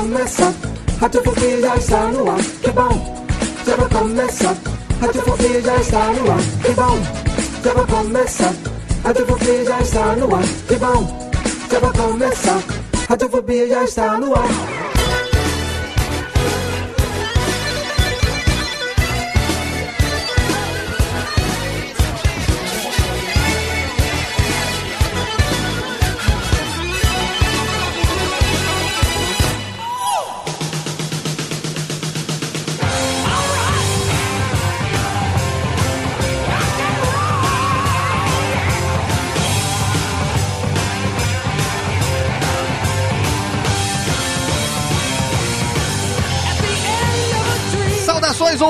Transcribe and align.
Já 0.00 0.06
vai 0.06 0.08
começar. 0.08 0.54
Radiofobia 1.00 1.60
já 1.60 1.76
está 1.76 2.06
no 2.06 2.30
ar. 2.30 2.42
Que 2.62 2.70
bom, 2.70 3.26
já 3.66 3.76
vai 3.76 3.88
começar. 3.88 4.56
Radiofobia 5.00 5.60
já 5.60 5.76
está 5.76 6.12
no 6.12 6.30
ar. 6.30 6.38
Que 6.62 6.72
bom, 6.72 6.98
já 7.64 7.74
vai 7.74 7.86
começar. 7.86 8.54
Radiofobia 9.04 9.64
já 9.64 9.80
está 9.80 10.16
no 10.16 10.34
ar. 10.34 10.44
Que 10.68 10.76
bom, 10.76 11.30
já 11.70 11.78
vai 11.80 11.92
começar. 11.92 12.62
Radiofobia 13.08 13.68
já 13.68 13.84
está 13.84 14.18
no 14.18 14.34
ar. 14.34 14.79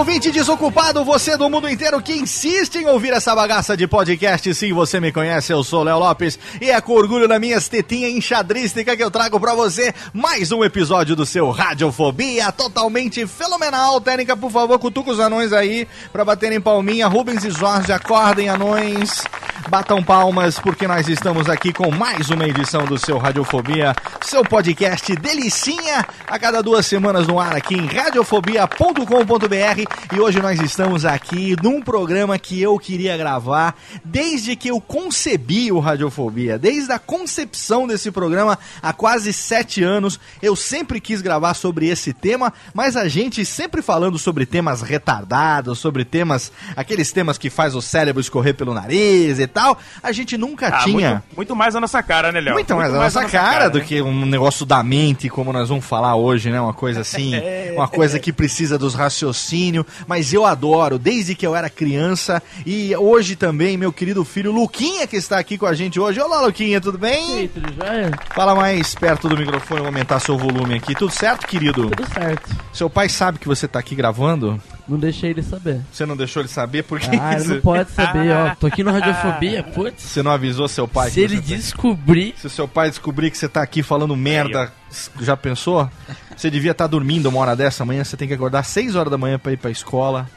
Ouvinte 0.01 0.31
desocupado, 0.31 1.05
você 1.05 1.37
do 1.37 1.51
mundo 1.51 1.69
inteiro 1.69 2.01
que 2.01 2.15
insiste 2.15 2.77
em 2.77 2.87
ouvir 2.87 3.13
essa 3.13 3.35
bagaça 3.35 3.77
de 3.77 3.87
podcast. 3.87 4.55
Sim, 4.55 4.73
você 4.73 4.99
me 4.99 5.13
conhece, 5.13 5.53
eu 5.53 5.63
sou 5.63 5.83
Léo 5.83 5.99
Lopes 5.99 6.39
e 6.59 6.71
é 6.71 6.81
com 6.81 6.95
orgulho 6.95 7.29
na 7.29 7.39
minha 7.39 7.61
tetinha 7.61 8.09
enxadrística 8.09 8.97
que 8.97 9.05
eu 9.05 9.11
trago 9.11 9.39
pra 9.39 9.55
você 9.55 9.95
mais 10.15 10.53
um 10.53 10.65
episódio 10.65 11.15
do 11.15 11.27
seu 11.27 11.51
Radiofobia, 11.51 12.51
totalmente 12.51 13.27
fenomenal. 13.27 14.01
Técnica, 14.01 14.35
por 14.35 14.51
favor, 14.51 14.79
cutuca 14.79 15.11
os 15.11 15.21
anões 15.21 15.53
aí 15.53 15.87
pra 16.11 16.25
baterem 16.25 16.63
palminha. 16.63 17.07
Rubens 17.07 17.45
e 17.45 17.51
Jorge, 17.51 17.93
acordem, 17.93 18.49
anões. 18.49 19.23
Batam 19.69 20.03
palmas, 20.03 20.59
porque 20.59 20.89
nós 20.89 21.09
estamos 21.09 21.49
aqui 21.49 21.73
com 21.73 21.91
mais 21.91 22.31
uma 22.31 22.49
edição 22.49 22.87
do 22.87 22.99
seu 22.99 23.19
Radiofobia, 23.19 23.95
seu 24.23 24.43
podcast 24.43 25.15
delicinha, 25.17 26.07
a 26.27 26.39
cada 26.39 26.63
duas 26.63 26.87
semanas 26.87 27.27
no 27.27 27.39
ar 27.39 27.55
aqui 27.55 27.75
em 27.75 27.87
radiofobia.com.br. 27.87 29.90
E 30.13 30.19
hoje 30.19 30.41
nós 30.41 30.59
estamos 30.61 31.05
aqui 31.05 31.55
num 31.63 31.81
programa 31.81 32.37
que 32.39 32.61
eu 32.61 32.77
queria 32.79 33.17
gravar 33.17 33.77
desde 34.05 34.57
que 34.57 34.69
eu 34.69 34.81
concebi 34.81 35.71
o 35.71 35.79
Radiofobia, 35.79 36.59
desde 36.59 36.91
a 36.93 36.99
concepção 36.99 37.87
desse 37.87 38.11
programa 38.11 38.59
há 38.83 38.93
quase 38.93 39.33
sete 39.33 39.83
anos. 39.85 40.19
Eu 40.43 40.57
sempre 40.57 41.01
quis 41.01 41.21
gravar 41.23 41.55
sobre 41.55 41.87
esse 41.89 42.13
tema, 42.13 42.53
mas 42.75 42.97
a 42.97 43.07
gente 43.09 43.45
sempre 43.45 43.83
falando 43.83 44.19
sobre 44.19 44.45
temas 44.47 44.83
retardados, 44.83 45.79
sobre 45.79 46.05
temas, 46.05 46.51
aqueles 46.77 47.13
temas 47.13 47.39
que 47.39 47.49
faz 47.49 47.77
o 47.77 47.81
cérebro 47.83 48.21
escorrer 48.21 48.55
pelo 48.55 48.75
nariz 48.75 49.39
e 49.39 49.47
tal, 49.47 49.79
a 50.03 50.11
gente 50.11 50.37
nunca 50.37 50.69
Ah, 50.69 50.85
tinha. 50.85 51.11
Muito, 51.11 51.37
muito 51.37 51.57
mais 51.57 51.77
a 51.77 51.81
nossa 51.81 52.03
cara, 52.03 52.33
né, 52.33 52.41
Léo? 52.41 52.55
Muito 52.55 52.75
mais 52.75 52.93
a 52.93 52.99
nossa 52.99 53.25
cara 53.27 53.69
do 53.71 53.81
que 53.81 54.03
um 54.03 54.27
negócio 54.27 54.67
da 54.67 54.83
mente, 54.83 55.29
como 55.29 55.53
nós 55.53 55.69
vamos 55.69 55.85
falar 55.85 56.17
hoje, 56.17 56.51
né? 56.51 56.61
Uma 56.61 56.75
coisa 56.75 57.01
assim, 57.03 57.33
uma 57.77 57.87
coisa 57.87 58.19
que 58.19 58.33
precisa 58.33 58.77
dos 58.77 58.95
raciocínios. 58.95 59.80
Mas 60.07 60.33
eu 60.33 60.47
adoro, 60.47 60.99
desde 60.99 61.35
que 61.35 61.47
eu 61.47 61.55
era 61.55 61.71
criança. 61.71 62.43
E 62.65 62.95
hoje 62.97 63.37
também, 63.37 63.77
meu 63.77 63.93
querido 63.93 64.25
filho 64.25 64.53
Luquinha, 64.53 65.07
que 65.07 65.17
está 65.17 65.39
aqui 65.39 65.57
com 65.59 65.67
a 65.67 65.75
gente 65.75 65.99
hoje. 65.99 66.21
Olá, 66.21 66.41
Luquinha, 66.43 66.81
tudo 66.81 66.99
bem? 66.99 67.49
tudo 67.49 67.73
jóia? 67.75 68.11
Fala 68.35 68.55
mais 68.55 68.95
perto 68.95 69.29
do 69.29 69.37
microfone, 69.37 69.81
vou 69.81 69.89
aumentar 69.89 70.21
seu 70.21 70.37
volume 70.37 70.75
aqui. 70.75 70.95
Tudo 70.95 71.13
certo, 71.13 71.47
querido? 71.47 71.91
Tudo 71.91 72.09
certo. 72.13 72.51
Seu 72.73 72.89
pai 72.89 73.09
sabe 73.09 73.39
que 73.39 73.49
você 73.49 73.67
está 73.67 73.79
aqui 73.79 73.95
gravando? 73.95 74.61
Não 74.91 74.99
deixei 74.99 75.31
ele 75.31 75.43
saber. 75.43 75.81
Você 75.93 76.05
não 76.05 76.17
deixou 76.17 76.43
ele 76.43 76.49
saber 76.49 76.83
por 76.83 76.99
quê? 76.99 77.11
Ah, 77.21 77.35
ele 77.37 77.45
não 77.45 77.61
pode 77.61 77.91
saber, 77.93 78.33
ó. 78.33 78.55
Tô 78.57 78.67
aqui 78.67 78.83
no 78.83 78.91
Radiofobia, 78.91 79.63
putz. 79.63 80.03
Você 80.03 80.21
não 80.23 80.33
avisou 80.33 80.67
seu 80.67 80.89
pai? 80.89 81.11
Se 81.11 81.15
que 81.15 81.21
ele 81.21 81.37
você 81.37 81.43
tá- 81.43 81.57
descobrir. 81.57 82.35
Se 82.37 82.47
o 82.49 82.51
seu 82.51 82.67
pai 82.67 82.89
descobrir 82.91 83.31
que 83.31 83.39
você 83.39 83.49
tá 83.49 83.63
aqui 83.63 83.83
falando 83.85 84.17
merda, 84.17 84.73
já 85.21 85.37
pensou? 85.37 85.89
Você 86.37 86.51
devia 86.51 86.73
estar 86.73 86.89
dormindo 86.89 87.29
uma 87.29 87.39
hora 87.41 87.55
dessa 87.55 87.85
manhã, 87.85 88.03
você 88.03 88.17
tem 88.17 88.27
que 88.27 88.35
acordar 88.35 88.59
às 88.61 88.67
6 88.67 88.97
horas 88.97 89.11
da 89.13 89.17
manhã 89.17 89.39
pra 89.39 89.53
ir 89.53 89.57
pra 89.57 89.71
escola. 89.71 90.29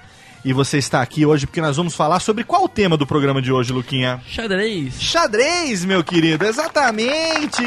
E 0.46 0.52
você 0.54 0.78
está 0.78 1.02
aqui 1.02 1.26
hoje 1.26 1.48
porque 1.48 1.62
nós 1.62 1.78
vamos 1.78 1.96
falar 1.96 2.20
sobre 2.20 2.44
qual 2.44 2.66
o 2.66 2.70
tema 2.70 2.96
do 2.98 3.08
programa 3.08 3.42
de 3.42 3.50
hoje, 3.52 3.72
Luquinha? 3.74 4.22
Xadrez. 4.28 5.02
Xadrez, 5.02 5.86
meu 5.86 6.04
querido, 6.04 6.46
exatamente! 6.46 7.64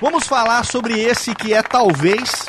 Vamos 0.00 0.24
falar 0.26 0.62
sobre 0.64 1.00
esse 1.00 1.34
que 1.34 1.54
é 1.54 1.62
talvez 1.62 2.46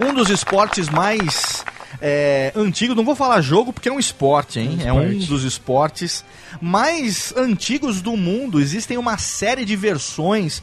um 0.00 0.14
dos 0.14 0.30
esportes 0.30 0.88
mais 0.88 1.64
é, 2.04 2.52
antigos. 2.56 2.96
Não 2.96 3.04
vou 3.04 3.14
falar 3.14 3.40
jogo 3.40 3.72
porque 3.72 3.88
é 3.88 3.92
um 3.92 3.98
esporte, 3.98 4.58
hein? 4.58 4.80
É 4.84 4.92
um 4.92 5.02
esporte. 5.04 5.26
dos 5.28 5.44
esportes 5.44 6.24
mais 6.60 7.32
antigos 7.36 8.02
do 8.02 8.16
mundo. 8.16 8.60
Existem 8.60 8.98
uma 8.98 9.16
série 9.16 9.64
de 9.64 9.76
versões 9.76 10.60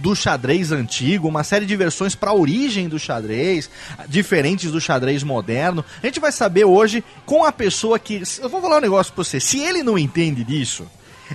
do 0.00 0.16
xadrez 0.16 0.72
antigo, 0.72 1.28
uma 1.28 1.44
série 1.44 1.66
de 1.66 1.76
versões 1.76 2.14
para 2.14 2.30
a 2.30 2.34
origem 2.34 2.88
do 2.88 2.98
xadrez, 2.98 3.68
diferentes 4.08 4.72
do 4.72 4.80
xadrez 4.80 5.22
moderno. 5.22 5.84
A 6.02 6.06
gente 6.06 6.18
vai 6.18 6.32
saber 6.32 6.64
hoje 6.64 7.04
com 7.26 7.44
a 7.44 7.52
pessoa 7.52 7.98
que. 7.98 8.22
Eu 8.40 8.48
vou 8.48 8.62
falar 8.62 8.78
um 8.78 8.80
negócio 8.80 9.12
pra 9.12 9.22
você. 9.22 9.38
Se 9.38 9.58
ele 9.58 9.82
não 9.82 9.98
entende 9.98 10.42
disso. 10.42 10.86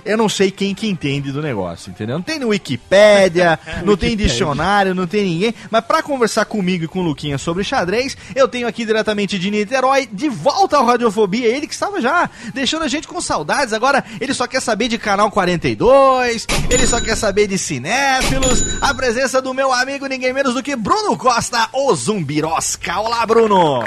Eu 0.04 0.16
não 0.16 0.28
sei 0.28 0.50
quem 0.50 0.74
que 0.74 0.88
entende 0.88 1.30
do 1.30 1.42
negócio, 1.42 1.90
entendeu? 1.90 2.16
Não 2.16 2.22
tem 2.22 2.38
no 2.38 2.48
Wikipédia, 2.48 3.58
não 3.84 3.96
tem 3.96 4.16
dicionário, 4.16 4.94
não 4.94 5.06
tem 5.06 5.24
ninguém. 5.24 5.54
Mas 5.70 5.84
pra 5.84 6.02
conversar 6.02 6.44
comigo 6.44 6.84
e 6.84 6.88
com 6.88 7.00
o 7.00 7.02
Luquinha 7.02 7.38
sobre 7.38 7.64
xadrez, 7.64 8.16
eu 8.34 8.48
tenho 8.48 8.66
aqui 8.66 8.84
diretamente 8.84 9.38
de 9.38 9.50
Niterói, 9.50 10.08
de 10.10 10.28
volta 10.28 10.76
ao 10.76 10.84
Radiofobia, 10.84 11.46
ele 11.46 11.66
que 11.66 11.74
estava 11.74 12.00
já 12.00 12.28
deixando 12.52 12.84
a 12.84 12.88
gente 12.88 13.06
com 13.06 13.20
saudades. 13.20 13.72
Agora 13.72 14.04
ele 14.20 14.34
só 14.34 14.46
quer 14.46 14.60
saber 14.60 14.88
de 14.88 14.98
Canal 14.98 15.30
42, 15.30 16.46
ele 16.70 16.86
só 16.86 17.00
quer 17.00 17.16
saber 17.16 17.46
de 17.46 17.58
cinéfilos. 17.58 18.82
A 18.82 18.94
presença 18.94 19.40
do 19.40 19.54
meu 19.54 19.72
amigo, 19.72 20.06
ninguém 20.06 20.32
menos 20.32 20.54
do 20.54 20.62
que 20.62 20.76
Bruno 20.76 21.16
Costa, 21.16 21.68
o 21.72 21.94
Zumbirosca. 21.94 22.98
Olá, 22.98 23.24
Bruno! 23.26 23.84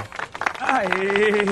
Aê! 0.59 1.45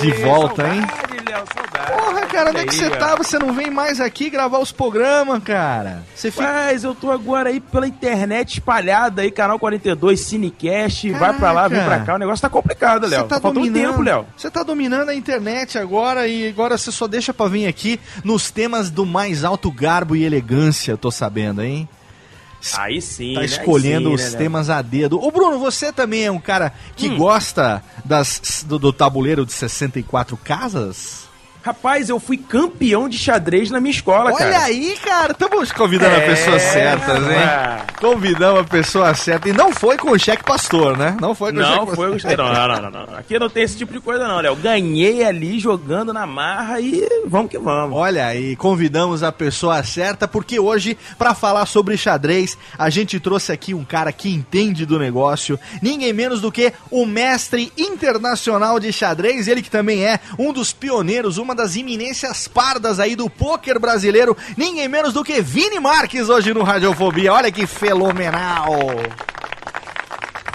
De 0.00 0.10
volta, 0.22 0.68
hein? 0.68 0.82
Saudade, 0.82 1.24
Léo, 1.24 1.44
saudade. 1.54 1.92
Porra, 1.92 2.20
cara, 2.26 2.50
onde 2.50 2.58
é 2.60 2.66
que 2.66 2.74
você 2.74 2.90
tá? 2.90 3.14
Você 3.16 3.38
não 3.38 3.52
vem 3.52 3.70
mais 3.70 4.00
aqui 4.00 4.28
gravar 4.28 4.58
os 4.58 4.72
programas, 4.72 5.42
cara? 5.44 6.02
Você 6.14 6.30
fica. 6.30 6.42
Mas 6.44 6.82
eu 6.84 6.94
tô 6.94 7.10
agora 7.12 7.48
aí 7.50 7.60
pela 7.60 7.86
internet 7.86 8.54
espalhada 8.54 9.22
aí, 9.22 9.30
canal 9.30 9.58
42, 9.58 10.20
Cinecast, 10.20 11.10
vai 11.12 11.32
pra 11.34 11.52
lá, 11.52 11.68
vem 11.68 11.78
pra 11.78 11.88
Caraca. 11.90 12.04
cá, 12.06 12.14
o 12.14 12.18
negócio 12.18 12.42
tá 12.42 12.48
complicado, 12.50 13.06
Léo. 13.06 13.22
Você 13.22 13.28
tá 13.28 13.36
Tá 13.36 13.40
faltando 13.40 13.72
tempo, 13.72 14.02
Léo. 14.02 14.26
Você 14.36 14.50
tá 14.50 14.62
dominando 14.62 15.10
a 15.10 15.14
internet 15.14 15.78
agora 15.78 16.26
e 16.26 16.48
agora 16.48 16.76
você 16.76 16.90
só 16.90 17.06
deixa 17.06 17.32
pra 17.32 17.46
vir 17.48 17.66
aqui 17.66 18.00
nos 18.24 18.50
temas 18.50 18.90
do 18.90 19.06
mais 19.06 19.44
alto 19.44 19.70
garbo 19.70 20.16
e 20.16 20.24
elegância, 20.24 20.92
eu 20.92 20.98
tô 20.98 21.10
sabendo, 21.10 21.62
hein? 21.62 21.88
Aí 22.76 23.00
sim, 23.00 23.34
Tá 23.34 23.40
né? 23.40 23.46
escolhendo 23.46 24.08
sim, 24.08 24.14
os 24.14 24.32
né, 24.32 24.38
temas 24.38 24.70
a 24.70 24.82
dedo. 24.82 25.20
Ô 25.22 25.30
Bruno, 25.30 25.58
você 25.58 25.92
também 25.92 26.24
é 26.24 26.30
um 26.30 26.40
cara 26.40 26.72
que 26.96 27.08
Hum. 27.08 27.16
gosta 27.18 27.82
das, 28.04 28.64
do, 28.66 28.78
do 28.78 28.92
tabuleiro 28.92 29.44
de 29.46 29.52
64 29.52 30.36
casas? 30.38 31.25
Rapaz, 31.66 32.08
eu 32.08 32.20
fui 32.20 32.36
campeão 32.36 33.08
de 33.08 33.18
xadrez 33.18 33.72
na 33.72 33.80
minha 33.80 33.90
escola, 33.90 34.30
Olha 34.32 34.36
cara. 34.52 34.64
aí, 34.66 34.94
cara, 35.04 35.32
estamos 35.32 35.72
convidando 35.72 36.14
É, 36.14 36.20
pessoas 36.20 36.62
certas, 36.62 37.16
hein? 37.26 37.36
ah, 37.44 37.80
Convidamos 38.00 38.60
a 38.60 38.64
pessoa 38.64 39.12
certa. 39.14 39.48
E 39.48 39.52
não 39.52 39.72
foi 39.72 39.96
com 39.96 40.12
o 40.12 40.18
cheque 40.18 40.44
pastor, 40.44 40.96
né? 40.96 41.16
Não 41.20 41.34
foi 41.34 41.52
com 41.52 41.58
o 41.58 41.62
Não, 41.62 41.80
cheque 41.86 41.96
foi 41.96 42.08
o 42.10 42.12
pastor. 42.12 42.36
não, 42.36 42.52
não, 42.52 42.68
não, 42.68 42.90
não, 42.92 43.06
não. 43.06 43.18
Aqui 43.18 43.36
não 43.36 43.48
tem 43.50 43.64
esse 43.64 43.76
tipo 43.76 43.92
de 43.92 43.98
coisa, 43.98 44.28
não, 44.28 44.38
Léo. 44.40 44.54
Ganhei 44.54 45.24
ali 45.24 45.58
jogando 45.58 46.12
na 46.12 46.24
marra 46.24 46.78
e 46.80 47.04
vamos 47.26 47.50
que 47.50 47.58
vamos. 47.58 47.98
Olha 47.98 48.26
aí, 48.26 48.54
convidamos 48.54 49.24
a 49.24 49.32
pessoa 49.32 49.82
certa, 49.82 50.28
porque 50.28 50.60
hoje, 50.60 50.96
pra 51.18 51.34
falar 51.34 51.66
sobre 51.66 51.96
xadrez, 51.96 52.56
a 52.78 52.88
gente 52.90 53.18
trouxe 53.18 53.50
aqui 53.50 53.74
um 53.74 53.84
cara 53.84 54.12
que 54.12 54.32
entende 54.32 54.86
do 54.86 55.00
negócio, 55.00 55.58
ninguém 55.82 56.12
menos 56.12 56.40
do 56.40 56.52
que 56.52 56.72
o 56.92 57.04
mestre 57.04 57.72
internacional 57.76 58.78
de 58.78 58.92
xadrez, 58.92 59.48
ele 59.48 59.62
que 59.62 59.70
também 59.70 60.04
é 60.04 60.20
um 60.38 60.52
dos 60.52 60.72
pioneiros, 60.72 61.38
uma 61.38 61.55
das 61.56 61.74
iminências 61.74 62.46
pardas 62.46 63.00
aí 63.00 63.16
do 63.16 63.28
pôquer 63.28 63.78
brasileiro, 63.80 64.36
ninguém 64.56 64.86
menos 64.88 65.12
do 65.14 65.24
que 65.24 65.40
Vini 65.40 65.80
Marques 65.80 66.28
hoje 66.28 66.52
no 66.54 66.62
Radiofobia. 66.62 67.32
Olha 67.32 67.50
que 67.50 67.66
fenomenal! 67.66 68.68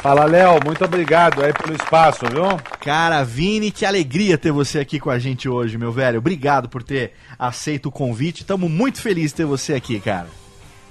Fala, 0.02 0.26
Léo, 0.26 0.60
muito 0.66 0.84
obrigado 0.84 1.44
aí 1.44 1.54
pelo 1.54 1.76
espaço, 1.76 2.26
viu? 2.26 2.44
Cara, 2.80 3.24
Vini, 3.24 3.70
que 3.70 3.86
alegria 3.86 4.36
ter 4.36 4.52
você 4.52 4.80
aqui 4.80 5.00
com 5.00 5.12
a 5.12 5.20
gente 5.20 5.48
hoje, 5.48 5.78
meu 5.78 5.92
velho. 5.92 6.18
Obrigado 6.18 6.68
por 6.68 6.82
ter 6.82 7.14
aceito 7.38 7.88
o 7.90 7.92
convite. 7.92 8.42
Estamos 8.42 8.70
muito 8.70 9.00
felizes 9.00 9.30
de 9.32 9.38
ter 9.38 9.46
você 9.46 9.76
aqui, 9.76 10.00
cara. 10.00 10.28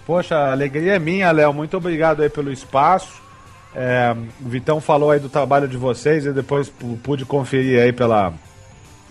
Poxa, 0.06 0.36
a 0.36 0.52
alegria 0.52 0.94
é 0.94 0.98
minha, 1.00 1.28
Léo. 1.32 1.52
Muito 1.52 1.76
obrigado 1.76 2.22
aí 2.22 2.28
pelo 2.28 2.52
espaço. 2.52 3.08
É, 3.74 4.14
o 4.40 4.48
Vitão 4.48 4.80
falou 4.80 5.10
aí 5.10 5.18
do 5.18 5.28
trabalho 5.28 5.66
de 5.66 5.76
vocês 5.76 6.24
e 6.24 6.32
depois 6.32 6.68
pu- 6.68 6.98
pude 7.02 7.24
conferir 7.24 7.80
aí 7.82 7.92
pela, 7.92 8.32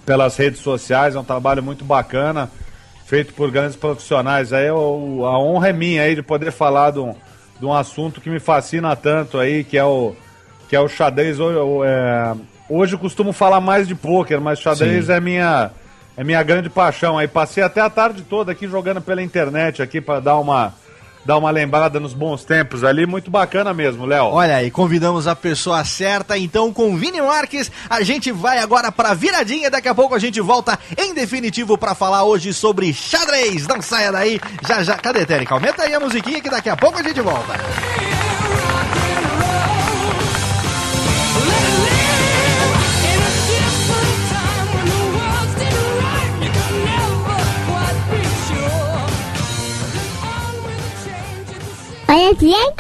pelas 0.10 0.36
redes 0.38 0.62
sociais. 0.62 1.14
É 1.14 1.20
um 1.20 1.24
trabalho 1.24 1.62
muito 1.62 1.86
bacana, 1.86 2.50
feito 3.06 3.32
por 3.32 3.52
grandes 3.52 3.76
profissionais. 3.76 4.52
Aí 4.52 4.68
o- 4.72 5.24
a 5.24 5.38
honra 5.38 5.70
é 5.70 5.74
minha 5.74 6.02
aí 6.02 6.16
de 6.16 6.24
poder 6.24 6.52
falar 6.52 6.90
de 6.90 6.98
um, 7.00 7.14
de 7.60 7.64
um 7.68 7.72
assunto 7.72 8.20
que 8.20 8.28
me 8.28 8.40
fascina 8.40 8.96
tanto 8.96 9.38
aí, 9.38 9.64
que 9.64 9.78
é 9.78 9.84
o, 9.84 10.16
que 10.68 10.76
é 10.76 10.80
o 10.80 10.88
xadrez. 10.88 11.40
Hoje, 11.40 11.60
é, 11.86 12.34
hoje 12.68 12.96
eu 12.96 13.00
costumo 13.00 13.32
falar 13.32 13.62
mais 13.62 13.88
de 13.88 13.94
pôquer, 13.94 14.40
mas 14.42 14.58
xadrez 14.60 15.06
Sim. 15.06 15.12
é 15.12 15.20
minha, 15.20 15.70
é 16.18 16.24
minha 16.24 16.42
grande 16.42 16.72
paixão. 16.72 17.16
Aí 17.16 17.28
passei 17.28 17.62
até 17.62 17.80
a 17.80 17.90
tarde 17.90 18.24
toda 18.24 18.52
aqui 18.52 18.68
jogando 18.68 19.02
pela 19.02 19.22
internet 19.22 19.80
aqui 19.80 20.02
para 20.02 20.20
dar 20.20 20.40
uma 20.40 20.74
dar 21.26 21.38
uma 21.38 21.52
lembrada 21.52 22.00
nos 22.00 22.14
bons 22.14 22.44
tempos 22.44 22.84
ali, 22.84 23.06
muito 23.06 23.30
bacana 23.30 23.74
mesmo, 23.74 24.06
Léo. 24.06 24.26
Olha 24.26 24.56
aí, 24.56 24.72
convidamos 24.72 25.28
a 25.28 25.36
pessoa 25.36 25.84
certa, 25.84 26.38
então 26.38 26.74
com 26.74 26.96
Vini 26.98 27.22
Marques, 27.22 27.72
a 27.90 28.02
gente 28.02 28.32
vai 28.32 28.60
agora 28.60 28.92
pra 28.92 29.14
viradinha, 29.14 29.70
daqui 29.70 29.88
a 29.88 29.96
pouco 29.96 30.16
a 30.16 30.20
gente 30.20 30.40
volta 30.42 30.78
em 30.98 31.14
definitivo 31.14 31.78
pra 31.78 31.96
falar 31.96 32.24
hoje 32.24 32.54
sobre 32.54 32.94
xadrez. 32.94 33.68
Não 33.68 33.82
saia 33.82 34.12
daí, 34.12 34.40
já 34.68 34.84
já. 34.84 34.98
Cadê, 34.98 35.26
Térica? 35.26 35.54
Aumenta 35.54 35.84
aí 35.84 35.94
a 35.94 36.00
musiquinha 36.00 36.42
que 36.42 36.50
daqui 36.50 36.70
a 36.70 36.78
pouco 36.78 37.00
a 37.00 37.04
gente 37.04 37.22
volta. 37.22 37.54
Olha 52.10 52.34
bem, 52.34 52.74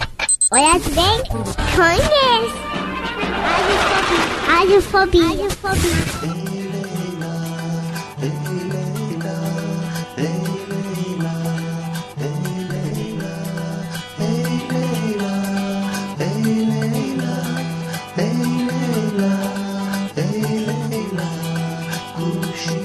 olha 0.52 0.80
bem, 0.80 1.24
conhece. 1.76 2.58
Radiofobia. 4.48 5.24
Radiofobia. 5.28 6.10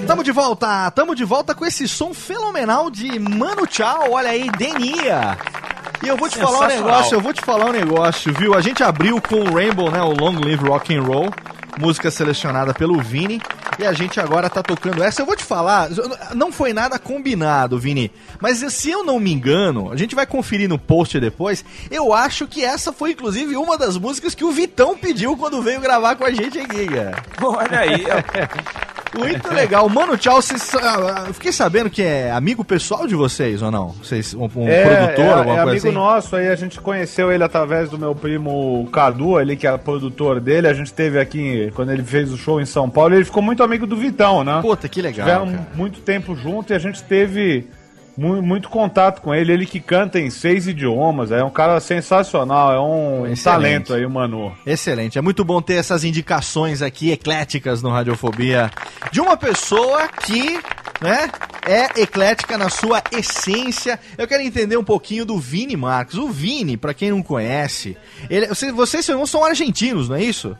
Tamo 0.07 0.23
de 0.23 0.31
volta, 0.31 0.91
tamo 0.91 1.15
de 1.15 1.25
volta 1.25 1.55
com 1.55 1.65
esse 1.65 1.89
som 1.89 2.13
fenomenal 2.13 2.91
de 2.91 3.19
Mano 3.19 3.67
Tchau, 3.67 4.11
olha 4.13 4.29
aí, 4.29 4.51
Denia. 4.51 5.39
E 6.05 6.09
eu 6.09 6.17
vou 6.17 6.29
te 6.29 6.39
falar 6.39 6.61
um 6.61 6.69
negócio, 6.69 7.15
eu 7.15 7.21
vou 7.21 7.33
te 7.33 7.41
falar 7.41 7.67
um 7.67 7.73
negócio, 7.73 8.33
viu? 8.35 8.55
A 8.55 8.61
gente 8.61 8.83
abriu 8.83 9.21
com 9.21 9.37
o 9.37 9.55
Rainbow, 9.55 9.91
né, 9.91 10.03
o 10.03 10.13
Long 10.13 10.39
Live 10.39 10.69
Rock 10.69 10.95
and 10.95 11.03
Roll, 11.03 11.31
música 11.79 12.11
selecionada 12.11 12.73
pelo 12.73 13.01
Vini, 13.01 13.41
e 13.79 13.85
a 13.85 13.93
gente 13.93 14.21
agora 14.21 14.49
tá 14.49 14.63
tocando 14.63 15.03
essa. 15.03 15.23
Eu 15.23 15.27
vou 15.27 15.37
te 15.37 15.45
falar, 15.45 15.89
não 16.35 16.53
foi 16.53 16.73
nada 16.73 16.99
combinado, 16.99 17.79
Vini, 17.79 18.11
mas 18.41 18.59
se 18.73 18.91
eu 18.91 19.05
não 19.05 19.19
me 19.19 19.33
engano, 19.33 19.93
a 19.93 19.97
gente 19.97 20.15
vai 20.15 20.27
conferir 20.27 20.69
no 20.69 20.79
post 20.79 21.19
depois, 21.19 21.65
eu 21.91 22.13
acho 22.13 22.47
que 22.47 22.65
essa 22.65 22.93
foi 22.93 23.13
inclusive 23.13 23.57
uma 23.57 23.77
das 23.77 23.97
músicas 23.97 24.35
que 24.35 24.45
o 24.45 24.53
Vitão 24.53 24.97
pediu 24.97 25.37
quando 25.37 25.63
veio 25.63 25.81
gravar 25.81 26.17
com 26.17 26.25
a 26.25 26.31
gente 26.31 26.59
aqui, 26.59 26.87
cara. 26.87 27.23
Olha 27.43 27.81
aí, 27.81 28.05
ó. 28.07 28.95
Muito 29.19 29.53
legal. 29.53 29.89
Mano, 29.89 30.17
tchau. 30.17 30.43
Vocês, 30.43 30.75
ah, 30.75 31.25
eu 31.29 31.35
fiquei 31.35 31.53
sabendo 31.53 31.89
que 31.89 32.03
é 32.03 32.33
amigo 32.33 32.65
pessoal 32.65 33.07
de 33.07 33.15
vocês 33.15 33.63
ou 33.63 33.71
não? 33.71 33.89
Vocês, 33.91 34.35
um, 34.35 34.45
um 34.45 34.49
produtor, 34.49 34.69
é, 34.69 35.33
alguma 35.33 35.61
é 35.61 35.63
coisa 35.63 35.63
amigo 35.63 35.87
assim? 35.87 35.93
nosso, 35.93 36.37
aí 36.37 36.49
a 36.49 36.57
gente 36.57 36.81
conheceu 36.81 37.33
ele 37.33 37.45
através 37.45 37.89
do 37.89 37.99
meu 37.99 38.15
primo 38.15 38.89
Cadu, 38.93 39.41
ele 39.41 39.57
que 39.57 39.67
é 39.67 39.77
produtor 39.79 40.41
dele. 40.41 40.67
A 40.67 40.75
gente 40.75 40.93
teve 40.93 41.21
aqui, 41.21 41.64
quando 41.73 41.91
ele 41.93 42.03
fez 42.03 42.33
o 42.33 42.37
show 42.37 42.61
em 42.61 42.67
São 42.67 42.89
Paulo, 42.91 43.15
ele 43.15 43.25
ficou 43.25 43.43
muito 43.43 43.63
amigo 43.63 43.87
do 43.87 43.97
Vitão, 43.97 44.43
né? 44.45 44.61
Puta, 44.63 44.89
que 44.89 45.01
legal. 45.03 45.27
Tiveram 45.27 45.47
cara. 45.51 45.69
muito 45.75 46.01
tempo 46.01 46.35
junto 46.35 46.73
e 46.73 46.77
a 46.77 46.79
gente 46.79 47.03
teve 47.03 47.67
mu- 48.17 48.41
muito 48.43 48.69
contato 48.69 49.21
com 49.21 49.35
ele. 49.35 49.53
Ele 49.53 49.67
que 49.67 49.81
canta 49.81 50.19
em 50.21 50.31
seis 50.31 50.67
idiomas, 50.67 51.31
é 51.33 51.43
um 51.43 51.51
cara 51.51 51.79
sensacional, 51.81 52.73
é 52.73 52.81
um 52.81 53.27
Excelente. 53.27 53.43
talento 53.45 53.95
aí, 53.95 54.05
o 54.07 54.11
Manu. 54.11 54.53
Excelente. 54.67 55.19
É 55.19 55.23
muito 55.23 55.45
bom 55.45 55.61
ter 55.63 55.75
essas 55.75 56.05
indicações 56.05 56.83
aqui 56.83 57.11
ecléticas 57.11 57.83
no 57.83 57.91
Radiofobia 57.91 58.71
de 59.13 59.21
uma 59.21 59.37
pessoa 59.37 60.07
que, 60.09 60.59
né, 61.01 61.29
é 61.67 62.03
eclética 62.03 62.59
na 62.59 62.69
sua 62.69 63.03
essência. 63.11 63.99
Eu 64.19 64.29
quero 64.29 64.43
entender 64.43 64.77
um 64.77 64.85
pouquinho 64.85 65.25
do 65.25 65.39
Vini 65.39 65.77
Marques. 65.77 66.17
O 66.17 66.29
Vini, 66.29 66.77
pra 66.77 66.93
quem 66.95 67.11
não 67.11 67.23
conhece, 67.23 67.97
ele, 68.29 68.47
você- 68.49 68.71
vocês 68.71 69.09
não 69.09 69.27
são 69.27 69.43
argentinos, 69.45 70.09
não 70.09 70.17
é 70.17 70.23
isso? 70.23 70.57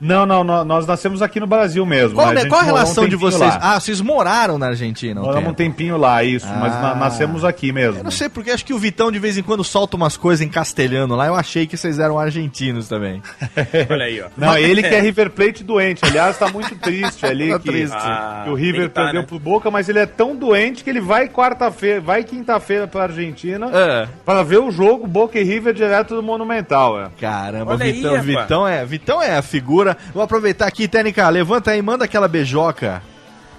Não, 0.00 0.26
não, 0.26 0.44
nó- 0.44 0.64
nós 0.64 0.86
nascemos 0.86 1.22
aqui 1.22 1.40
no 1.40 1.46
Brasil 1.46 1.84
mesmo. 1.86 2.14
Qual, 2.16 2.28
né? 2.32 2.40
gente 2.42 2.48
qual 2.50 2.60
a 2.60 2.64
morou 2.64 2.76
um 2.78 2.80
relação 2.82 3.08
de 3.08 3.16
vocês? 3.16 3.40
lá. 3.40 3.58
Ah, 3.62 3.80
vocês 3.80 4.00
moraram 4.00 4.58
na 4.58 4.66
Argentina. 4.66 5.20
um 5.20 5.24
Moramos 5.24 5.50
um 5.50 5.54
tempo. 5.54 5.70
tempinho 5.76 5.96
lá, 5.96 6.22
isso, 6.22 6.46
mas 6.46 6.74
Ah. 6.74 6.80
na- 6.80 6.94
nascemos 6.96 7.44
aqui 7.44 7.72
mesmo. 7.72 8.00
Eu 8.00 8.04
não 8.04 8.10
sei 8.10 8.28
porque 8.28 8.50
acho 8.50 8.64
que 8.64 8.74
o 8.74 8.78
Vitão 8.78 9.10
de 9.10 9.18
vez 9.18 9.38
em 9.38 9.42
quando 9.42 9.64
solta 9.64 9.96
umas 9.96 10.16
coisas 10.16 10.44
em 10.44 10.48
castelhano 10.50 11.16
lá. 11.16 11.26
Eu 11.26 11.34
achei 11.34 11.66
que 11.66 11.76
vocês 11.76 11.98
eram 11.98 12.18
argentinos 12.18 12.88
também. 12.88 13.22
Olha 13.90 14.04
aí, 14.04 14.20
ó. 14.20 14.26
Não, 14.36 14.56
ele 14.58 14.82
que 14.82 14.94
é 14.94 15.00
River 15.00 15.30
Plate 15.30 15.64
doente. 15.64 16.04
Aliás, 16.04 16.36
tá 16.38 16.48
muito 16.48 16.74
triste 16.76 17.24
ali 17.24 17.50
Tá 17.50 17.58
que, 17.58 17.68
triste. 17.68 17.96
Ah, 17.96 18.42
que 18.44 18.50
o 18.50 18.54
River 18.54 18.90
tá, 18.90 19.04
perdeu 19.04 19.22
né? 19.22 19.26
pro 19.26 19.38
Boca, 19.38 19.70
mas 19.70 19.88
ele 19.88 19.98
é 19.98 20.06
tão 20.06 20.36
doente 20.36 20.84
que 20.84 20.90
ele 20.90 21.00
vai 21.00 21.28
quarta-feira, 21.28 22.00
vai 22.00 22.22
quinta-feira 22.22 22.86
pra 22.86 23.04
Argentina 23.04 23.70
É. 23.72 24.08
para 24.24 24.42
ver 24.42 24.58
o 24.58 24.70
jogo 24.70 25.06
Boca 25.06 25.38
e 25.38 25.42
River 25.42 25.72
direto 25.72 26.14
do 26.14 26.22
Monumental. 26.22 27.00
É. 27.00 27.08
Caramba, 27.20 27.72
Olha 27.72 27.84
aí, 27.84 27.92
Vitão, 27.92 28.10
rapaz. 28.10 28.26
Vitão 28.26 28.68
é, 28.68 28.84
Vitão 28.84 29.22
é 29.22 29.36
a 29.36 29.42
figura. 29.42 29.85
Vou 30.14 30.22
aproveitar 30.22 30.66
aqui, 30.66 30.88
Tênica, 30.88 31.28
levanta 31.28 31.70
aí, 31.70 31.82
manda 31.82 32.04
aquela 32.04 32.26
beijoca. 32.26 33.02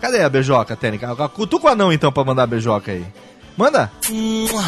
Cadê 0.01 0.21
a 0.21 0.29
beijoca, 0.29 0.75
Tênica? 0.75 1.15
Cutuca 1.29 1.67
o 1.67 1.69
anão 1.69 1.93
então 1.93 2.11
pra 2.11 2.23
mandar 2.23 2.43
a 2.43 2.47
beijoca 2.47 2.91
aí. 2.91 3.05
Manda! 3.57 3.91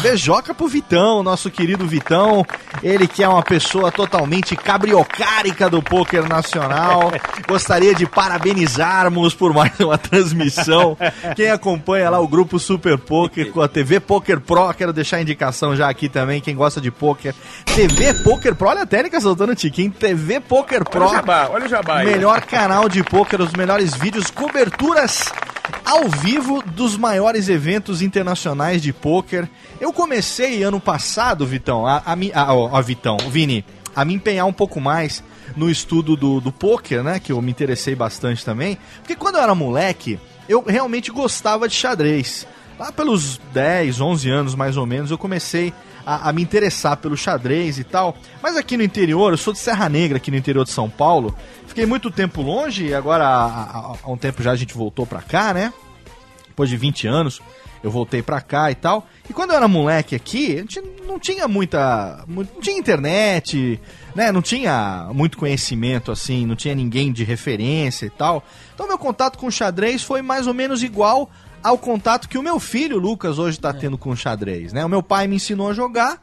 Beijoca 0.02 0.52
pro 0.52 0.66
Vitão, 0.66 1.22
nosso 1.22 1.48
querido 1.48 1.86
Vitão. 1.86 2.44
Ele 2.82 3.06
que 3.06 3.22
é 3.22 3.28
uma 3.28 3.42
pessoa 3.42 3.92
totalmente 3.92 4.56
cabriocárica 4.56 5.70
do 5.70 5.80
poker 5.80 6.28
nacional. 6.28 7.12
Gostaria 7.46 7.94
de 7.94 8.04
parabenizarmos 8.04 9.32
por 9.32 9.54
mais 9.54 9.78
uma 9.78 9.96
transmissão. 9.96 10.96
Quem 11.36 11.50
acompanha 11.50 12.10
lá 12.10 12.18
o 12.18 12.26
grupo 12.26 12.58
Super 12.58 12.98
Poker 12.98 13.52
com 13.52 13.60
a 13.60 13.68
TV 13.68 14.00
Poker 14.00 14.40
Pro, 14.40 14.74
quero 14.74 14.92
deixar 14.92 15.18
a 15.18 15.22
indicação 15.22 15.76
já 15.76 15.88
aqui 15.88 16.08
também, 16.08 16.40
quem 16.40 16.56
gosta 16.56 16.80
de 16.80 16.90
poker. 16.90 17.32
TV 17.64 18.12
Poker 18.24 18.56
Pro, 18.56 18.68
olha 18.68 18.82
a 18.82 18.86
técnica 18.86 19.20
soltando 19.20 19.52
o 19.52 19.56
tiquinho. 19.56 19.92
TV 19.92 20.40
Poker 20.40 20.84
Pro. 20.84 21.02
Olha 21.02 21.10
o 21.10 21.14
jabá, 21.14 21.48
olha 21.52 21.66
o 21.66 21.68
jabá. 21.68 22.02
Melhor 22.02 22.40
canal 22.40 22.88
de 22.88 23.04
pôquer, 23.04 23.40
os 23.40 23.52
melhores 23.52 23.94
vídeos, 23.94 24.30
coberturas 24.32 25.30
ao 25.84 26.08
vivo 26.08 26.62
dos 26.62 26.96
maiores 26.96 27.48
eventos 27.48 28.02
internacionais 28.02 28.82
de 28.82 28.92
pôquer. 28.92 29.48
Eu 29.80 29.92
comecei 29.92 30.62
ano 30.62 30.80
passado, 30.80 31.46
Vitão, 31.46 31.86
a, 31.86 32.02
a, 32.04 32.12
a, 32.12 32.78
a 32.78 32.80
Vitão, 32.80 33.16
Vini, 33.28 33.64
a 33.94 34.04
me 34.04 34.14
empenhar 34.14 34.46
um 34.46 34.52
pouco 34.52 34.80
mais 34.80 35.22
no 35.56 35.70
estudo 35.70 36.16
do, 36.16 36.40
do 36.40 36.52
pôquer, 36.52 37.02
né? 37.02 37.18
Que 37.18 37.32
eu 37.32 37.42
me 37.42 37.50
interessei 37.50 37.94
bastante 37.94 38.44
também. 38.44 38.78
Porque 38.98 39.16
quando 39.16 39.36
eu 39.36 39.42
era 39.42 39.54
moleque, 39.54 40.18
eu 40.48 40.62
realmente 40.66 41.10
gostava 41.10 41.68
de 41.68 41.74
xadrez. 41.74 42.46
Lá 42.78 42.90
pelos 42.90 43.38
10, 43.52 44.00
11 44.00 44.30
anos 44.30 44.54
mais 44.54 44.76
ou 44.76 44.86
menos, 44.86 45.10
eu 45.10 45.18
comecei 45.18 45.72
a, 46.04 46.28
a 46.28 46.32
me 46.32 46.42
interessar 46.42 46.96
pelo 46.96 47.16
xadrez 47.16 47.78
e 47.78 47.84
tal. 47.84 48.16
Mas 48.42 48.56
aqui 48.56 48.76
no 48.76 48.82
interior, 48.82 49.32
eu 49.32 49.38
sou 49.38 49.52
de 49.52 49.58
Serra 49.58 49.88
Negra, 49.88 50.16
aqui 50.18 50.30
no 50.30 50.36
interior 50.36 50.64
de 50.64 50.70
São 50.70 50.88
Paulo. 50.90 51.34
Fiquei 51.66 51.86
muito 51.86 52.10
tempo 52.10 52.42
longe 52.42 52.86
e 52.86 52.94
agora 52.94 53.24
há, 53.26 53.96
há- 54.04 54.10
um 54.10 54.16
tempo 54.16 54.42
já 54.42 54.52
a 54.52 54.56
gente 54.56 54.74
voltou 54.74 55.06
pra 55.06 55.22
cá, 55.22 55.54
né? 55.54 55.72
Depois 56.48 56.68
de 56.68 56.76
20 56.76 57.06
anos. 57.06 57.40
eu 57.82 57.90
voltei 57.90 58.20
pra 58.22 58.40
cá 58.42 58.70
e 58.70 58.74
tal. 58.74 59.06
E 59.28 59.32
quando 59.32 59.52
eu 59.52 59.56
era 59.56 59.66
moleque 59.66 60.14
aqui, 60.14 60.56
a 60.56 60.58
gente 60.58 60.82
não 61.06 61.18
tinha 61.18 61.48
muita. 61.48 62.22
mu- 62.26 62.42
Não 62.54 62.60
tinha 62.60 62.76
internet, 62.78 63.80
né? 64.14 64.30
Não 64.30 64.42
tinha 64.42 65.08
muito 65.14 65.38
conhecimento 65.38 66.12
assim, 66.12 66.44
não 66.44 66.54
tinha 66.56 66.74
ninguém 66.74 67.10
de 67.10 67.24
referência 67.24 68.04
e 68.04 68.10
tal. 68.10 68.44
Então 68.74 68.86
meu 68.86 68.98
contato 68.98 69.38
com 69.38 69.46
o 69.46 69.50
xadrez 69.50 70.02
foi 70.02 70.20
mais 70.20 70.46
ou 70.46 70.52
menos 70.52 70.82
igual 70.82 71.30
ao 71.62 71.78
contato 71.78 72.28
que 72.28 72.38
o 72.38 72.42
meu 72.42 72.58
filho, 72.58 72.98
Lucas, 72.98 73.38
hoje 73.38 73.58
tá 73.58 73.72
tendo 73.72 73.98
com 73.98 74.10
o 74.10 74.16
xadrez, 74.16 74.72
né? 74.72 74.84
O 74.84 74.88
meu 74.88 75.02
pai 75.02 75.26
me 75.26 75.36
ensinou 75.36 75.68
a 75.68 75.74
jogar. 75.74 76.20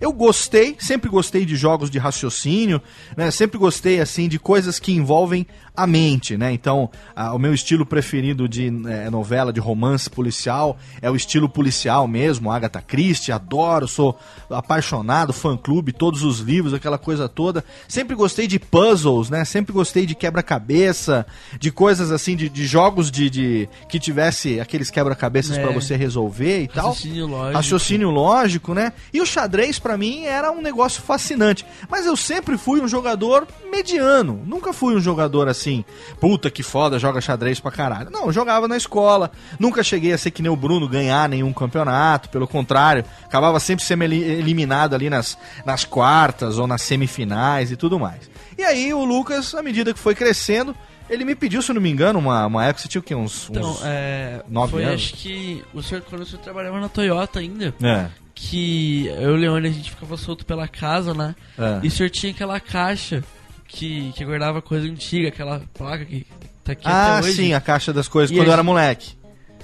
Eu 0.00 0.12
gostei, 0.12 0.76
sempre 0.80 1.08
gostei 1.08 1.44
de 1.44 1.54
jogos 1.54 1.90
de 1.90 1.98
raciocínio, 1.98 2.82
né? 3.16 3.30
Sempre 3.30 3.58
gostei 3.58 4.00
assim 4.00 4.28
de 4.28 4.38
coisas 4.38 4.78
que 4.78 4.92
envolvem 4.92 5.46
a 5.76 5.86
mente, 5.86 6.36
né? 6.36 6.52
Então, 6.52 6.90
a- 7.14 7.34
o 7.34 7.38
meu 7.38 7.52
estilo 7.52 7.84
preferido 7.84 8.48
de 8.48 8.66
eh, 8.88 9.10
novela, 9.10 9.52
de 9.52 9.60
romance 9.60 10.08
policial, 10.08 10.78
é 11.02 11.10
o 11.10 11.16
estilo 11.16 11.48
policial 11.48 12.08
mesmo, 12.08 12.50
Agatha 12.50 12.80
Christie, 12.80 13.32
adoro, 13.32 13.86
sou 13.86 14.18
apaixonado, 14.50 15.32
fã-clube, 15.32 15.92
todos 15.92 16.22
os 16.22 16.38
livros, 16.40 16.72
aquela 16.72 16.98
coisa 16.98 17.28
toda. 17.28 17.64
Sempre 17.88 18.14
gostei 18.16 18.46
de 18.46 18.58
puzzles, 18.58 19.28
né? 19.30 19.44
Sempre 19.44 19.72
gostei 19.72 20.06
de 20.06 20.14
quebra-cabeça, 20.14 21.26
de 21.58 21.70
coisas 21.70 22.10
assim, 22.10 22.34
de, 22.36 22.48
de 22.48 22.66
jogos 22.66 23.10
de, 23.10 23.28
de- 23.28 23.68
que 23.88 23.98
tivesse 24.00 24.58
aqueles 24.60 24.90
quebra-cabeças 24.90 25.58
É. 25.58 25.62
pra 25.62 25.72
você 25.72 25.96
resolver 25.96 26.62
e 26.62 26.68
tal. 26.68 26.88
Raciocínio 26.88 27.26
lógico. 27.26 27.56
Raciocínio 27.56 28.10
lógico, 28.10 28.74
né? 28.74 28.92
E 29.12 29.20
o 29.20 29.26
xadrez 29.26 29.78
pra 29.78 29.96
mim 29.96 30.24
era 30.24 30.50
um 30.50 30.62
negócio 30.62 31.02
fascinante. 31.02 31.64
Mas 31.90 32.06
eu 32.06 32.16
sempre 32.16 32.56
fui 32.56 32.80
um 32.80 32.88
jogador 32.88 33.46
mediano. 33.70 34.40
Nunca 34.46 34.72
fui 34.72 34.94
um 34.96 35.00
jogador 35.00 35.48
assim, 35.48 35.65
puta 36.20 36.50
que 36.50 36.62
foda, 36.62 36.98
joga 36.98 37.20
xadrez 37.20 37.58
pra 37.60 37.70
caralho. 37.70 38.10
Não, 38.10 38.26
eu 38.26 38.32
jogava 38.32 38.66
na 38.68 38.76
escola. 38.76 39.30
Nunca 39.58 39.82
cheguei 39.82 40.12
a 40.12 40.18
ser 40.18 40.30
que 40.30 40.42
nem 40.42 40.50
o 40.50 40.56
Bruno, 40.56 40.88
ganhar 40.88 41.28
nenhum 41.28 41.52
campeonato. 41.52 42.28
Pelo 42.28 42.46
contrário, 42.46 43.04
acabava 43.24 43.58
sempre 43.60 43.84
sendo 43.84 44.04
eli- 44.04 44.22
eliminado 44.22 44.94
ali 44.94 45.08
nas, 45.10 45.36
nas 45.64 45.84
quartas 45.84 46.58
ou 46.58 46.66
nas 46.66 46.82
semifinais 46.82 47.70
e 47.70 47.76
tudo 47.76 47.98
mais. 47.98 48.30
E 48.58 48.62
aí 48.62 48.92
o 48.94 49.04
Lucas, 49.04 49.54
à 49.54 49.62
medida 49.62 49.92
que 49.92 49.98
foi 49.98 50.14
crescendo, 50.14 50.74
ele 51.10 51.24
me 51.24 51.34
pediu, 51.34 51.62
se 51.62 51.70
eu 51.70 51.74
não 51.74 51.82
me 51.82 51.90
engano, 51.90 52.18
uma, 52.18 52.46
uma 52.46 52.64
época, 52.64 52.82
você 52.82 52.88
tinha 52.88 53.00
o 53.00 53.04
quê? 53.04 53.14
Uns, 53.14 53.48
Então, 53.50 53.70
uns... 53.70 53.80
é. 53.84 54.42
nove 54.48 54.72
foi 54.72 54.84
anos? 54.84 54.94
acho 55.02 55.14
que 55.14 55.62
o 55.72 55.82
senhor, 55.82 56.02
quando 56.02 56.22
o 56.22 56.26
senhor 56.26 56.40
trabalhava 56.42 56.80
na 56.80 56.88
Toyota 56.88 57.38
ainda, 57.38 57.72
É, 57.82 58.06
que 58.34 59.06
eu 59.06 59.30
e 59.30 59.32
o 59.32 59.36
Leone 59.36 59.68
a 59.68 59.70
gente 59.70 59.90
ficava 59.90 60.16
solto 60.16 60.44
pela 60.44 60.66
casa, 60.66 61.14
né? 61.14 61.34
é. 61.58 61.80
E 61.82 61.88
o 61.88 61.90
senhor 61.90 62.10
tinha 62.10 62.32
aquela 62.32 62.58
caixa 62.58 63.22
que, 63.66 64.12
que 64.14 64.24
guardava 64.24 64.60
coisa 64.62 64.86
antiga, 64.86 65.28
aquela 65.28 65.62
placa 65.74 66.04
que 66.04 66.26
tá 66.64 66.72
aqui 66.72 66.82
Ah, 66.86 67.18
até 67.18 67.28
hoje. 67.28 67.36
sim, 67.36 67.52
a 67.54 67.60
caixa 67.60 67.92
das 67.92 68.08
coisas, 68.08 68.30
E 68.30 68.38
quando 68.38 68.46
eu 68.48 68.52
era 68.52 68.62
moleque. 68.62 69.12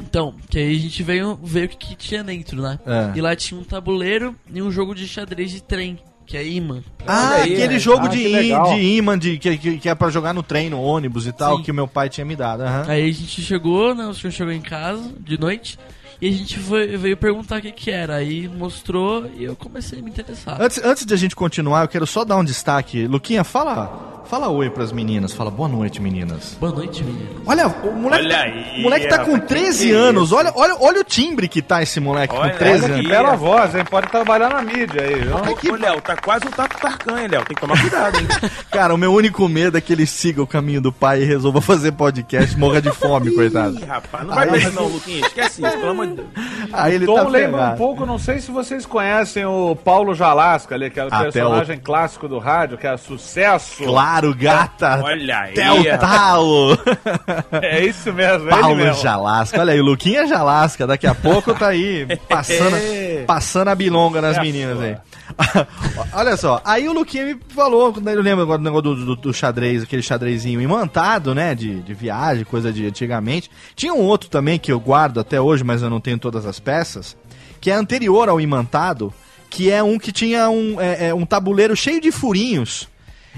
Então, 0.01 0.35
que 0.51 0.59
aí 0.59 0.77
a 0.77 0.81
gente 0.81 1.03
veio 1.03 1.39
ver 1.43 1.67
o 1.67 1.69
que, 1.69 1.77
que 1.77 1.95
tinha 1.97 2.25
dentro, 2.25 2.61
né? 2.61 2.79
É. 2.87 3.17
E 3.17 3.21
lá 3.21 3.37
tinha 3.37 3.61
um 3.61 3.65
tabuleiro 3.65 4.35
e 4.53 4.61
um 4.63 4.71
jogo 4.71 4.95
de 4.95 5.07
xadrez 5.07 5.51
de 5.51 5.63
trem, 5.63 5.99
que 6.27 6.37
é 6.37 6.45
imã. 6.47 6.83
Ah, 7.07 7.35
aí, 7.35 7.53
aquele 7.53 7.77
é. 7.77 7.79
jogo 7.79 8.07
Ah, 8.07 8.09
de, 8.09 8.23
de 8.23 8.81
imã 8.97 9.19
de, 9.19 9.39
que, 9.39 9.57
que, 9.59 9.79
que 9.79 9.89
é 9.89 9.95
pra 9.95 10.09
jogar 10.11 10.33
no 10.33 10.43
trem, 10.43 10.71
no 10.71 10.81
ônibus 10.83 11.27
e 11.27 11.33
tal, 11.33 11.59
Sim. 11.59 11.63
que 11.63 11.71
o 11.71 11.75
meu 11.75 11.87
pai 11.87 12.09
tinha 12.09 12.25
me 12.25 12.35
dado. 12.35 12.63
aham. 12.63 12.85
Aí 12.89 13.09
a 13.11 13.13
gente 13.13 13.43
chegou, 13.43 13.95
né? 13.95 14.07
O 14.07 14.15
senhor 14.15 14.33
chegou 14.33 14.53
em 14.53 14.63
casa 14.63 15.13
de 15.21 15.39
noite 15.39 15.79
e 16.23 16.29
a 16.29 16.33
gente 16.33 16.59
foi, 16.61 16.97
veio 16.97 17.17
perguntar 17.17 17.59
o 17.59 17.61
que, 17.63 17.73
que 17.73 17.91
era. 17.91 18.15
Aí 18.17 18.49
mostrou 18.49 19.27
e 19.37 19.45
eu 19.45 19.57
comecei 19.57 19.99
a 19.99 20.03
me 20.03 20.09
interessar. 20.11 20.57
Antes, 20.61 20.81
antes 20.85 21.05
de 21.05 21.13
a 21.13 21.17
gente 21.17 21.35
continuar, 21.35 21.83
eu 21.83 21.89
quero 21.89 22.07
só 22.07 22.25
dar 22.25 22.37
um 22.37 22.45
destaque. 22.45 23.07
Luquinha, 23.09 23.43
fala, 23.43 24.23
fala 24.29 24.49
oi 24.49 24.71
pras 24.71 24.93
meninas. 24.93 25.33
Fala 25.33 25.51
boa 25.51 25.69
noite, 25.69 26.01
meninas. 26.01 26.57
Boa 26.61 26.73
noite, 26.73 27.03
menino. 27.03 27.43
Olha, 27.45 27.67
o 27.67 27.93
moleque, 27.93 28.25
Olha 28.27 28.37
tá- 28.37 28.43
aí, 28.45 28.79
o 28.79 28.83
moleque 28.83 29.09
tá 29.09 29.19
com 29.19 29.33
rapaz, 29.33 29.41
que 29.43 29.49
13 29.49 29.87
que 29.89 29.93
é 29.93 29.97
anos. 29.97 30.31
Olha, 30.33 30.53
olha, 30.55 30.77
olha 30.81 31.01
o 31.01 31.05
timbre 31.05 31.49
que 31.49 31.61
tá 31.61 31.83
esse 31.83 31.99
moleque 31.99 32.35
Olha, 32.35 32.53
com 32.53 32.59
13 32.59 32.85
Olha 32.85 32.95
anos. 32.95 33.05
que 33.05 33.09
bela 33.13 33.37
voz, 33.37 33.75
hein? 33.75 33.85
Pode 33.91 34.09
trabalhar 34.09 34.49
na 34.51 34.63
mídia 34.63 35.03
aí, 35.03 35.15
viu? 35.17 35.73
Ô, 35.73 35.77
Léo, 35.77 36.01
tá 36.01 36.17
quase 36.17 36.47
um 36.47 36.51
tato 36.51 36.79
tarcan, 36.81 37.21
hein, 37.21 37.29
Léo? 37.29 37.45
Tem 37.45 37.55
que 37.55 37.61
tomar 37.61 37.81
cuidado, 37.81 38.17
hein? 38.19 38.27
Cara, 38.71 38.95
o 38.95 38.97
meu 38.97 39.13
único 39.13 39.49
medo 39.49 39.77
é 39.77 39.81
que 39.81 39.93
ele 39.93 40.07
siga 40.07 40.41
o 40.41 40.47
caminho 40.47 40.81
do 40.81 40.93
pai 40.93 41.23
e 41.23 41.25
resolva 41.25 41.61
fazer 41.61 41.91
podcast 41.93 42.57
morra 42.57 42.81
de 42.81 42.91
fome, 42.93 43.35
coitado. 43.35 43.79
Ih, 43.81 43.85
rapaz, 43.85 44.25
não 44.27 44.35
vai 44.35 44.47
pra 44.47 44.57
isso 44.57 44.71
não, 44.73 44.87
Luquinha. 44.87 45.21
Esquece 45.27 45.63
isso, 45.67 45.79
pelo 45.79 45.91
amor 45.91 46.07
de 46.07 46.12
Deus. 46.12 46.12
Aí 46.73 46.95
ele 46.95 47.07
Tom 47.07 47.17
tá 47.17 47.23
lembra 47.25 47.49
um 47.57 47.61
ferrado. 47.61 47.77
pouco, 47.77 48.07
não 48.07 48.19
sei 48.19 48.39
se 48.41 48.51
vocês 48.51 48.87
conhecem 48.87 49.45
o 49.45 49.77
Paulo 49.77 50.15
Jalasca 50.15 50.75
ali, 50.75 50.91
que 50.91 50.99
é 50.99 51.05
o 51.05 51.09
Até 51.09 51.25
personagem 51.25 51.79
clássico 51.79 52.29
do 52.29 52.39
rádio, 52.39 52.79
que 52.79 52.87
é 52.87 52.97
sucesso. 52.97 53.85
Claro, 53.85 54.35
gata. 54.35 55.01
Olha 55.03 55.39
aí. 55.41 55.53
Até 55.53 55.73
o 55.73 55.99
talo. 55.99 56.79
É 57.63 57.85
isso 57.85 58.13
mesmo, 58.13 58.49
é 58.49 58.53
ele 58.53 58.61
Paulo 58.61 58.77
mesmo. 58.77 59.03
Jalasca. 59.03 59.61
Olha 59.61 59.73
aí, 59.73 59.81
o 59.81 59.85
Luquinha 59.85 60.27
Jalasca. 60.27 60.87
Daqui 60.87 61.07
a 61.07 61.15
pouco 61.15 61.55
tá 61.55 61.69
aí 61.69 62.07
passando, 62.29 62.77
passando 63.27 63.69
a 63.69 63.75
bilonga 63.75 64.21
nas 64.21 64.37
É 64.39 64.41
meninas 64.41 64.81
aí. 64.81 64.97
Olha 66.13 66.37
só, 66.37 66.61
aí 66.65 66.89
o 66.89 66.93
Luquinha 66.93 67.27
me 67.27 67.37
falou, 67.49 67.93
quando 67.93 68.09
eu 68.09 68.21
lembro 68.23 68.43
agora 68.43 68.59
do 68.59 68.65
negócio 68.65 68.95
do, 69.05 69.17
do- 69.17 69.33
xadrez, 69.35 69.83
aquele 69.83 70.03
xadrezinho 70.03 70.61
imantado, 70.61 71.35
né, 71.35 71.55
de, 71.55 71.81
de 71.83 71.95
viagem, 71.95 72.45
coisa 72.45 72.73
de 72.73 72.87
antigamente. 72.87 73.51
Tinha 73.75 73.95
um 73.95 74.01
outro 74.01 74.29
também 74.29 74.59
que 74.59 74.71
eu 74.73 74.79
guardo 74.81 75.21
até 75.21 75.41
hoje, 75.41 75.65
mas 75.65 75.83
eu 75.83 75.91
não 75.91 76.01
tenho 76.01 76.19
todas 76.19 76.45
as 76.47 76.59
peças, 76.61 77.17
que 77.61 77.71
é 77.71 77.75
anterior 77.75 78.29
ao 78.29 78.41
imantado, 78.41 79.13
que 79.51 79.71
é 79.71 79.83
um 79.83 79.99
que 79.99 80.13
tinha 80.13 80.49
um, 80.49 80.81
é, 80.81 81.09
é, 81.09 81.15
um 81.15 81.25
tabuleiro 81.27 81.77
cheio 81.77 82.01
de 82.01 82.11
furinhos. 82.11 82.89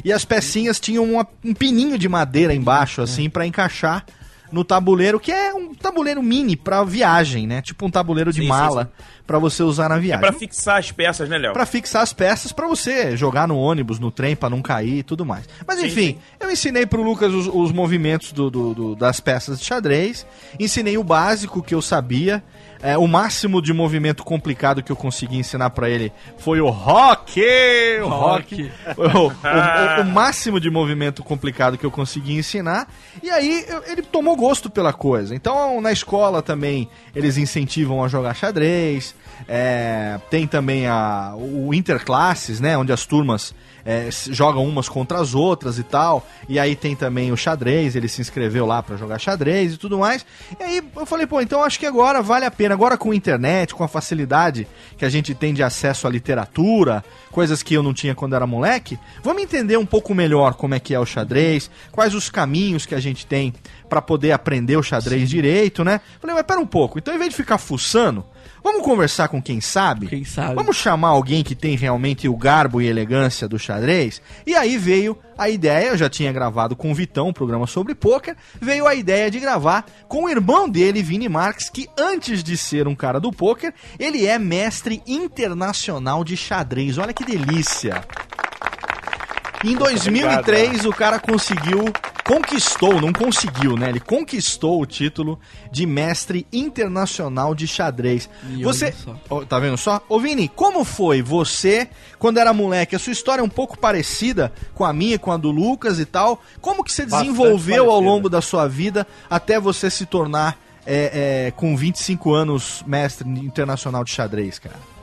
E 0.05 0.13
as 0.13 0.25
pecinhas 0.25 0.81
tinham 0.81 1.05
uma- 1.05 1.27
um 1.45 1.55
pininho 1.55 1.97
de 1.99 2.09
madeira 2.09 2.53
embaixo, 2.55 3.01
assim, 3.01 3.29
pra 3.31 3.47
encaixar 3.47 4.05
no 4.55 4.65
tabuleiro, 4.65 5.21
que 5.21 5.31
é 5.33 5.53
um 5.53 5.75
tabuleiro 5.75 6.23
mini 6.23 6.57
pra 6.57 6.83
viagem, 6.85 7.47
né? 7.47 7.61
Tipo 7.61 7.85
um 7.87 7.91
tabuleiro 7.91 8.33
de 8.33 8.41
Sim, 8.43 8.49
mala 8.49 8.91
pra 9.27 9.39
você 9.39 9.63
usar 9.63 9.89
na 9.89 9.97
É 9.97 10.01
viagem. 10.01 10.21
pra 10.21 10.33
fixar 10.33 10.79
as 10.79 10.91
peças, 10.93 11.29
né, 11.29 11.37
Léo? 11.39 11.53
Pra 11.53 11.67
fixar 11.67 12.03
as 12.03 12.13
peças 12.13 12.53
pra 12.53 12.67
você 12.69 13.17
jogar 13.17 13.49
no 13.49 13.59
ônibus, 13.59 13.99
no 13.99 14.11
trem, 14.11 14.37
pra 14.37 14.49
não 14.49 14.63
cair 14.63 14.99
e 14.99 15.03
tudo 15.03 15.25
mais. 15.27 15.49
Mas 15.67 15.81
Sim, 15.81 15.87
enfim, 15.87 16.07
sim. 16.07 16.19
eu 16.41 16.51
ensinei 16.51 16.87
pro 16.87 17.03
Lucas 17.03 17.33
os, 17.35 17.47
os 17.53 17.73
movimentos 17.73 18.33
do- 18.33 18.51
do- 18.51 18.75
do- 18.75 18.95
das 18.97 19.21
peças 19.21 19.59
de 19.59 19.65
xadrez, 19.67 20.27
ensinei 20.61 20.97
o 20.97 21.05
básico 21.05 21.63
que 21.63 21.75
eu 21.75 21.83
sabia. 21.83 22.43
É, 22.85 22.99
o 22.99 23.07
máximo 23.09 23.63
de 23.63 23.73
movimento 23.73 24.23
complicado 24.23 24.83
que 24.83 24.93
eu 24.93 24.97
consegui 24.97 25.39
ensinar 25.39 25.71
pra 25.71 25.89
ele 25.89 26.13
foi 26.37 26.61
o 26.61 26.69
rock! 26.69 27.41
O 28.03 28.09
rock! 28.09 28.71
o, 28.97 29.03
o- 29.03 30.03
o- 30.03 30.05
máximo 30.13 30.61
de 30.61 30.69
movimento 30.71 31.23
complicado 31.25 31.79
que 31.79 31.87
eu 31.87 31.91
consegui 31.91 32.35
ensinar. 32.37 32.87
E 33.23 33.31
aí 33.31 33.65
eu- 33.69 33.83
ele 33.87 34.03
tomou 34.03 34.37
gosto 34.37 34.69
pela 34.69 34.93
coisa. 34.93 35.35
Então 35.35 35.81
na 35.81 35.93
escola 35.93 36.43
também 36.43 36.89
eles 37.17 37.39
incentivam 37.39 38.05
a 38.05 38.09
jogar 38.09 38.35
xadrez. 38.35 39.15
É, 39.49 40.19
tem 40.31 40.47
também 40.47 40.87
a, 40.87 41.33
o 41.37 41.73
Interclasses, 41.73 42.61
né? 42.61 42.77
Onde 42.77 42.93
as 42.93 43.05
turmas 43.07 43.55
é, 43.87 44.09
jogam 44.31 44.65
umas 44.67 44.89
contra 44.89 45.19
as 45.21 45.35
outras 45.35 45.79
e 45.79 45.83
tal. 45.83 46.27
E 46.49 46.59
aí 46.59 46.75
tem 46.77 46.95
também 46.95 47.33
o 47.33 47.37
xadrez, 47.37 47.97
ele 47.97 48.09
se 48.09 48.21
inscreveu 48.21 48.65
lá 48.67 48.83
pra 48.83 48.97
jogar 48.97 49.19
xadrez 49.19 49.75
e 49.75 49.77
tudo 49.77 49.99
mais. 49.99 50.25
E 50.59 50.63
aí 50.63 50.83
eu 50.97 51.05
falei, 51.07 51.27
pô, 51.27 51.41
então 51.41 51.63
acho 51.63 51.79
que 51.79 51.87
agora 51.87 52.23
vale 52.23 52.45
a 52.45 52.51
pena. 52.51 52.74
Agora 52.75 52.99
com 52.99 53.13
a 53.13 53.15
internet, 53.15 53.73
com 53.73 53.85
a 53.85 53.89
facilidade 53.89 54.67
que 54.99 55.05
a 55.05 55.09
gente 55.09 55.33
tem 55.33 55.55
de 55.55 55.63
acesso 55.63 56.09
à 56.09 56.11
literatura, 56.11 57.05
coisas 57.31 57.63
que 57.63 57.73
eu 57.73 57.85
não 57.85 57.95
tinha 57.95 58.17
quando 58.17 58.35
era 58.35 58.49
moleque, 58.49 58.99
vamos 59.23 59.45
entender 59.45 59.77
um 59.77 59.87
pouco 59.87 60.13
melhor 60.13 60.55
como 60.55 60.75
é 60.75 60.81
que 60.81 60.93
é 60.93 60.99
o 60.99 61.07
xadrez, 61.07 61.71
quais 61.93 62.17
os 62.17 62.29
caminhos 62.29 62.85
que 62.85 62.97
a 62.97 62.99
gente 62.99 63.27
tem 63.27 63.55
pra 63.95 64.03
poder 64.03 64.33
aprender 64.33 64.77
o 64.77 64.83
xadrez 64.83 65.31
direito, 65.31 65.85
né? 65.85 66.01
Falei, 66.21 66.35
mas 66.35 66.45
pera 66.45 66.59
um 66.59 66.67
pouco, 66.67 66.99
então 66.99 67.15
em 67.15 67.19
vez 67.19 67.31
de 67.31 67.37
ficar 67.37 67.59
fuçando, 67.59 68.25
vamos 68.61 68.83
conversar 68.83 69.29
com 69.29 69.41
quem 69.41 69.61
sabe? 69.61 70.09
Quem 70.09 70.25
sabe? 70.25 70.57
Vamos 70.57 70.77
chamar 70.77 71.11
alguém 71.11 71.45
que 71.45 71.55
tem 71.55 71.77
realmente 71.77 72.27
o 72.29 72.37
garbo 72.37 72.83
e 72.83 72.89
elegância 72.89 73.47
do 73.47 73.57
xadrez? 73.57 74.21
E 74.45 74.57
aí 74.57 74.77
veio 74.77 75.17
a 75.39 75.49
ideia, 75.49 75.91
eu 75.91 75.97
já 75.97 76.11
tinha 76.11 76.33
gravado 76.33 76.75
com 76.75 76.91
o 76.91 76.95
Vitão 76.95 77.29
um 77.29 77.33
programa 77.33 77.69
sobre 77.69 77.95
pôquer, 77.95 78.37
veio 78.61 78.85
a 78.85 78.97
ideia 78.97 79.31
de 79.31 79.39
gravar 79.39 79.87
com 80.09 80.25
o 80.25 80.29
irmão 80.29 80.69
dele, 80.69 81.01
Vini 81.01 81.29
Marques, 81.29 81.71
que 81.71 81.89
antes 81.97 82.43
de 82.43 82.57
ser 82.57 82.89
um 82.89 82.97
cara 82.97 83.21
do 83.21 83.31
pôquer, 83.31 83.73
ele 83.97 84.27
é 84.27 84.41
mestre 84.41 85.05
internacional 85.07 86.25
de 86.25 86.37
xadrez. 86.37 86.99
Olha 86.99 87.13
que 87.13 87.25
delícia! 87.25 88.03
Em 89.65 89.77
2003, 89.77 90.85
o 90.85 90.91
cara 90.91 91.19
conseguiu, 91.19 91.85
conquistou, 92.25 93.01
não 93.01 93.13
conseguiu, 93.13 93.77
né? 93.77 93.91
Ele 93.91 94.01
conquistou 94.01 94.81
o 94.81 94.87
título 94.87 95.39
de 95.71 95.87
mestre 95.87 96.47
internacional 96.53 97.55
de 97.55 97.67
xadrez. 97.69 98.29
E 98.51 98.65
Você, 98.65 98.95
tá 99.49 99.59
vendo 99.59 99.77
só? 99.77 100.03
Ô 100.09 100.19
Vini, 100.19 100.49
como 100.49 100.85
foi 100.85 101.23
você 101.23 101.89
quando 102.19 102.39
era 102.39 102.53
moleque? 102.53 102.97
A 102.97 102.99
sua 102.99 103.13
história 103.13 103.43
é 103.43 103.45
um 103.45 103.49
pouco 103.49 103.79
parecida 103.79 104.53
com 104.75 104.85
a 104.85 104.93
minha, 104.93 105.19
com 105.19 105.31
a 105.31 105.37
do 105.37 105.51
Lucas 105.51 105.99
e 105.99 106.07
tal. 106.07 106.43
Como 106.61 106.83
que 106.83 106.93
você 106.93 107.05
desenvolveu 107.05 107.91
ao 107.91 108.01
longo 108.01 108.29
da 108.29 108.41
sua 108.41 108.67
vida 108.67 109.07
até 109.29 109.61
você 109.61 109.91
se 109.91 110.07
tornar, 110.07 110.59
é, 110.87 111.47
é, 111.47 111.51
com 111.51 111.77
25 111.77 112.33
anos, 112.33 112.83
mestre 112.87 113.29
internacional 113.29 114.03
de 114.03 114.11
xadrez, 114.11 114.59
cara? 114.59 114.94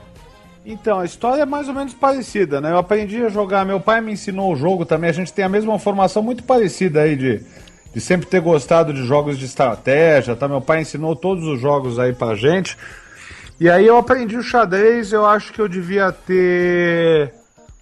Então, 0.65 0.99
a 0.99 1.05
história 1.05 1.41
é 1.41 1.45
mais 1.45 1.67
ou 1.67 1.73
menos 1.73 1.93
parecida, 1.93 2.61
né? 2.61 2.71
Eu 2.71 2.77
aprendi 2.77 3.23
a 3.23 3.29
jogar, 3.29 3.65
meu 3.65 3.79
pai 3.79 3.99
me 3.99 4.11
ensinou 4.11 4.53
o 4.53 4.55
jogo 4.55 4.85
também, 4.85 5.09
a 5.09 5.13
gente 5.13 5.33
tem 5.33 5.43
a 5.43 5.49
mesma 5.49 5.77
formação 5.79 6.21
muito 6.21 6.43
parecida 6.43 7.01
aí 7.01 7.15
de, 7.15 7.41
de 7.93 7.99
sempre 7.99 8.27
ter 8.27 8.41
gostado 8.41 8.93
de 8.93 9.03
jogos 9.03 9.39
de 9.39 9.45
estratégia, 9.45 10.35
tá? 10.35 10.47
Meu 10.47 10.61
pai 10.61 10.81
ensinou 10.81 11.15
todos 11.15 11.45
os 11.45 11.59
jogos 11.59 11.97
aí 11.97 12.13
pra 12.13 12.35
gente. 12.35 12.77
E 13.59 13.69
aí 13.69 13.85
eu 13.85 13.97
aprendi 13.97 14.37
o 14.37 14.43
xadrez, 14.43 15.11
eu 15.11 15.25
acho 15.25 15.51
que 15.51 15.59
eu 15.59 15.67
devia 15.67 16.11
ter 16.11 17.33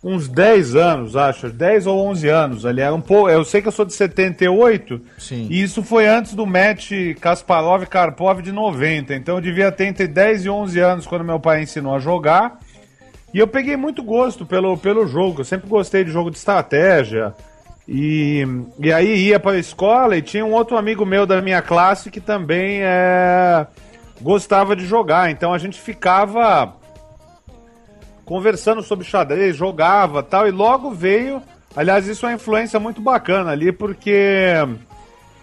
uns 0.02 0.30
10 0.30 0.76
anos, 0.76 1.16
acho, 1.18 1.50
10 1.50 1.86
ou 1.86 2.08
11 2.08 2.30
anos 2.30 2.66
ali. 2.66 2.82
Era 2.82 2.96
um 2.96 3.02
pouco, 3.02 3.30
eu 3.30 3.44
sei 3.44 3.62
que 3.62 3.68
eu 3.68 3.72
sou 3.72 3.86
de 3.86 3.94
78, 3.94 5.02
Sim. 5.18 5.48
e 5.50 5.62
isso 5.62 5.84
foi 5.84 6.08
antes 6.08 6.34
do 6.34 6.46
match 6.46 6.92
Kasparov 7.20 7.84
e 7.84 7.86
Karpov 7.86 8.42
de 8.42 8.52
90. 8.52 9.14
Então 9.16 9.36
eu 9.36 9.42
devia 9.42 9.72
ter 9.72 9.86
entre 9.86 10.08
10 10.08 10.46
e 10.46 10.50
11 10.50 10.80
anos 10.80 11.08
quando 11.08 11.26
meu 11.26 11.40
pai 11.40 11.62
ensinou 11.62 11.94
a 11.94 12.00
jogar. 12.00 12.60
E 13.34 13.40
eu 13.40 13.48
peguei 13.48 13.76
muito 13.76 14.02
gosto 14.04 14.46
pelo, 14.46 14.78
pelo 14.78 15.06
jogo. 15.08 15.42
Eu 15.42 15.46
sempre 15.46 15.70
gostei 15.70 16.04
de 16.04 16.12
jogo 16.12 16.32
de 16.32 16.38
estratégia. 16.38 17.34
E, 17.88 18.46
e 18.80 18.94
aí 18.94 19.28
ia 19.28 19.40
para 19.40 19.52
a 19.52 19.60
escola 19.60 20.16
e 20.16 20.22
tinha 20.22 20.46
um 20.46 20.54
outro 20.54 20.78
amigo 20.78 21.06
meu 21.06 21.26
da 21.26 21.42
minha 21.42 21.62
classe 21.62 22.12
que 22.12 22.22
também 22.22 22.82
é, 22.82 23.66
gostava 24.22 24.76
de 24.76 24.86
jogar. 24.86 25.32
Então 25.32 25.54
a 25.54 25.58
gente 25.58 25.80
ficava 25.80 26.76
conversando 28.26 28.84
sobre 28.84 29.06
xadrez, 29.06 29.56
jogava 29.56 30.22
tal. 30.22 30.48
E 30.48 30.52
logo 30.52 30.92
veio. 30.92 31.42
Aliás, 31.76 32.08
isso 32.08 32.26
é 32.26 32.30
uma 32.30 32.36
influência 32.36 32.80
muito 32.80 33.02
bacana 33.02 33.52
ali, 33.52 33.72
porque. 33.72 34.56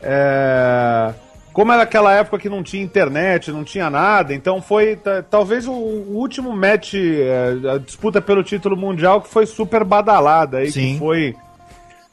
É, 0.03 1.15
como 1.57 1.73
era 1.73 1.85
aquela 1.85 2.13
época 2.13 2.39
que 2.39 2.51
não 2.51 2.63
tinha 2.63 2.83
internet, 2.83 3.51
não 3.51 3.65
tinha 3.65 3.89
nada, 3.89 4.35
então 4.35 4.61
foi 4.61 4.95
ta- 4.95 5.23
talvez 5.23 5.67
o, 5.67 5.73
o 5.73 6.17
último 6.19 6.55
match, 6.55 6.93
é, 6.97 7.55
a 7.75 7.79
disputa 7.79 8.21
pelo 8.21 8.45
título 8.45 8.77
mundial 8.77 9.23
que 9.23 9.29
foi 9.31 9.47
super 9.47 9.83
badalada 9.83 10.59
aí, 10.59 10.71
Sim. 10.71 10.93
que 10.93 10.99
foi 10.99 11.35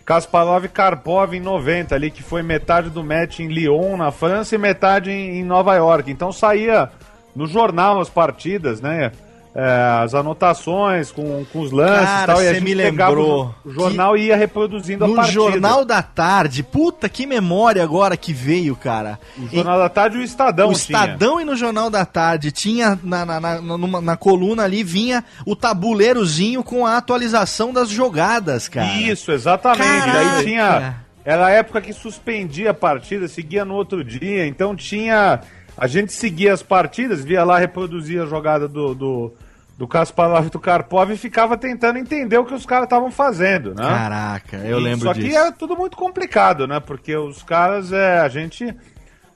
Kasparov 0.06 0.64
e 0.64 0.70
Karpov 0.70 1.34
em 1.34 1.42
90 1.42 1.94
ali, 1.94 2.10
que 2.10 2.24
foi 2.24 2.42
metade 2.42 2.90
do 2.90 3.04
match 3.04 3.42
em 3.42 3.48
Lyon, 3.50 3.98
na 3.98 4.12
França, 4.12 4.56
e 4.56 4.58
metade 4.58 5.12
em, 5.12 5.40
em 5.40 5.44
Nova 5.44 5.76
York. 5.76 6.10
Então 6.10 6.32
saía 6.32 6.90
no 7.36 7.46
jornal 7.46 8.00
as 8.00 8.10
partidas, 8.10 8.80
né? 8.80 9.12
É, 9.56 10.02
as 10.04 10.16
anotações 10.16 11.12
com, 11.12 11.46
com 11.54 11.60
os 11.60 11.72
lances 11.72 12.06
Cara, 12.08 12.24
e 12.24 12.26
tal, 12.36 12.44
e 12.44 12.48
a 12.48 12.54
gente 12.56 12.64
me 12.64 12.74
lembrou 12.74 13.54
o 13.64 13.72
jornal 13.72 14.18
e 14.18 14.24
ia 14.26 14.36
reproduzindo 14.36 15.06
a 15.06 15.08
No 15.08 15.14
partida. 15.16 15.34
Jornal 15.42 15.86
da 15.86 16.02
Tarde, 16.02 16.64
puta 16.64 17.08
que 17.08 17.28
memória 17.28 17.84
agora 17.84 18.18
que 18.18 18.34
veio, 18.34 18.76
cara. 18.76 19.20
O 19.38 19.48
Jornal 19.48 19.78
da 19.78 19.90
Tarde 19.90 20.18
e 20.18 20.22
o 20.22 20.24
Estadão 20.24 20.70
o 20.70 20.74
tinha. 20.74 20.98
Estadão 20.98 21.40
e 21.40 21.46
no 21.46 21.56
Jornal 21.56 21.92
da 21.92 22.04
Tarde 22.04 22.52
tinha 22.52 22.98
na, 23.04 23.24
na, 23.26 23.40
na, 23.40 23.62
numa- 23.62 24.02
na 24.02 24.18
coluna 24.18 24.64
ali 24.64 24.84
vinha 24.84 25.24
o 25.46 25.56
tabuleirozinho 25.56 26.64
com 26.64 26.84
a 26.86 26.98
atualização 26.98 27.72
das 27.72 27.90
jogadas, 27.90 28.68
cara. 28.68 28.88
Isso, 28.94 29.32
exatamente. 29.32 29.84
Caraca. 29.88 30.38
Aí 30.40 30.44
tinha. 30.46 30.96
Era 31.24 31.46
a 31.46 31.50
época 31.52 31.80
que 31.80 31.94
suspendia 31.94 32.72
a 32.72 32.74
partida, 32.74 33.28
seguia 33.28 33.64
no 33.64 33.76
outro 33.76 34.04
dia. 34.04 34.48
Então 34.48 34.76
tinha. 34.76 35.40
A 35.78 35.88
gente 35.88 36.14
seguia 36.14 36.54
as 36.54 36.62
partidas, 36.62 37.24
via 37.24 37.44
lá, 37.44 37.58
reproduzia 37.58 38.24
a 38.24 38.26
jogada 38.26 38.68
do, 38.68 38.94
do, 38.94 39.34
do 39.78 39.88
Kasparov 39.88 40.48
e 40.48 40.50
do 40.50 40.60
Karpov 40.60 41.12
e 41.12 41.18
ficava 41.18 41.58
tentando 41.58 41.98
entender 41.98 42.38
o 42.38 42.46
que 42.46 42.54
os 42.54 42.66
caras 42.66 42.86
estavam 42.86 43.12
fazendo, 43.12 43.74
né? 43.74 43.84
Caraca, 43.84 44.58
eu 44.58 44.78
Isso 44.78 44.86
lembro 44.86 45.10
aqui 45.10 45.24
disso. 45.24 45.38
é 45.38 45.52
tudo 45.52 45.76
muito 45.76 45.98
complicado, 45.98 46.68
né? 46.68 46.80
Porque 46.80 47.16
os 47.16 47.42
caras, 47.42 47.92
é, 47.92 48.20
a 48.20 48.30
gente 48.30 48.74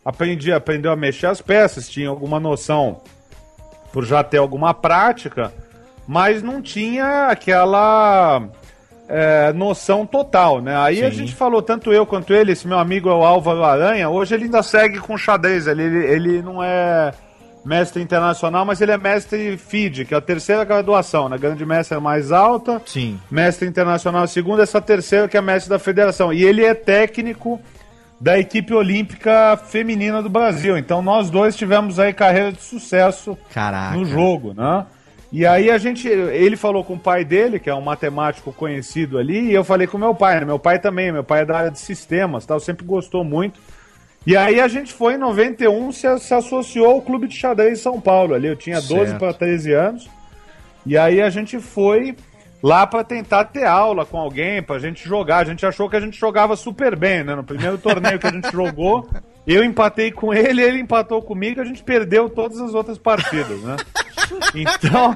aprendia, 0.06 0.56
aprendeu 0.56 0.92
a 0.92 0.96
mexer 0.96 1.28
as 1.28 1.42
peças, 1.42 1.90
tinha 1.90 2.08
alguma 2.08 2.40
noção 2.40 3.02
por 3.92 4.06
já 4.06 4.24
ter 4.24 4.38
alguma 4.38 4.74
prática, 4.74 5.52
mas 6.08 6.44
não 6.44 6.62
tinha 6.62 7.28
aquela 7.28 8.48
é, 9.08 9.54
noção 9.54 10.06
total, 10.06 10.62
né? 10.62 10.76
Aí 10.78 11.04
a 11.04 11.10
Sim. 11.10 11.18
gente 11.18 11.36
falou, 11.36 11.62
tanto 11.62 11.94
eu 11.94 12.06
quanto 12.06 12.34
ele, 12.34 12.52
esse 12.52 12.68
meu 12.68 12.78
amigo 12.78 13.10
é 13.10 13.14
o 13.14 13.24
Álvaro 13.24 13.64
Aranha, 13.64 14.10
hoje 14.10 14.36
ele 14.36 14.46
ainda 14.46 14.62
segue 14.62 15.00
com 15.00 15.18
xadrez, 15.18 15.68
ele, 15.68 15.84
ele, 15.84 16.06
ele 16.06 16.42
não 16.42 16.62
é 16.62 17.14
mestre 17.66 18.02
internacional, 18.02 18.66
mas 18.66 18.80
ele 18.80 18.92
é 18.92 18.98
mestre 18.98 19.58
FIDE, 19.58 20.06
que 20.06 20.14
é 20.14 20.18
a 20.18 20.22
terceira 20.22 20.64
graduação, 20.64 21.28
né? 21.28 21.38
Grande 21.38 21.66
mestre 21.66 21.98
é 21.98 22.00
mais 22.00 22.32
alta, 22.32 22.82
Sim. 22.86 23.20
mestre 23.30 23.68
internacional 23.68 24.24
a 24.24 24.28
segunda, 24.28 24.64
essa 24.64 24.82
terceira 24.82 25.28
que 25.28 25.38
é 25.38 25.42
mestre 25.42 25.70
da 25.70 25.78
federação. 25.78 26.32
E 26.32 26.44
ele 26.44 26.64
é 26.64 26.74
técnico 26.74 27.60
da 28.20 28.40
equipe 28.40 28.74
olímpica 28.74 29.58
feminina 29.58 30.24
do 30.24 30.30
Brasil. 30.30 30.78
Então 30.78 31.02
nós 31.02 31.30
dois 31.30 31.56
tivemos 31.56 32.00
aí 32.00 32.14
carreira 32.14 32.52
de 32.52 32.62
sucesso 32.62 33.38
Caraca. 33.54 33.96
no 33.96 34.06
jogo, 34.06 34.54
né? 34.54 34.86
E 35.32 35.46
aí 35.46 35.70
a 35.70 35.78
gente, 35.78 36.08
ele 36.08 36.56
falou 36.56 36.84
com 36.84 36.94
o 36.94 37.00
pai 37.00 37.26
dele, 37.26 37.60
que 37.60 37.70
é 37.70 37.76
um 37.76 37.82
matemático 37.82 38.54
conhecido 38.54 39.18
ali, 39.18 39.50
e 39.50 39.54
eu 39.54 39.64
falei 39.64 39.86
com 39.86 39.98
meu 39.98 40.16
pai, 40.16 40.40
né? 40.40 40.46
Meu 40.46 40.58
pai 40.58 40.80
também, 40.80 41.12
meu 41.12 41.24
pai 41.24 41.42
é 41.42 41.46
da 41.46 41.58
área 41.58 41.72
de 41.72 41.80
sistemas, 41.80 42.46
tal, 42.46 42.60
sempre 42.60 42.86
gostou 42.86 43.24
muito. 43.24 43.60
E 44.26 44.36
aí 44.36 44.60
a 44.60 44.68
gente 44.68 44.94
foi 44.94 45.14
em 45.14 45.18
91, 45.18 45.92
se, 45.92 46.20
se 46.20 46.34
associou 46.34 46.88
ao 46.88 47.02
Clube 47.02 47.28
de 47.28 47.36
Xadrez 47.36 47.80
São 47.80 48.00
Paulo 48.00 48.34
ali. 48.34 48.48
Eu 48.48 48.56
tinha 48.56 48.82
12 48.82 48.88
Certo. 48.90 49.20
para 49.20 49.34
13 49.34 49.74
anos. 49.74 50.10
E 50.86 50.98
aí 50.98 51.22
a 51.22 51.30
gente 51.30 51.60
foi 51.60 52.16
lá 52.62 52.86
para 52.86 53.04
tentar 53.04 53.46
ter 53.46 53.66
aula 53.66 54.06
com 54.06 54.18
alguém, 54.18 54.62
pra 54.62 54.80
gente 54.80 55.08
jogar. 55.08 55.38
A 55.38 55.44
gente 55.46 55.66
achou 55.66 55.90
que 55.90 55.96
a 55.96 56.00
gente 56.02 56.18
jogava 56.18 56.56
super 56.56 56.96
bem, 56.96 57.24
né? 57.24 57.36
No 57.36 57.44
primeiro 57.44 57.78
torneio 57.78 58.20
que 58.20 58.28
a 58.28 58.32
gente 58.32 58.52
jogou, 58.52 59.08
eu 59.54 59.64
empatei 59.64 60.12
com 60.12 60.34
ele, 60.34 60.62
ele 60.62 60.80
empatou 60.80 61.22
comigo, 61.22 61.62
a 61.62 61.66
gente 61.66 61.84
perdeu 61.84 62.30
todas 62.30 62.60
as 62.60 62.74
outras 62.74 62.98
partidas, 62.98 63.62
né? 63.62 63.76
Então, 64.54 65.16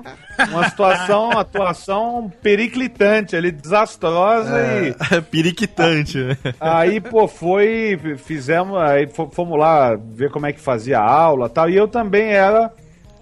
uma 0.52 0.70
situação, 0.70 1.30
uma 1.32 1.42
atuação 1.42 2.32
periclitante 2.42 3.36
ali, 3.36 3.52
desastrosa 3.52 4.50
e 4.62 4.96
É, 5.18 5.20
periquitante. 5.20 6.18
né? 6.18 6.38
Aí, 6.62 7.02
pô, 7.02 7.28
foi, 7.28 8.00
fizemos, 8.18 8.78
aí 8.82 9.08
fo- 9.08 9.30
fomos 9.30 9.60
lá 9.60 9.96
ver 9.98 10.32
como 10.32 10.46
é 10.46 10.54
que 10.54 10.62
fazia 10.62 11.00
a 11.00 11.12
aula 11.12 11.48
e 11.48 11.50
tal. 11.50 11.70
E 11.70 11.76
eu 11.76 11.88
também 11.90 12.30
era 12.32 12.72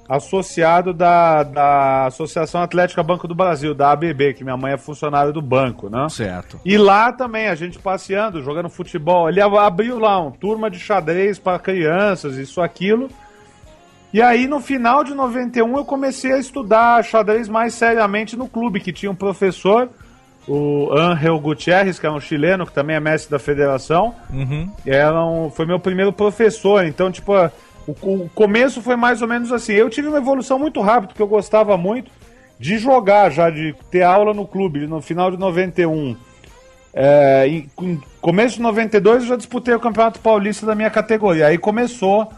associado 0.09 0.91
da, 0.91 1.43
da 1.43 2.05
Associação 2.07 2.61
Atlética 2.63 3.03
Banco 3.03 3.27
do 3.27 3.35
Brasil, 3.35 3.75
da 3.75 3.91
ABB, 3.91 4.33
que 4.33 4.43
minha 4.43 4.57
mãe 4.57 4.73
é 4.73 4.77
funcionária 4.77 5.31
do 5.31 5.41
banco, 5.41 5.87
né? 5.87 6.07
certo. 6.09 6.59
E 6.65 6.77
lá 6.79 7.13
também, 7.13 7.47
a 7.47 7.53
gente 7.53 7.77
passeando, 7.77 8.41
jogando 8.41 8.69
futebol. 8.69 9.29
Ele 9.29 9.39
ab- 9.39 9.55
abriu 9.57 9.99
lá 9.99 10.19
um 10.19 10.31
turma 10.31 10.69
de 10.69 10.79
xadrez 10.79 11.37
para 11.37 11.59
crianças, 11.59 12.37
isso, 12.37 12.59
aquilo. 12.59 13.07
E 14.11 14.19
aí, 14.19 14.47
no 14.47 14.59
final 14.59 15.03
de 15.03 15.13
91, 15.13 15.77
eu 15.77 15.85
comecei 15.85 16.33
a 16.33 16.39
estudar 16.39 17.03
xadrez 17.03 17.47
mais 17.47 17.75
seriamente 17.75 18.35
no 18.35 18.47
clube, 18.49 18.79
que 18.79 18.91
tinha 18.91 19.11
um 19.11 19.15
professor, 19.15 19.87
o 20.47 20.89
Angel 20.97 21.39
Gutierrez, 21.39 21.99
que 21.99 22.07
é 22.07 22.11
um 22.11 22.19
chileno, 22.19 22.65
que 22.65 22.73
também 22.73 22.95
é 22.95 22.99
mestre 22.99 23.29
da 23.29 23.37
federação. 23.37 24.15
Uhum. 24.33 24.67
Era 24.83 25.23
um- 25.23 25.51
foi 25.51 25.67
meu 25.67 25.79
primeiro 25.79 26.11
professor. 26.11 26.83
Então, 26.85 27.11
tipo, 27.11 27.33
o, 28.01 28.23
o 28.23 28.29
começo 28.33 28.81
foi 28.81 28.95
mais 28.95 29.21
ou 29.21 29.27
menos 29.27 29.51
assim. 29.51 29.73
Eu 29.73 29.89
tive 29.89 30.07
uma 30.07 30.17
evolução 30.17 30.59
muito 30.59 30.81
rápida, 30.81 31.07
porque 31.07 31.21
eu 31.21 31.27
gostava 31.27 31.77
muito 31.77 32.11
de 32.59 32.77
jogar 32.77 33.29
já, 33.29 33.49
de 33.49 33.73
ter 33.89 34.03
aula 34.03 34.33
no 34.33 34.45
clube 34.45 34.85
no 34.85 35.01
final 35.01 35.31
de 35.31 35.37
91. 35.37 36.15
É, 36.93 37.47
em, 37.47 37.69
em 37.81 38.01
começo 38.19 38.55
de 38.55 38.61
92 38.61 39.23
eu 39.23 39.29
já 39.29 39.35
disputei 39.35 39.73
o 39.73 39.79
Campeonato 39.79 40.19
Paulista 40.19 40.65
da 40.65 40.75
minha 40.75 40.89
categoria. 40.89 41.47
Aí 41.47 41.57
começou 41.57 42.29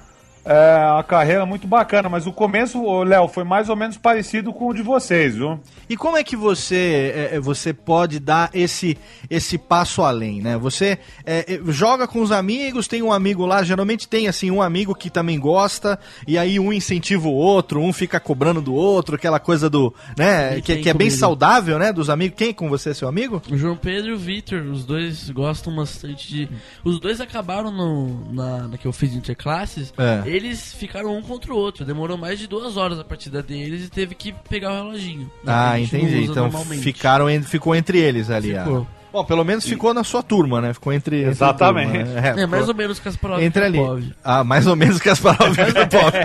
é, 0.43 0.97
a 0.99 1.03
carreira 1.03 1.45
muito 1.45 1.67
bacana, 1.67 2.09
mas 2.09 2.25
o 2.25 2.31
começo, 2.31 3.03
Léo, 3.03 3.27
foi 3.27 3.43
mais 3.43 3.69
ou 3.69 3.75
menos 3.75 3.97
parecido 3.97 4.51
com 4.51 4.69
o 4.69 4.73
de 4.73 4.81
vocês, 4.81 5.35
viu? 5.35 5.59
E 5.87 5.95
como 5.95 6.17
é 6.17 6.23
que 6.23 6.35
você 6.35 7.13
é, 7.15 7.35
é, 7.35 7.39
você 7.39 7.73
pode 7.73 8.19
dar 8.19 8.49
esse 8.53 8.97
esse 9.29 9.57
passo 9.57 10.01
além, 10.01 10.41
né? 10.41 10.57
Você 10.57 10.97
é, 11.25 11.53
é, 11.53 11.59
joga 11.67 12.07
com 12.07 12.21
os 12.21 12.31
amigos, 12.31 12.87
tem 12.87 13.03
um 13.03 13.13
amigo 13.13 13.45
lá, 13.45 13.61
geralmente 13.63 14.07
tem 14.07 14.27
assim 14.27 14.49
um 14.49 14.61
amigo 14.61 14.95
que 14.95 15.09
também 15.09 15.39
gosta 15.39 15.99
e 16.27 16.37
aí 16.37 16.59
um 16.59 16.73
incentiva 16.73 17.27
o 17.27 17.33
outro, 17.33 17.79
um 17.79 17.93
fica 17.93 18.19
cobrando 18.19 18.61
do 18.61 18.73
outro, 18.73 19.15
aquela 19.15 19.39
coisa 19.39 19.69
do, 19.69 19.93
né? 20.17 20.59
Que, 20.61 20.77
que 20.77 20.89
é 20.89 20.93
bem 20.93 21.09
saudável, 21.09 21.77
né? 21.77 21.93
Dos 21.93 22.09
amigos. 22.09 22.37
Quem 22.37 22.53
com 22.53 22.67
você, 22.67 22.93
seu 22.93 23.07
amigo? 23.07 23.41
O 23.49 23.57
João 23.57 23.75
Pedro 23.75 24.09
e 24.09 24.13
o 24.13 24.17
Victor, 24.17 24.61
os 24.63 24.83
dois 24.85 25.29
gostam 25.29 25.75
bastante 25.75 26.27
de. 26.27 26.49
Os 26.83 26.99
dois 26.99 27.21
acabaram 27.21 27.69
no, 27.69 28.33
na, 28.33 28.67
na 28.69 28.77
que 28.77 28.87
eu 28.87 28.93
fiz 28.93 29.13
interclasses. 29.13 29.93
É. 29.97 30.30
Eles 30.31 30.73
ficaram 30.73 31.17
um 31.17 31.21
contra 31.21 31.53
o 31.53 31.57
outro. 31.57 31.83
Demorou 31.83 32.17
mais 32.17 32.39
de 32.39 32.47
duas 32.47 32.77
horas 32.77 32.97
a 32.99 33.03
partida 33.03 33.43
deles 33.43 33.85
e 33.85 33.89
teve 33.89 34.15
que 34.15 34.31
pegar 34.31 34.71
o 34.71 34.83
reloginho. 34.83 35.29
Ah, 35.45 35.71
não 35.73 35.79
entendi. 35.79 36.23
Então 36.23 36.43
normalmente. 36.43 36.81
ficaram 36.81 37.27
ficou 37.43 37.75
entre 37.75 37.99
eles 37.99 38.29
ali. 38.29 38.55
ah. 38.55 38.85
Bom, 39.11 39.25
pelo 39.25 39.43
menos 39.43 39.65
ficou 39.65 39.93
na 39.93 40.03
sua 40.03 40.23
turma, 40.23 40.61
né? 40.61 40.73
Ficou 40.73 40.93
entre. 40.93 41.23
Exatamente. 41.23 41.91
turma, 41.97 42.03
né? 42.21 42.29
É, 42.29 42.45
mais 42.45 42.61
ficou 42.61 42.67
ou 42.69 42.75
menos 42.75 42.99
Kasparov 42.99 43.41
entre 43.43 43.63
ali. 43.65 43.77
Karpov. 43.77 44.03
Ah, 44.23 44.43
mais 44.43 44.67
ou 44.67 44.75
menos 44.75 44.99
que 45.01 45.09
as 45.09 45.19
palavras 45.19 45.73
do 45.73 45.87
Pop. 45.87 46.17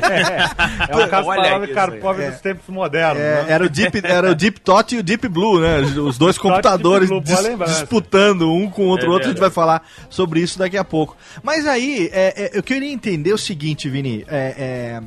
É 0.88 0.96
o 0.96 1.08
Kasparov 1.08 1.64
e 1.64 1.74
Karpov 1.74 2.30
dos 2.30 2.40
tempos 2.40 2.68
modernos. 2.68 3.20
É, 3.22 3.42
né? 3.42 3.46
era, 3.48 3.64
o 3.64 3.68
Deep, 3.68 4.00
era 4.04 4.30
o 4.30 4.34
Deep 4.34 4.60
Tot 4.60 4.94
e 4.94 4.98
o 4.98 5.02
Deep 5.02 5.26
Blue, 5.28 5.60
né? 5.60 5.80
Os 5.80 6.16
dois 6.16 6.36
e 6.36 6.40
computadores 6.40 7.08
Blue, 7.08 7.20
dis- 7.20 7.58
disputando 7.66 8.52
um 8.52 8.70
com 8.70 8.82
o 8.82 8.86
outro. 8.86 9.06
É 9.06 9.08
o 9.08 9.12
outro 9.12 9.28
a 9.28 9.30
gente 9.30 9.40
vai 9.40 9.50
falar 9.50 9.82
sobre 10.08 10.40
isso 10.40 10.58
daqui 10.58 10.76
a 10.76 10.84
pouco. 10.84 11.16
Mas 11.42 11.66
aí, 11.66 12.08
é, 12.12 12.44
é, 12.44 12.50
eu 12.58 12.62
queria 12.62 12.90
entender 12.90 13.32
o 13.32 13.38
seguinte, 13.38 13.88
Vini. 13.88 14.24
É, 14.28 14.54
é, 14.56 15.02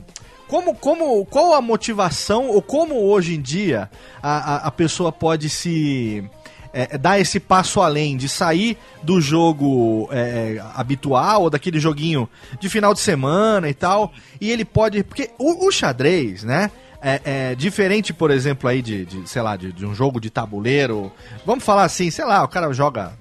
como, 0.47 0.73
como, 0.73 1.23
qual 1.25 1.53
a 1.53 1.61
motivação, 1.61 2.47
ou 2.47 2.61
como 2.61 2.95
hoje 3.05 3.35
em 3.35 3.41
dia 3.41 3.89
a, 4.21 4.55
a, 4.55 4.67
a 4.67 4.71
pessoa 4.71 5.11
pode 5.11 5.47
se. 5.47 6.23
É, 6.73 6.97
dar 6.97 7.19
esse 7.19 7.39
passo 7.39 7.81
além, 7.81 8.17
de 8.17 8.29
sair 8.29 8.77
do 9.03 9.19
jogo 9.19 10.07
é, 10.11 10.61
habitual, 10.75 11.43
ou 11.43 11.49
daquele 11.49 11.79
joguinho 11.79 12.29
de 12.59 12.69
final 12.69 12.93
de 12.93 12.99
semana 12.99 13.69
e 13.69 13.73
tal, 13.73 14.11
e 14.39 14.51
ele 14.51 14.65
pode. 14.65 15.03
Porque 15.03 15.31
o, 15.37 15.67
o 15.67 15.71
xadrez, 15.71 16.43
né? 16.43 16.71
É, 17.01 17.21
é, 17.23 17.55
diferente, 17.55 18.13
por 18.13 18.29
exemplo, 18.29 18.69
aí 18.69 18.81
de, 18.81 19.05
de 19.05 19.29
sei 19.29 19.41
lá, 19.41 19.55
de, 19.55 19.71
de 19.71 19.85
um 19.85 19.95
jogo 19.95 20.19
de 20.19 20.29
tabuleiro. 20.29 21.11
Vamos 21.45 21.63
falar 21.63 21.83
assim, 21.83 22.11
sei 22.11 22.25
lá, 22.25 22.43
o 22.43 22.47
cara 22.47 22.73
joga 22.73 23.13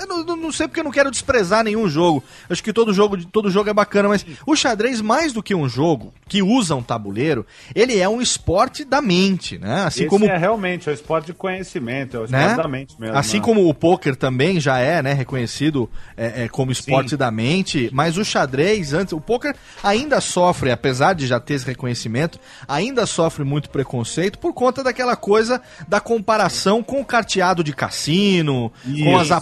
eu 0.00 0.24
não, 0.24 0.36
não- 0.36 0.52
sei 0.52 0.66
porque 0.66 0.80
eu 0.80 0.84
não 0.84 0.90
quero 0.90 1.10
desprezar 1.10 1.62
nenhum 1.64 1.88
jogo. 1.88 2.22
Acho 2.48 2.62
que 2.62 2.72
todo 2.72 2.92
jogo, 2.92 3.24
todo 3.26 3.50
jogo 3.50 3.70
é 3.70 3.74
bacana, 3.74 4.08
mas 4.08 4.24
o 4.46 4.56
xadrez, 4.56 5.00
mais 5.00 5.32
do 5.32 5.42
que 5.42 5.54
um 5.54 5.68
jogo 5.68 6.12
que 6.28 6.42
usa 6.42 6.74
um 6.74 6.82
tabuleiro, 6.82 7.46
ele 7.74 7.98
é 7.98 8.08
um 8.08 8.20
esporte 8.20 8.84
da 8.84 9.00
mente, 9.00 9.58
né? 9.58 9.84
Assim 9.84 10.00
Esse 10.02 10.08
como 10.10 10.24
é 10.24 10.36
realmente 10.36 10.88
é 10.88 10.92
o 10.92 10.94
esporte 10.94 11.26
de 11.26 11.34
conhecimento, 11.34 12.16
é 12.16 12.20
o 12.20 12.24
esporte 12.24 12.46
né? 12.48 12.56
da 12.56 12.68
mente 12.68 12.94
mesmo. 12.98 13.16
Assim 13.16 13.38
né? 13.38 13.44
como 13.44 13.68
o 13.68 13.74
poker 13.74 14.16
também 14.16 14.60
já 14.60 14.78
é, 14.78 15.02
né, 15.02 15.12
reconhecido 15.12 15.88
é, 16.16 16.44
é, 16.44 16.48
como 16.48 16.72
esporte 16.72 17.10
Sim. 17.10 17.16
da 17.16 17.30
mente, 17.30 17.90
mas 17.92 18.16
o 18.16 18.24
xadrez 18.24 18.92
antes, 18.92 19.12
o 19.12 19.20
poker 19.20 19.54
ainda 19.82 20.20
sofre, 20.20 20.70
apesar 20.70 21.14
de 21.14 21.26
já 21.26 21.38
ter 21.38 21.54
esse 21.54 21.66
reconhecimento, 21.66 22.38
ainda 22.66 23.06
sofre 23.06 23.44
muito 23.44 23.70
preconceito 23.70 24.38
por 24.38 24.52
conta 24.52 24.82
daquela 24.82 25.16
coisa 25.16 25.60
da 25.88 26.00
comparação 26.00 26.82
com 26.82 27.00
o 27.00 27.04
carteado 27.04 27.62
de 27.62 27.72
cassino, 27.72 28.72
com 29.02 29.16
as 29.16 29.26
Isso. 29.26 29.34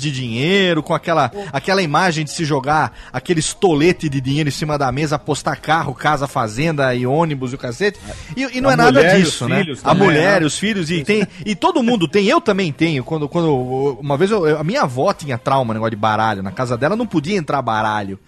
De 0.00 0.10
dinheiro, 0.10 0.82
com 0.82 0.94
aquela, 0.94 1.30
aquela 1.52 1.82
imagem 1.82 2.24
de 2.24 2.30
se 2.30 2.44
jogar 2.44 2.92
aquele 3.12 3.40
estolete 3.40 4.08
de 4.08 4.20
dinheiro 4.20 4.48
em 4.48 4.52
cima 4.52 4.78
da 4.78 4.90
mesa, 4.90 5.16
apostar 5.16 5.60
carro, 5.60 5.94
casa, 5.94 6.26
fazenda 6.26 6.94
e 6.94 7.06
ônibus 7.06 7.52
e 7.52 7.54
o 7.54 7.58
cacete. 7.58 7.98
E, 8.36 8.58
e 8.58 8.60
não 8.60 8.70
A 8.70 8.72
é 8.72 8.76
nada 8.76 8.92
mulher 9.00 9.16
disso, 9.20 9.48
né? 9.48 9.60
filhos 9.60 9.80
A 9.84 9.94
mulher, 9.94 10.40
né? 10.40 10.46
os 10.46 10.58
filhos 10.58 10.90
e 10.90 11.04
tem 11.04 11.26
e 11.44 11.54
todo 11.54 11.82
mundo 11.82 12.08
tem, 12.08 12.26
eu 12.26 12.40
também 12.40 12.72
tenho. 12.72 13.04
Quando 13.04 13.28
quando 13.28 13.98
uma 14.00 14.16
vez 14.16 14.30
eu- 14.30 14.58
a 14.58 14.64
minha 14.64 14.82
avó 14.82 15.12
tinha 15.12 15.36
trauma 15.38 15.74
negócio 15.74 15.90
de 15.90 15.96
baralho, 15.96 16.42
na 16.42 16.50
casa 16.50 16.76
dela 16.76 16.96
não 16.96 17.06
podia 17.06 17.36
entrar 17.36 17.60
baralho. 17.62 18.18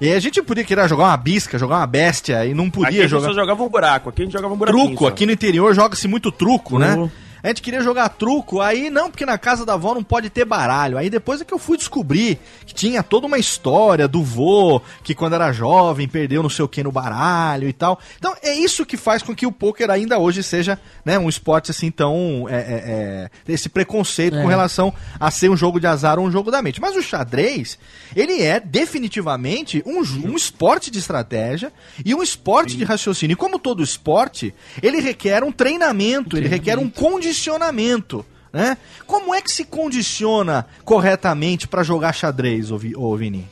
E 0.00 0.10
a 0.12 0.20
gente 0.20 0.40
podia 0.42 0.62
querer 0.64 0.88
jogar 0.88 1.04
uma 1.04 1.16
bisca, 1.16 1.58
jogar 1.58 1.78
uma 1.78 1.86
bestia 1.86 2.46
e 2.46 2.54
não 2.54 2.64
Aqui 2.64 2.72
podia 2.72 2.88
a 2.88 2.92
gente 3.02 3.10
jogar 3.10 3.28
só 3.28 3.34
jogava 3.34 3.62
um 3.62 3.68
buraco, 3.68 4.08
aqui 4.10 4.22
a 4.22 4.24
gente 4.24 4.32
jogava 4.32 4.54
um 4.54 4.56
buraquinho. 4.56 4.86
truco. 4.86 5.02
só. 5.04 5.08
Aqui 5.08 5.26
no 5.26 5.32
interior 5.32 5.74
joga-se 5.74 6.06
muito 6.06 6.30
truco, 6.30 6.78
né? 6.78 7.10
A 7.42 7.48
gente 7.48 7.62
queria 7.62 7.80
jogar 7.82 8.08
truco, 8.10 8.60
aí 8.60 8.90
não, 8.90 9.10
porque 9.10 9.24
na 9.24 9.38
casa 9.38 9.64
da 9.64 9.74
avó 9.74 9.94
não 9.94 10.02
pode 10.02 10.28
ter 10.30 10.44
baralho. 10.44 10.98
Aí 10.98 11.08
depois 11.08 11.40
é 11.40 11.44
que 11.44 11.54
eu 11.54 11.58
fui 11.58 11.76
descobrir 11.76 12.38
que 12.66 12.74
tinha 12.74 13.02
toda 13.02 13.26
uma 13.26 13.38
história 13.38 14.06
do 14.06 14.22
vô, 14.22 14.80
que 15.02 15.14
quando 15.14 15.34
era 15.34 15.52
jovem 15.52 16.06
perdeu 16.08 16.42
não 16.42 16.50
sei 16.50 16.64
o 16.64 16.68
que 16.68 16.82
no 16.82 16.92
baralho 16.92 17.68
e 17.68 17.72
tal. 17.72 17.98
Então 18.18 18.34
é 18.42 18.54
isso 18.54 18.84
que 18.84 18.96
faz 18.96 19.22
com 19.22 19.34
que 19.34 19.46
o 19.46 19.52
poker 19.52 19.90
ainda 19.90 20.18
hoje 20.18 20.42
seja 20.42 20.78
né, 21.04 21.18
um 21.18 21.28
esporte 21.28 21.70
assim 21.70 21.90
tão. 21.90 22.46
É, 22.48 22.54
é, 22.56 23.30
é, 23.46 23.52
esse 23.52 23.68
preconceito 23.68 24.36
É. 24.36 24.42
com 24.42 24.48
relação 24.48 24.92
a 25.18 25.30
ser 25.30 25.50
um 25.50 25.56
jogo 25.56 25.80
de 25.80 25.86
azar 25.86 26.18
ou 26.18 26.26
um 26.26 26.30
jogo 26.30 26.50
da 26.50 26.60
mente. 26.62 26.80
Mas 26.80 26.94
o 26.94 27.02
xadrez, 27.02 27.78
ele 28.14 28.42
é 28.42 28.60
definitivamente 28.60 29.82
um, 29.86 30.00
um 30.28 30.36
esporte 30.36 30.90
de 30.90 30.98
estratégia 30.98 31.72
e 32.04 32.14
um 32.14 32.22
esporte 32.22 32.76
de 32.76 32.84
raciocínio. 32.84 33.32
E 33.34 33.36
como 33.36 33.58
todo 33.58 33.82
esporte, 33.82 34.54
ele 34.82 35.00
requer 35.00 35.42
um 35.42 35.50
treinamento, 35.52 36.36
ele 36.36 36.48
requer 36.48 36.78
um 36.78 36.88
condicionamento. 36.88 37.29
Né? 38.52 38.76
Como 39.06 39.32
é 39.34 39.40
que 39.40 39.50
se 39.50 39.64
condiciona 39.64 40.66
corretamente 40.84 41.68
para 41.68 41.82
jogar 41.84 42.12
xadrez, 42.12 42.70
ô, 42.72 42.76
Vi- 42.78 42.96
ô 42.96 43.14
Vini? 43.16 43.46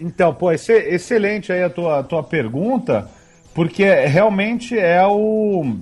Então, 0.00 0.34
pô, 0.34 0.50
esse- 0.50 0.72
excelente 0.72 1.52
aí 1.52 1.62
a 1.62 1.70
tua, 1.70 2.02
tua 2.02 2.22
pergunta, 2.22 3.08
porque 3.54 3.84
realmente 4.06 4.76
é 4.78 5.06
o 5.06 5.76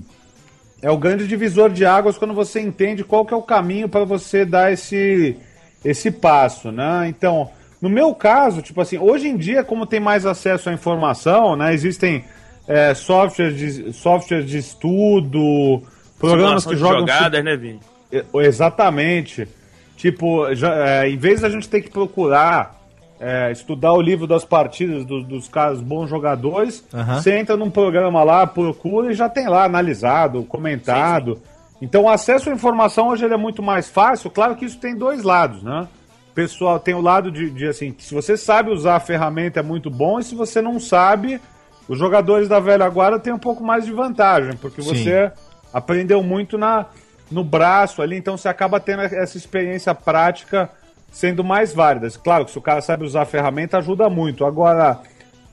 é 0.82 0.90
o 0.90 0.98
grande 0.98 1.26
divisor 1.26 1.70
de 1.70 1.84
águas 1.84 2.16
quando 2.18 2.32
você 2.34 2.60
entende 2.60 3.02
qual 3.02 3.24
que 3.24 3.34
é 3.34 3.36
o 3.36 3.42
caminho 3.42 3.88
para 3.88 4.04
você 4.04 4.44
dar 4.44 4.72
esse 4.72 5.36
esse 5.84 6.10
passo, 6.10 6.70
né? 6.70 7.06
Então, 7.08 7.50
no 7.80 7.88
meu 7.88 8.14
caso, 8.14 8.60
tipo 8.62 8.80
assim, 8.80 8.98
hoje 8.98 9.28
em 9.28 9.36
dia, 9.36 9.62
como 9.64 9.86
tem 9.86 9.98
mais 10.00 10.26
acesso 10.26 10.68
à 10.68 10.72
informação, 10.72 11.56
né? 11.56 11.72
Existem 11.72 12.24
é, 12.66 12.92
softwares 12.94 13.56
de 13.56 13.92
softwares 13.94 14.46
de 14.48 14.58
estudo, 14.58 15.82
programas 16.18 16.66
que 16.66 16.76
jogam 16.76 17.00
jogadas, 17.00 17.44
né, 17.44 17.56
Vini? 17.56 17.80
é, 18.12 18.24
Exatamente. 18.34 19.48
Tipo, 19.96 20.54
já, 20.54 20.74
é, 21.02 21.10
em 21.10 21.16
vez 21.16 21.40
da 21.40 21.48
gente 21.50 21.68
ter 21.68 21.80
que 21.82 21.90
procurar 21.90 22.76
é, 23.20 23.50
estudar 23.50 23.92
o 23.94 24.00
livro 24.00 24.28
das 24.28 24.44
partidas 24.44 25.04
do- 25.04 25.24
dos 25.24 25.48
caras 25.48 25.80
bons 25.80 26.08
jogadores, 26.08 26.84
Aham. 26.94 27.20
você 27.20 27.36
entra 27.36 27.56
num 27.56 27.68
programa 27.68 28.22
lá, 28.22 28.46
procura 28.46 29.10
e 29.10 29.14
já 29.14 29.28
tem 29.28 29.48
lá 29.48 29.64
analisado, 29.64 30.44
comentado. 30.44 31.42
Então 31.82 32.04
o 32.04 32.08
acesso 32.08 32.48
à 32.48 32.52
informação 32.52 33.08
hoje 33.08 33.24
ele 33.24 33.34
é 33.34 33.36
muito 33.36 33.60
mais 33.60 33.88
fácil. 33.88 34.30
Claro 34.30 34.54
que 34.54 34.64
isso 34.64 34.78
tem 34.78 34.96
dois 34.96 35.24
lados, 35.24 35.64
né? 35.64 35.88
Pessoal, 36.32 36.78
tem 36.78 36.94
o 36.94 37.00
lado 37.00 37.32
de, 37.32 37.50
de 37.50 37.66
assim, 37.66 37.90
que 37.90 38.04
se 38.04 38.14
você 38.14 38.36
sabe 38.36 38.70
usar 38.70 38.94
a 38.94 39.00
ferramenta 39.00 39.58
é 39.58 39.62
muito 39.64 39.90
bom, 39.90 40.20
e 40.20 40.22
se 40.22 40.36
você 40.36 40.62
não 40.62 40.78
sabe, 40.78 41.40
os 41.88 41.98
jogadores 41.98 42.48
da 42.48 42.60
velha 42.60 42.88
guarda 42.88 43.18
têm 43.18 43.32
um 43.32 43.38
pouco 43.38 43.64
mais 43.64 43.84
de 43.84 43.90
vantagem, 43.90 44.52
porque 44.60 44.80
Sim. 44.80 44.88
você 44.94 45.32
aprendeu 45.72 46.22
muito 46.22 46.56
na, 46.56 46.86
no 47.30 47.44
braço 47.44 48.02
ali, 48.02 48.16
então 48.16 48.36
você 48.36 48.48
acaba 48.48 48.80
tendo 48.80 49.02
essa 49.02 49.36
experiência 49.36 49.94
prática 49.94 50.70
sendo 51.10 51.42
mais 51.42 51.72
válida. 51.72 52.08
Claro 52.22 52.44
que 52.44 52.50
se 52.50 52.58
o 52.58 52.62
cara 52.62 52.80
sabe 52.80 53.04
usar 53.04 53.22
a 53.22 53.26
ferramenta, 53.26 53.78
ajuda 53.78 54.08
muito. 54.08 54.44
Agora, 54.44 55.00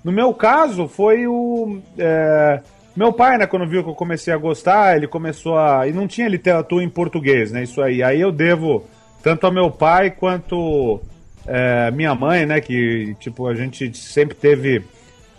no 0.04 0.12
meu 0.12 0.34
caso, 0.34 0.88
foi 0.88 1.28
o. 1.28 1.82
é, 1.98 2.62
meu 2.96 3.12
pai, 3.12 3.38
né, 3.38 3.46
quando 3.46 3.68
viu 3.68 3.84
que 3.84 3.90
eu 3.90 3.96
comecei 3.96 4.34
a 4.34 4.38
gostar, 4.38 4.96
ele 4.96 5.08
começou 5.08 5.58
a. 5.58 5.88
E 5.88 5.94
não 5.94 6.08
tinha 6.08 6.28
literatura 6.28 6.84
em 6.84 6.90
português, 6.90 7.52
né? 7.52 7.64
Isso 7.64 7.82
aí. 7.82 8.04
Aí 8.04 8.22
eu 8.22 8.32
devo 8.32 8.86
tanto 9.24 9.46
ao 9.46 9.52
meu 9.52 9.72
pai 9.72 10.12
quanto 10.12 11.02
é, 11.48 11.92
minha 11.92 12.14
mãe, 12.14 12.46
né? 12.46 12.62
Que, 12.62 13.16
tipo, 13.20 13.48
a 13.48 13.56
gente 13.56 13.96
sempre 13.98 14.36
teve 14.36 14.84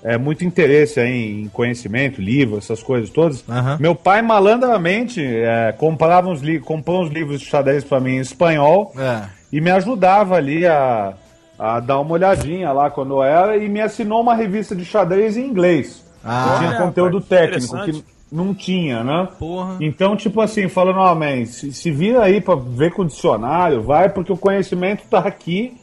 é, 0.07 0.17
muito 0.17 0.45
interesse 0.45 1.01
aí 1.01 1.43
em 1.43 1.49
conhecimento, 1.49 2.21
livro, 2.21 2.59
essas 2.59 2.81
coisas 2.81 3.11
todas. 3.11 3.45
Aham. 3.49 3.77
Meu 3.81 3.95
pai, 3.95 4.23
malandramente, 4.23 5.21
é, 5.21 5.75
comprava 5.77 6.29
uns 6.29 6.41
li 6.41 6.61
comprou 6.61 7.03
uns 7.03 7.11
livros 7.11 7.41
de 7.41 7.47
xadrez 7.47 7.83
para 7.83 7.99
mim 7.99 8.13
em 8.13 8.21
espanhol 8.21 8.93
É. 8.97 9.25
e 9.53 9.61
me 9.61 9.71
ajudava 9.73 10.37
ali 10.37 10.65
a, 10.65 11.15
a 11.59 11.81
dar 11.81 11.99
uma 11.99 12.13
olhadinha 12.13 12.71
lá 12.73 12.89
quando 12.89 13.15
eu 13.15 13.23
era 13.25 13.57
e 13.57 13.69
me 13.69 13.81
assinou 13.81 14.21
uma 14.21 14.35
revista 14.37 14.77
de 14.77 14.85
xadrez 14.85 15.37
em 15.37 15.45
inglês. 15.45 16.05
Ah, 16.25 16.53
que 16.59 16.59
tinha 16.67 16.79
conteúdo 16.81 17.19
rapaz, 17.19 17.69
técnico, 17.69 17.85
que 17.85 18.05
não 18.33 18.55
tinha, 18.55 19.03
né? 19.05 19.29
Porra. 19.39 19.77
Então, 19.81 20.17
tipo 20.17 20.41
assim, 20.41 20.69
falando, 20.69 20.99
ó, 20.99 21.15
man, 21.15 21.45
se, 21.47 21.73
se 21.73 21.91
vira 21.91 22.23
aí 22.23 22.41
pra 22.41 22.55
ver 22.57 22.93
com 22.93 23.03
o 23.03 23.07
dicionário, 23.07 23.83
vai, 23.83 24.09
porque 24.09 24.33
o 24.33 24.37
conhecimento 24.37 25.03
tá 25.11 25.19
aqui. 25.21 25.77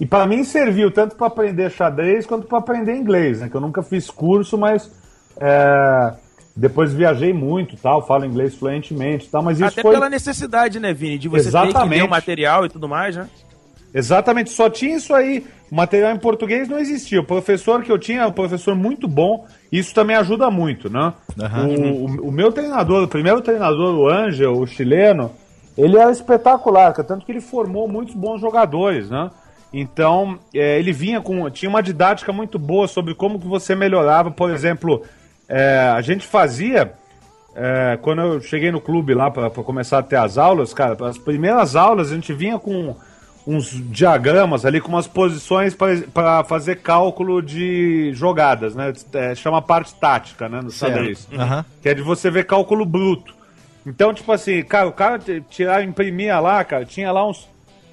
E 0.00 0.04
pra 0.06 0.26
mim 0.26 0.44
serviu 0.44 0.90
tanto 0.90 1.16
pra 1.16 1.26
aprender 1.28 1.70
xadrez 1.70 2.26
quanto 2.26 2.46
pra 2.46 2.58
aprender 2.58 2.94
inglês, 2.94 3.40
né? 3.40 3.48
Que 3.48 3.54
eu 3.56 3.60
nunca 3.60 3.82
fiz 3.82 4.10
curso, 4.10 4.58
mas 4.58 4.90
é, 5.40 6.12
depois 6.54 6.92
viajei 6.92 7.32
muito, 7.32 7.74
e 7.74 7.78
tal, 7.78 8.06
falo 8.06 8.24
inglês 8.24 8.54
fluentemente, 8.54 9.26
e 9.26 9.28
tal, 9.30 9.42
mas 9.42 9.58
isso 9.58 9.68
Até 9.68 9.82
foi 9.82 9.92
pela 9.92 10.10
necessidade, 10.10 10.78
né, 10.78 10.92
Vini? 10.92 11.16
De 11.18 11.28
você 11.28 11.44
ter 11.44 11.50
que 11.50 11.56
ler 11.56 11.68
Exatamente. 11.70 12.02
o 12.02 12.10
material 12.10 12.66
e 12.66 12.68
tudo 12.68 12.88
mais, 12.88 13.16
né? 13.16 13.28
Exatamente, 13.94 14.50
só 14.50 14.68
tinha 14.68 14.96
isso 14.96 15.14
aí. 15.14 15.46
O 15.70 15.74
material 15.74 16.12
em 16.12 16.18
português 16.18 16.68
não 16.68 16.78
existia. 16.78 17.20
O 17.20 17.24
professor 17.24 17.82
que 17.82 17.90
eu 17.90 17.98
tinha 17.98 18.22
é 18.22 18.26
um 18.26 18.32
professor 18.32 18.74
muito 18.74 19.08
bom. 19.08 19.46
Isso 19.72 19.94
também 19.94 20.14
ajuda 20.14 20.50
muito, 20.50 20.90
né? 20.90 21.14
Aham. 21.40 21.66
O, 21.68 22.04
o- 22.04 22.28
o 22.28 22.32
meu 22.32 22.52
treinador, 22.52 23.02
o 23.04 23.08
primeiro 23.08 23.40
treinador, 23.40 23.94
o 23.94 24.08
Ângel, 24.08 24.52
o 24.52 24.66
chileno, 24.66 25.32
ele 25.76 25.96
era 25.96 26.10
espetacular, 26.10 26.92
tanto 26.92 27.24
que 27.24 27.32
ele 27.32 27.40
formou 27.40 27.88
muitos 27.88 28.14
bons 28.14 28.40
jogadores, 28.40 29.08
né? 29.08 29.30
Então, 29.72 30.38
é, 30.54 30.78
ele 30.78 30.92
vinha 30.92 31.20
com. 31.20 31.50
Tinha 31.50 31.68
uma 31.68 31.82
didática 31.82 32.32
muito 32.32 32.58
boa 32.58 32.88
sobre 32.88 33.14
como 33.14 33.38
que 33.38 33.46
você 33.46 33.74
melhorava. 33.74 34.30
Por 34.30 34.50
exemplo, 34.50 35.02
é, 35.48 35.92
a 35.94 36.00
gente 36.00 36.26
fazia. 36.26 36.92
é, 37.54 37.98
quando 38.02 38.20
eu 38.20 38.40
cheguei 38.40 38.70
no 38.70 38.80
clube 38.80 39.14
lá 39.14 39.30
para 39.30 39.50
começar 39.50 39.98
a 39.98 40.02
ter 40.02 40.16
as 40.16 40.36
aulas, 40.36 40.74
cara, 40.74 40.96
as 41.06 41.16
primeiras 41.16 41.74
aulas 41.74 42.12
a 42.12 42.14
gente 42.14 42.32
vinha 42.32 42.58
com 42.58 42.94
uns 43.46 43.70
diagramas 43.90 44.64
ali 44.66 44.80
com 44.80 44.88
umas 44.88 45.06
posições 45.06 45.74
para 46.12 46.42
fazer 46.44 46.76
cálculo 46.82 47.40
de 47.40 48.10
jogadas, 48.12 48.74
né? 48.74 48.92
É, 49.12 49.34
chama 49.34 49.62
parte 49.62 49.94
tática, 49.94 50.48
né? 50.48 50.60
No 50.60 50.70
xadrez. 50.70 51.28
Aham. 51.32 51.64
Que 51.80 51.88
é 51.88 51.94
de 51.94 52.02
você 52.02 52.28
ver 52.30 52.44
cálculo 52.44 52.84
bruto. 52.84 53.34
Então, 53.86 54.12
tipo 54.12 54.32
assim, 54.32 54.62
cara, 54.64 54.88
o 54.88 54.92
cara 54.92 55.20
tirar, 55.48 55.84
imprimia 55.84 56.40
lá, 56.40 56.64
cara, 56.64 56.84
tinha 56.84 57.12
lá 57.12 57.24
uns, 57.24 57.48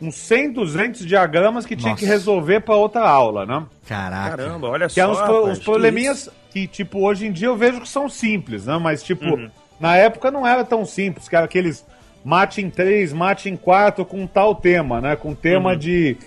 uns 0.08 0.16
100, 0.16 0.52
200 0.54 1.06
diagramas 1.06 1.66
que 1.66 1.76
tinha 1.76 1.92
Nossa. 1.92 2.04
que 2.04 2.10
resolver 2.10 2.60
para 2.62 2.76
outra 2.76 3.02
aula, 3.08 3.46
né? 3.46 3.64
Caraca. 3.88 4.38
Caramba, 4.38 4.68
olha 4.68 4.88
Que 4.88 4.94
só. 4.96 5.02
é 5.02 5.08
uns, 5.08 5.20
rapaz, 5.20 5.46
uns 5.46 5.60
que 5.60 5.66
probleminhas 5.66 6.18
isso. 6.22 6.32
que, 6.52 6.68
tipo, 6.68 7.00
hoje 7.00 7.26
em 7.28 7.32
dia 7.32 7.48
eu 7.48 7.56
vejo 7.58 7.82
que 7.82 7.90
são 7.90 8.10
simples, 8.10 8.66
né? 8.66 8.78
Mas, 8.82 9.02
tipo, 9.04 9.26
Uhum. 9.26 9.50
na 9.80 9.96
época 9.96 10.30
não 10.30 10.46
era 10.46 10.64
tão 10.64 10.86
simples, 10.86 11.28
que 11.30 11.36
era 11.36 11.46
aqueles 11.46 11.86
mate 12.26 12.62
em 12.62 12.70
3, 12.70 13.14
mate 13.14 13.50
em 13.50 13.56
4 13.56 14.06
com 14.06 14.26
tal 14.28 14.56
tema, 14.56 15.00
né? 15.02 15.16
Com 15.16 15.34
tema 15.34 15.72
Uhum. 15.72 15.78
de 15.78 16.18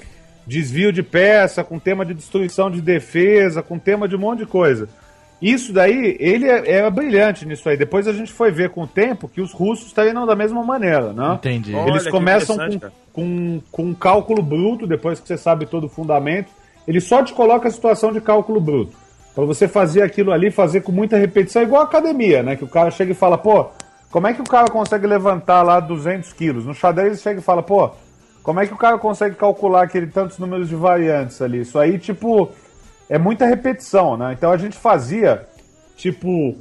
desvio 0.47 0.93
de 0.93 1.03
peça, 1.03 1.65
com 1.65 1.79
tema 1.79 2.05
de 2.05 2.15
destruição 2.15 2.71
de 2.71 2.81
defesa, 2.81 3.63
com 3.63 3.79
tema 3.79 4.07
de 4.09 4.15
um 4.17 4.19
monte 4.19 4.41
de 4.41 4.47
coisa. 4.47 4.89
Isso 5.41 5.73
daí, 5.73 6.17
ele 6.19 6.49
é- 6.49 6.71
era 6.71 6.91
brilhante 6.91 7.45
nisso 7.47 7.69
aí. 7.69 7.77
Depois 7.77 8.09
a 8.09 8.13
gente 8.13 8.33
foi 8.33 8.51
ver 8.51 8.71
com 8.71 8.83
o 8.83 8.87
tempo 8.87 9.29
que 9.29 9.41
os 9.41 9.53
russos 9.53 9.93
treinam 9.93 10.25
da 10.27 10.35
mesma 10.35 10.63
maneira, 10.65 11.13
né? 11.13 11.35
Entendi. 11.35 11.75
Olha, 11.75 11.91
Eles 11.91 12.05
que 12.05 12.11
começam 12.11 12.57
com, 12.57 12.81
com, 13.13 13.61
com 13.71 13.83
um 13.85 13.95
cálculo 13.95 14.43
bruto, 14.43 14.87
depois 14.87 15.21
que 15.21 15.29
você 15.29 15.37
sabe 15.37 15.67
todo 15.67 15.85
o 15.85 15.89
fundamento. 15.91 16.49
Ele 16.89 17.01
só 17.01 17.23
te 17.23 17.35
coloca 17.35 17.69
a 17.69 17.71
situação 17.71 18.13
de 18.13 18.21
cálculo 18.21 18.61
bruto. 18.61 18.97
Pra 19.35 19.45
você 19.45 19.69
fazer 19.69 20.01
aquilo 20.03 20.33
ali, 20.33 20.51
fazer 20.51 20.81
com 20.81 20.91
muita 20.93 21.19
repetição, 21.19 21.63
igual 21.63 21.83
a 21.83 21.85
academia, 21.85 22.43
né? 22.43 22.57
Que 22.57 22.65
o 22.65 22.69
cara 22.69 22.91
chega 22.91 23.13
e 23.13 23.15
fala, 23.15 23.37
pô, 23.37 23.67
como 24.11 24.27
é 24.27 24.33
que 24.33 24.41
o 24.41 24.45
cara 24.45 24.69
consegue 24.71 25.07
levantar 25.07 25.61
lá 25.63 25.79
200 25.81 26.33
quilos? 26.33 26.65
No 26.65 26.73
xadrez 26.73 27.09
ele 27.09 27.17
chega 27.19 27.41
e 27.41 27.43
fala, 27.43 27.63
pô, 27.63 27.91
como 28.43 28.61
é 28.61 28.67
que 28.67 28.73
o 28.73 28.77
cara 28.79 28.97
consegue 28.97 29.35
calcular 29.37 29.83
aquele 29.83 30.07
tantos 30.07 30.39
números 30.39 30.69
de 30.71 30.75
variantes 30.77 31.43
ali? 31.43 31.61
Isso 31.61 31.79
aí, 31.79 31.99
tipo, 31.99 32.49
é 33.09 33.19
muita 33.19 33.47
repetição, 33.47 34.17
né? 34.17 34.33
Então 34.33 34.51
a 34.51 34.57
gente 34.57 34.77
fazia, 34.77 35.47
tipo, 35.97 36.57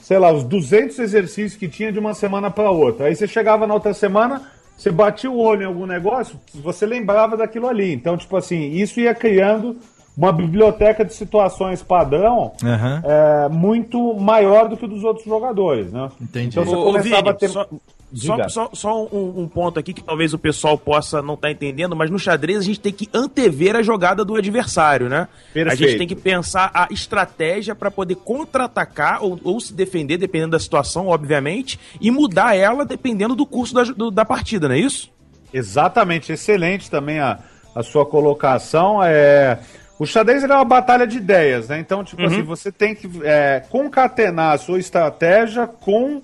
sei 0.00 0.18
lá, 0.18 0.32
os 0.32 0.44
200 0.44 0.98
exercícios 0.98 1.56
que 1.56 1.68
tinha 1.68 1.92
de 1.92 1.98
uma 1.98 2.14
semana 2.14 2.50
para 2.50 2.70
outra. 2.70 3.06
Aí 3.06 3.14
você 3.14 3.26
chegava 3.26 3.66
na 3.66 3.74
outra 3.74 3.94
semana, 3.94 4.42
você 4.76 4.90
batia 4.90 5.30
o 5.30 5.38
olho 5.38 5.62
em 5.62 5.66
algum 5.66 5.86
negócio, 5.86 6.38
você 6.54 6.84
lembrava 6.86 7.36
daquilo 7.36 7.68
ali. 7.68 7.92
Então, 7.92 8.16
tipo 8.16 8.36
assim, 8.36 8.72
isso 8.72 9.00
ia 9.00 9.14
criando 9.14 9.76
uma 10.16 10.32
biblioteca 10.32 11.04
de 11.04 11.12
situações 11.14 11.82
padrão 11.82 12.52
Aham. 12.64 13.02
é, 13.04 13.48
muito 13.50 14.14
maior 14.14 14.68
do 14.68 14.76
que 14.76 14.84
o 14.84 14.88
dos 14.88 15.04
outros 15.04 15.26
jogadores, 15.26 15.92
né? 15.92 16.08
Entendi. 16.20 16.48
Então 16.48 16.64
você 16.64 16.74
Ô, 16.74 16.84
começava 16.84 17.16
Vini, 17.16 17.28
a 17.28 17.34
ter... 17.34 17.48
só, 17.48 17.66
só, 18.14 18.48
só- 18.48 18.70
só 18.72 19.04
um, 19.04 19.42
um 19.42 19.48
ponto 19.48 19.78
aqui 19.78 19.92
que 19.92 20.02
talvez 20.02 20.32
o 20.32 20.38
pessoal 20.38 20.78
possa 20.78 21.20
não 21.20 21.34
estar 21.34 21.50
entendendo, 21.50 21.94
mas 21.94 22.08
no 22.10 22.18
xadrez 22.18 22.58
a 22.58 22.62
gente 22.62 22.80
tem 22.80 22.92
que 22.92 23.10
antever 23.12 23.76
a 23.76 23.82
jogada 23.82 24.24
do 24.24 24.36
adversário, 24.36 25.08
né? 25.08 25.28
A 25.50 25.52
Perfeito. 25.52 25.76
gente 25.82 25.98
tem 25.98 26.06
que 26.08 26.14
pensar 26.16 26.70
a 26.72 26.88
estratégia 26.90 27.74
para 27.74 27.90
poder 27.90 28.14
contra-atacar 28.14 29.22
ou, 29.22 29.38
ou 29.44 29.60
se 29.60 29.74
defender, 29.74 30.16
dependendo 30.16 30.52
da 30.52 30.58
situação, 30.60 31.08
obviamente, 31.08 31.78
e 32.00 32.10
mudar 32.10 32.56
ela 32.56 32.86
dependendo 32.86 33.34
do 33.34 33.44
curso 33.44 33.74
da, 33.74 33.82
do- 33.82 34.10
da 34.10 34.24
partida, 34.24 34.66
não 34.68 34.76
é 34.76 34.78
isso? 34.78 35.10
Exatamente, 35.52 36.32
excelente 36.32 36.90
também 36.90 37.18
a, 37.18 37.38
a 37.74 37.82
sua 37.82 38.06
colocação. 38.06 39.02
É... 39.02 39.58
O 39.98 40.04
xadrez 40.06 40.44
é 40.44 40.46
uma 40.46 40.64
batalha 40.64 41.06
de 41.06 41.16
ideias, 41.16 41.68
né? 41.68 41.78
Então, 41.78 42.04
tipo 42.04 42.22
assim, 42.26 42.42
você 42.42 42.70
tem 42.70 42.94
que 42.94 43.08
é, 43.24 43.62
concatenar 43.70 44.52
a 44.54 44.58
sua 44.58 44.78
estratégia 44.78 45.66
com 45.66 46.20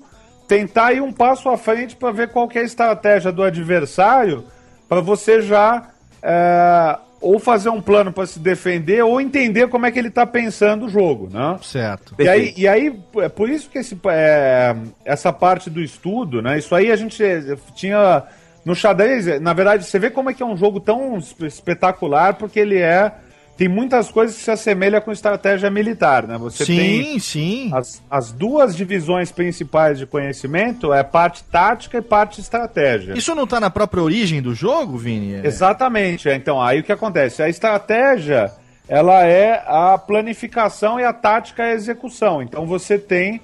tentar 0.47 0.93
ir 0.93 1.01
um 1.01 1.13
passo 1.13 1.49
à 1.49 1.57
frente 1.57 1.97
para 1.97 2.11
ver 2.13 2.29
qual 2.29 2.47
que 2.47 2.59
é 2.59 2.63
a 2.63 2.65
estratégia 2.65 3.33
do 3.33 3.43
adversário 3.43 4.45
para 4.89 5.01
você 5.01 5.41
já 5.41 5.85
é, 6.23 6.99
ou 7.21 7.39
fazer 7.39 7.71
um 7.71 7.81
plano 7.81 8.13
para 8.13 8.27
se 8.27 8.39
defender 8.39 9.03
ou 9.03 9.19
entender 9.21 9.69
como 9.69 9.87
é 9.87 9.91
que 9.91 9.99
ele 9.99 10.11
tá 10.11 10.27
pensando 10.27 10.85
o 10.87 10.89
jogo, 10.91 11.31
né? 11.33 11.57
Certo. 11.63 12.15
E 12.19 12.29
aí, 12.29 12.53
e 12.57 12.69
aí, 12.69 13.01
é 13.19 13.29
por 13.31 13.49
isso 13.49 13.71
que 13.71 13.79
esse, 13.79 13.99
é, 14.07 14.77
essa 15.05 15.33
parte 15.33 15.71
do 15.71 15.81
estudo, 15.81 16.43
né? 16.43 16.59
Isso 16.59 16.75
aí 16.75 16.93
a 16.93 16.97
gente 16.97 17.23
eh, 17.25 17.57
tinha 17.75 18.23
no 18.67 18.75
xadrez, 18.75 19.41
na 19.41 19.53
verdade, 19.55 19.85
você 19.85 19.99
vê 19.99 20.11
como 20.11 20.29
é 20.31 20.35
que 20.35 20.43
é 20.43 20.47
um 20.47 20.57
jogo 20.57 20.79
tão 20.79 21.17
es- 21.17 21.35
espetacular, 21.41 22.35
porque 22.35 22.61
ele 22.61 22.79
é. 22.79 23.13
Tem 23.57 23.69
muitas 23.69 24.11
coisas 24.11 24.37
que 24.37 24.43
se 24.43 24.51
assemelha 24.51 25.01
com 25.01 25.13
estratégia 25.13 25.71
militar, 25.71 26.27
né? 26.27 26.39
Você 26.39 26.65
sim, 26.65 26.77
tem 26.77 27.19
sim. 27.19 27.71
as, 27.75 28.03
as 28.11 28.33
duas 28.33 28.75
divisões 28.75 29.31
principais 29.31 29.99
de 29.99 30.07
conhecimento, 30.07 30.93
é 30.93 31.03
parte 31.03 31.45
tática 31.45 31.99
e 31.99 32.03
parte 32.03 32.41
estratégia. 32.41 33.13
Isso 33.17 33.35
não 33.35 33.47
tá 33.47 33.61
na 33.61 33.71
própria 33.71 34.03
origem 34.03 34.41
do 34.41 34.55
jogo, 34.55 34.97
Vini? 34.97 35.35
É- 35.35 35.47
Exatamente. 35.47 36.29
é. 36.29 36.35
Então, 36.35 36.61
aí 36.61 36.81
o 36.81 36.83
que 36.83 36.91
acontece? 36.93 37.43
A 37.43 37.49
estratégia, 37.49 38.51
ela 38.89 39.23
é 39.25 39.63
a 39.67 39.99
planificação 39.99 40.99
e 40.99 41.05
a 41.05 41.13
tática 41.13 41.63
é 41.63 41.73
a 41.73 41.75
execução. 41.75 42.43
Então 42.43 42.67
você 42.67 42.99
tem. 42.99 43.41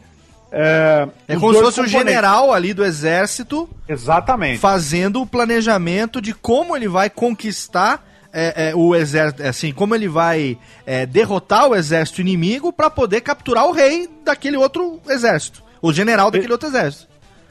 É, 0.51 1.07
É 1.29 1.37
como 1.37 1.53
se 1.53 1.61
fosse 1.61 1.81
o 1.81 1.85
componentes. 1.85 1.91
general 2.11 2.53
ali 2.55 2.73
do 2.73 2.83
exército 2.83 3.69
Exatamente. 3.87 4.59
fazendo 4.59 5.21
o 5.21 5.27
planejamento 5.27 6.23
de 6.23 6.33
como 6.33 6.75
ele 6.75 6.89
vai 6.89 7.11
conquistar 7.11 8.08
é, 8.39 8.69
é, 8.71 8.75
o 8.75 8.95
exército, 8.95 9.43
assim, 9.43 9.73
como 9.73 9.95
ele 9.95 10.09
vai 10.09 10.57
é, 10.87 11.05
derrotar 11.07 11.69
o 11.69 11.75
exército 11.75 12.21
inimigo 12.21 12.73
pra 12.73 12.89
poder 12.91 13.21
capturar 13.21 13.67
o 13.67 13.73
rei 13.73 14.09
daquele 14.25 14.57
outro 14.57 15.01
exército, 15.09 15.63
o 15.83 15.93
general 15.93 16.31
daquele 16.31 16.53
outro 16.53 16.69
exército. 16.69 17.09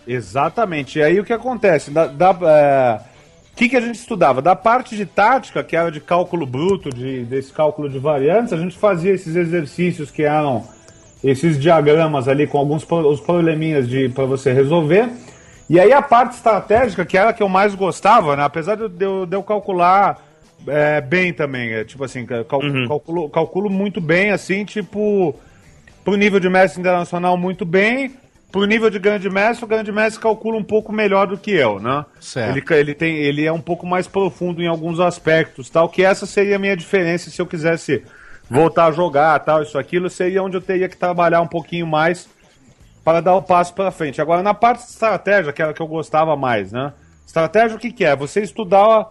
Exatamente. 0.08 1.00
E 1.00 1.04
aí 1.04 1.20
o 1.20 1.24
que 1.26 1.34
acontece? 1.34 1.92
Da, 1.92 2.08
da, 2.08 2.30
é, 2.42 3.00
O 3.54 3.56
que, 3.58 3.70
que 3.70 3.76
a 3.78 3.82
gente 3.82 3.96
estudava? 3.96 4.42
Da 4.42 4.56
parte 4.56 4.96
de 4.96 5.06
tática, 5.06 5.64
que 5.64 5.76
era 5.76 5.92
de 5.92 6.00
cálculo 6.00 6.46
bruto, 6.46 6.90
de, 6.90 7.24
desse 7.26 7.52
cálculo 7.52 7.90
de 7.90 8.00
variantes, 8.00 8.54
a 8.54 8.58
gente 8.58 8.78
fazia 8.78 9.12
esses 9.14 9.36
exercícios 9.36 10.10
que 10.10 10.24
eram 10.24 10.66
esses 11.24 11.60
diagramas 11.60 12.28
ali 12.28 12.46
com 12.48 12.58
alguns 12.60 12.86
pro- 12.86 13.10
os 13.10 13.20
probleminhas 13.20 13.88
para 14.14 14.26
você 14.26 14.54
resolver. 14.54 15.10
E 15.70 15.80
aí 15.80 15.92
a 15.92 16.02
parte 16.02 16.36
estratégica, 16.36 17.04
que 17.06 17.18
era 17.18 17.32
a 17.32 17.34
que 17.34 17.44
eu 17.44 17.50
mais 17.50 17.76
gostava, 17.76 18.36
né? 18.38 18.44
apesar 18.44 18.76
de 18.76 19.04
eu- 19.04 19.26
de 19.26 19.36
eu 19.36 19.44
calcular 19.44 20.26
é, 20.66 21.02
bem 21.02 21.34
também, 21.34 21.72
é, 21.74 21.84
tipo 21.84 22.04
assim, 22.04 22.26
cal- 22.26 22.46
calculo, 22.88 23.30
calculo 23.30 23.70
muito 23.70 24.02
bem, 24.02 24.32
assim, 24.32 24.66
tipo, 24.66 25.36
pro 26.04 26.16
nível 26.16 26.40
de 26.40 26.50
mestre 26.50 26.80
internacional 26.80 27.38
muito 27.38 27.66
bem, 27.66 28.16
pro 28.52 28.66
nível 28.66 28.90
de 28.90 28.98
grande 28.98 29.30
mestre, 29.30 29.66
o 29.66 29.68
grande 29.68 29.92
mestre 29.92 30.22
calcula 30.22 30.58
um 30.58 30.64
pouco 30.64 30.92
melhor 30.92 31.28
do 31.28 31.38
que 31.38 31.52
eu, 31.52 31.80
né? 31.80 32.06
Certo. 32.20 32.58
Ele, 32.58 32.80
ele, 32.80 32.94
tem, 32.94 33.16
ele 33.18 33.46
é 33.46 33.52
um 33.52 33.62
pouco 33.62 33.86
mais 33.86 34.08
profundo 34.08 34.62
em 34.62 34.68
alguns 34.68 35.00
aspectos, 35.00 35.70
tal, 35.70 35.90
que 35.90 36.04
essa 36.04 36.26
seria 36.26 36.56
a 36.56 36.60
minha 36.60 36.76
diferença 36.76 37.30
se 37.30 37.42
eu 37.42 37.46
quisesse 37.46 38.04
voltar 38.50 38.86
a 38.86 38.92
jogar, 38.92 39.38
tal, 39.40 39.62
isso, 39.62 39.78
aquilo, 39.78 40.10
seria 40.10 40.42
onde 40.42 40.56
eu 40.56 40.62
teria 40.62 40.88
que 40.88 40.96
trabalhar 40.96 41.42
um 41.42 41.48
pouquinho 41.48 41.86
mais 41.86 42.28
para 43.04 43.22
dar 43.22 43.36
o 43.36 43.42
passo 43.42 43.74
para 43.74 43.92
frente. 43.92 44.22
Agora, 44.22 44.42
na 44.44 44.54
parte 44.54 44.84
de 44.86 44.92
estratégia, 44.92 45.54
que 45.54 45.62
era 45.62 45.72
a 45.72 45.74
que 45.74 45.82
eu 45.82 45.88
gostava 45.88 46.36
mais, 46.36 46.72
né? 46.72 46.94
Estratégia, 47.26 47.76
o 47.76 47.80
que, 47.80 47.92
que 47.92 48.06
é? 48.06 48.16
Você 48.16 48.42
estudar, 48.42 49.08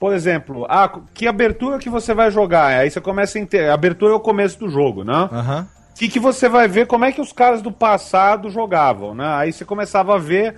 por 0.00 0.14
exemplo, 0.14 0.66
ah, 0.68 0.90
que 1.12 1.28
abertura 1.28 1.78
que 1.78 1.90
você 1.90 2.14
vai 2.14 2.30
jogar. 2.30 2.68
Aí 2.68 2.90
você 2.90 3.02
começa 3.02 3.36
a 3.36 3.40
entender. 3.40 3.68
Abertura 3.68 4.14
é 4.14 4.16
o 4.16 4.20
começo 4.20 4.58
do 4.58 4.70
jogo, 4.70 5.04
né? 5.04 5.28
Aham. 5.30 5.68
O 5.94 5.98
que, 6.00 6.08
que 6.08 6.18
você 6.18 6.48
vai 6.48 6.66
ver 6.66 6.86
como 6.86 7.04
é 7.04 7.12
que 7.12 7.20
os 7.20 7.30
caras 7.34 7.60
do 7.60 7.70
passado 7.70 8.48
jogavam, 8.48 9.14
né? 9.14 9.26
Aí 9.34 9.52
você 9.52 9.62
começava 9.62 10.14
a 10.14 10.18
ver 10.18 10.56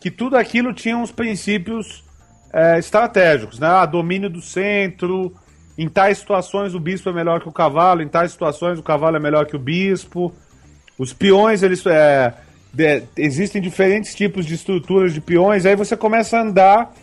que 0.00 0.12
tudo 0.12 0.36
aquilo 0.36 0.72
tinha 0.72 0.96
uns 0.96 1.10
princípios 1.10 2.04
é, 2.52 2.78
estratégicos, 2.78 3.58
né? 3.58 3.66
Ah, 3.66 3.84
domínio 3.84 4.30
do 4.30 4.40
centro, 4.40 5.34
em 5.76 5.88
tais 5.88 6.18
situações 6.18 6.72
o 6.72 6.78
bispo 6.78 7.08
é 7.08 7.12
melhor 7.12 7.40
que 7.40 7.48
o 7.48 7.52
cavalo, 7.52 8.00
em 8.00 8.06
tais 8.06 8.30
situações 8.30 8.78
o 8.78 8.82
cavalo 8.84 9.16
é 9.16 9.20
melhor 9.20 9.44
que 9.46 9.56
o 9.56 9.58
bispo. 9.58 10.32
Os 10.96 11.12
peões, 11.12 11.64
eles 11.64 11.84
é, 11.86 12.32
de- 12.72 13.02
existem 13.16 13.60
diferentes 13.60 14.14
tipos 14.14 14.46
de 14.46 14.54
estruturas 14.54 15.12
de 15.12 15.20
peões, 15.20 15.66
aí 15.66 15.74
você 15.74 15.96
começa 15.96 16.38
a 16.38 16.42
andar 16.42 16.94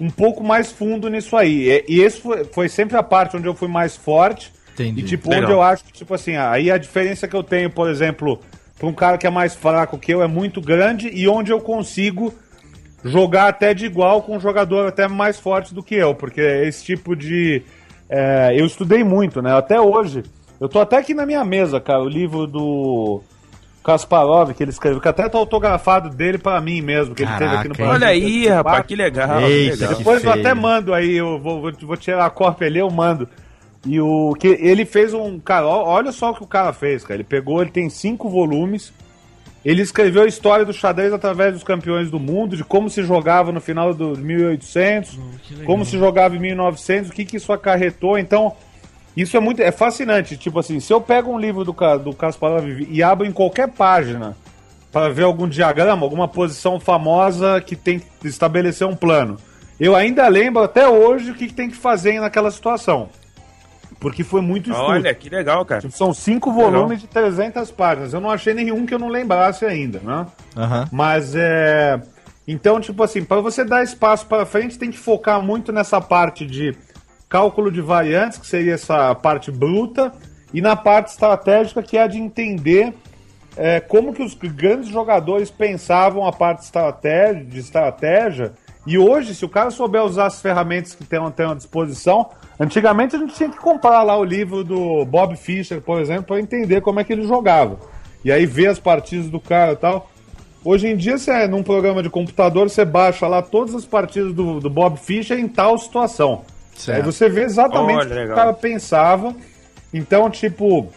um 0.00 0.10
pouco 0.10 0.44
mais 0.44 0.70
fundo 0.70 1.08
nisso 1.08 1.36
aí. 1.36 1.68
E, 1.68 1.84
e 1.88 2.00
esse 2.00 2.20
foi, 2.20 2.44
foi 2.44 2.68
sempre 2.68 2.96
a 2.96 3.02
parte 3.02 3.36
onde 3.36 3.46
eu 3.46 3.54
fui 3.54 3.68
mais 3.68 3.96
forte. 3.96 4.52
Entendi. 4.74 5.00
E 5.00 5.04
tipo, 5.04 5.28
Legal. 5.28 5.44
onde 5.44 5.52
eu 5.52 5.62
acho 5.62 5.84
que, 5.84 5.92
tipo 5.92 6.14
assim, 6.14 6.36
aí 6.36 6.70
a 6.70 6.78
diferença 6.78 7.26
que 7.26 7.34
eu 7.34 7.42
tenho, 7.42 7.68
por 7.68 7.88
exemplo, 7.90 8.40
para 8.78 8.88
um 8.88 8.92
cara 8.92 9.18
que 9.18 9.26
é 9.26 9.30
mais 9.30 9.54
fraco 9.54 9.98
que 9.98 10.12
eu 10.12 10.22
é 10.22 10.28
muito 10.28 10.60
grande 10.60 11.10
e 11.12 11.28
onde 11.28 11.50
eu 11.50 11.60
consigo 11.60 12.32
jogar 13.04 13.48
até 13.48 13.74
de 13.74 13.86
igual 13.86 14.22
com 14.22 14.36
um 14.36 14.40
jogador 14.40 14.86
até 14.86 15.08
mais 15.08 15.38
forte 15.38 15.74
do 15.74 15.82
que 15.82 15.94
eu, 15.94 16.14
porque 16.14 16.40
esse 16.40 16.84
tipo 16.84 17.16
de. 17.16 17.62
é, 18.08 18.54
eu 18.56 18.66
estudei 18.66 19.02
muito, 19.02 19.42
né? 19.42 19.56
Até 19.56 19.80
hoje. 19.80 20.22
Eu 20.60 20.68
tô 20.68 20.80
até 20.80 20.96
aqui 20.96 21.14
na 21.14 21.24
minha 21.24 21.44
mesa, 21.44 21.80
cara, 21.80 22.02
o 22.02 22.08
livro 22.08 22.44
do 22.46 23.22
Kasparov 23.88 24.52
que 24.52 24.62
ele 24.62 24.70
escreveu, 24.70 25.00
que 25.00 25.08
até 25.08 25.26
tá 25.30 25.38
autografado 25.38 26.10
dele 26.10 26.36
pra 26.36 26.60
mim 26.60 26.82
mesmo, 26.82 27.14
que 27.14 27.22
ele 27.22 27.32
teve 27.38 27.56
aqui 27.56 27.68
no 27.68 27.74
Caraca, 27.74 27.82
hein? 27.82 27.88
Olha 27.88 28.08
aí, 28.08 28.46
rapaz, 28.46 28.86
que 28.86 28.94
legal. 28.94 29.38
que 29.38 29.44
Eita, 29.44 29.74
legal. 29.76 29.88
que 29.88 29.98
depois 29.98 30.24
eu 30.24 30.30
até 30.30 30.52
mando 30.52 30.92
aí, 30.92 31.16
eu 31.16 31.38
vou, 31.38 31.62
vou, 31.62 31.72
vou 31.72 31.96
tirar 31.96 32.26
a 32.26 32.30
cópia 32.30 32.66
ali, 32.66 32.80
eu 32.80 32.90
mando. 32.90 33.26
E 33.86 33.98
o 33.98 34.34
que 34.34 34.48
ele 34.48 34.84
fez 34.84 35.14
um. 35.14 35.38
Cara, 35.38 35.66
olha 35.66 36.12
só 36.12 36.32
o 36.32 36.34
que 36.34 36.42
o 36.42 36.46
cara 36.46 36.74
fez, 36.74 37.02
cara. 37.02 37.14
Ele 37.14 37.24
pegou, 37.24 37.62
ele 37.62 37.70
tem 37.70 37.88
cinco 37.88 38.28
volumes. 38.28 38.92
Ele 39.64 39.80
escreveu 39.80 40.22
a 40.22 40.26
história 40.26 40.66
do 40.66 40.72
xadrez 40.72 41.12
através 41.12 41.54
dos 41.54 41.62
campeões 41.62 42.10
do 42.10 42.20
mundo, 42.20 42.56
de 42.56 42.64
como 42.64 42.90
se 42.90 43.02
jogava 43.02 43.52
no 43.52 43.60
final 43.60 43.94
dos 43.94 44.18
1800, 44.18 45.18
que 45.42 45.54
legal. 45.54 45.66
como 45.66 45.84
se 45.84 45.98
jogava 45.98 46.36
em 46.36 46.38
1900, 46.38 47.10
o 47.10 47.12
que, 47.12 47.24
que 47.24 47.36
isso 47.38 47.52
acarretou. 47.52 48.18
Então, 48.18 48.54
isso 49.22 49.36
é 49.36 49.40
muito 49.40 49.62
é 49.62 49.72
fascinante. 49.72 50.36
Tipo 50.36 50.58
assim, 50.58 50.80
se 50.80 50.92
eu 50.92 51.00
pego 51.00 51.32
um 51.32 51.38
livro 51.38 51.64
do, 51.64 51.74
do 51.98 52.12
Kasparov 52.14 52.66
e 52.88 53.02
abro 53.02 53.26
em 53.26 53.32
qualquer 53.32 53.68
página 53.68 54.36
para 54.92 55.08
ver 55.10 55.24
algum 55.24 55.48
diagrama, 55.48 56.04
alguma 56.04 56.28
posição 56.28 56.80
famosa 56.80 57.60
que 57.60 57.76
tem 57.76 57.98
que 57.98 58.28
estabelecer 58.28 58.86
um 58.86 58.96
plano, 58.96 59.36
eu 59.78 59.94
ainda 59.94 60.26
lembro 60.28 60.62
até 60.62 60.88
hoje 60.88 61.30
o 61.30 61.34
que, 61.34 61.46
que 61.46 61.54
tem 61.54 61.68
que 61.68 61.76
fazer 61.76 62.20
naquela 62.20 62.50
situação. 62.50 63.08
Porque 64.00 64.22
foi 64.22 64.40
muito 64.40 64.70
estudo. 64.70 64.88
Olha, 64.88 65.12
que 65.12 65.28
legal, 65.28 65.64
cara. 65.64 65.80
Tipo, 65.80 65.96
São 65.96 66.14
cinco 66.14 66.52
volumes 66.52 67.00
de 67.00 67.08
300 67.08 67.70
páginas. 67.72 68.12
Eu 68.12 68.20
não 68.20 68.30
achei 68.30 68.54
nenhum 68.54 68.86
que 68.86 68.94
eu 68.94 68.98
não 68.98 69.08
lembrasse 69.08 69.64
ainda, 69.64 70.00
né? 70.00 70.26
Aham. 70.56 70.88
Mas 70.92 71.34
é. 71.34 72.00
Então, 72.46 72.80
tipo 72.80 73.02
assim, 73.02 73.24
para 73.24 73.40
você 73.40 73.64
dar 73.64 73.82
espaço 73.82 74.26
para 74.26 74.46
frente, 74.46 74.78
tem 74.78 74.90
que 74.90 74.96
focar 74.96 75.42
muito 75.42 75.72
nessa 75.72 76.00
parte 76.00 76.46
de 76.46 76.74
cálculo 77.28 77.70
de 77.70 77.80
variantes, 77.80 78.38
que 78.38 78.46
seria 78.46 78.74
essa 78.74 79.14
parte 79.14 79.50
bruta, 79.50 80.12
e 80.52 80.60
na 80.60 80.74
parte 80.74 81.08
estratégica, 81.08 81.82
que 81.82 81.98
é 81.98 82.02
a 82.02 82.06
de 82.06 82.18
entender 82.18 82.94
é, 83.56 83.80
como 83.80 84.12
que 84.12 84.22
os 84.22 84.34
grandes 84.34 84.88
jogadores 84.88 85.50
pensavam 85.50 86.26
a 86.26 86.32
parte 86.32 86.70
de 87.44 87.58
estratégia. 87.58 88.52
E 88.86 88.96
hoje, 88.96 89.34
se 89.34 89.44
o 89.44 89.48
cara 89.48 89.70
souber 89.70 90.02
usar 90.02 90.26
as 90.26 90.40
ferramentas 90.40 90.94
que 90.94 91.04
tem, 91.04 91.18
tem 91.32 91.46
à 91.46 91.54
disposição, 91.54 92.30
antigamente 92.58 93.16
a 93.16 93.18
gente 93.18 93.34
tinha 93.34 93.50
que 93.50 93.58
comprar 93.58 94.02
lá 94.02 94.16
o 94.16 94.24
livro 94.24 94.64
do 94.64 95.04
Bob 95.04 95.36
Fischer, 95.36 95.82
por 95.82 96.00
exemplo, 96.00 96.24
para 96.24 96.40
entender 96.40 96.80
como 96.80 97.00
é 97.00 97.04
que 97.04 97.12
ele 97.12 97.26
jogava. 97.26 97.78
E 98.24 98.32
aí 98.32 98.46
ver 98.46 98.68
as 98.68 98.78
partidas 98.78 99.28
do 99.28 99.38
cara 99.38 99.72
e 99.72 99.76
tal. 99.76 100.10
Hoje 100.64 100.88
em 100.88 100.96
dia, 100.96 101.18
você, 101.18 101.46
num 101.46 101.62
programa 101.62 102.02
de 102.02 102.10
computador, 102.10 102.68
você 102.68 102.84
baixa 102.84 103.26
lá 103.26 103.42
todas 103.42 103.74
as 103.74 103.84
partidas 103.84 104.32
do, 104.32 104.60
do 104.60 104.70
Bob 104.70 104.98
Fischer 104.98 105.38
em 105.38 105.48
tal 105.48 105.76
situação. 105.78 106.42
Certo. 106.78 106.96
Aí 106.98 107.02
você 107.02 107.28
vê 107.28 107.42
exatamente 107.42 107.96
Olha, 107.98 108.06
o 108.06 108.08
que 108.08 108.14
legal. 108.14 108.32
o 108.32 108.34
cara 108.36 108.52
pensava. 108.52 109.34
Então, 109.92 110.30
tipo. 110.30 110.88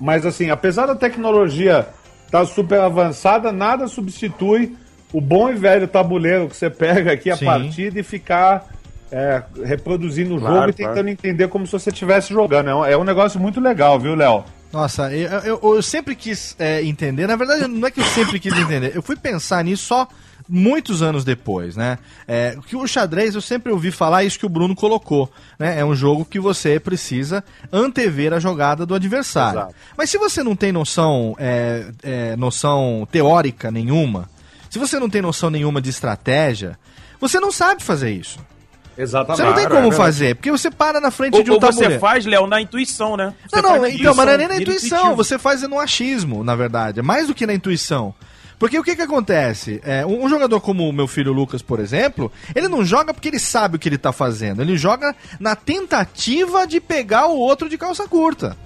Mas 0.00 0.24
assim, 0.24 0.50
apesar 0.50 0.86
da 0.86 0.94
tecnologia 0.94 1.88
estar 2.26 2.44
super 2.46 2.80
avançada, 2.80 3.50
nada 3.50 3.88
substitui 3.88 4.76
o 5.12 5.20
bom 5.20 5.48
e 5.50 5.54
velho 5.54 5.88
tabuleiro 5.88 6.48
que 6.48 6.56
você 6.56 6.68
pega 6.70 7.12
aqui 7.12 7.30
a 7.30 7.36
Sim. 7.36 7.46
partida 7.46 7.98
e 7.98 8.02
ficar 8.02 8.66
é, 9.10 9.42
reproduzindo 9.64 10.36
o 10.36 10.40
Claro, 10.40 10.56
jogo 10.56 10.70
e 10.70 10.72
tentando 10.72 11.08
entender 11.08 11.48
como 11.48 11.66
se 11.66 11.72
você 11.72 11.88
estivesse 11.90 12.32
jogando. 12.32 12.68
É 12.68 12.74
um, 12.74 12.84
é 12.84 12.96
um 12.96 13.04
negócio 13.04 13.40
muito 13.40 13.58
legal, 13.60 13.98
viu, 13.98 14.14
Léo? 14.14 14.44
Nossa, 14.72 15.10
eu, 15.12 15.30
eu- 15.40 15.74
eu 15.76 15.82
sempre 15.82 16.14
quis 16.14 16.54
é, 16.58 16.82
entender. 16.84 17.26
Na 17.26 17.34
verdade, 17.36 17.66
não 17.66 17.88
é 17.88 17.90
que 17.90 18.00
eu 18.00 18.04
sempre 18.04 18.38
quis 18.38 18.52
entender. 18.56 18.92
Eu 18.94 19.00
fui 19.02 19.16
pensar 19.16 19.64
nisso 19.64 19.84
só 19.86 20.06
muitos 20.48 21.02
anos 21.02 21.24
depois, 21.24 21.76
né? 21.76 21.98
É, 22.26 22.56
que 22.66 22.74
o 22.74 22.86
xadrez, 22.86 23.34
eu 23.34 23.40
sempre 23.40 23.72
ouvi 23.72 23.90
falar 23.90 24.24
isso 24.24 24.38
que 24.38 24.46
o 24.46 24.48
Bruno 24.48 24.74
colocou, 24.74 25.30
né? 25.58 25.78
É 25.78 25.84
um 25.84 25.94
jogo 25.94 26.24
que 26.24 26.40
você 26.40 26.80
precisa 26.80 27.44
antever 27.72 28.32
a 28.32 28.40
jogada 28.40 28.86
do 28.86 28.94
adversário. 28.94 29.60
Exato. 29.60 29.74
Mas 29.96 30.10
se 30.10 30.16
você 30.16 30.42
não 30.42 30.56
tem 30.56 30.72
noção, 30.72 31.36
é, 31.38 31.86
é, 32.02 32.36
noção 32.36 33.06
teórica 33.10 33.70
nenhuma, 33.70 34.28
se 34.70 34.78
você 34.78 34.98
não 34.98 35.10
tem 35.10 35.20
noção 35.20 35.50
nenhuma 35.50 35.80
de 35.80 35.90
estratégia, 35.90 36.78
você 37.20 37.38
não 37.38 37.52
sabe 37.52 37.82
fazer 37.82 38.10
isso. 38.10 38.38
Exatamente. 38.96 39.36
Você 39.36 39.44
não 39.44 39.54
tem 39.54 39.68
como 39.68 39.92
é 39.92 39.96
fazer, 39.96 40.34
porque 40.34 40.50
você 40.50 40.72
para 40.72 41.00
na 41.00 41.12
frente 41.12 41.36
Ou, 41.36 41.44
de 41.44 41.50
um 41.52 41.54
ou 41.54 41.60
você 41.60 42.00
faz, 42.00 42.26
Léo, 42.26 42.48
na 42.48 42.60
intuição, 42.60 43.16
né? 43.16 43.32
Você 43.48 43.62
Não, 43.62 43.78
não, 43.78 43.86
então, 43.86 44.12
mas 44.12 44.26
não 44.26 44.32
é 44.32 44.36
nem 44.38 44.48
na 44.48 44.56
intuição, 44.56 44.98
intuitivo. 44.98 45.16
você 45.16 45.38
faz 45.38 45.62
no 45.62 45.78
achismo, 45.78 46.42
na 46.42 46.56
verdade. 46.56 46.98
É 46.98 47.02
mais 47.02 47.28
do 47.28 47.34
que 47.34 47.46
na 47.46 47.54
intuição. 47.54 48.12
Porque 48.58 48.78
o 48.78 48.82
que 48.82 48.96
que 48.96 49.02
acontece? 49.02 49.80
É, 49.84 50.04
um, 50.04 50.24
um 50.24 50.28
jogador 50.28 50.60
como 50.60 50.88
o 50.88 50.92
meu 50.92 51.06
filho 51.06 51.32
Lucas, 51.32 51.62
por 51.62 51.78
exemplo, 51.78 52.30
ele 52.54 52.68
não 52.68 52.84
joga 52.84 53.14
porque 53.14 53.28
ele 53.28 53.38
sabe 53.38 53.76
o 53.76 53.78
que 53.78 53.88
ele 53.88 53.98
tá 53.98 54.12
fazendo. 54.12 54.60
Ele 54.60 54.76
joga 54.76 55.14
na 55.38 55.54
tentativa 55.54 56.66
de 56.66 56.80
pegar 56.80 57.26
o 57.28 57.36
outro 57.38 57.68
de 57.68 57.78
calça 57.78 58.08
curta. 58.08 58.56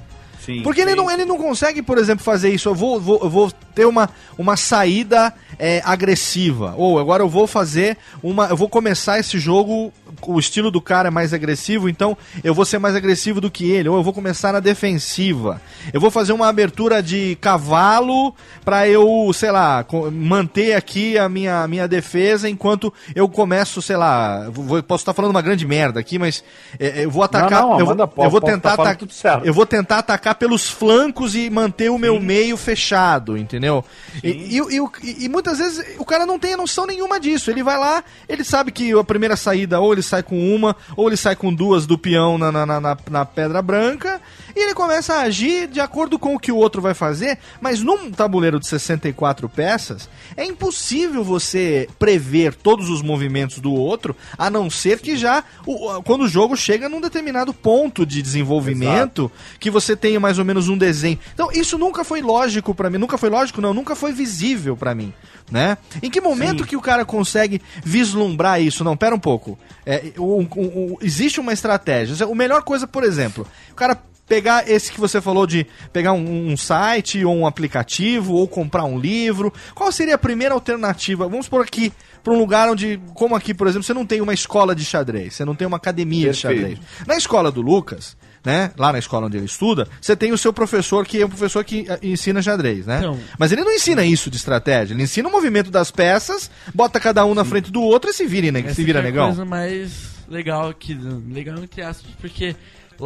Sim, 0.44 0.62
Porque 0.62 0.80
ele 0.80 0.90
sim. 0.90 0.96
não, 0.96 1.08
ele 1.08 1.24
não 1.24 1.38
consegue, 1.38 1.82
por 1.82 1.98
exemplo, 1.98 2.24
fazer 2.24 2.50
isso. 2.50 2.68
Eu 2.68 2.74
vou, 2.74 3.00
vou, 3.00 3.20
eu 3.22 3.30
vou 3.30 3.52
ter 3.74 3.84
uma, 3.84 4.10
uma 4.36 4.56
saída 4.56 5.32
é, 5.56 5.80
agressiva. 5.84 6.74
Ou 6.76 6.98
agora 6.98 7.22
eu 7.22 7.28
vou 7.28 7.46
fazer 7.46 7.96
uma. 8.20 8.46
Eu 8.46 8.56
vou 8.56 8.68
começar 8.68 9.20
esse 9.20 9.38
jogo. 9.38 9.92
O 10.26 10.38
estilo 10.38 10.70
do 10.70 10.80
cara 10.80 11.08
é 11.08 11.10
mais 11.10 11.32
agressivo, 11.34 11.88
então 11.88 12.16
eu 12.44 12.54
vou 12.54 12.64
ser 12.64 12.78
mais 12.78 12.94
agressivo 12.94 13.40
do 13.40 13.50
que 13.50 13.70
ele. 13.70 13.88
Ou 13.88 13.96
eu 13.96 14.02
vou 14.02 14.12
começar 14.12 14.52
na 14.52 14.60
defensiva. 14.60 15.60
Eu 15.92 16.00
vou 16.00 16.10
fazer 16.10 16.32
uma 16.32 16.48
abertura 16.48 17.02
de 17.02 17.36
cavalo 17.40 18.34
pra 18.64 18.86
eu, 18.88 19.30
sei 19.34 19.50
lá, 19.50 19.84
manter 20.12 20.74
aqui 20.74 21.18
a 21.18 21.28
minha, 21.28 21.66
minha 21.66 21.88
defesa 21.88 22.48
enquanto 22.48 22.92
eu 23.14 23.28
começo, 23.28 23.80
sei 23.82 23.96
lá. 23.96 24.48
Vou, 24.50 24.82
posso 24.82 25.02
estar 25.02 25.12
falando 25.14 25.30
uma 25.32 25.42
grande 25.42 25.66
merda 25.66 25.98
aqui, 26.00 26.18
mas 26.18 26.44
é, 26.78 27.04
eu 27.04 27.10
vou 27.10 27.22
atacar. 27.22 27.62
não, 27.62 27.78
eu, 27.78 27.86
Amanda, 27.86 28.06
vou, 28.06 28.08
pode- 28.08 28.26
eu 28.26 28.30
vou 28.30 28.40
pode 28.40 28.52
tentar 28.52 28.76
tá 28.76 28.82
atacar. 28.82 29.08
Eu 29.44 29.54
vou 29.54 29.66
tentar 29.66 29.98
atacar 29.98 30.34
pelos 30.36 30.68
flancos 30.68 31.34
e 31.34 31.48
manter 31.50 31.90
o 31.90 31.98
meu 31.98 32.20
meio 32.20 32.56
fechado, 32.56 33.36
entendeu? 33.36 33.84
E, 34.22 34.28
e, 34.28 34.58
e- 34.58 35.24
e 35.24 35.28
muitas 35.28 35.58
vezes 35.58 35.84
o 35.98 36.04
cara 36.04 36.26
não 36.26 36.38
tem 36.38 36.56
noção 36.56 36.86
nenhuma 36.86 37.18
disso. 37.18 37.50
Ele 37.50 37.62
vai 37.62 37.78
lá, 37.78 38.02
ele 38.28 38.44
sabe 38.44 38.70
que 38.70 38.92
a 38.92 39.04
primeira 39.04 39.36
saída 39.36 39.80
ou 39.80 39.92
ele 39.92 40.02
sai 40.12 40.22
com 40.22 40.54
uma, 40.54 40.76
ou 40.94 41.08
ele 41.08 41.16
sai 41.16 41.34
com 41.34 41.52
duas 41.54 41.86
do 41.86 41.96
peão 41.96 42.36
na, 42.36 42.52
na, 42.52 42.66
na, 42.66 42.80
na- 43.10 43.24
pedra 43.24 43.62
branca, 43.62 44.20
e 44.54 44.60
ele 44.62 44.74
começa 44.74 45.14
a 45.14 45.22
agir 45.22 45.66
de 45.68 45.80
acordo 45.80 46.18
com 46.18 46.34
o 46.34 46.38
que 46.38 46.52
o 46.52 46.56
outro 46.56 46.80
vai 46.82 46.94
fazer. 46.94 47.38
Mas 47.60 47.80
num 47.80 48.10
tabuleiro 48.10 48.58
de 48.60 48.66
64 48.68 49.48
peças, 49.48 50.08
é 50.36 50.44
impossível 50.44 51.22
você 51.24 51.88
prever 51.98 52.54
todos 52.54 52.88
os 52.90 53.02
movimentos 53.02 53.58
do 53.58 53.72
outro, 53.72 54.16
a 54.36 54.48
não 54.50 54.68
ser 54.70 55.00
que 55.00 55.16
já 55.16 55.42
o- 55.66 56.02
quando 56.02 56.22
o 56.22 56.28
jogo 56.28 56.56
chega 56.56 56.88
num 56.88 57.00
determinado 57.00 57.52
ponto 57.54 58.04
de 58.06 58.20
desenvolvimento 58.22 59.30
que 59.58 59.70
você 59.70 59.96
tenha 59.96 60.20
mais 60.20 60.38
ou 60.38 60.44
menos 60.44 60.68
um 60.68 60.76
desenho. 60.76 61.18
Então, 61.34 61.50
isso 61.52 61.76
nunca 61.78 62.04
foi 62.04 62.20
lógico 62.20 62.74
pra 62.74 62.88
mim, 62.90 62.98
nunca 62.98 63.18
foi 63.18 63.30
lógico 63.30 63.60
não, 63.60 63.72
nunca 63.74 63.94
foi 63.94 64.12
visível 64.12 64.76
pra 64.76 64.94
mim, 64.94 65.12
né? 65.50 65.76
Em 66.02 66.10
que 66.10 66.20
momento 66.20 66.64
que 66.66 66.76
o 66.76 66.80
cara 66.80 67.04
consegue 67.04 67.60
vislumbrar 67.84 68.60
isso? 68.60 68.84
Não, 68.84 68.96
pera 68.96 69.14
um 69.14 69.18
pouco. 69.18 69.58
É, 69.84 70.12
o- 70.16 70.42
o- 70.42 70.98
existe 71.02 71.40
uma 71.40 71.52
estratégia. 71.52 72.26
O 72.26 72.34
melhor 72.34 72.62
coisa, 72.62 72.86
por 72.86 73.04
exemplo, 73.04 73.46
o 73.70 73.74
cara 73.74 73.98
pegar 74.32 74.66
esse 74.66 74.90
que 74.90 74.98
você 74.98 75.20
falou 75.20 75.46
de 75.46 75.66
pegar 75.92 76.14
um, 76.14 76.52
um 76.52 76.56
site 76.56 77.22
ou 77.22 77.36
um 77.36 77.46
aplicativo 77.46 78.32
ou 78.32 78.48
comprar 78.48 78.84
um 78.84 78.98
livro. 78.98 79.52
Qual 79.74 79.92
seria 79.92 80.14
a 80.14 80.18
primeira 80.18 80.54
alternativa? 80.54 81.28
Vamos 81.28 81.50
por 81.50 81.60
aqui 81.60 81.92
para 82.24 82.32
um 82.32 82.38
lugar 82.38 82.66
onde, 82.70 82.98
como 83.12 83.34
aqui, 83.34 83.52
por 83.52 83.66
exemplo, 83.66 83.82
você 83.82 83.92
não 83.92 84.06
tem 84.06 84.22
uma 84.22 84.32
escola 84.32 84.74
de 84.74 84.86
xadrez, 84.86 85.34
você 85.34 85.44
não 85.44 85.54
tem 85.54 85.66
uma 85.66 85.76
academia 85.76 86.28
Perfeito. 86.32 86.54
de 86.54 86.60
xadrez. 86.60 86.78
Na 87.06 87.14
escola 87.14 87.52
do 87.52 87.60
Lucas, 87.60 88.16
né, 88.42 88.70
lá 88.78 88.90
na 88.90 88.98
escola 88.98 89.26
onde 89.26 89.36
ele 89.36 89.44
estuda, 89.44 89.86
você 90.00 90.16
tem 90.16 90.32
o 90.32 90.38
seu 90.38 90.50
professor 90.50 91.04
que 91.06 91.20
é 91.20 91.26
um 91.26 91.28
professor 91.28 91.62
que 91.62 91.84
eh, 91.86 91.98
ensina 92.02 92.40
xadrez, 92.40 92.86
né? 92.86 93.00
Então. 93.00 93.18
Mas 93.38 93.52
ele 93.52 93.62
não 93.62 93.72
ensina 93.72 94.02
isso 94.02 94.30
de 94.30 94.38
estratégia, 94.38 94.94
ele 94.94 95.02
ensina 95.02 95.28
o 95.28 95.32
movimento 95.32 95.70
das 95.70 95.90
peças, 95.90 96.50
bota 96.74 96.98
cada 96.98 97.22
um 97.26 97.34
na 97.34 97.44
frente 97.44 97.70
do 97.70 97.82
outro 97.82 98.08
e 98.08 98.14
se 98.14 98.26
vira, 98.26 98.50
né, 98.50 98.60
Essa 98.60 98.76
se 98.76 98.82
vira 98.82 99.00
que 99.00 99.06
é 99.06 99.08
a 99.08 99.12
negão. 99.12 99.26
coisa 99.26 99.44
mais 99.44 100.12
legal 100.26 100.70
aqui, 100.70 100.98
legal 101.28 101.58
entre 101.62 101.82
aspas, 101.82 102.10
porque 102.18 102.56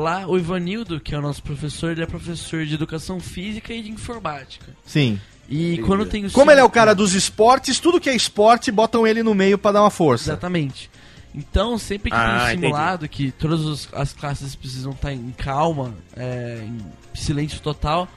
lá 0.00 0.26
o 0.26 0.36
Ivanildo, 0.38 1.00
que 1.00 1.14
é 1.14 1.18
o 1.18 1.22
nosso 1.22 1.42
professor, 1.42 1.90
ele 1.90 2.02
é 2.02 2.06
professor 2.06 2.64
de 2.66 2.74
educação 2.74 3.18
física 3.18 3.72
e 3.72 3.82
de 3.82 3.90
informática. 3.90 4.66
Sim. 4.84 5.18
E 5.48 5.78
quando 5.86 6.04
tem 6.06 6.26
o 6.26 6.30
Como 6.30 6.50
ele 6.50 6.60
é 6.60 6.64
o 6.64 6.70
cara 6.70 6.94
dos 6.94 7.14
esportes, 7.14 7.78
tudo 7.80 8.00
que 8.00 8.10
é 8.10 8.14
esporte, 8.16 8.70
botam 8.70 9.06
ele 9.06 9.22
no 9.22 9.34
meio 9.34 9.56
pra 9.56 9.72
dar 9.72 9.82
uma 9.82 9.90
força. 9.90 10.30
Exatamente. 10.30 10.90
Então, 11.34 11.76
sempre 11.78 12.10
que 12.10 12.16
Ah, 12.16 12.20
tem 12.24 12.32
um 12.34 12.36
entendi. 12.48 12.60
simulado, 12.62 13.08
que 13.08 13.30
todas 13.30 13.60
os- 13.60 13.88
as 13.92 14.12
classes 14.12 14.54
precisam 14.54 14.92
estar 14.92 15.12
em 15.12 15.30
calma, 15.36 15.94
é, 16.16 16.62
em 16.66 16.80
silêncio 17.14 17.60
total, 17.60 18.08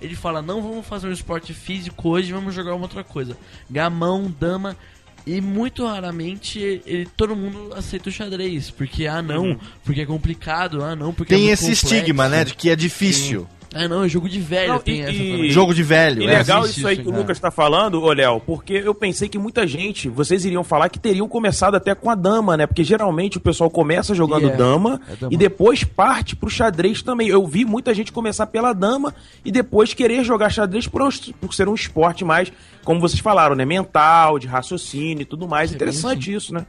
ele 0.00 0.16
fala, 0.16 0.42
não 0.42 0.60
vamos 0.62 0.86
fazer 0.86 1.06
um 1.06 1.12
esporte 1.12 1.52
físico 1.54 2.08
hoje, 2.08 2.32
vamos 2.32 2.54
jogar 2.54 2.74
uma 2.74 2.82
outra 2.84 3.04
coisa. 3.04 3.36
Gamão, 3.70 4.34
dama, 4.40 4.76
e 5.26 5.40
muito 5.40 5.86
raramente 5.86 6.58
ele, 6.84 7.08
todo 7.16 7.36
mundo 7.36 7.72
aceita 7.74 8.08
o 8.08 8.12
xadrez, 8.12 8.70
porque, 8.70 9.06
ah 9.06 9.22
não, 9.22 9.44
Uhum. 9.50 9.58
porque 9.84 10.00
é 10.00 10.06
complicado, 10.06 10.82
ah 10.82 10.96
não, 10.96 11.12
porque 11.12 11.34
é 11.34 11.36
Tem 11.36 11.46
muito 11.46 11.54
esse 11.54 11.64
complexo. 11.66 11.94
estigma, 11.94 12.28
né, 12.28 12.44
de 12.44 12.54
que 12.54 12.68
é 12.70 12.76
difícil. 12.76 13.46
Ah 13.74 13.88
não, 13.88 14.04
é 14.04 14.08
jogo 14.08 14.28
de 14.28 14.38
velho, 14.40 14.72
Não, 14.74 14.78
tem 14.80 14.96
e- 14.96 15.00
essa 15.00 15.12
e- 15.12 15.32
também. 15.32 15.50
Jogo 15.50 15.74
de 15.74 15.82
velho. 15.82 16.22
E 16.22 16.26
é. 16.26 16.38
legal 16.38 16.64
isso 16.66 16.86
aí 16.86 16.96
que 16.96 17.08
o 17.08 17.12
né? 17.12 17.18
Lucas 17.18 17.38
tá 17.40 17.50
falando, 17.50 18.02
ô 18.02 18.12
Léo, 18.12 18.40
porque 18.40 18.74
eu 18.74 18.94
pensei 18.94 19.28
que 19.28 19.38
muita 19.38 19.66
gente, 19.66 20.08
vocês 20.08 20.44
iriam 20.44 20.62
falar 20.62 20.88
que 20.88 20.98
teriam 20.98 21.26
começado 21.28 21.74
até 21.74 21.94
com 21.94 22.10
a 22.10 22.14
dama, 22.14 22.56
né? 22.56 22.66
Porque 22.66 22.84
geralmente 22.84 23.38
o 23.38 23.40
pessoal 23.40 23.70
começa 23.70 24.14
jogando 24.14 24.48
E 24.48 24.50
é, 24.50 24.56
dama, 24.56 25.00
é 25.10 25.16
dama. 25.16 25.32
e 25.32 25.36
depois 25.36 25.84
parte 25.84 26.36
pro 26.36 26.50
xadrez 26.50 27.02
também. 27.02 27.28
Eu 27.28 27.46
vi 27.46 27.64
muita 27.64 27.94
gente 27.94 28.12
começar 28.12 28.46
pela 28.46 28.72
dama 28.72 29.14
e 29.44 29.50
depois 29.50 29.94
querer 29.94 30.22
jogar 30.24 30.50
xadrez 30.50 30.86
por, 30.86 31.02
por 31.40 31.54
ser 31.54 31.68
um 31.68 31.74
esporte 31.74 32.24
mais, 32.24 32.52
como 32.84 33.00
vocês 33.00 33.20
falaram, 33.20 33.54
né? 33.54 33.64
Mental, 33.64 34.38
de 34.38 34.46
raciocínio 34.46 35.22
e 35.22 35.24
tudo 35.24 35.48
mais. 35.48 35.72
Interessante 35.72 36.32
isso, 36.32 36.52
né? 36.52 36.66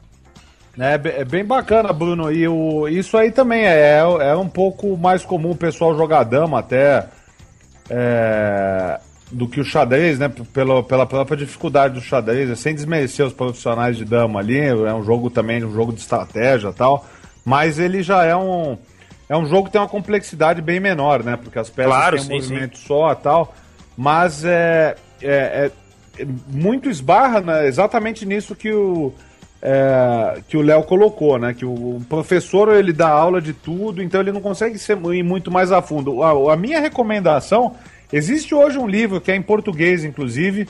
É, 0.80 0.98
be- 0.98 1.10
é 1.10 1.24
bem 1.24 1.46
bacana, 1.46 1.94
Bruno. 1.94 2.32
E 2.32 2.48
o, 2.48 2.88
isso 2.88 3.16
aí 3.18 3.32
também 3.32 3.66
é, 3.66 3.98
é 4.00 4.36
um 4.36 4.48
pouco 4.50 4.98
mais 4.98 5.24
comum 5.24 5.52
o 5.52 5.56
pessoal 5.56 5.96
jogar 5.96 6.24
dama 6.24 6.60
até 6.60 7.08
é, 7.90 9.00
do 9.32 9.48
que 9.48 9.60
o 9.60 9.64
xadrez, 9.66 10.20
né? 10.20 10.32
Pela, 10.54 10.82
pela 10.84 11.06
própria 11.06 11.38
dificuldade 11.38 11.94
do 11.96 12.02
xadrez, 12.02 12.50
é 12.50 12.56
sem 12.56 12.74
desmerecer 12.74 13.26
os 13.26 13.34
profissionais 13.34 13.98
de 13.98 14.06
dama 14.06 14.40
ali. 14.40 14.60
É 14.60 14.94
um 14.94 15.04
jogo 15.04 15.30
também, 15.30 15.64
um 15.64 15.72
jogo 15.74 15.94
de 15.94 16.00
estratégia 16.00 16.72
tal. 16.74 17.06
Mas 17.46 17.80
ele 17.80 18.02
já 18.02 18.24
é 18.24 18.36
um. 18.36 18.78
É 19.30 19.38
um 19.38 19.46
jogo 19.46 19.66
que 19.66 19.72
tem 19.72 19.82
uma 19.82 19.88
complexidade 19.88 20.62
bem 20.62 20.80
menor, 20.80 21.24
né? 21.24 21.38
Porque 21.42 21.58
as 21.58 21.70
peças 21.70 21.92
Claro, 21.92 22.18
têm 22.18 22.26
um 22.26 22.28
sim, 22.30 22.34
movimento 22.50 22.78
só 22.78 23.12
e 23.12 23.16
tal. 23.16 23.54
Mas 23.98 24.44
é, 24.44 24.96
é, 25.22 25.72
é- 26.18 26.22
é 26.22 26.26
muito 26.48 26.90
esbarra 26.90 27.42
né, 27.42 27.68
exatamente 27.68 28.24
nisso 28.26 28.56
que 28.56 28.72
o 28.72 29.12
é, 29.66 30.42
que 30.50 30.58
o 30.58 30.62
Léo 30.62 30.84
colocou, 30.84 31.40
né? 31.40 31.54
Que 31.54 31.66
o 31.66 32.02
professor 32.10 32.74
ele 32.76 32.92
dá 32.92 33.08
aula 33.08 33.42
de 33.42 33.54
tudo, 33.54 34.04
então 34.04 34.20
ele 34.20 34.34
não 34.34 34.42
consegue 34.42 34.78
ser, 34.78 34.98
ir 35.14 35.24
muito 35.24 35.50
mais 35.50 35.72
a 35.72 35.82
fundo. 35.82 36.22
A, 36.22 36.54
a 36.54 36.58
minha 36.58 36.82
recomendação 36.82 37.74
existe 38.12 38.54
hoje 38.54 38.78
um 38.78 38.88
livro 38.88 39.22
que 39.22 39.32
é 39.32 39.36
em 39.38 39.42
português, 39.42 40.04
inclusive, 40.04 40.68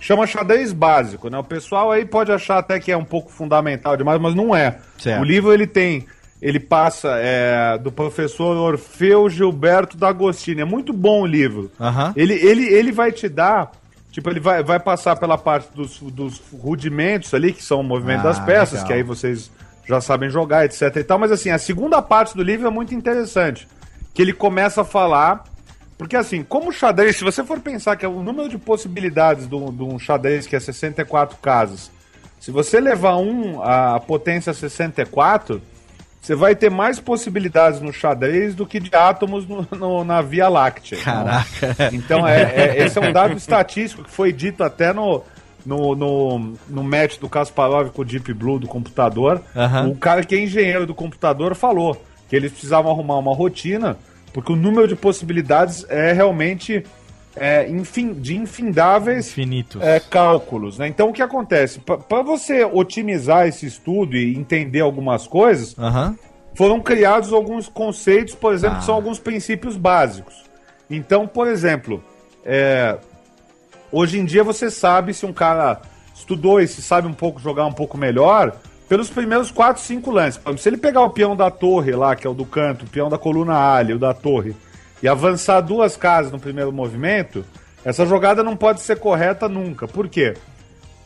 chama 0.00 0.26
Xadrez 0.26 0.72
Básico, 0.72 1.28
né? 1.28 1.36
O 1.36 1.44
pessoal 1.44 1.92
aí 1.92 2.06
pode 2.06 2.32
achar 2.32 2.56
até 2.56 2.80
que 2.80 2.90
é 2.90 2.96
um 2.96 3.04
pouco 3.04 3.30
fundamental 3.30 3.94
demais, 3.94 4.18
mas 4.18 4.34
não 4.34 4.56
é. 4.56 4.78
Certo. 4.96 5.20
O 5.20 5.24
livro 5.24 5.52
ele 5.52 5.66
tem 5.66 6.06
ele 6.40 6.58
passa 6.58 7.18
é, 7.18 7.76
do 7.76 7.92
professor 7.92 8.56
Orfeu 8.56 9.28
Gilberto 9.28 9.98
D'Agostini. 9.98 10.62
É 10.62 10.64
muito 10.64 10.90
bom 10.94 11.20
o 11.20 11.26
livro. 11.26 11.70
Aham. 11.78 12.14
Ele, 12.16 12.32
ele, 12.32 12.64
ele 12.72 12.90
vai 12.90 13.12
te 13.12 13.28
dar. 13.28 13.72
Tipo, 14.10 14.28
ele 14.30 14.40
vai, 14.40 14.62
vai 14.62 14.80
passar 14.80 15.16
pela 15.16 15.38
parte 15.38 15.68
dos, 15.74 15.98
dos 16.00 16.40
rudimentos 16.52 17.32
ali, 17.32 17.52
que 17.52 17.62
são 17.62 17.80
o 17.80 17.84
movimento 17.84 18.20
Ah, 18.20 18.24
das 18.24 18.40
peças, 18.40 18.72
legal. 18.74 18.86
que 18.86 18.92
aí 18.94 19.02
vocês 19.02 19.50
já 19.86 20.00
sabem 20.00 20.28
jogar, 20.30 20.64
etc 20.64 20.96
e 20.96 21.04
tal. 21.04 21.18
Mas 21.18 21.30
assim, 21.32 21.50
a 21.50 21.58
segunda 21.58 22.00
parte 22.02 22.36
do 22.36 22.42
livro 22.42 22.66
é 22.66 22.70
muito 22.70 22.94
interessante. 22.94 23.68
Que 24.12 24.22
ele 24.22 24.32
começa 24.32 24.82
a 24.82 24.84
falar. 24.84 25.44
Porque 25.96 26.16
assim, 26.16 26.42
como 26.42 26.70
o 26.70 26.72
xadrez, 26.72 27.16
se 27.16 27.22
você 27.24 27.44
for 27.44 27.60
pensar 27.60 27.94
que 27.94 28.04
é 28.04 28.08
o 28.08 28.22
número 28.22 28.48
de 28.48 28.56
possibilidades 28.58 29.46
de 29.46 29.54
um 29.54 29.70
de 29.72 29.82
um 29.82 29.98
xadrez 29.98 30.46
que 30.46 30.56
é 30.56 30.60
64 30.60 31.36
casas, 31.38 31.90
se 32.40 32.50
você 32.50 32.80
levar 32.80 33.16
um 33.18 33.62
a 33.62 34.00
potência 34.00 34.52
64, 34.54 35.60
você 36.20 36.34
vai 36.34 36.54
ter 36.54 36.70
mais 36.70 37.00
possibilidades 37.00 37.80
no 37.80 37.92
xadrez 37.92 38.54
do 38.54 38.66
que 38.66 38.78
de 38.78 38.94
átomos 38.94 39.46
no- 39.48 39.66
no- 39.72 40.04
na 40.04 40.20
Via 40.20 40.48
Láctea. 40.48 40.98
Caraca. 40.98 41.90
Então, 41.92 42.26
é, 42.28 42.42
é- 42.42 42.84
esse 42.84 42.98
é 42.98 43.00
um 43.02 43.12
dado 43.12 43.36
estatístico 43.36 44.04
que 44.04 44.10
foi 44.10 44.32
dito 44.32 44.62
até 44.62 44.92
no, 44.92 45.22
no, 45.64 45.94
no, 45.94 46.54
no 46.68 46.84
match 46.84 47.18
do 47.18 47.28
Kasparov 47.28 47.90
com 47.90 48.02
o 48.02 48.04
Deep 48.04 48.32
Blue 48.34 48.58
do 48.58 48.66
computador. 48.68 49.42
Aham. 49.56 49.88
O 49.88 49.96
cara 49.96 50.22
que 50.22 50.34
é 50.34 50.40
engenheiro 50.42 50.86
do 50.86 50.94
computador 50.94 51.54
falou 51.54 52.00
que 52.28 52.36
eles 52.36 52.52
precisavam 52.52 52.92
arrumar 52.92 53.16
uma 53.18 53.34
rotina, 53.34 53.96
porque 54.32 54.52
o 54.52 54.56
número 54.56 54.86
de 54.86 54.94
possibilidades 54.94 55.84
é 55.88 56.12
realmente 56.12 56.84
é, 57.36 57.68
infin- 57.68 58.12
de 58.14 58.36
infindáveis 58.36 59.28
Infinitos. 59.28 59.80
é, 59.82 60.00
cálculos. 60.00 60.78
Né? 60.78 60.88
Então, 60.88 61.08
o 61.10 61.12
que 61.12 61.22
acontece? 61.22 61.80
Para 61.80 62.22
você 62.22 62.64
otimizar 62.64 63.46
esse 63.46 63.66
estudo 63.66 64.16
e 64.16 64.36
entender 64.36 64.80
algumas 64.80 65.26
coisas, 65.26 65.74
foram 66.54 66.80
criados 66.80 67.32
alguns 67.32 67.68
conceitos, 67.68 68.34
por 68.34 68.52
exemplo, 68.52 68.76
Ah. 68.76 68.78
que 68.80 68.84
são 68.86 68.94
alguns 68.94 69.18
princípios 69.18 69.76
básicos. 69.76 70.34
Então, 70.90 71.26
por 71.26 71.46
exemplo, 71.46 72.02
é, 72.44 72.98
hoje 73.92 74.18
em 74.18 74.24
dia 74.24 74.42
você 74.42 74.70
sabe 74.70 75.14
se 75.14 75.24
um 75.24 75.32
cara 75.32 75.80
estudou 76.14 76.60
e 76.60 76.66
se 76.66 76.82
sabe 76.82 77.06
um 77.06 77.12
pouco 77.14 77.40
jogar 77.40 77.64
um 77.66 77.72
pouco 77.72 77.96
melhor 77.96 78.56
pelos 78.88 79.08
primeiros 79.08 79.52
4, 79.52 79.80
5 79.80 80.10
lances. 80.10 80.40
Se 80.58 80.68
ele 80.68 80.76
pegar 80.76 81.02
o 81.02 81.10
peão 81.10 81.36
da 81.36 81.48
torre 81.48 81.92
lá, 81.92 82.16
que 82.16 82.26
é 82.26 82.30
o 82.30 82.34
do 82.34 82.44
canto, 82.44 82.84
o 82.84 82.88
peão 82.88 83.08
da 83.08 83.16
coluna 83.16 83.54
alha, 83.54 83.94
o 83.94 83.98
da 84.00 84.12
torre, 84.12 84.54
e 85.02 85.08
avançar 85.08 85.60
duas 85.60 85.96
casas 85.96 86.32
no 86.32 86.38
primeiro 86.38 86.72
movimento, 86.72 87.44
essa 87.84 88.04
jogada 88.04 88.42
não 88.42 88.56
pode 88.56 88.80
ser 88.80 88.98
correta 88.98 89.48
nunca. 89.48 89.88
Por 89.88 90.08
quê? 90.08 90.34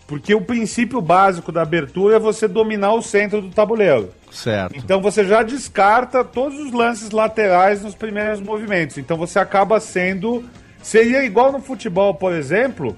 Porque 0.07 0.35
o 0.35 0.41
princípio 0.41 1.01
básico 1.01 1.51
da 1.51 1.63
abertura 1.63 2.17
é 2.17 2.19
você 2.19 2.47
dominar 2.47 2.93
o 2.93 3.03
centro 3.03 3.41
do 3.41 3.51
tabuleiro. 3.51 4.11
Certo. 4.31 4.77
Então 4.77 5.01
você 5.01 5.25
já 5.25 5.43
descarta 5.43 6.23
todos 6.23 6.59
os 6.59 6.73
lances 6.73 7.11
laterais 7.11 7.83
nos 7.83 7.95
primeiros 7.95 8.41
movimentos. 8.41 8.99
Então 8.99 9.17
você 9.17 9.39
acaba 9.39 9.81
sendo. 9.81 10.45
Seria 10.83 11.25
igual 11.25 11.51
no 11.51 11.61
futebol, 11.61 12.13
por 12.15 12.35
exemplo, 12.35 12.95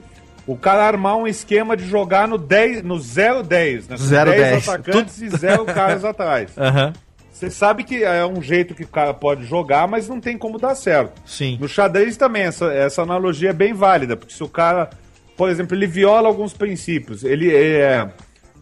o 0.47 0.57
cara 0.57 0.85
armar 0.85 1.17
um 1.17 1.27
esquema 1.27 1.77
de 1.77 1.87
jogar 1.87 2.27
no 2.27 2.37
10, 2.37 2.83
no 2.83 2.97
0-10, 2.97 3.89
né? 3.89 3.97
Com 3.97 4.05
0-10. 4.05 4.25
10 4.25 4.69
atacantes 4.69 5.23
e 5.23 5.29
0 5.29 5.65
caras 5.73 6.05
atrás. 6.05 6.51
Aham. 6.59 6.93
Você 7.37 7.51
sabe 7.51 7.85
que 7.85 8.03
é 8.03 8.25
um 8.25 8.41
jeito 8.41 8.75
que 8.75 8.85
o 8.85 8.89
cara 8.89 9.13
pode 9.13 9.45
jogar, 9.45 9.87
mas 9.87 10.09
não 10.09 10.19
tem 10.19 10.39
como 10.39 10.59
dar 10.59 10.75
certo. 10.75 11.21
Sim. 11.27 11.59
No 11.61 11.69
xadrez 11.69 12.17
também, 12.17 12.45
essa, 12.45 12.73
essa 12.73 13.03
analogia 13.03 13.51
é 13.51 13.53
bem 13.53 13.75
válida, 13.75 14.17
porque 14.17 14.33
se 14.33 14.43
o 14.43 14.49
cara, 14.49 14.89
por 15.37 15.51
exemplo, 15.51 15.77
ele 15.77 15.87
viola 15.87 16.29
alguns 16.29 16.55
princípios, 16.55 17.25
ele 17.25 17.55
é. 17.55 18.11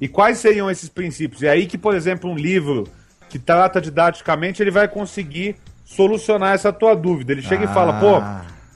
E 0.00 0.08
quais 0.08 0.38
seriam 0.38 0.68
esses 0.68 0.88
princípios? 0.88 1.44
É 1.44 1.50
aí 1.50 1.66
que, 1.66 1.78
por 1.78 1.94
exemplo, 1.94 2.28
um 2.28 2.34
livro 2.34 2.88
que 3.28 3.38
trata 3.38 3.80
didaticamente, 3.80 4.60
ele 4.60 4.72
vai 4.72 4.88
conseguir 4.88 5.54
solucionar 5.84 6.52
essa 6.52 6.72
tua 6.72 6.96
dúvida. 6.96 7.30
Ele 7.30 7.42
chega 7.42 7.66
e 7.66 7.68
fala, 7.68 8.00
pô, 8.00 8.20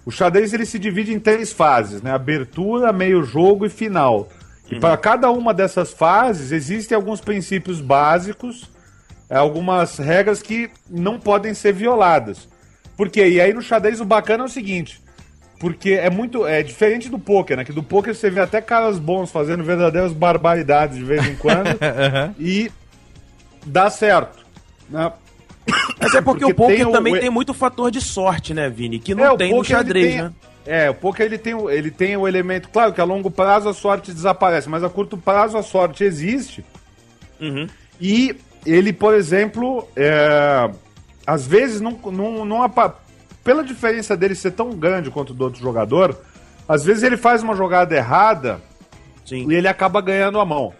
o 0.06 0.12
xadrez 0.12 0.52
ele 0.52 0.64
se 0.64 0.78
divide 0.78 1.12
em 1.12 1.18
três 1.18 1.52
fases, 1.52 2.02
né? 2.02 2.12
Abertura, 2.12 2.92
meio 2.92 3.24
jogo 3.24 3.66
e 3.66 3.68
final. 3.68 4.28
E 4.70 4.78
para 4.78 4.96
cada 4.96 5.28
uma 5.32 5.52
dessas 5.52 5.92
fases 5.92 6.52
existem 6.52 6.94
alguns 6.94 7.20
princípios 7.20 7.80
básicos, 7.80 8.77
algumas 9.36 9.98
regras 9.98 10.40
que 10.42 10.70
não 10.88 11.18
podem 11.18 11.52
ser 11.54 11.72
violadas. 11.72 12.48
Por 12.96 13.08
quê? 13.10 13.28
E 13.28 13.40
aí 13.40 13.52
no 13.52 13.60
xadrez 13.62 14.00
o 14.00 14.04
bacana 14.04 14.44
é 14.44 14.46
o 14.46 14.50
seguinte, 14.50 15.00
porque 15.60 15.92
é 15.92 16.08
muito 16.10 16.46
é 16.46 16.62
diferente 16.62 17.08
do 17.08 17.18
poker, 17.18 17.56
né? 17.56 17.64
Que 17.64 17.72
do 17.72 17.82
poker 17.82 18.14
você 18.14 18.30
vê 18.30 18.40
até 18.40 18.60
caras 18.60 18.98
bons 18.98 19.30
fazendo 19.30 19.62
verdadeiras 19.62 20.12
barbaridades 20.12 20.96
de 20.96 21.04
vez 21.04 21.26
em 21.26 21.34
quando 21.36 21.68
e 22.38 22.70
dá 23.66 23.90
certo, 23.90 24.38
né? 24.88 25.12
Mas 26.00 26.14
é 26.14 26.20
porque, 26.22 26.40
Porque 26.40 26.44
o 26.52 26.54
poker 26.54 26.76
tem 26.84 26.90
também 26.92 27.14
o- 27.16 27.20
tem 27.20 27.28
muito 27.30 27.52
fator 27.52 27.90
de 27.90 28.00
sorte, 28.00 28.54
né, 28.54 28.70
Vini? 28.70 28.98
Que 28.98 29.14
não 29.14 29.24
É, 29.24 29.30
o 29.32 29.36
tem 29.36 29.54
no 29.54 29.62
xadrez, 29.62 30.06
tem- 30.14 30.22
né? 30.22 30.32
É, 30.64 30.88
o 30.90 30.94
poker 30.94 31.24
ele 31.26 31.38
tem, 31.38 31.54
o- 31.54 31.68
ele 31.70 31.90
tem 31.90 32.16
o 32.16 32.26
elemento, 32.26 32.68
claro 32.70 32.92
que 32.92 33.00
a 33.00 33.04
longo 33.04 33.30
prazo 33.30 33.68
a 33.68 33.74
sorte 33.74 34.12
desaparece, 34.12 34.68
mas 34.68 34.82
a 34.82 34.88
curto 34.88 35.16
prazo 35.18 35.56
a 35.58 35.62
sorte 35.62 36.04
existe. 36.04 36.64
Uhum. 37.40 37.66
E 38.00 38.34
ele, 38.66 38.92
por 38.92 39.14
exemplo, 39.14 39.88
é, 39.96 40.70
às 41.26 41.46
vezes 41.46 41.80
não, 41.80 41.92
não, 42.12 42.44
não 42.44 42.60
pela 43.44 43.64
diferença 43.64 44.16
dele 44.16 44.34
ser 44.34 44.52
tão 44.52 44.70
grande 44.70 45.10
quanto 45.10 45.32
do 45.32 45.44
outro 45.44 45.60
jogador, 45.60 46.18
às 46.68 46.84
vezes 46.84 47.02
ele 47.02 47.16
faz 47.16 47.42
uma 47.42 47.54
jogada 47.54 47.96
errada 47.96 48.60
Sim. 49.24 49.50
e 49.50 49.54
ele 49.54 49.68
acaba 49.68 50.00
ganhando 50.00 50.38
a 50.38 50.44
mão. 50.44 50.74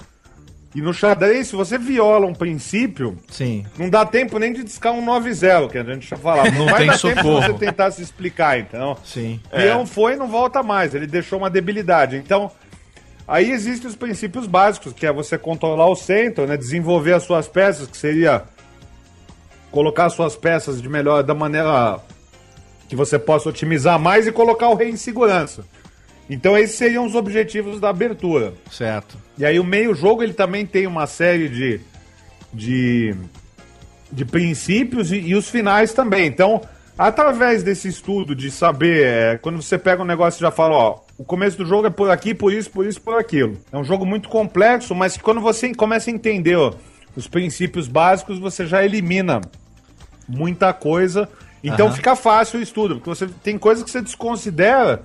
E 0.75 0.83
no 0.83 0.93
xadrez, 0.93 1.49
se 1.49 1.57
você 1.57 1.79
viola 1.79 2.27
um 2.27 2.35
princípio, 2.35 3.19
Sim. 3.31 3.65
não 3.79 3.89
dá 3.89 4.05
tempo 4.05 4.39
nem 4.39 4.53
de 4.53 4.63
discar 4.63 4.93
um 4.93 5.05
9-0, 5.05 5.71
que 5.71 5.79
a 5.79 5.83
gente 5.83 6.07
já 6.07 6.17
falava. 6.17 6.51
Não 6.51 6.67
vai 6.67 6.81
tem 6.81 6.87
dar 6.89 6.99
tempo 6.99 7.15
de 7.15 7.23
socorro. 7.23 7.41
você 7.41 7.53
tentar 7.55 7.91
se 7.91 8.03
explicar, 8.03 8.59
então. 8.59 8.97
Sim. 9.03 9.41
Peão 9.51 9.87
foi 9.87 10.13
e 10.13 10.17
não 10.17 10.29
volta 10.29 10.63
mais, 10.63 10.95
ele 10.95 11.07
deixou 11.07 11.39
uma 11.39 11.49
debilidade. 11.49 12.17
Então, 12.17 12.51
aí 13.29 13.51
existem 13.51 13.89
os 13.89 13.95
princípios 13.95 14.47
básicos, 14.47 14.93
que 14.93 15.07
é 15.07 15.13
você 15.13 15.39
controlar 15.39 15.87
o 15.87 15.95
centro, 15.95 16.47
né, 16.47 16.57
desenvolver 16.57 17.13
as 17.13 17.23
suas 17.23 17.47
peças, 17.47 17.87
que 17.87 17.97
seria 17.97 18.43
colocar 19.71 20.07
as 20.07 20.15
suas 20.15 20.35
peças 20.35 20.81
de 20.81 20.89
melhor 20.89 21.23
da 21.23 21.35
maneira 21.35 22.01
que 22.89 22.97
você 22.97 23.19
possa 23.19 23.51
otimizar 23.51 23.99
mais 23.99 24.27
e 24.27 24.33
colocar 24.33 24.69
o 24.69 24.75
rei 24.75 24.89
em 24.89 24.97
segurança. 24.97 25.63
Então 26.31 26.57
esses 26.57 26.77
seriam 26.77 27.07
os 27.07 27.15
objetivos 27.15 27.79
da 27.79 27.91
abertura. 27.91 28.55
Certo. 28.71 29.17
E 29.37 29.45
aí 29.45 29.61
o 29.61 29.65
meio 29.65 29.95
jogo 29.95 30.23
ele 30.23 30.33
também 30.33 30.65
tem 30.65 30.87
uma 30.87 31.07
série 31.07 31.49
de 31.49 31.81
de, 32.53 33.15
de 34.11 34.25
princípios 34.25 35.13
e, 35.13 35.17
e 35.17 35.35
os 35.35 35.49
finais 35.49 35.93
também. 35.93 36.27
Então, 36.27 36.63
através 36.99 37.63
desse 37.63 37.89
estudo 37.89 38.35
de 38.35 38.51
saber, 38.51 39.05
é, 39.05 39.39
quando 39.39 39.61
você 39.61 39.79
pega 39.79 40.03
um 40.03 40.07
negócio 40.07 40.39
e 40.39 40.43
já 40.43 40.51
fala, 40.51 40.75
ó, 40.75 40.99
o 41.19 41.25
começo 41.25 41.59
do 41.59 41.67
jogo 41.67 41.89
é 41.89 41.91
por 41.91 42.11
aqui, 42.11 42.33
por 42.33 42.53
isso, 42.53 42.71
por 42.71 42.87
isso, 42.87 43.01
por 43.01 43.19
aquilo. 43.19 43.59
É 43.73 43.77
um 43.77 43.85
jogo 43.85 44.07
muito 44.07 44.29
complexo, 44.29 44.95
mas 44.95 45.17
que 45.17 45.23
quando 45.23 45.41
você 45.41 45.75
começa 45.75 46.11
a 46.11 46.15
entender 46.15 46.57
ó, 46.57 46.73
os 47.17 47.27
princípios 47.27 47.89
básicos, 47.89 48.39
você 48.39 48.65
já 48.65 48.85
elimina 48.85 49.41
muita 50.29 50.73
coisa. 50.73 51.29
Então 51.63 51.89
Aham. 51.89 51.97
fica 51.97 52.15
fácil 52.15 52.61
o 52.61 52.63
estudo, 52.63 52.95
porque 52.95 53.11
você 53.11 53.27
tem 53.43 53.59
coisas 53.59 53.83
que 53.83 53.91
você 53.91 54.01
desconsidera 54.01 55.05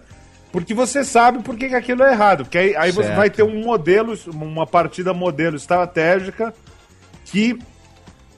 porque 0.53 0.71
você 0.75 1.03
sabe 1.03 1.41
por 1.41 1.57
que, 1.57 1.67
que 1.67 1.73
aquilo 1.73 2.03
é 2.03 2.11
errado. 2.11 2.43
Porque 2.43 2.59
aí, 2.59 2.75
aí 2.75 2.91
você 2.91 3.11
vai 3.11 3.27
ter 3.27 3.41
um 3.41 3.63
modelo, 3.63 4.13
uma 4.27 4.67
partida 4.67 5.11
modelo 5.11 5.55
estratégica 5.55 6.53
que 7.25 7.57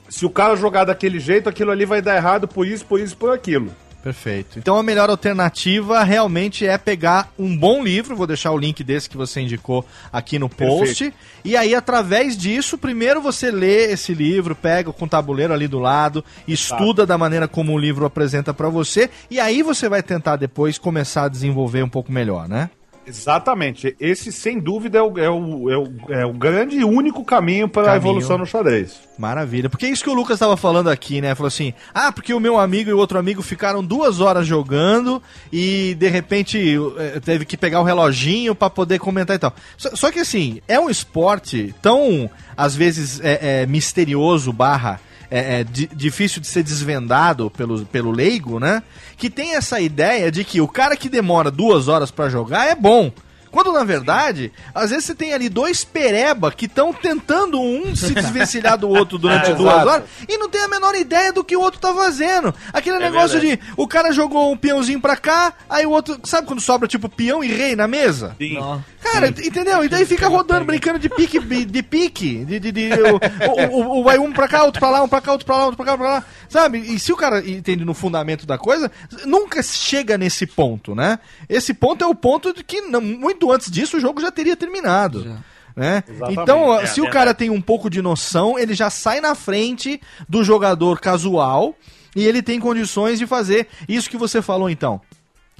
se 0.07 0.26
o 0.26 0.30
cara 0.30 0.55
jogar 0.55 0.86
daquele 0.86 1.19
jeito, 1.19 1.49
aquilo 1.49 1.71
ali 1.71 1.84
vai 1.84 2.01
dar 2.01 2.15
errado 2.15 2.47
por 2.47 2.65
isso, 2.65 2.86
por 2.86 3.01
isso, 3.01 3.17
por 3.17 3.34
aquilo. 3.34 3.69
Perfeito. 4.06 4.60
Então 4.60 4.78
a 4.78 4.84
melhor 4.84 5.10
alternativa 5.10 6.03
realmente 6.03 6.64
é 6.64 6.78
pegar 6.78 7.34
um 7.39 7.58
bom 7.58 7.84
livro, 7.84 8.16
vou 8.16 8.28
deixar 8.28 8.51
o 8.51 8.58
link 8.58 8.84
desse 8.84 9.10
que 9.10 9.18
você 9.18 9.41
indicou 9.41 9.84
aqui 10.14 10.38
no 10.38 10.47
post. 10.47 11.12
E 11.43 11.58
aí, 11.58 11.74
através 11.74 12.38
disso, 12.38 12.78
primeiro 12.78 13.20
você 13.20 13.49
lê 13.49 13.91
esse 13.91 14.14
livro, 14.14 14.56
pega 14.56 14.93
com 14.93 15.06
o 15.06 15.10
tabuleiro 15.10 15.51
ali 15.56 15.68
do 15.68 15.80
lado, 15.80 16.24
estuda 16.47 17.03
da 17.03 17.18
maneira 17.18 17.47
como 17.47 17.74
o 17.74 17.80
livro 17.80 18.06
apresenta 18.06 18.53
pra 18.53 18.70
você, 18.70 19.10
e 19.28 19.39
aí 19.39 19.64
você 19.64 19.89
vai 19.89 20.03
tentar 20.03 20.36
depois 20.36 20.78
começar 20.78 21.24
a 21.24 21.28
desenvolver 21.28 21.82
um 21.82 21.89
pouco 21.89 22.12
melhor, 22.12 22.47
né? 22.47 22.70
Exatamente. 23.08 23.95
Esse, 23.99 24.32
sem 24.32 24.60
dúvida, 24.60 24.97
é 24.97 25.01
o, 25.01 25.20
é 25.20 25.30
o, 25.30 25.70
é 25.70 25.78
o, 25.78 25.93
é 26.10 26.26
o 26.26 26.34
grande 26.34 26.78
e 26.78 26.84
único 26.84 27.24
caminho 27.24 27.68
para 27.70 27.93
a 27.93 27.95
evolução 27.95 28.38
no 28.38 28.45
xadrez. 28.45 28.99
Maravilha. 29.18 29.70
Porque 29.70 29.86
é 29.86 29.89
isso 29.89 30.03
que 30.03 30.10
o 30.10 30.14
Lucas 30.14 30.36
estava 30.36 30.58
falando 30.58 30.89
aqui, 30.89 31.22
né? 31.22 31.34
Falou 31.36 31.47
assim: 31.47 31.74
ah, 31.93 32.12
porque 32.12 32.34
o 32.34 32.39
meu 32.39 32.60
amigo 32.60 32.89
e 32.89 32.93
o 32.93 32.97
outro 32.97 33.18
amigo 33.18 33.41
ficaram 33.41 33.84
duas 33.84 34.20
horas 34.20 34.45
jogando 34.45 35.22
e 35.51 35.95
de 35.95 36.10
repente 36.10 36.78
eh, 36.97 37.20
teve 37.24 37.45
que 37.45 37.56
pegar 37.56 37.80
o 37.80 37.84
reloginho 37.84 38.53
para 38.56 38.70
poder 38.70 38.99
comentar 38.99 39.36
e 39.36 39.39
tal. 39.39 39.53
Só, 39.78 39.95
só 39.95 40.12
que 40.12 40.20
assim, 40.20 40.62
é 40.68 40.80
um 40.80 40.89
esporte 40.89 41.74
tão, 41.82 42.30
às 42.58 42.76
vezes, 42.76 43.20
é, 43.22 43.62
é, 43.62 43.66
misterioso 43.66 44.51
barra. 44.51 44.99
É, 45.30 45.59
é 45.59 45.63
di- 45.63 45.89
difícil 45.93 46.39
de 46.41 46.47
ser 46.47 46.63
desvendado 46.63 47.49
pelo, 47.51 47.86
pelo 47.86 48.11
leigo, 48.11 48.59
né? 48.59 48.84
Que 49.17 49.30
tem 49.30 49.55
essa 49.55 49.80
ideia 49.80 50.32
de 50.32 50.43
que 50.43 50.61
o 50.61 50.67
cara 50.67 50.95
que 50.95 51.09
demora 51.09 51.49
duas 51.51 51.88
horas 51.88 52.11
para 52.11 52.30
jogar 52.30 52.67
é 52.67 52.76
bom. 52.76 53.11
Quando 53.56 53.72
na 53.72 53.86
verdade, 53.86 54.51
às 54.74 54.89
vezes 54.89 55.06
você 55.06 55.16
tem 55.16 55.34
ali 55.34 55.47
dois 55.47 55.86
pereba 55.86 56.51
que 56.51 56.66
estão 56.66 56.91
tentando 56.91 57.62
um 57.62 57.95
se 57.95 58.14
desvencilhar 58.14 58.78
do 58.78 58.89
outro 58.89 59.18
durante 59.18 59.51
É, 59.51 59.53
duas 59.53 59.74
exato. 59.74 59.89
horas 59.89 60.03
e 60.28 60.38
não 60.38 60.49
tem 60.49 60.60
a 60.62 60.68
menor 60.68 60.93
ideia 60.93 61.32
do 61.32 61.41
que 61.41 61.56
o 61.56 61.62
outro 61.62 61.80
tá 61.80 61.93
fazendo. 61.93 62.53
Aquele 62.74 62.99
negócio 62.99 63.39
verdade. 63.39 63.62
de 63.66 63.74
o 63.78 63.88
cara 63.88 64.12
jogou 64.12 64.51
um 64.51 64.58
peãozinho 64.58 64.99
pra 64.99 65.16
cá, 65.16 65.53
aí 65.70 65.86
o 65.86 65.91
outro, 65.91 66.20
sabe 66.26 66.45
quando 66.47 66.60
sobra 66.60 66.86
tipo 66.86 67.08
peão 67.08 67.41
e 67.41 67.47
rei 67.47 67.78
na 67.78 67.88
mesa? 67.88 68.36
Sim. 68.38 68.56
Não. 68.56 68.84
Cara, 69.01 69.28
entendeu? 69.30 69.86
E 69.86 69.88
daí 69.88 70.06
fica 70.06 70.28
rodando, 70.28 70.66
brincando 70.66 70.99
de 70.99 71.08
pique, 71.08 71.39
de 71.39 71.84
pique, 71.84 72.43
de, 72.43 72.60
de, 72.60 72.72
de- 72.72 72.89
o, 72.93 73.72
o, 73.72 73.99
o- 73.99 74.03
vai 74.03 74.18
um 74.18 74.34
pra 74.34 74.47
cá, 74.47 74.64
outro 74.64 74.80
pra 74.80 74.89
lá, 74.89 75.01
um 75.03 75.08
pra 75.08 75.22
cá, 75.22 75.32
outro 75.32 75.45
pra 75.45 75.56
lá, 75.58 75.64
outro 75.66 75.78
pra 75.78 75.86
cá, 75.86 75.97
pra 75.97 76.08
lá, 76.10 76.24
sabe? 76.49 76.80
E 76.80 76.99
se 76.99 77.14
o 77.14 77.16
cara 77.16 77.39
entende 77.47 77.86
no 77.86 77.93
fundamento 77.93 78.45
da 78.45 78.58
coisa, 78.58 78.91
nunca 79.26 79.62
chega 79.64 80.18
nesse 80.18 80.45
ponto, 80.47 80.93
né? 80.95 81.20
Esse 81.47 81.74
ponto 81.74 82.03
é 82.03 82.08
o 82.08 82.16
ponto 82.16 82.51
de 82.53 82.64
que 82.64 82.82
não- 82.82 82.99
muito 83.01 83.45
antes 83.52 83.70
disso 83.72 83.98
o 83.98 84.00
jogo 84.00 84.22
já 84.22 84.32
teria 84.32 84.56
terminado. 84.56 85.24
Já. 85.24 85.38
Né? 85.76 86.04
Então, 86.30 86.74
É, 86.80 86.86
se 86.86 87.02
o 87.02 87.04
verdade. 87.04 87.12
cara 87.12 87.34
tem 87.34 87.50
um 87.50 87.62
pouco 87.62 87.89
de 87.89 88.02
noção, 88.02 88.58
ele 88.58 88.74
já 88.74 88.89
sai 88.89 89.20
na 89.20 89.36
frente 89.36 90.00
do 90.28 90.43
jogador 90.43 91.02
casual 91.02 91.76
e 92.16 92.26
ele 92.26 92.41
tem 92.41 92.60
condições 92.60 93.20
de 93.20 93.28
fazer 93.28 93.68
isso 93.88 94.10
que 94.10 94.18
você 94.18 94.41
falou 94.41 94.70
então 94.70 95.02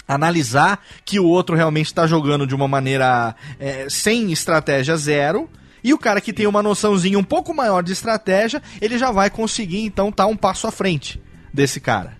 analisar 0.08 0.80
que 1.04 1.20
o 1.20 1.26
outro 1.26 1.56
realmente 1.56 1.88
está 1.88 2.06
jogando 2.06 2.46
de 2.46 2.54
uma 2.54 2.68
maneira 2.68 3.36
é, 3.60 3.88
sem 3.90 4.32
estratégia 4.32 4.96
zero. 4.96 5.50
E 5.84 5.94
o 5.94 5.98
cara 5.98 6.22
que 6.22 6.32
tem 6.34 6.48
uma 6.48 6.64
noçãozinha 6.64 7.18
um 7.18 7.24
pouco 7.24 7.54
maior 7.54 7.84
de 7.84 7.92
estratégia, 7.92 8.62
ele 8.82 8.98
já 8.98 9.12
vai 9.12 9.30
conseguir 9.30 9.82
então 9.82 10.10
estar 10.10 10.26
um 10.28 10.36
passo 10.38 10.68
à 10.68 10.72
frente 10.72 11.20
desse 11.54 11.80
cara. 11.80 12.18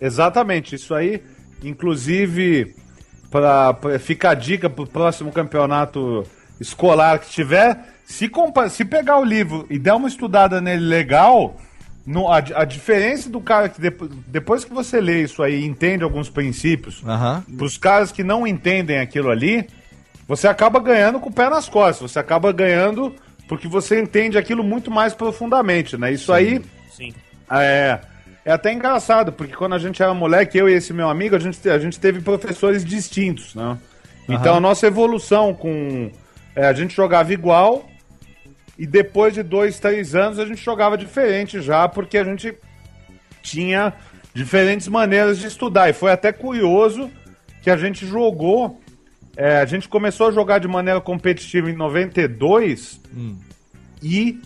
Exatamente, 0.00 0.74
isso 0.74 0.94
aí, 0.94 1.22
inclusive, 1.62 2.74
pra, 3.32 3.74
pra, 3.74 3.98
fica 3.98 4.30
a 4.30 4.34
dica 4.34 4.70
pro 4.70 4.86
próximo 4.86 5.32
campeonato 5.32 6.24
escolar 6.60 7.18
que 7.18 7.28
tiver, 7.30 7.78
se, 8.04 8.28
compa- 8.28 8.68
se 8.68 8.84
pegar 8.84 9.18
o 9.18 9.24
livro 9.24 9.66
e 9.68 9.78
der 9.78 9.94
uma 9.94 10.06
estudada 10.06 10.60
nele 10.60 10.84
legal, 10.84 11.56
no- 12.06 12.30
a, 12.30 12.36
a 12.36 12.64
diferença 12.64 13.28
do 13.30 13.40
cara 13.40 13.68
que 13.68 13.80
depo- 13.80 14.06
depois 14.28 14.64
que 14.64 14.72
você 14.72 15.00
lê 15.00 15.22
isso 15.22 15.42
aí 15.42 15.62
e 15.62 15.66
entende 15.66 16.04
alguns 16.04 16.28
princípios, 16.28 17.02
Aham. 17.04 17.42
pros 17.56 17.76
caras 17.78 18.12
que 18.12 18.22
não 18.22 18.46
entendem 18.46 19.00
aquilo 19.00 19.30
ali, 19.30 19.66
você 20.28 20.46
acaba 20.46 20.78
ganhando 20.78 21.18
com 21.18 21.30
o 21.30 21.32
pé 21.32 21.48
nas 21.48 21.68
costas, 21.68 22.12
você 22.12 22.18
acaba 22.18 22.52
ganhando 22.52 23.12
porque 23.48 23.66
você 23.66 24.00
entende 24.00 24.38
aquilo 24.38 24.62
muito 24.62 24.90
mais 24.90 25.14
profundamente, 25.14 25.96
né? 25.96 26.12
Isso 26.12 26.32
aí 26.32 26.62
Sim. 26.96 27.12
é, 27.50 27.98
é 28.44 28.52
até 28.52 28.72
engraçado, 28.72 29.32
porque 29.32 29.54
quando 29.54 29.74
a 29.74 29.78
gente 29.78 30.02
era 30.02 30.12
moleque, 30.12 30.58
eu 30.58 30.68
e 30.68 30.74
esse 30.74 30.92
meu 30.92 31.08
amigo, 31.08 31.36
a 31.36 31.38
gente, 31.38 31.68
a 31.68 31.78
gente 31.78 31.98
teve 32.00 32.20
professores 32.20 32.84
distintos, 32.84 33.54
né? 33.54 33.78
Uhum. 34.28 34.34
Então 34.34 34.56
a 34.56 34.60
nossa 34.60 34.86
evolução 34.86 35.54
com. 35.54 36.10
É, 36.54 36.66
a 36.66 36.72
gente 36.72 36.94
jogava 36.94 37.32
igual 37.32 37.88
e 38.78 38.86
depois 38.86 39.32
de 39.32 39.42
dois, 39.42 39.78
três 39.78 40.14
anos 40.14 40.38
a 40.38 40.44
gente 40.44 40.62
jogava 40.62 40.98
diferente 40.98 41.60
já, 41.60 41.88
porque 41.88 42.18
a 42.18 42.24
gente 42.24 42.54
tinha 43.42 43.92
diferentes 44.34 44.88
maneiras 44.88 45.38
de 45.38 45.46
estudar. 45.46 45.88
E 45.88 45.92
foi 45.92 46.10
até 46.10 46.32
curioso 46.32 47.10
que 47.62 47.70
a 47.70 47.76
gente 47.76 48.06
jogou. 48.06 48.80
É, 49.36 49.58
a 49.58 49.64
gente 49.64 49.88
começou 49.88 50.28
a 50.28 50.32
jogar 50.32 50.58
de 50.58 50.68
maneira 50.68 51.00
competitiva 51.00 51.70
em 51.70 51.74
92 51.74 53.00
hum. 53.16 53.34
e 54.02 54.38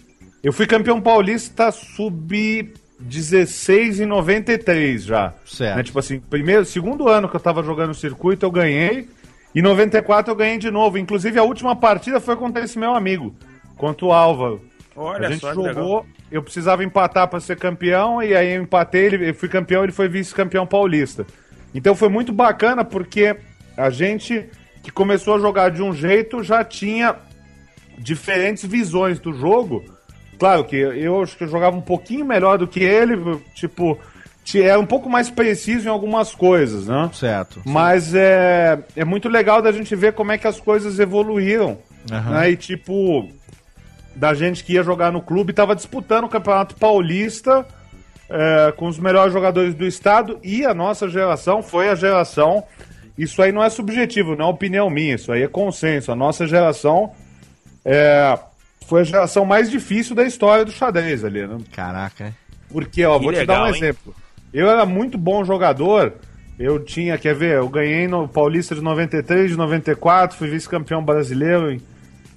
eu 0.44 0.53
fui 0.53 0.64
campeão 0.64 1.01
paulista 1.01 1.72
sub 1.72 2.72
16,93 3.03 4.99
já. 4.99 5.34
Certo. 5.44 5.76
Né? 5.76 5.82
Tipo 5.82 5.99
assim, 5.99 6.18
primeiro, 6.18 6.64
segundo 6.64 7.09
ano 7.09 7.28
que 7.28 7.36
eu 7.36 7.40
tava 7.40 7.62
jogando 7.62 7.90
o 7.90 7.94
circuito, 7.94 8.47
eu 8.47 8.51
ganhei. 8.51 9.09
E 9.55 9.62
94 9.62 10.32
eu 10.32 10.36
ganhei 10.36 10.59
de 10.59 10.70
novo. 10.70 10.99
Inclusive, 10.99 11.38
a 11.38 11.42
última 11.42 11.74
partida 11.76 12.20
foi 12.20 12.36
contra 12.36 12.64
esse 12.64 12.78
meu 12.78 12.94
amigo, 12.94 13.34
contra 13.76 14.07
o 14.07 14.12
Álvaro. 14.12 14.62
Olha 14.94 15.28
a 15.28 15.30
gente 15.30 15.42
jogou, 15.42 16.07
eu 16.30 16.42
precisava 16.42 16.82
empatar 16.82 17.28
para 17.28 17.38
ser 17.38 17.59
campeão, 17.59 18.22
e 18.22 18.34
aí 18.34 18.55
eu 18.55 18.62
empatei, 18.62 19.05
ele, 19.05 19.28
eu 19.28 19.34
fui 19.34 19.49
campeão, 19.49 19.82
ele 19.82 19.92
foi 19.92 20.09
vice-campeão 20.09 20.66
paulista. 20.66 21.26
Então 21.74 21.94
foi 21.94 22.09
muito 22.09 22.32
bacana 22.32 22.82
porque 22.82 23.36
a 23.76 23.90
gente 23.90 24.49
que 24.82 24.90
começou 24.90 25.34
a 25.34 25.38
jogar 25.38 25.70
de 25.70 25.82
um 25.82 25.92
jeito 25.92 26.42
já 26.42 26.64
tinha 26.64 27.16
diferentes 27.99 28.64
visões 28.64 29.18
do 29.18 29.32
jogo 29.32 29.84
Claro 30.39 30.64
que 30.64 30.76
eu 30.76 31.22
acho 31.22 31.37
que 31.37 31.45
eu 31.45 31.49
jogava 31.49 31.76
um 31.76 31.80
pouquinho 31.80 32.24
melhor 32.24 32.59
do 32.59 32.66
que 32.66 32.80
ele, 32.80 33.41
tipo, 33.55 33.99
ti- 34.45 34.62
é 34.62 34.76
um 34.76 34.87
pouco 34.87 35.09
mais 35.09 35.30
preciso 35.30 35.87
em 35.87 35.91
algumas 35.91 36.34
coisas, 36.34 36.87
né? 36.87 37.11
Certo. 37.12 37.61
Mas 37.64 38.14
é, 38.14 38.78
é 38.95 39.05
muito 39.05 39.28
legal 39.28 39.62
da 39.62 39.72
gente 39.72 39.95
ver 39.97 40.12
como 40.12 40.32
é 40.32 40.39
que 40.39 40.47
as 40.47 40.61
coisas 40.61 40.99
evoluíram. 40.99 41.78
Aham. 42.11 42.30
Né? 42.32 42.51
E 42.51 42.57
tipo, 42.57 43.28
da 44.14 44.32
gente 44.34 44.62
que 44.64 44.74
ia 44.74 44.82
jogar 44.82 45.11
no 45.11 45.20
clube, 45.20 45.53
tava 45.53 45.74
disputando 45.74 46.24
o 46.24 46.28
Campeonato 46.28 46.74
Paulista 46.76 47.66
é, 48.30 48.72
com 48.76 48.87
os 48.87 48.99
melhores 48.99 49.32
jogadores 49.32 49.74
do 49.74 49.87
estado 49.87 50.39
e 50.43 50.64
a 50.64 50.72
nossa 50.74 51.09
geração 51.09 51.62
foi 51.62 51.89
a 51.89 51.95
geração. 51.95 52.62
Isso 53.18 53.41
aí 53.41 53.51
não 53.51 53.64
é 53.64 53.70
subjetivo, 53.70 54.37
não 54.37 54.47
é 54.47 54.49
opinião 54.51 54.91
minha, 54.91 55.14
isso 55.14 55.32
aí 55.32 55.43
é 55.43 55.49
consenso. 55.49 56.12
A 56.12 56.16
nossa 56.16 56.47
geração 56.47 57.12
é, 57.84 58.39
foi 58.87 59.01
a 59.01 59.05
geração 59.05 59.45
mais 59.45 59.70
difícil 59.70 60.14
da 60.14 60.24
história 60.24 60.64
do 60.64 60.70
xadrez 60.70 61.24
ali, 61.24 61.47
né? 61.47 61.59
Caraca, 61.72 62.24
é. 62.24 62.32
Porque, 62.68 63.05
ó, 63.05 63.18
Que 63.18 63.24
vou 63.24 63.32
te 63.32 63.39
legal, 63.41 63.57
dar 63.57 63.64
um 63.64 63.68
hein? 63.68 63.74
exemplo. 63.76 64.14
Eu 64.53 64.68
era 64.68 64.87
muito 64.87 65.18
bom 65.18 65.45
jogador. 65.45 66.14
Eu 66.59 66.82
tinha, 66.82 67.18
quer 67.18 67.34
ver, 67.34 67.57
eu 67.57 67.68
ganhei 67.68 68.09
no 68.09 68.26
Paulista 68.26 68.74
de 68.74 68.80
93, 68.80 69.51
de 69.51 69.57
94, 69.57 70.37
fui 70.39 70.49
vice-campeão 70.49 71.05
brasileiro 71.05 71.70
em 71.70 71.80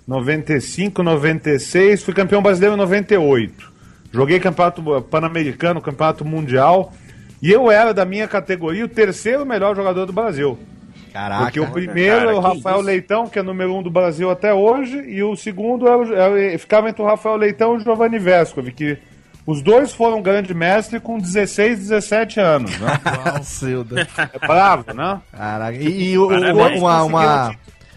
95, 0.05 1.01
96, 1.01 2.03
fui 2.03 2.13
campeão 2.13 2.41
brasileiro 2.41 2.75
em 2.75 2.79
98. 2.79 3.71
Joguei 4.11 4.39
campeonato 4.39 4.81
pan-americano, 5.03 5.79
campeonato 5.81 6.25
mundial. 6.25 6.91
E 7.41 7.51
eu 7.51 7.71
era, 7.71 7.93
da 7.93 8.03
minha 8.03 8.27
categoria, 8.27 8.83
o 8.83 8.89
terceiro 8.89 9.45
melhor 9.45 9.75
jogador 9.75 10.05
do 10.05 10.11
Brasil. 10.11 10.57
Caraca. 11.11 11.43
Porque 11.43 11.59
o 11.59 11.71
primeiro 11.71 12.17
cara, 12.19 12.31
é 12.31 12.33
o 12.35 12.39
Rafael 12.39 12.77
isso. 12.77 12.85
Leitão, 12.85 13.27
que 13.27 13.39
é 13.39 13.43
número 13.43 13.75
um 13.75 13.81
do 13.83 13.89
Brasil 13.89 14.29
até 14.29 14.53
hoje, 14.53 14.97
e 15.07 15.21
o 15.23 15.35
segundo 15.35 15.87
é 15.87 15.95
o- 15.95 16.13
é 16.13 16.55
o- 16.55 16.59
ficava 16.59 16.89
entre 16.89 17.01
o 17.01 17.05
Rafael 17.05 17.35
Leitão 17.35 17.73
e 17.73 17.77
o 17.77 17.79
Giovanni 17.79 18.19
Vescovi, 18.19 18.71
que 18.71 18.97
os 19.45 19.61
dois 19.61 19.93
foram 19.93 20.21
grande 20.21 20.53
mestre 20.53 20.99
com 20.99 21.17
16, 21.17 21.79
17 21.79 22.39
anos, 22.39 22.77
né? 22.79 22.99
Cacilda. 23.23 24.07
É 24.33 24.47
bravo, 24.47 24.93
né? 24.93 25.19
Caraca. 25.31 25.77
E, 25.77 26.11
e 26.11 26.17
o- 26.17 26.27
Parabéns, 26.27 26.79
uma, 26.79 27.03
uma, 27.03 27.47
uma 27.49 27.55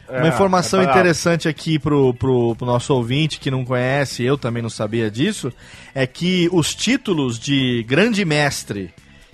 É, 0.09 0.29
informação 0.29 0.81
é 0.81 0.85
interessante 0.85 1.49
aqui 1.49 1.79
pro, 1.79 2.13
pro, 2.15 2.55
pro 2.57 2.67
nosso 2.67 2.95
ouvinte 2.95 3.39
que 3.41 3.51
não 3.51 3.65
conhece, 3.65 4.23
eu 4.23 4.37
também 4.39 4.63
não 4.63 4.71
sabia 4.71 5.11
disso, 5.11 5.53
é 5.95 6.07
que 6.07 6.49
os 6.53 6.75
títulos 6.75 7.39
de 7.39 7.83
grande 7.89 8.25
mestre, 8.25 8.93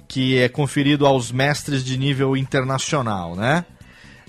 que 0.08 0.38
é 0.38 0.48
conferido 0.48 1.06
aos 1.06 1.30
mestres 1.30 1.84
de 1.84 1.96
nível 1.98 2.36
internacional, 2.36 3.36
né? 3.36 3.64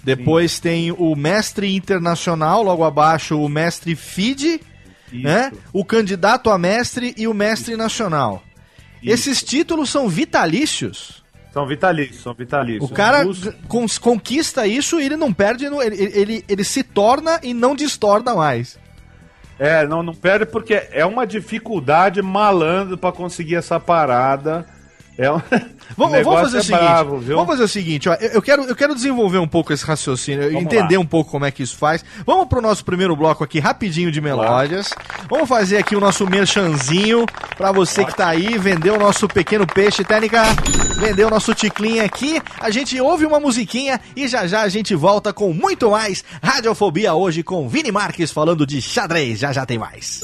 Depois 0.03 0.59
tem 0.59 0.91
o 0.91 1.15
mestre 1.15 1.75
internacional, 1.75 2.61
logo 2.61 2.83
abaixo 2.83 3.39
o 3.39 3.49
mestre 3.49 3.95
FIDE, 3.95 4.61
né? 5.11 5.51
O 5.73 5.83
candidato 5.83 6.49
a 6.49 6.57
mestre 6.57 7.13
e 7.17 7.27
o 7.27 7.33
mestre 7.33 7.75
nacional. 7.75 8.43
Esses 9.01 9.41
títulos 9.41 9.89
são 9.89 10.07
vitalícios. 10.09 11.23
São 11.53 11.65
vitalícios, 11.65 12.21
são 12.21 12.33
vitalícios. 12.33 12.89
O 12.91 12.93
cara 12.93 13.25
Os- 13.25 13.97
conquista 13.97 14.67
isso 14.67 14.99
e 14.99 15.05
ele 15.05 15.15
não 15.17 15.33
perde, 15.33 15.65
ele, 15.65 15.95
ele, 15.95 16.45
ele 16.47 16.63
se 16.63 16.83
torna 16.83 17.39
e 17.41 17.53
não 17.53 17.75
distorna 17.75 18.35
mais. 18.35 18.77
É, 19.57 19.85
não, 19.87 20.03
não 20.03 20.13
perde 20.13 20.45
porque 20.45 20.87
é 20.91 21.05
uma 21.05 21.25
dificuldade 21.25 22.21
malandro 22.21 22.97
pra 22.97 23.11
conseguir 23.11 23.55
essa 23.55 23.79
parada. 23.79 24.65
É 25.19 25.29
um... 25.31 25.39
Vamos, 25.97 26.19
o 26.19 26.23
vamos 26.23 26.41
fazer 26.41 26.57
o 26.57 26.59
é 26.59 26.63
seguinte. 26.63 26.79
bravo, 26.81 27.19
vamos 27.19 27.47
fazer 27.47 27.63
o 27.63 27.67
seguinte, 27.67 28.09
ó, 28.09 28.13
eu, 28.13 28.29
eu 28.29 28.41
quero, 28.43 28.63
eu 28.63 28.75
quero 28.75 28.93
desenvolver 28.93 29.39
um 29.39 29.47
pouco 29.47 29.73
esse 29.73 29.83
raciocínio, 29.83 30.43
Vamos 30.45 30.61
entender 30.61 30.97
lá. 30.97 31.01
um 31.01 31.05
pouco 31.05 31.31
como 31.31 31.45
é 31.45 31.51
que 31.51 31.63
isso 31.63 31.75
faz. 31.75 32.05
Vamos 32.27 32.47
pro 32.47 32.61
nosso 32.61 32.85
primeiro 32.85 33.15
bloco 33.15 33.43
aqui, 33.43 33.59
rapidinho 33.59 34.11
de 34.11 34.21
melódias. 34.21 34.91
Vamos 35.27 35.49
fazer 35.49 35.77
aqui 35.77 35.95
o 35.95 35.99
nosso 35.99 36.27
merchanzinho 36.29 37.25
pra 37.57 37.71
você 37.71 38.05
que 38.05 38.15
tá 38.15 38.27
aí, 38.27 38.55
vender 38.59 38.91
o 38.91 38.99
nosso 38.99 39.27
pequeno 39.27 39.65
peixe, 39.65 40.03
técnica, 40.03 40.43
vender 40.99 41.25
o 41.25 41.29
nosso 41.29 41.55
ticlinho 41.55 42.05
aqui. 42.05 42.39
A 42.59 42.69
gente 42.69 43.01
ouve 43.01 43.25
uma 43.25 43.39
musiquinha 43.39 43.99
e 44.15 44.27
já 44.27 44.45
já 44.45 44.61
a 44.61 44.69
gente 44.69 44.93
volta 44.93 45.33
com 45.33 45.51
muito 45.51 45.89
mais 45.89 46.23
Radiofobia 46.41 47.15
hoje 47.15 47.41
com 47.41 47.67
Vini 47.67 47.91
Marques 47.91 48.31
falando 48.31 48.65
de 48.65 48.79
xadrez. 48.79 49.39
Já 49.39 49.51
já 49.51 49.65
tem 49.65 49.79
mais. 49.79 50.21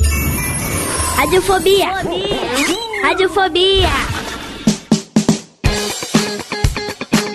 Radiofobia. 1.17 1.89
Radiofobia. 3.01 3.89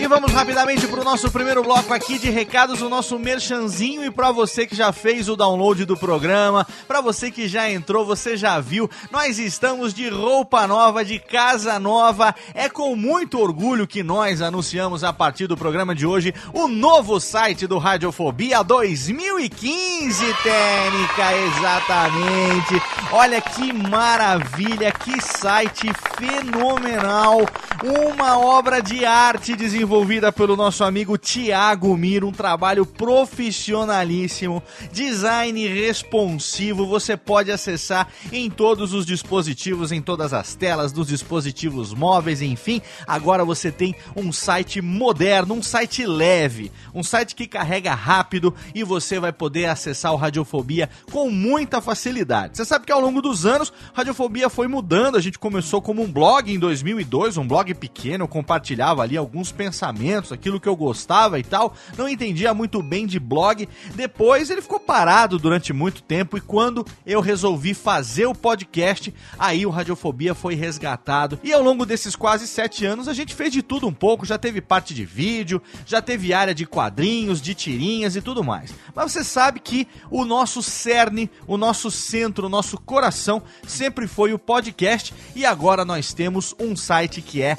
E 0.00 0.06
vamos 0.06 0.32
rapidamente 0.32 0.86
para 0.86 1.02
o 1.02 1.04
nosso 1.04 1.30
primeiro 1.30 1.62
bloco 1.62 1.92
aqui 1.92 2.18
de 2.18 2.30
recados, 2.30 2.80
o 2.80 2.88
nosso 2.88 3.18
merchanzinho 3.18 4.02
e 4.02 4.10
para 4.10 4.32
você 4.32 4.66
que 4.66 4.74
já 4.74 4.94
fez 4.94 5.28
o 5.28 5.36
download 5.36 5.84
do 5.84 5.94
programa, 5.94 6.66
para 6.88 7.02
você 7.02 7.30
que 7.30 7.46
já 7.46 7.70
entrou, 7.70 8.06
você 8.06 8.34
já 8.34 8.58
viu, 8.58 8.90
nós 9.10 9.38
estamos 9.38 9.92
de 9.92 10.08
roupa 10.08 10.66
nova, 10.66 11.04
de 11.04 11.18
casa 11.18 11.78
nova. 11.78 12.34
É 12.54 12.66
com 12.66 12.96
muito 12.96 13.38
orgulho 13.38 13.86
que 13.86 14.02
nós 14.02 14.40
anunciamos 14.40 15.04
a 15.04 15.12
partir 15.12 15.46
do 15.46 15.54
programa 15.54 15.94
de 15.94 16.06
hoje 16.06 16.32
o 16.54 16.66
novo 16.66 17.20
site 17.20 17.66
do 17.66 17.76
Radiofobia 17.76 18.62
2015, 18.64 20.24
Técnica, 20.42 21.36
exatamente. 21.36 22.82
Olha 23.12 23.38
que 23.42 23.70
maravilha, 23.70 24.90
que 24.92 25.20
site 25.20 25.92
fenomenal, 26.16 27.40
uma 27.82 28.38
obra 28.38 28.82
de 28.82 29.06
arte 29.06 29.56
desenvolvida 29.56 30.30
pelo 30.30 30.54
nosso 30.54 30.84
amigo 30.84 31.16
Tiago 31.16 31.96
Miro, 31.96 32.28
um 32.28 32.32
trabalho 32.32 32.84
profissionalíssimo, 32.84 34.62
design 34.92 35.66
responsivo, 35.66 36.86
você 36.86 37.16
pode 37.16 37.50
acessar 37.50 38.08
em 38.30 38.50
todos 38.50 38.92
os 38.92 39.06
dispositivos, 39.06 39.92
em 39.92 40.02
todas 40.02 40.34
as 40.34 40.54
telas 40.54 40.92
dos 40.92 41.08
dispositivos 41.08 41.94
móveis, 41.94 42.42
enfim. 42.42 42.82
Agora 43.06 43.46
você 43.46 43.72
tem 43.72 43.94
um 44.14 44.30
site 44.30 44.82
moderno, 44.82 45.54
um 45.54 45.62
site 45.62 46.04
leve, 46.04 46.70
um 46.94 47.02
site 47.02 47.34
que 47.34 47.46
carrega 47.46 47.94
rápido 47.94 48.54
e 48.74 48.84
você 48.84 49.18
vai 49.18 49.32
poder 49.32 49.66
acessar 49.66 50.12
o 50.12 50.16
Radiofobia 50.16 50.90
com 51.10 51.30
muita 51.30 51.80
facilidade. 51.80 52.58
Você 52.58 52.64
sabe 52.66 52.84
que 52.84 52.92
ao 52.92 53.00
longo 53.00 53.22
dos 53.22 53.46
anos, 53.46 53.72
Radiofobia 53.94 54.50
foi 54.50 54.68
mudando, 54.68 55.16
a 55.16 55.20
gente 55.20 55.38
começou 55.38 55.80
como 55.80 56.02
um 56.02 56.12
blog 56.12 56.52
em 56.52 56.58
2002, 56.58 57.38
um 57.38 57.48
blog 57.48 57.69
pequeno, 57.74 58.24
eu 58.24 58.28
compartilhava 58.28 59.02
ali 59.02 59.16
alguns 59.16 59.52
pensamentos, 59.52 60.32
aquilo 60.32 60.60
que 60.60 60.68
eu 60.68 60.76
gostava 60.76 61.38
e 61.38 61.42
tal. 61.42 61.74
Não 61.96 62.08
entendia 62.08 62.54
muito 62.54 62.82
bem 62.82 63.06
de 63.06 63.18
blog. 63.18 63.68
Depois 63.94 64.50
ele 64.50 64.62
ficou 64.62 64.80
parado 64.80 65.38
durante 65.38 65.72
muito 65.72 66.02
tempo 66.02 66.36
e 66.36 66.40
quando 66.40 66.86
eu 67.06 67.20
resolvi 67.20 67.74
fazer 67.74 68.26
o 68.26 68.34
podcast, 68.34 69.14
aí 69.38 69.64
o 69.66 69.70
Radiofobia 69.70 70.34
foi 70.34 70.54
resgatado. 70.54 71.38
E 71.42 71.52
ao 71.52 71.62
longo 71.62 71.86
desses 71.86 72.16
quase 72.16 72.46
sete 72.46 72.84
anos 72.84 73.08
a 73.08 73.14
gente 73.14 73.34
fez 73.34 73.52
de 73.52 73.62
tudo 73.62 73.86
um 73.86 73.92
pouco. 73.92 74.26
Já 74.26 74.38
teve 74.38 74.60
parte 74.60 74.94
de 74.94 75.04
vídeo, 75.04 75.62
já 75.86 76.00
teve 76.00 76.32
área 76.32 76.54
de 76.54 76.66
quadrinhos, 76.66 77.40
de 77.40 77.54
tirinhas 77.54 78.16
e 78.16 78.20
tudo 78.20 78.44
mais. 78.44 78.72
Mas 78.94 79.12
você 79.12 79.24
sabe 79.24 79.60
que 79.60 79.86
o 80.10 80.24
nosso 80.24 80.62
cerne, 80.62 81.30
o 81.46 81.56
nosso 81.56 81.90
centro, 81.90 82.46
o 82.46 82.50
nosso 82.50 82.78
coração 82.78 83.42
sempre 83.66 84.06
foi 84.06 84.32
o 84.32 84.38
podcast 84.38 85.14
e 85.34 85.44
agora 85.44 85.84
nós 85.84 86.12
temos 86.12 86.54
um 86.58 86.74
site 86.74 87.22
que 87.22 87.42
é 87.42 87.56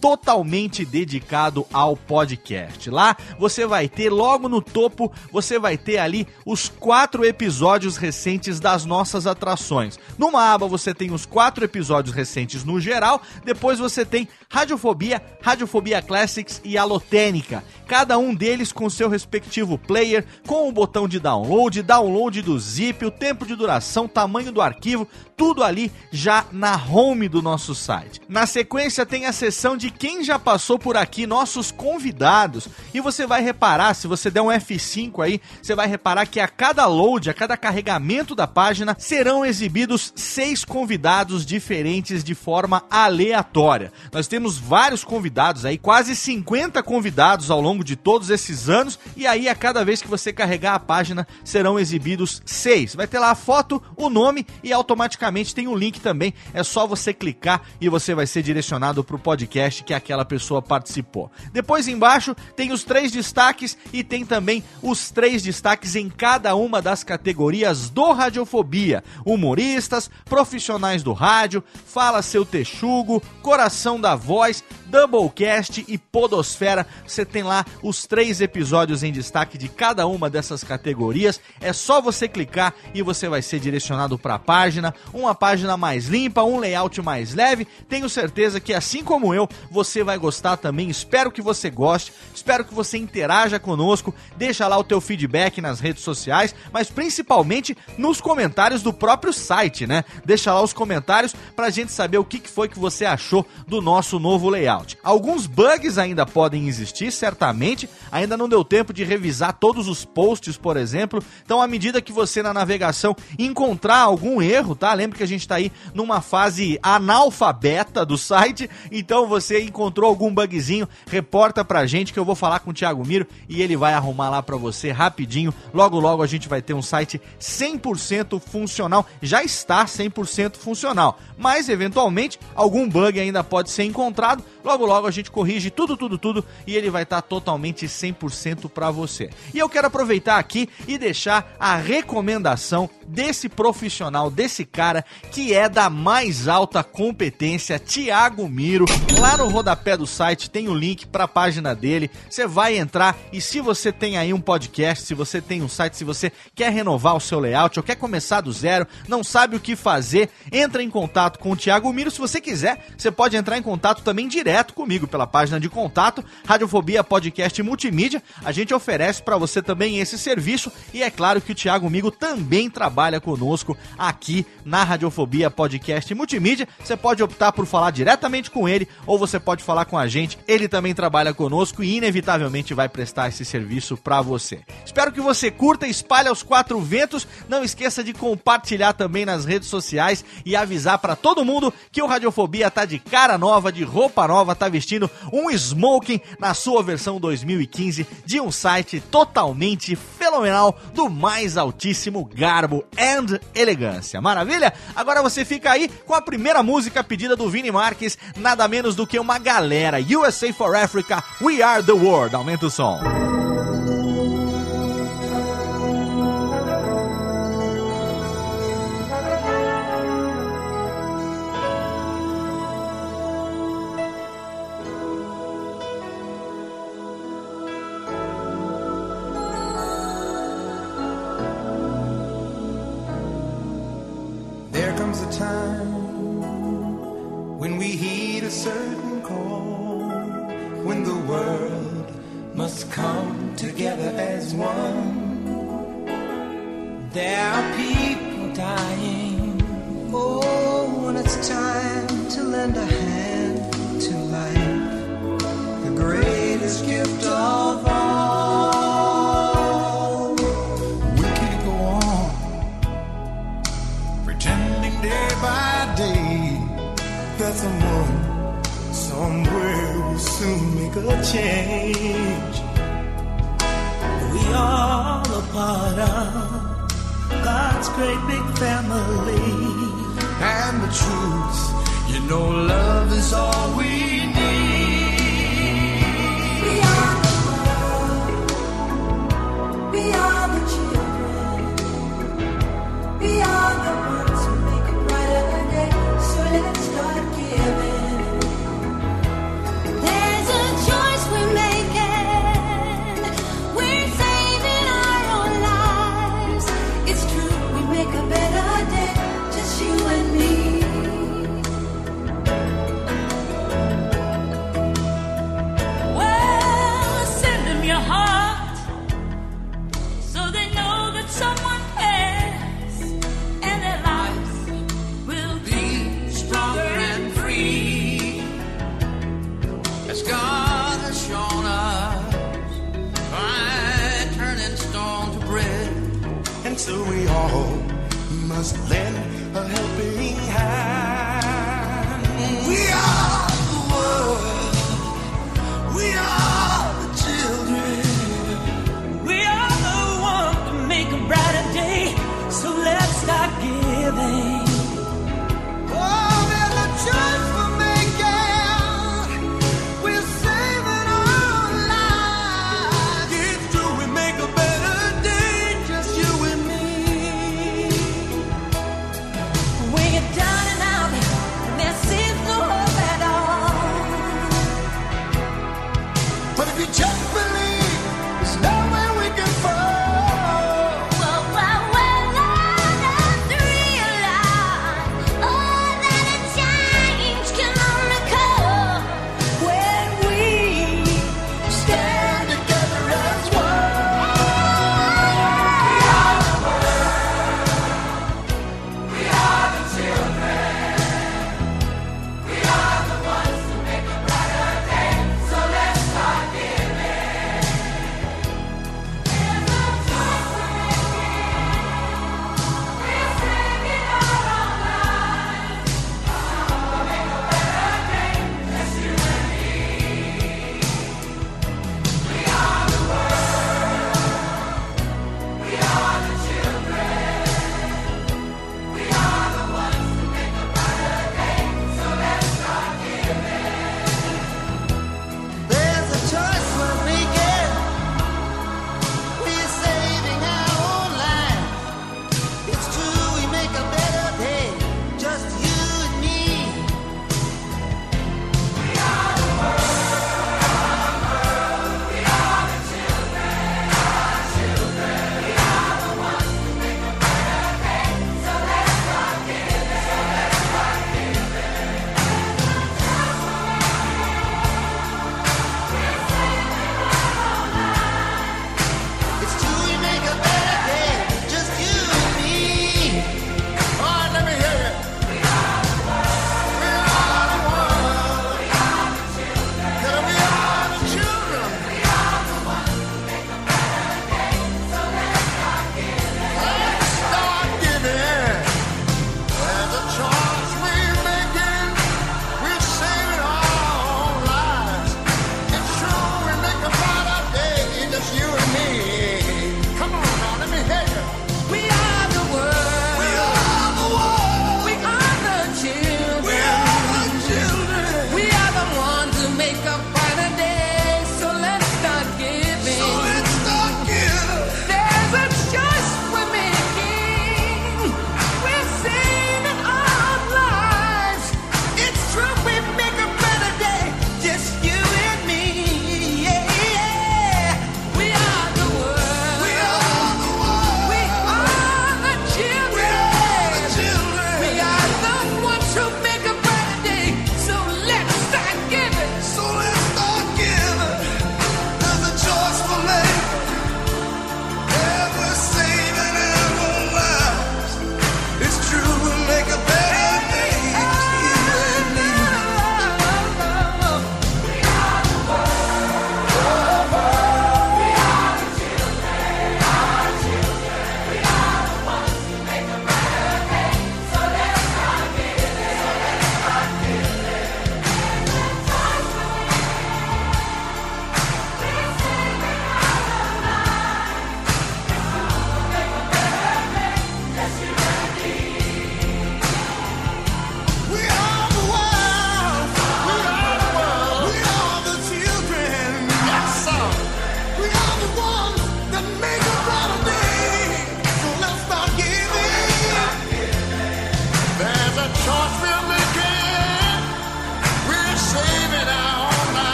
totalmente 0.00 0.84
dedicado 0.84 1.66
ao 1.72 1.96
podcast. 1.96 2.90
Lá 2.90 3.16
você 3.38 3.66
vai 3.66 3.88
ter 3.88 4.10
logo 4.10 4.48
no 4.48 4.60
topo, 4.60 5.12
você 5.32 5.58
vai 5.58 5.76
ter 5.76 5.98
ali 5.98 6.26
os 6.44 6.68
quatro 6.68 7.24
episódios 7.24 7.96
recentes 7.96 8.60
das 8.60 8.84
nossas 8.84 9.26
atrações. 9.26 9.98
Numa 10.18 10.52
aba 10.52 10.66
você 10.66 10.94
tem 10.94 11.12
os 11.12 11.26
quatro 11.26 11.64
episódios 11.64 12.14
recentes 12.14 12.64
no 12.64 12.80
geral, 12.80 13.20
depois 13.44 13.78
você 13.78 14.04
tem 14.04 14.28
Radiofobia, 14.50 15.22
Radiofobia 15.42 16.00
Classics 16.00 16.60
e 16.64 16.78
Alotênica. 16.78 17.64
Cada 17.86 18.18
um 18.18 18.34
deles 18.34 18.72
com 18.72 18.90
seu 18.90 19.08
respectivo 19.08 19.78
player, 19.78 20.24
com 20.46 20.68
o 20.68 20.72
botão 20.72 21.06
de 21.06 21.20
download, 21.20 21.82
download 21.82 22.42
do 22.42 22.58
zip, 22.58 23.04
o 23.04 23.10
tempo 23.10 23.46
de 23.46 23.54
duração, 23.54 24.08
tamanho 24.08 24.52
do 24.52 24.60
arquivo, 24.60 25.06
tudo 25.36 25.62
ali 25.62 25.92
já 26.10 26.46
na 26.50 26.76
home 26.76 27.28
do 27.28 27.42
nosso 27.42 27.74
site. 27.74 28.20
Na 28.28 28.46
sequência 28.46 29.04
tem 29.06 29.26
a 29.26 29.32
seção 29.32 29.76
de 29.76 29.85
quem 29.90 30.24
já 30.24 30.38
passou 30.38 30.78
por 30.78 30.96
aqui, 30.96 31.26
nossos 31.26 31.70
convidados. 31.70 32.68
E 32.92 33.00
você 33.00 33.26
vai 33.26 33.42
reparar, 33.42 33.94
se 33.94 34.06
você 34.06 34.30
der 34.30 34.40
um 34.40 34.46
F5 34.46 35.24
aí, 35.24 35.40
você 35.62 35.74
vai 35.74 35.86
reparar 35.86 36.26
que 36.26 36.40
a 36.40 36.48
cada 36.48 36.86
load, 36.86 37.30
a 37.30 37.34
cada 37.34 37.56
carregamento 37.56 38.34
da 38.34 38.46
página, 38.46 38.96
serão 38.98 39.44
exibidos 39.44 40.12
seis 40.14 40.64
convidados 40.64 41.44
diferentes 41.44 42.22
de 42.24 42.34
forma 42.34 42.84
aleatória. 42.90 43.92
Nós 44.12 44.26
temos 44.26 44.58
vários 44.58 45.04
convidados 45.04 45.64
aí, 45.64 45.78
quase 45.78 46.14
50 46.16 46.82
convidados 46.82 47.50
ao 47.50 47.60
longo 47.60 47.84
de 47.84 47.96
todos 47.96 48.30
esses 48.30 48.68
anos. 48.68 48.98
E 49.16 49.26
aí, 49.26 49.48
a 49.48 49.54
cada 49.54 49.84
vez 49.84 50.02
que 50.02 50.08
você 50.08 50.32
carregar 50.32 50.74
a 50.74 50.80
página, 50.80 51.26
serão 51.44 51.78
exibidos 51.78 52.42
seis. 52.44 52.94
Vai 52.94 53.06
ter 53.06 53.18
lá 53.18 53.30
a 53.30 53.34
foto, 53.34 53.82
o 53.96 54.08
nome 54.08 54.46
e 54.62 54.72
automaticamente 54.72 55.54
tem 55.54 55.68
um 55.68 55.76
link 55.76 56.00
também. 56.00 56.34
É 56.52 56.62
só 56.62 56.86
você 56.86 57.12
clicar 57.12 57.62
e 57.80 57.88
você 57.88 58.14
vai 58.14 58.26
ser 58.26 58.42
direcionado 58.42 59.02
para 59.04 59.16
o 59.16 59.18
podcast 59.18 59.75
que 59.84 59.94
aquela 59.94 60.24
pessoa 60.24 60.62
participou. 60.62 61.30
Depois 61.52 61.88
embaixo 61.88 62.34
tem 62.54 62.72
os 62.72 62.84
três 62.84 63.12
destaques 63.12 63.76
e 63.92 64.02
tem 64.02 64.24
também 64.24 64.62
os 64.82 65.10
três 65.10 65.42
destaques 65.42 65.96
em 65.96 66.08
cada 66.08 66.54
uma 66.54 66.80
das 66.82 67.02
categorias 67.02 67.90
do 67.90 68.12
Radiofobia: 68.12 69.02
humoristas, 69.24 70.10
profissionais 70.24 71.02
do 71.02 71.12
rádio, 71.12 71.62
fala 71.86 72.22
seu 72.22 72.44
texugo, 72.44 73.22
coração 73.42 74.00
da 74.00 74.14
voz, 74.14 74.62
Doublecast 74.96 75.84
e 75.86 75.98
Podosfera. 75.98 76.86
Você 77.06 77.22
tem 77.22 77.42
lá 77.42 77.66
os 77.82 78.06
três 78.06 78.40
episódios 78.40 79.02
em 79.02 79.12
destaque 79.12 79.58
de 79.58 79.68
cada 79.68 80.06
uma 80.06 80.30
dessas 80.30 80.64
categorias. 80.64 81.38
É 81.60 81.70
só 81.70 82.00
você 82.00 82.26
clicar 82.26 82.72
e 82.94 83.02
você 83.02 83.28
vai 83.28 83.42
ser 83.42 83.60
direcionado 83.60 84.18
para 84.18 84.36
a 84.36 84.38
página, 84.38 84.94
uma 85.12 85.34
página 85.34 85.76
mais 85.76 86.06
limpa, 86.06 86.42
um 86.44 86.58
layout 86.58 87.02
mais 87.02 87.34
leve. 87.34 87.66
Tenho 87.90 88.08
certeza 88.08 88.58
que 88.58 88.72
assim 88.72 89.04
como 89.04 89.34
eu, 89.34 89.46
você 89.70 90.02
vai 90.02 90.16
gostar 90.16 90.56
também. 90.56 90.88
Espero 90.88 91.30
que 91.30 91.42
você 91.42 91.68
goste, 91.68 92.14
espero 92.34 92.64
que 92.64 92.72
você 92.72 92.96
interaja 92.96 93.58
conosco. 93.58 94.14
Deixa 94.38 94.66
lá 94.66 94.78
o 94.78 94.84
teu 94.84 94.98
feedback 94.98 95.60
nas 95.60 95.78
redes 95.78 96.02
sociais, 96.02 96.54
mas 96.72 96.88
principalmente 96.88 97.76
nos 97.98 98.18
comentários 98.18 98.82
do 98.82 98.94
próprio 98.94 99.34
site, 99.34 99.86
né? 99.86 100.04
Deixa 100.24 100.54
lá 100.54 100.62
os 100.62 100.72
comentários 100.72 101.34
pra 101.54 101.68
gente 101.68 101.92
saber 101.92 102.16
o 102.16 102.24
que 102.24 102.40
foi 102.48 102.66
que 102.66 102.78
você 102.78 103.04
achou 103.04 103.46
do 103.66 103.82
nosso 103.82 104.18
novo 104.18 104.48
layout. 104.48 104.85
Alguns 105.02 105.46
bugs 105.46 105.98
ainda 105.98 106.26
podem 106.26 106.68
existir, 106.68 107.10
certamente. 107.10 107.88
Ainda 108.12 108.36
não 108.36 108.48
deu 108.48 108.64
tempo 108.64 108.92
de 108.92 109.04
revisar 109.04 109.54
todos 109.54 109.88
os 109.88 110.04
posts, 110.04 110.56
por 110.56 110.76
exemplo. 110.76 111.22
Então, 111.44 111.60
à 111.60 111.66
medida 111.66 112.02
que 112.02 112.12
você 112.12 112.42
na 112.42 112.52
navegação 112.52 113.16
encontrar 113.38 114.00
algum 114.00 114.40
erro, 114.42 114.74
tá? 114.74 114.92
Lembra 114.92 115.18
que 115.18 115.24
a 115.24 115.28
gente 115.28 115.40
está 115.40 115.56
aí 115.56 115.72
numa 115.94 116.20
fase 116.20 116.78
analfabeta 116.82 118.04
do 118.04 118.18
site. 118.18 118.68
Então, 118.92 119.26
você 119.26 119.62
encontrou 119.62 120.08
algum 120.08 120.32
bugzinho, 120.32 120.88
reporta 121.06 121.64
pra 121.64 121.86
gente 121.86 122.12
que 122.12 122.18
eu 122.18 122.24
vou 122.24 122.34
falar 122.34 122.60
com 122.60 122.70
o 122.70 122.74
Thiago 122.74 123.06
Miro 123.06 123.26
e 123.48 123.62
ele 123.62 123.76
vai 123.76 123.94
arrumar 123.94 124.30
lá 124.30 124.42
pra 124.42 124.56
você 124.56 124.90
rapidinho. 124.90 125.52
Logo, 125.72 125.98
logo 125.98 126.22
a 126.22 126.26
gente 126.26 126.48
vai 126.48 126.60
ter 126.60 126.74
um 126.74 126.82
site 126.82 127.20
100% 127.40 128.40
funcional. 128.40 129.06
Já 129.22 129.42
está 129.42 129.84
100% 129.84 130.56
funcional, 130.56 131.18
mas 131.38 131.68
eventualmente 131.68 132.38
algum 132.54 132.88
bug 132.88 133.18
ainda 133.18 133.42
pode 133.42 133.70
ser 133.70 133.84
encontrado. 133.84 134.44
Logo, 134.66 134.84
logo 134.84 135.06
a 135.06 135.12
gente 135.12 135.30
corrige 135.30 135.70
tudo, 135.70 135.96
tudo, 135.96 136.18
tudo 136.18 136.44
e 136.66 136.74
ele 136.74 136.90
vai 136.90 137.04
estar 137.04 137.22
tá 137.22 137.28
totalmente 137.28 137.86
100% 137.86 138.68
para 138.68 138.90
você. 138.90 139.30
E 139.54 139.60
eu 139.60 139.68
quero 139.68 139.86
aproveitar 139.86 140.40
aqui 140.40 140.68
e 140.88 140.98
deixar 140.98 141.54
a 141.56 141.76
recomendação 141.76 142.90
desse 143.06 143.48
profissional, 143.48 144.28
desse 144.28 144.64
cara 144.64 145.04
que 145.30 145.54
é 145.54 145.68
da 145.68 145.88
mais 145.88 146.48
alta 146.48 146.82
competência, 146.82 147.78
Tiago 147.78 148.48
Miro. 148.48 148.86
Lá 149.20 149.36
no 149.36 149.48
rodapé 149.48 149.96
do 149.96 150.04
site 150.04 150.50
tem 150.50 150.66
o 150.66 150.74
link 150.74 151.06
para 151.06 151.24
a 151.24 151.28
página 151.28 151.72
dele. 151.72 152.10
Você 152.28 152.44
vai 152.44 152.76
entrar 152.76 153.16
e 153.32 153.40
se 153.40 153.60
você 153.60 153.92
tem 153.92 154.18
aí 154.18 154.34
um 154.34 154.40
podcast, 154.40 155.06
se 155.06 155.14
você 155.14 155.40
tem 155.40 155.62
um 155.62 155.68
site, 155.68 155.96
se 155.96 156.02
você 156.02 156.32
quer 156.56 156.72
renovar 156.72 157.14
o 157.14 157.20
seu 157.20 157.38
layout 157.38 157.78
ou 157.78 157.84
quer 157.84 157.94
começar 157.94 158.40
do 158.40 158.50
zero, 158.50 158.84
não 159.06 159.22
sabe 159.22 159.54
o 159.54 159.60
que 159.60 159.76
fazer, 159.76 160.28
entra 160.50 160.82
em 160.82 160.90
contato 160.90 161.38
com 161.38 161.52
o 161.52 161.56
Tiago 161.56 161.92
Miro. 161.92 162.10
Se 162.10 162.18
você 162.18 162.40
quiser, 162.40 162.84
você 162.98 163.12
pode 163.12 163.36
entrar 163.36 163.56
em 163.56 163.62
contato 163.62 164.02
também 164.02 164.26
direto 164.26 164.55
direto 164.56 164.72
comigo 164.72 165.06
pela 165.06 165.26
página 165.26 165.60
de 165.60 165.68
contato, 165.68 166.24
Radiofobia 166.46 167.04
Podcast 167.04 167.62
Multimídia. 167.62 168.22
A 168.42 168.52
gente 168.52 168.72
oferece 168.72 169.22
para 169.22 169.36
você 169.36 169.60
também 169.60 169.98
esse 169.98 170.18
serviço 170.18 170.72
e 170.94 171.02
é 171.02 171.10
claro 171.10 171.42
que 171.42 171.52
o 171.52 171.54
Thiago 171.54 171.90
Migo 171.90 172.10
também 172.10 172.70
trabalha 172.70 173.20
conosco 173.20 173.76
aqui 173.98 174.46
na 174.64 174.82
Radiofobia 174.82 175.50
Podcast 175.50 176.14
Multimídia. 176.14 176.66
Você 176.82 176.96
pode 176.96 177.22
optar 177.22 177.52
por 177.52 177.66
falar 177.66 177.90
diretamente 177.90 178.50
com 178.50 178.66
ele 178.66 178.88
ou 179.06 179.18
você 179.18 179.38
pode 179.38 179.62
falar 179.62 179.84
com 179.84 179.98
a 179.98 180.08
gente. 180.08 180.38
Ele 180.48 180.68
também 180.68 180.94
trabalha 180.94 181.34
conosco 181.34 181.84
e 181.84 181.98
inevitavelmente 181.98 182.72
vai 182.72 182.88
prestar 182.88 183.28
esse 183.28 183.44
serviço 183.44 183.94
para 183.98 184.22
você. 184.22 184.60
Espero 184.86 185.12
que 185.12 185.20
você 185.20 185.50
curta, 185.50 185.86
espalhe 185.86 186.28
aos 186.30 186.42
quatro 186.42 186.80
ventos. 186.80 187.28
Não 187.46 187.62
esqueça 187.62 188.02
de 188.02 188.14
compartilhar 188.14 188.94
também 188.94 189.26
nas 189.26 189.44
redes 189.44 189.68
sociais 189.68 190.24
e 190.46 190.56
avisar 190.56 190.98
para 190.98 191.14
todo 191.14 191.44
mundo 191.44 191.74
que 191.92 192.00
o 192.00 192.06
Radiofobia 192.06 192.70
tá 192.70 192.86
de 192.86 192.98
cara 192.98 193.36
nova, 193.36 193.70
de 193.70 193.84
roupa 193.84 194.26
nova 194.26 194.45
Nova 194.46 194.54
tá 194.54 194.68
vestindo 194.68 195.10
um 195.32 195.50
smoking 195.50 196.20
na 196.38 196.54
sua 196.54 196.80
versão 196.80 197.18
2015 197.18 198.06
de 198.24 198.40
um 198.40 198.52
site 198.52 199.00
totalmente 199.00 199.96
fenomenal 199.96 200.78
do 200.94 201.10
mais 201.10 201.56
altíssimo 201.56 202.24
garbo 202.32 202.84
and 202.96 203.40
elegância. 203.52 204.20
Maravilha? 204.20 204.72
Agora 204.94 205.20
você 205.20 205.44
fica 205.44 205.72
aí 205.72 205.88
com 205.88 206.14
a 206.14 206.22
primeira 206.22 206.62
música 206.62 207.02
pedida 207.02 207.34
do 207.34 207.50
Vini 207.50 207.72
Marques, 207.72 208.16
nada 208.36 208.68
menos 208.68 208.94
do 208.94 209.04
que 209.04 209.18
uma 209.18 209.36
galera. 209.36 209.98
USA 209.98 210.52
for 210.52 210.76
Africa, 210.76 211.24
We 211.42 211.60
Are 211.60 211.82
the 211.82 211.92
World. 211.92 212.36
Aumenta 212.36 212.66
o 212.66 212.70
som. 212.70 213.35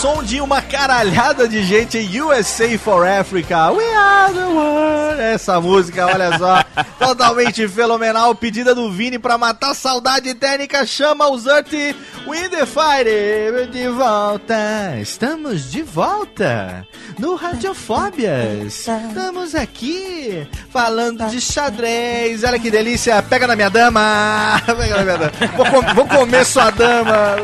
Som 0.00 0.22
de 0.22 0.40
uma 0.40 0.62
caralhada 0.62 1.48
de 1.48 1.62
gente 1.64 1.98
em 1.98 2.20
USA 2.20 2.78
for 2.78 3.06
Africa. 3.06 3.70
We 3.72 3.84
are 3.94 4.32
the 4.32 4.44
world. 4.44 5.20
Essa 5.20 5.60
música, 5.60 6.06
olha 6.06 6.38
só, 6.38 6.62
totalmente 7.04 7.66
fenomenal. 7.66 8.34
Pedida 8.34 8.74
do 8.74 8.90
Vini 8.92 9.18
pra 9.18 9.36
matar 9.36 9.70
a 9.72 9.74
saudade 9.74 10.32
técnica. 10.34 10.86
Chama 10.86 11.28
os 11.28 11.46
Earth 11.46 11.72
We 12.26 12.48
the 12.48 12.64
Fire. 12.66 13.66
De 13.72 13.88
volta. 13.88 14.96
Estamos 15.00 15.70
de 15.70 15.82
volta 15.82 16.86
no 17.18 17.34
Radiofóbias. 17.34 18.86
Estamos 18.86 19.54
aqui 19.56 20.46
falando 20.70 21.26
de 21.28 21.40
xadrez. 21.40 22.44
Olha 22.44 22.58
que 22.58 22.70
delícia. 22.70 23.20
Pega 23.22 23.46
na 23.48 23.56
minha 23.56 23.68
dama. 23.70 24.62
Pega 24.64 24.96
na 24.98 25.02
minha 25.02 25.18
dama. 25.18 25.32
Vou, 25.56 25.66
com- 25.66 25.94
vou 25.94 26.06
comer 26.06 26.44
sua 26.44 26.70
dama. 26.70 27.36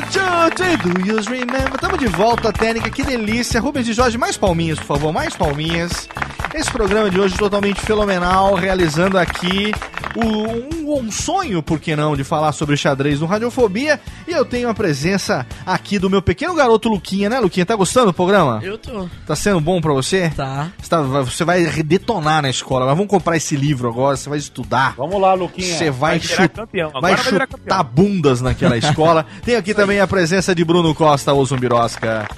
Do 0.00 1.00
you 1.06 1.20
remember? 1.22 1.78
Tamo 1.80 1.96
de 1.96 2.06
volta, 2.06 2.52
técnica, 2.52 2.90
que 2.90 3.02
delícia. 3.02 3.58
Rubens 3.60 3.86
de 3.86 3.94
Jorge, 3.94 4.18
mais 4.18 4.36
palminhas, 4.36 4.78
por 4.78 4.86
favor, 4.86 5.10
mais 5.12 5.34
palminhas. 5.34 6.06
Esse 6.54 6.70
programa 6.70 7.08
de 7.08 7.18
hoje 7.18 7.34
totalmente 7.38 7.80
fenomenal, 7.80 8.54
realizando 8.54 9.16
aqui 9.18 9.72
o- 10.14 10.20
um, 10.22 10.75
um 10.94 11.10
sonho, 11.10 11.62
por 11.62 11.78
que 11.80 11.94
não, 11.96 12.16
de 12.16 12.22
falar 12.24 12.52
sobre 12.52 12.76
xadrez 12.76 13.20
no 13.20 13.26
Radiofobia. 13.26 14.00
E 14.26 14.32
eu 14.32 14.44
tenho 14.44 14.68
a 14.68 14.74
presença 14.74 15.46
aqui 15.64 15.98
do 15.98 16.08
meu 16.10 16.20
pequeno 16.22 16.54
garoto 16.54 16.88
Luquinha, 16.88 17.28
né, 17.28 17.40
Luquinha? 17.40 17.66
Tá 17.66 17.74
gostando 17.76 18.06
do 18.06 18.12
programa? 18.12 18.60
Eu 18.62 18.78
tô. 18.78 19.08
Tá 19.26 19.34
sendo 19.36 19.60
bom 19.60 19.80
pra 19.80 19.92
você? 19.92 20.30
Tá. 20.30 20.68
Você, 20.80 20.88
tá- 20.88 21.02
você 21.02 21.44
vai 21.44 21.64
detonar 21.82 22.42
na 22.42 22.50
escola, 22.50 22.86
mas 22.86 22.96
vamos 22.96 23.10
comprar 23.10 23.36
esse 23.36 23.56
livro 23.56 23.88
agora, 23.88 24.16
você 24.16 24.28
vai 24.28 24.38
estudar. 24.38 24.94
Vamos 24.96 25.20
lá, 25.20 25.34
Luquinha. 25.34 25.76
Você 25.76 25.90
vai, 25.90 26.18
Vai 26.18 26.18
virar 26.18 26.42
chu- 26.44 26.48
campeão. 26.50 26.88
Agora 26.88 27.00
vai 27.02 27.14
vai 27.16 27.24
virar 27.32 27.46
chutar 27.46 27.78
campeão. 27.84 27.90
bundas 27.94 28.40
naquela 28.40 28.76
escola. 28.76 29.26
Tem 29.44 29.56
aqui 29.56 29.74
também 29.74 30.00
a 30.00 30.06
presença 30.06 30.54
de 30.54 30.64
Bruno 30.64 30.94
Costa, 30.94 31.32
o 31.32 31.44
Zumbirosca. 31.44 32.28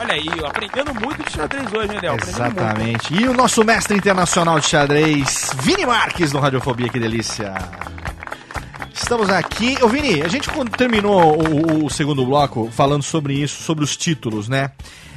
Olha 0.00 0.14
aí, 0.14 0.28
ó, 0.42 0.46
aprendendo 0.46 0.94
muito 0.94 1.24
de 1.24 1.32
xadrez 1.32 1.72
hoje, 1.72 1.88
né, 2.00 2.10
muito. 2.10 2.28
Exatamente. 2.28 3.14
E 3.14 3.28
o 3.28 3.34
nosso 3.34 3.64
mestre 3.64 3.96
internacional 3.96 4.60
de 4.60 4.66
xadrez, 4.66 5.50
Vini 5.60 5.84
Marques, 5.84 6.32
no 6.32 6.38
Radiofobia, 6.38 6.88
que 6.88 7.00
delícia. 7.00 7.52
Estamos 8.94 9.28
aqui. 9.28 9.76
Ô 9.82 9.88
Vini, 9.88 10.22
a 10.22 10.28
gente 10.28 10.48
terminou 10.76 11.36
o, 11.36 11.86
o 11.86 11.90
segundo 11.90 12.24
bloco 12.24 12.70
falando 12.70 13.02
sobre 13.02 13.34
isso, 13.34 13.62
sobre 13.62 13.82
os 13.82 13.96
títulos, 13.96 14.48
né? 14.48 14.70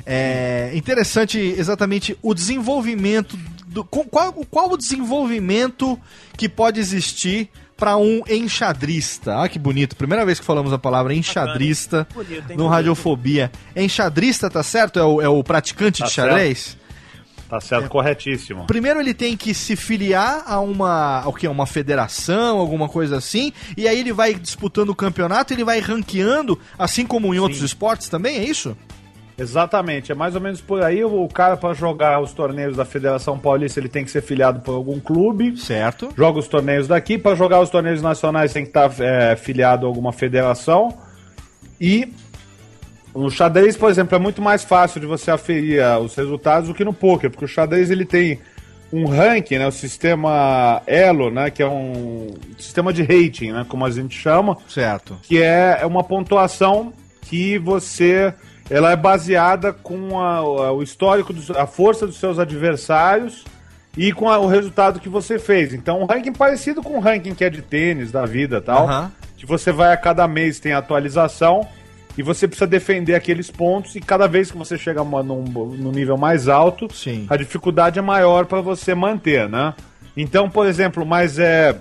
É 0.06 0.72
interessante 0.74 1.38
exatamente 1.38 2.18
o 2.22 2.34
desenvolvimento. 2.34 3.38
Do, 3.68 3.84
qual, 3.84 4.34
qual 4.34 4.72
o 4.72 4.78
desenvolvimento 4.78 5.98
que 6.36 6.50
pode 6.50 6.80
existir 6.80 7.50
para 7.82 7.98
um 7.98 8.22
enxadrista? 8.30 9.42
Ah, 9.42 9.50
que 9.50 9.58
bonito. 9.58 9.96
Primeira 9.96 10.24
vez 10.24 10.40
que 10.40 10.46
falamos 10.46 10.72
a 10.72 10.78
palavra 10.78 11.16
enxadrista 11.16 12.08
no 12.56 12.68
Radiofobia. 12.68 13.52
Enxadrista, 13.76 14.52
tá 14.52 14.62
certo? 14.62 15.00
É 15.00 15.04
o, 15.04 15.20
é 15.20 15.28
o 15.28 15.44
praticante 15.44 15.98
Tá 15.98 16.06
de 16.06 16.12
xadrez? 16.12 16.78
Tá 17.50 17.60
certo, 17.60 17.90
corretíssimo. 17.90 18.68
Primeiro 18.68 19.00
ele 19.00 19.16
tem 19.16 19.36
que 19.36 19.56
se 19.56 19.76
filiar 19.76 20.44
a 20.46 20.60
uma, 20.60 21.24
o 21.26 21.34
que, 21.34 21.48
uma 21.48 21.66
federação, 21.66 22.60
alguma 22.60 22.88
coisa 22.88 23.18
assim, 23.18 23.52
e 23.76 23.88
aí 23.88 24.00
ele 24.00 24.14
vai 24.14 24.36
disputando 24.36 24.92
o 24.92 24.96
campeonato, 24.96 25.52
ele 25.52 25.64
vai 25.64 25.80
ranqueando, 25.80 26.60
assim 26.78 27.04
como 27.04 27.34
em 27.34 27.40
outros 27.40 27.64
esportes 27.64 28.08
também, 28.08 28.38
é 28.38 28.44
isso? 28.46 28.78
Exatamente, 29.38 30.12
é 30.12 30.16
mais 30.16 30.36
ou 30.36 30.42
menos 30.42 30.62
por 30.62 30.84
aí. 30.84 31.04
O 31.04 31.28
cara, 31.28 31.58
para 31.58 31.74
jogar 31.74 32.22
os 32.22 32.34
torneios 32.34 32.78
da 32.78 32.86
Federação 32.86 33.38
Paulista, 33.38 33.80
ele 33.80 33.90
tem 33.90 34.04
que 34.04 34.12
ser 34.12 34.22
filiado 34.22 34.60
por 34.60 34.74
algum 34.74 35.00
clube. 35.00 35.58
Certo. 35.58 36.10
Joga 36.16 36.40
os 36.40 36.48
torneios 36.48 36.88
daqui. 36.88 37.18
Para 37.18 37.36
jogar 37.36 37.60
os 37.60 37.70
torneios 37.70 38.02
nacionais, 38.02 38.54
tem 38.54 38.64
que 38.64 38.70
estar 38.70 38.92
é, 39.00 39.36
filiado 39.36 39.86
a 39.86 39.90
alguma 39.90 40.12
federação. 40.12 40.96
E 41.80 42.14
no 43.16 43.30
xadrez, 43.30 43.76
por 43.76 43.90
exemplo, 43.90 44.16
é 44.16 44.20
muito 44.20 44.42
mais 44.42 44.64
fácil 44.64 45.00
de 45.02 45.08
você 45.08 45.32
aferir 45.32 45.82
ah, 45.84 46.00
os 46.00 46.16
resultados 46.16 46.70
do 46.70 46.76
que 46.76 46.84
no 46.84 46.94
poker, 46.94 47.30
porque 47.30 47.46
o 47.46 47.48
xadrez 47.48 47.92
ele 47.92 48.06
tem 48.06 48.40
um 48.92 49.06
ranking, 49.06 49.58
né, 49.58 49.68
o 49.68 49.72
sistema 49.72 50.82
Elo, 50.86 51.32
né, 51.32 51.50
que 51.50 51.64
é 51.64 51.68
um 51.68 52.34
sistema 52.58 52.92
de 52.92 53.02
rating, 53.02 53.52
né, 53.52 53.66
como 53.68 53.86
a 53.86 53.90
gente 53.90 54.18
chama, 54.18 54.58
Certo. 54.68 55.18
que 55.24 55.42
é 55.42 55.80
é 55.82 55.86
uma 55.86 56.04
pontuação 56.04 56.92
que 57.22 57.58
você 57.58 58.34
ela 58.72 58.92
é 58.92 58.96
baseada 58.96 59.74
com 59.74 60.18
a- 60.20 60.38
a- 60.38 60.72
o 60.72 60.82
histórico, 60.82 61.34
dos- 61.34 61.52
a 61.52 61.68
força 61.68 62.08
dos 62.08 62.16
seus 62.18 62.40
adversários 62.40 63.44
e 63.98 64.14
com 64.14 64.30
a- 64.30 64.40
o 64.40 64.48
resultado 64.48 65.00
que 65.00 65.10
você 65.10 65.38
fez. 65.38 65.74
Então, 65.74 66.02
um 66.02 66.06
ranking 66.06 66.32
parecido 66.32 66.82
com 66.82 66.98
o 66.98 67.00
ranking 67.02 67.36
que 67.36 67.44
é 67.44 67.50
de 67.50 67.62
tênis, 67.62 68.12
da 68.12 68.26
vida 68.26 68.58
e 68.58 68.62
tal, 68.62 68.86
Aham. 68.88 69.12
que 69.38 69.46
você 69.46 69.72
vai 69.72 69.92
a 69.92 69.98
cada 69.98 70.28
mês 70.28 70.60
tem 70.60 70.72
atualização 70.72 71.68
e 72.18 72.24
você 72.24 72.48
precisa 72.48 72.66
defender 72.68 73.14
aqueles 73.16 73.52
pontos 73.52 73.94
e 73.96 74.00
cada 74.00 74.28
vez 74.28 74.50
que 74.50 74.58
você 74.58 74.78
chega 74.78 75.04
num 75.04 75.92
nível 75.92 76.18
mais 76.18 76.48
alto, 76.48 76.88
Sim. 76.94 77.26
a 77.30 77.36
dificuldade 77.36 78.00
é 78.00 78.02
maior 78.02 78.46
para 78.46 78.62
você 78.62 78.96
manter, 78.96 79.50
né? 79.50 79.74
Então, 80.16 80.50
por 80.50 80.66
exemplo, 80.66 81.06
mas 81.06 81.38
é 81.40 81.76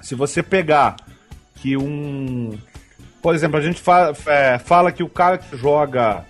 se 0.00 0.14
você 0.14 0.42
pegar 0.42 0.96
que 1.56 1.76
um, 1.76 2.58
por 3.22 3.34
exemplo, 3.34 3.56
a 3.58 3.62
gente 3.62 3.80
fa- 3.80 4.12
é, 4.26 4.58
fala 4.58 4.90
que 4.92 5.02
o 5.02 5.08
cara 5.08 5.38
que 5.38 5.56
joga, 5.56 6.24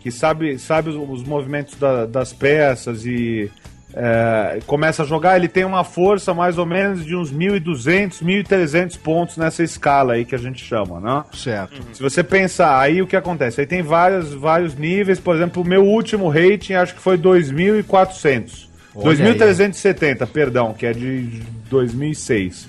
que 0.00 0.10
sabe, 0.10 0.58
sabe 0.58 0.90
os, 0.90 0.96
os 0.96 1.24
movimentos 1.26 1.74
da- 1.76 2.04
das 2.06 2.32
peças 2.32 3.06
e 3.06 3.50
é, 3.96 4.58
começa 4.66 5.04
a 5.04 5.06
jogar, 5.06 5.36
ele 5.36 5.46
tem 5.46 5.64
uma 5.64 5.84
força 5.84 6.34
mais 6.34 6.58
ou 6.58 6.66
menos 6.66 7.04
de 7.04 7.14
uns 7.14 7.32
1.200, 7.32 8.22
1.300 8.24 8.98
pontos 8.98 9.36
nessa 9.36 9.62
escala 9.62 10.14
aí 10.14 10.24
que 10.24 10.34
a 10.34 10.38
gente 10.38 10.64
chama, 10.64 10.98
né? 11.00 11.24
Certo. 11.32 11.80
Se 11.92 12.02
você 12.02 12.22
pensar, 12.24 12.78
aí 12.80 13.00
o 13.00 13.06
que 13.06 13.14
acontece? 13.14 13.60
Aí 13.60 13.66
tem 13.68 13.82
vários, 13.82 14.34
vários 14.34 14.74
níveis, 14.74 15.20
por 15.20 15.36
exemplo, 15.36 15.62
o 15.62 15.66
meu 15.66 15.84
último 15.84 16.28
rating 16.28 16.72
acho 16.74 16.92
que 16.94 17.00
foi 17.00 17.16
2.400. 17.16 18.66
Olha 18.96 19.34
2.370, 19.34 20.26
perdão, 20.26 20.72
que 20.74 20.86
é 20.86 20.92
de 20.92 21.40
2006. 21.70 22.68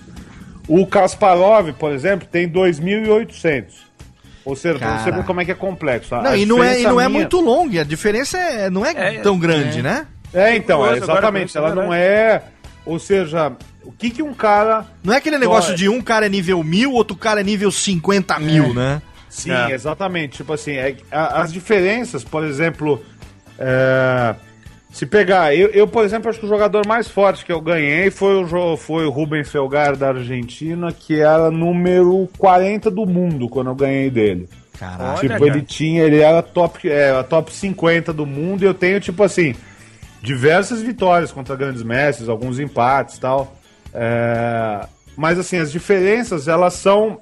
O 0.68 0.86
Kasparov, 0.88 1.72
por 1.74 1.91
exemplo, 1.91 2.28
tem 2.30 2.49
2.800. 2.49 3.66
Ou 4.43 4.55
seja, 4.55 4.78
pra 4.78 4.97
você 4.99 5.05
Cara. 5.09 5.18
ver 5.22 5.26
como 5.26 5.41
é 5.41 5.45
que 5.45 5.51
é 5.51 5.55
complexo. 5.55 6.13
Não, 6.16 6.26
a 6.32 6.38
e 6.38 6.45
não 6.45 6.63
é, 6.63 6.80
e 6.80 6.84
não 6.84 6.99
é 7.01 7.07
minha- 7.07 7.20
muito 7.22 7.39
longa, 7.41 7.82
a 7.82 7.84
diferença 7.84 8.38
é, 8.38 8.70
não 8.70 8.86
é, 8.86 9.16
É, 9.16 9.20
tão 9.22 9.39
grande, 9.39 9.82
né? 9.82 10.05
É, 10.34 10.55
então, 10.55 10.86
é, 10.86 10.97
exatamente. 10.97 11.57
Ela 11.57 11.74
não 11.74 11.93
é... 11.93 12.43
Ou 12.86 12.99
seja, 12.99 13.51
o 13.84 13.91
que 13.91 14.11
que 14.11 14.22
um 14.22 14.34
cara... 14.36 14.86
Não 15.03 15.13
é 15.13 15.18
aquele 15.18 15.39
negócio 15.39 15.70
Olha. 15.70 15.78
de 15.78 15.89
um 15.89 15.99
cara 16.01 16.28
é 16.28 16.30
nível 16.30 16.63
mil, 16.63 16.91
outro 16.91 17.16
cara 17.18 17.39
é 17.41 17.43
nível 17.43 17.72
50 17.72 18.38
mil, 18.39 18.72
né? 18.74 19.01
Sim, 19.28 19.51
É. 19.51 19.72
exatamente. 19.72 20.38
Tipo 20.38 20.53
assim, 20.53 20.74
é- 20.74 20.95
as 21.11 21.51
diferenças, 21.51 22.24
por 22.24 22.43
exemplo, 22.43 23.03
é, 23.57 24.36
se 24.98 25.06
pegar, 25.06 25.54
eu, 25.54 25.68
eu, 25.72 25.86
por 25.88 26.06
exemplo, 26.06 26.30
acho 26.30 26.39
que 26.39 26.46
o 26.46 26.50
jogador 26.50 26.88
mais 26.88 27.08
forte 27.08 27.43
que 27.43 27.52
eu 27.52 27.60
ganhei 27.60 28.10
foi 28.10 28.36
o, 28.41 28.46
jo- 28.46 28.78
foi 28.78 29.06
o 29.06 29.10
Rubens 29.10 29.50
Felgar 29.50 29.98
da 29.98 30.08
Argentina, 30.08 30.89
que 30.91 31.20
era 31.20 31.52
número 31.52 32.30
40 32.38 32.89
do 32.89 33.06
mundo 33.06 33.50
quando 33.50 33.72
eu 33.72 33.76
ganhei 33.76 34.10
dele. 34.10 34.48
Caraca. 34.80 35.04
Olha, 35.04 35.16
tipo, 35.20 35.34
cara. 35.34 35.46
ele 35.48 35.62
tinha, 35.64 36.02
ele 36.04 36.20
era 36.22 36.41
top, 36.41 36.89
é, 36.89 37.22
top 37.24 37.54
50 37.54 38.14
do 38.14 38.26
mundo 38.26 38.64
e 38.64 38.66
eu 38.66 38.74
tenho, 38.74 39.00
tipo 39.02 39.22
assim, 39.22 39.54
diversas 40.22 40.82
vitórias 40.82 41.30
contra 41.32 41.56
grandes 41.58 41.84
mestres, 41.84 42.30
alguns 42.30 42.58
empates 42.58 43.18
e 43.18 43.20
tal. 43.20 43.54
É, 43.93 44.86
mas 45.18 45.38
assim, 45.38 45.58
as 45.58 45.72
diferenças, 45.74 46.48
elas 46.48 46.74
são. 46.74 47.20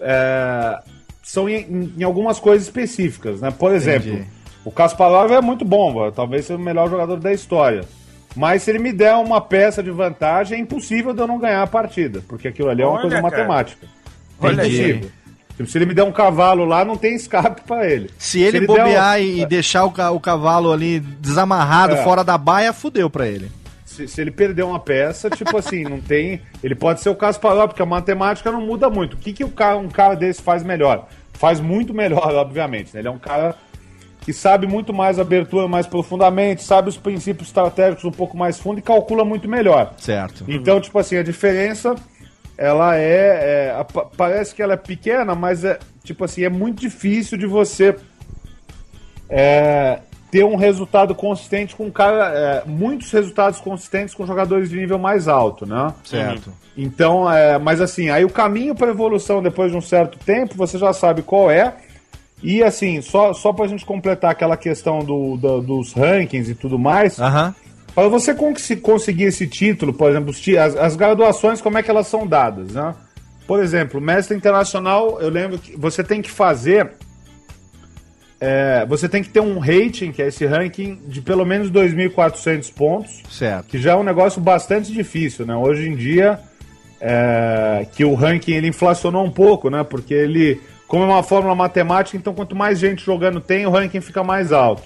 é, 0.00 0.78
são 1.22 1.48
em, 1.48 1.92
em 1.96 2.02
algumas 2.02 2.38
coisas 2.40 2.66
específicas, 2.66 3.40
né? 3.40 3.50
Por 3.52 3.72
exemplo, 3.72 4.08
Entendi. 4.10 4.28
O 4.64 4.70
Kasparov 4.70 5.30
é 5.32 5.40
muito 5.40 5.64
bom, 5.64 6.10
talvez 6.10 6.46
seja 6.46 6.58
o 6.58 6.62
melhor 6.62 6.88
jogador 6.88 7.16
da 7.18 7.32
história. 7.32 7.84
Mas 8.34 8.62
se 8.62 8.70
ele 8.70 8.78
me 8.78 8.92
der 8.92 9.14
uma 9.16 9.40
peça 9.40 9.82
de 9.82 9.90
vantagem, 9.90 10.56
é 10.58 10.60
impossível 10.60 11.12
de 11.12 11.20
eu 11.20 11.26
não 11.26 11.38
ganhar 11.38 11.62
a 11.62 11.66
partida, 11.66 12.22
porque 12.26 12.48
aquilo 12.48 12.70
ali 12.70 12.80
é 12.82 12.86
uma 12.86 12.92
Olha, 12.94 13.02
coisa 13.02 13.20
cara. 13.20 13.30
matemática. 13.36 13.86
É 14.40 14.46
Olha 14.46 14.62
aí. 14.62 14.68
impossível. 14.90 15.10
Tipo, 15.56 15.68
se 15.68 15.76
ele 15.78 15.84
me 15.86 15.92
der 15.92 16.04
um 16.04 16.12
cavalo 16.12 16.64
lá, 16.64 16.82
não 16.82 16.96
tem 16.96 17.14
escape 17.14 17.60
pra 17.66 17.86
ele. 17.86 18.08
Se 18.16 18.40
ele, 18.40 18.60
der 18.60 18.66
bobear 18.66 19.16
um- 19.18 19.22
e, 19.22 19.44
deixar 19.44 19.84
o, 19.84 19.90
ca- 19.90 20.10
o 20.10 20.18
cavalo 20.18 20.72
ali 20.72 20.98
desamarrado 20.98 21.94
É. 21.94 22.02
fora 22.02 22.24
da 22.24 22.38
baia, 22.38 22.72
fudeu 22.72 23.10
pra 23.10 23.26
ele. 23.28 23.50
Se, 23.84 24.08
se 24.08 24.18
ele 24.22 24.30
perder 24.30 24.62
uma 24.62 24.80
peça, 24.80 25.28
tipo 25.28 25.54
assim, 25.58 25.84
não 25.84 26.00
tem. 26.00 26.40
Ele 26.64 26.74
pode 26.74 27.02
ser 27.02 27.10
o 27.10 27.14
Kasparov, 27.14 27.68
porque 27.68 27.82
a 27.82 27.86
matemática 27.86 28.50
não 28.50 28.62
muda 28.62 28.88
muito. 28.88 29.12
O 29.14 29.16
que, 29.18 29.34
que 29.34 29.44
um 29.44 29.50
cara 29.90 30.14
desse 30.14 30.40
faz 30.40 30.62
melhor? 30.62 31.06
Faz 31.34 31.60
muito 31.60 31.92
melhor, 31.92 32.32
obviamente. 32.34 32.94
né? 32.94 33.00
Ele 33.00 33.08
é 33.08 33.10
um 33.10 33.18
cara 33.18 33.54
que 34.22 34.32
sabe 34.32 34.66
muito 34.66 34.92
mais 34.94 35.18
a 35.18 35.22
abertura 35.22 35.66
mais 35.68 35.86
profundamente, 35.86 36.62
sabe 36.62 36.88
os 36.88 36.96
princípios 36.96 37.48
estratégicos 37.48 38.04
um 38.04 38.10
pouco 38.10 38.36
mais 38.36 38.58
fundo 38.58 38.78
e 38.78 38.82
calcula 38.82 39.24
muito 39.24 39.48
melhor. 39.48 39.94
Certo. 39.98 40.44
Então, 40.48 40.80
tipo 40.80 40.98
assim, 40.98 41.16
a 41.16 41.22
diferença, 41.22 41.94
ela 42.56 42.96
é, 42.96 43.74
é, 43.76 43.86
parece 44.16 44.54
que 44.54 44.62
ela 44.62 44.74
é 44.74 44.76
pequena, 44.76 45.34
mas 45.34 45.64
é 45.64 45.78
tipo 46.04 46.24
assim, 46.24 46.44
é 46.44 46.48
muito 46.48 46.80
difícil 46.80 47.36
de 47.36 47.46
você 47.46 47.96
é, 49.28 49.98
ter 50.30 50.44
um 50.44 50.56
resultado 50.56 51.14
consistente 51.14 51.74
com 51.74 51.90
cara. 51.90 52.28
é, 52.28 52.62
muitos 52.64 53.10
resultados 53.10 53.60
consistentes 53.60 54.14
com 54.14 54.24
jogadores 54.24 54.70
de 54.70 54.76
nível 54.76 54.98
mais 54.98 55.26
alto, 55.26 55.66
né? 55.66 55.92
Certo. 56.04 56.52
Então, 56.76 57.30
é, 57.30 57.58
mas 57.58 57.80
assim, 57.80 58.08
aí 58.08 58.24
o 58.24 58.30
caminho 58.30 58.74
para 58.74 58.90
evolução 58.90 59.42
depois 59.42 59.72
de 59.72 59.76
um 59.76 59.80
certo 59.80 60.18
tempo, 60.18 60.54
você 60.56 60.78
já 60.78 60.92
sabe 60.92 61.22
qual 61.22 61.50
é. 61.50 61.74
E 62.42 62.62
assim, 62.62 63.00
só, 63.00 63.32
só 63.32 63.52
pra 63.52 63.66
gente 63.68 63.84
completar 63.86 64.30
aquela 64.32 64.56
questão 64.56 64.98
do, 65.00 65.36
do- 65.36 65.60
dos 65.62 65.92
rankings 65.92 66.50
e 66.50 66.54
tudo 66.54 66.78
mais, 66.78 67.16
para 67.94 68.08
você 68.08 68.34
cons- 68.34 68.72
conseguir 68.82 69.24
esse 69.24 69.46
título, 69.46 69.92
por 69.94 70.10
exemplo, 70.10 70.30
as, 70.58 70.76
as 70.76 70.96
graduações, 70.96 71.60
como 71.60 71.78
é 71.78 71.82
que 71.82 71.90
elas 71.90 72.06
são 72.08 72.26
dadas, 72.26 72.72
né? 72.72 72.94
Por 73.46 73.62
exemplo, 73.62 74.00
mestre 74.00 74.36
internacional, 74.36 75.20
eu 75.20 75.28
lembro 75.28 75.58
que 75.58 75.76
você 75.76 76.02
tem 76.02 76.20
que 76.22 76.30
fazer. 76.30 76.90
é, 78.40 78.84
você 78.88 79.08
tem 79.08 79.22
que 79.22 79.28
ter 79.28 79.40
um 79.40 79.58
rating, 79.58 80.10
que 80.10 80.20
é 80.22 80.26
esse 80.28 80.44
ranking, 80.46 80.98
de 81.06 81.20
pelo 81.22 81.44
menos 81.44 81.70
2.400 81.70 82.72
pontos 82.74 83.22
Certo. 83.30 83.66
que 83.68 83.78
já 83.78 83.92
é 83.92 83.96
um 83.96 84.02
negócio 84.02 84.40
bastante 84.40 84.92
difícil, 84.92 85.46
né? 85.46 85.54
Hoje 85.54 85.88
em 85.88 85.94
dia, 85.94 86.40
é, 87.00 87.86
que 87.94 88.04
o 88.04 88.14
ranking 88.14 88.52
ele 88.52 88.68
inflacionou 88.68 89.24
um 89.24 89.30
pouco, 89.30 89.70
né? 89.70 89.84
Porque 89.84 90.12
ele, 90.14 90.60
como 90.92 91.04
é 91.04 91.06
uma 91.06 91.22
fórmula 91.22 91.54
matemática, 91.54 92.18
então 92.18 92.34
quanto 92.34 92.54
mais 92.54 92.78
gente 92.78 93.02
jogando 93.02 93.40
tem, 93.40 93.64
o 93.64 93.70
ranking 93.70 94.02
fica 94.02 94.22
mais 94.22 94.52
alto. 94.52 94.82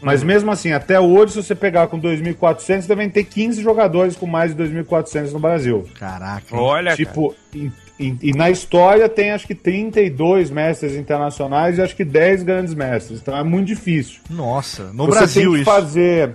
Mas 0.00 0.22
mesmo 0.22 0.50
assim, 0.50 0.72
até 0.72 0.98
hoje, 0.98 1.32
se 1.34 1.42
você 1.42 1.54
pegar 1.54 1.88
com 1.88 2.00
2.400, 2.00 2.86
devem 2.86 3.10
ter 3.10 3.22
15 3.24 3.62
jogadores 3.62 4.16
com 4.16 4.26
mais 4.26 4.56
de 4.56 4.62
2.400 4.64 5.30
no 5.30 5.38
Brasil. 5.38 5.84
Caraca. 5.98 6.56
Olha, 6.56 6.84
cara. 6.84 6.96
tipo, 6.96 7.34
e, 7.54 7.70
e- 8.00 8.16
e 8.22 8.32
na 8.32 8.48
história 8.48 9.10
tem 9.10 9.30
acho 9.30 9.46
que 9.46 9.54
32 9.54 10.50
mestres 10.50 10.94
internacionais 10.96 11.76
e 11.76 11.82
acho 11.82 11.94
que 11.94 12.02
10 12.04 12.42
grandes 12.44 12.72
mestres. 12.72 13.20
Então 13.20 13.36
é 13.36 13.44
muito 13.44 13.66
difícil 13.66 14.22
Nossa, 14.30 14.84
no 14.94 15.04
você 15.04 15.18
Brasil 15.18 15.42
tem 15.42 15.52
que 15.52 15.56
isso. 15.60 15.64
fazer 15.70 16.30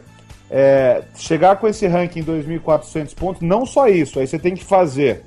é, 0.52 1.02
chegar 1.16 1.56
com 1.56 1.68
esse 1.68 1.88
ranking 1.88 2.20
em 2.20 2.24
2.400 2.24 3.16
pontos, 3.16 3.42
não 3.42 3.66
só 3.66 3.88
isso, 3.88 4.20
aí 4.20 4.28
você 4.28 4.38
tem 4.38 4.54
que 4.54 4.64
fazer 4.64 5.24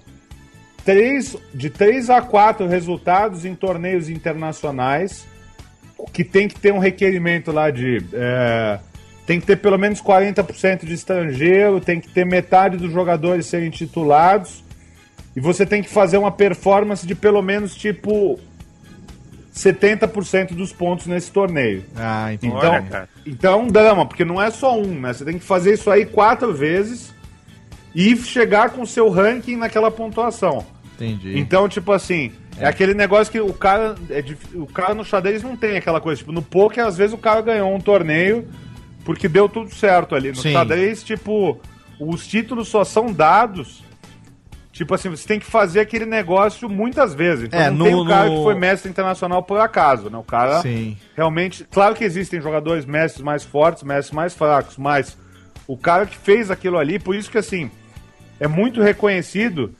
três, 0.84 1.36
de 1.54 1.70
3 1.70 2.10
a 2.10 2.22
4 2.22 2.66
resultados 2.66 3.44
em 3.44 3.54
torneios 3.54 4.08
internacionais, 4.08 5.26
que 6.12 6.24
tem 6.24 6.48
que 6.48 6.58
ter 6.58 6.72
um 6.72 6.78
requerimento 6.78 7.52
lá 7.52 7.70
de. 7.70 8.04
é, 8.12 8.78
tem 9.26 9.38
que 9.38 9.46
ter 9.46 9.56
pelo 9.56 9.78
menos 9.78 10.02
40% 10.02 10.84
de 10.84 10.92
estrangeiro, 10.92 11.80
tem 11.80 12.00
que 12.00 12.08
ter 12.08 12.26
metade 12.26 12.76
dos 12.76 12.92
jogadores 12.92 13.46
serem 13.46 13.70
titulados, 13.70 14.64
e 15.36 15.40
você 15.40 15.64
tem 15.64 15.82
que 15.82 15.88
fazer 15.88 16.18
uma 16.18 16.32
performance 16.32 17.06
de 17.06 17.14
pelo 17.14 17.40
menos 17.40 17.76
tipo 17.76 18.40
70% 19.54 20.54
dos 20.54 20.72
pontos 20.72 21.06
nesse 21.06 21.30
torneio. 21.30 21.84
Ah. 21.94 22.32
Então, 22.32 22.84
cara. 22.84 23.08
então 23.24 23.52
é 23.52 23.56
um 23.56 23.68
drama, 23.68 24.06
porque 24.06 24.24
não 24.24 24.40
é 24.40 24.50
só 24.50 24.76
um, 24.76 25.00
né? 25.00 25.12
Você 25.12 25.24
tem 25.24 25.38
que 25.38 25.44
fazer 25.44 25.74
isso 25.74 25.90
aí 25.90 26.06
quatro 26.06 26.52
vezes 26.52 27.12
e 27.94 28.16
chegar 28.16 28.70
com 28.70 28.82
o 28.82 28.86
seu 28.86 29.08
ranking 29.10 29.56
naquela 29.56 29.90
pontuação. 29.90 30.64
entendi. 30.94 31.38
Então, 31.38 31.68
tipo 31.68 31.92
assim, 31.92 32.30
é, 32.58 32.66
aquele 32.66 32.94
negócio 32.94 33.32
que 33.32 33.40
o 33.40 33.52
cara. 33.52 33.94
É 34.10 34.22
o 34.54 34.66
cara 34.66 34.94
no 34.94 35.04
xadrez 35.04 35.42
não 35.42 35.56
tem 35.56 35.76
aquela 35.76 36.00
coisa. 36.00 36.18
Tipo, 36.18 36.32
no 36.32 36.42
poker, 36.42 36.84
às 36.86 36.96
vezes 36.96 37.14
o 37.14 37.18
cara 37.18 37.40
ganhou 37.40 37.74
um 37.74 37.80
torneio 37.80 38.46
porque 39.04 39.28
deu 39.28 39.48
tudo 39.48 39.74
certo 39.74 40.14
ali. 40.14 40.28
No 40.28 40.36
Sim. 40.36 40.52
xadrez, 40.52 41.02
tipo, 41.02 41.58
os 41.98 42.26
títulos 42.26 42.68
só 42.68 42.84
são 42.84 43.12
dados. 43.12 43.82
Tipo 44.72 44.94
assim, 44.94 45.10
você 45.10 45.26
tem 45.26 45.40
que 45.40 45.44
fazer 45.46 45.80
aquele 45.80 46.06
negócio 46.06 46.68
muitas 46.68 47.12
vezes. 47.12 47.44
Então 47.46 47.60
É, 47.60 47.70
não 47.70 47.76
no- 47.78 47.84
tem 47.84 47.94
o 47.94 48.06
cara 48.06 48.28
no- 48.28 48.36
que 48.36 48.42
foi 48.44 48.54
mestre 48.54 48.88
internacional 48.90 49.42
por 49.42 49.58
acaso, 49.60 50.08
né? 50.08 50.16
O 50.16 50.22
cara 50.22 50.60
Sim. 50.62 50.96
realmente. 51.16 51.66
Claro 51.70 51.94
que 51.94 52.04
existem 52.04 52.40
jogadores 52.40 52.86
mestres 52.86 53.22
mais 53.22 53.42
fortes, 53.42 53.82
mestres 53.82 54.14
mais 54.14 54.32
fracos, 54.32 54.76
mas 54.78 55.18
o 55.66 55.76
cara 55.76 56.06
que 56.06 56.16
fez 56.16 56.50
aquilo 56.50 56.78
ali, 56.78 56.98
por 56.98 57.14
isso 57.14 57.30
que 57.30 57.36
assim, 57.36 57.70
é 58.40 58.48
muito 58.48 58.82
reconhecido 58.82 59.72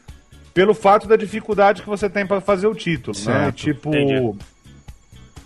pelo 0.54 0.74
fato 0.74 1.08
da 1.08 1.16
dificuldade 1.16 1.82
que 1.82 1.88
você 1.88 2.08
tem 2.08 2.26
para 2.26 2.40
fazer 2.40 2.66
o 2.66 2.74
título, 2.74 3.16
né? 3.16 3.22
Certo. 3.44 3.56
Tipo, 3.56 3.88
Entendi. 3.88 4.38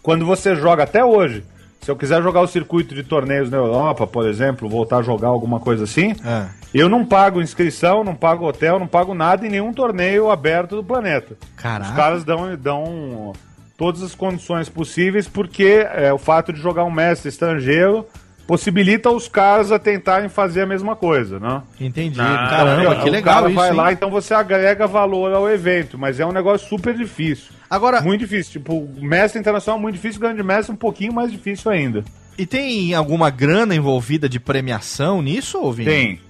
quando 0.03 0.27
você 0.27 0.55
joga 0.57 0.83
até 0.83 1.05
hoje, 1.05 1.45
se 1.81 1.91
eu 1.91 1.97
quiser 1.97 2.23
jogar 2.23 2.41
o 2.41 2.47
circuito 2.47 2.95
de 2.95 3.03
torneios 3.03 3.51
na 3.51 3.59
Europa, 3.59 4.07
por 4.07 4.27
exemplo, 4.27 4.69
voltar 4.69 4.99
a 4.99 5.03
jogar 5.03 5.29
alguma 5.29 5.61
coisa 5.61 5.85
assim, 5.85 6.15
Ah, 6.25 6.49
eu 6.73 6.89
não 6.89 7.05
pago 7.05 7.41
inscrição, 7.43 8.03
não 8.03 8.15
pago 8.15 8.47
hotel, 8.47 8.79
não 8.79 8.87
pago 8.87 9.15
nada 9.15 9.47
em 9.47 9.51
nenhum 9.51 9.73
torneio 9.73 10.31
aberto 10.31 10.77
do 10.77 10.83
planeta. 10.83 11.37
Os 11.57 11.63
Caraca. 11.63 11.93
caras 11.95 12.25
dão, 12.25 12.57
dão 12.57 13.33
todas 13.77 14.03
as 14.03 14.15
condições 14.15 14.69
possíveis, 14.71 15.29
porque 15.29 15.87
é, 15.93 16.13
o 16.13 16.19
fato 16.19 16.53
de 16.53 16.61
jogar 16.61 16.85
um 16.85 16.91
mestre 16.91 17.29
estrangeiro 17.29 18.07
possibilita 18.47 19.11
os 19.11 19.27
caras 19.29 19.73
a 19.73 19.79
tentarem 19.79 20.29
fazer 20.29 20.63
a 20.63 20.67
mesma 20.67 20.95
coisa, 20.95 21.39
né? 21.41 21.63
Entendi. 21.81 22.21
Ah, 22.21 22.47
Caramba, 22.51 22.97
que 22.97 23.09
o 23.09 23.13
legal 23.13 23.35
cara 23.35 23.47
isso. 23.49 23.55
vai 23.57 23.71
hein? 23.71 23.77
lá, 23.77 23.93
então 23.93 24.11
você 24.11 24.35
agrega 24.35 24.87
valor 24.87 25.33
ao 25.33 25.49
evento, 25.49 25.99
mas 25.99 26.21
é 26.21 26.27
um 26.27 26.33
negócio 26.33 26.69
super 26.69 26.95
difícil. 26.95 27.53
Agora, 27.71 28.01
Muito 28.03 28.21
difícil. 28.21 28.53
Tipo, 28.53 28.89
mestre 29.01 29.41
internacional 29.41 29.79
é 29.79 29.83
muito 29.83 29.95
difícil, 29.97 30.21
grande 30.21 30.43
mestre 30.43 30.73
um 30.73 30.77
pouquinho 30.77 31.13
mais 31.13 31.31
difícil 31.33 31.71
ainda. 31.71 32.05
e 32.39 32.45
tem 32.47 32.95
alguma 32.95 33.31
grana 33.31 33.75
envolvida 33.75 34.29
de 34.29 34.39
premiação 34.39 35.23
nisso, 35.23 35.59
ou 35.59 35.73
Vini? 35.73 35.91
Tem. 35.91 36.21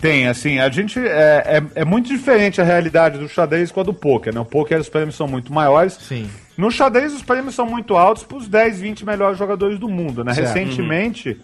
Tem, 0.00 0.28
assim, 0.28 0.58
a 0.58 0.68
gente. 0.68 0.98
É, 0.98 1.42
é, 1.74 1.80
é 1.80 1.84
muito 1.84 2.08
diferente 2.08 2.60
a 2.60 2.64
realidade 2.64 3.18
do 3.18 3.28
xadrez 3.28 3.72
com 3.72 3.80
a 3.80 3.82
do 3.82 3.92
poker, 3.92 4.32
né? 4.32 4.40
O 4.40 4.44
poker 4.44 4.78
os 4.80 4.88
prêmios 4.88 5.16
são 5.16 5.26
muito 5.26 5.52
maiores. 5.52 5.94
Sim. 5.94 6.30
No 6.56 6.70
xadrez, 6.70 7.12
os 7.12 7.22
prêmios 7.22 7.54
são 7.54 7.66
muito 7.66 7.96
altos 7.96 8.22
para 8.22 8.36
os 8.36 8.48
10, 8.48 8.80
20 8.80 9.04
melhores 9.04 9.38
jogadores 9.38 9.78
do 9.78 9.88
mundo, 9.88 10.22
né? 10.22 10.34
Certo. 10.34 10.54
Recentemente, 10.54 11.36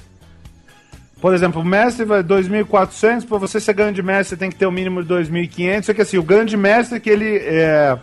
Por 1.21 1.35
exemplo, 1.35 1.61
o 1.61 1.65
mestre 1.65 2.05
vai 2.07 2.23
2.400, 2.23 3.27
para 3.27 3.37
você 3.39 3.61
ser 3.61 3.75
grande 3.75 4.03
mestre 4.03 4.37
tem 4.39 4.49
que 4.51 4.57
ter 4.57 4.67
o 4.67 4.73
mínimo 4.73 5.03
de 5.03 5.09
2.500. 5.13 5.83
Só 5.85 5.93
que 5.95 6.01
assim, 6.03 6.17
o 6.19 6.23
grande 6.23 6.57
mestre 6.57 6.99
que 7.01 7.11
ele 7.11 7.37
é... 7.39 7.97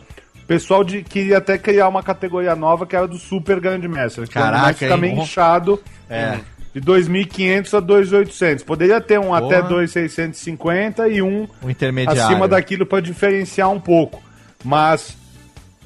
O 0.44 0.48
pessoal 0.48 0.82
de, 0.84 1.04
queria 1.04 1.40
até 1.40 1.58
criar 1.58 1.90
uma 1.90 2.02
categoria 2.02 2.56
nova 2.56 2.86
que 2.86 2.96
era 2.96 3.06
do 3.08 3.18
super 3.18 3.60
grande 3.60 3.86
mestre. 3.88 4.26
Que 4.28 4.34
Caraca, 4.36 4.56
é 4.56 4.62
um 4.62 4.66
mestre 4.68 4.86
fica 4.86 4.94
hein? 4.96 5.02
meio 5.02 5.22
inchado. 5.22 5.84
É. 6.10 6.40
De 6.74 6.80
2.500 6.80 7.74
a 7.78 7.82
2.800. 7.82 8.64
Poderia 8.64 9.02
ter 9.02 9.20
um 9.20 9.34
até 9.34 9.62
Porra. 9.62 9.84
2.650 9.84 11.12
e 11.12 11.22
um 11.22 11.48
intermediário. 11.68 12.22
acima 12.24 12.48
daquilo 12.48 12.86
para 12.86 13.02
diferenciar 13.02 13.70
um 13.70 13.80
pouco. 13.80 14.22
Mas 14.64 15.18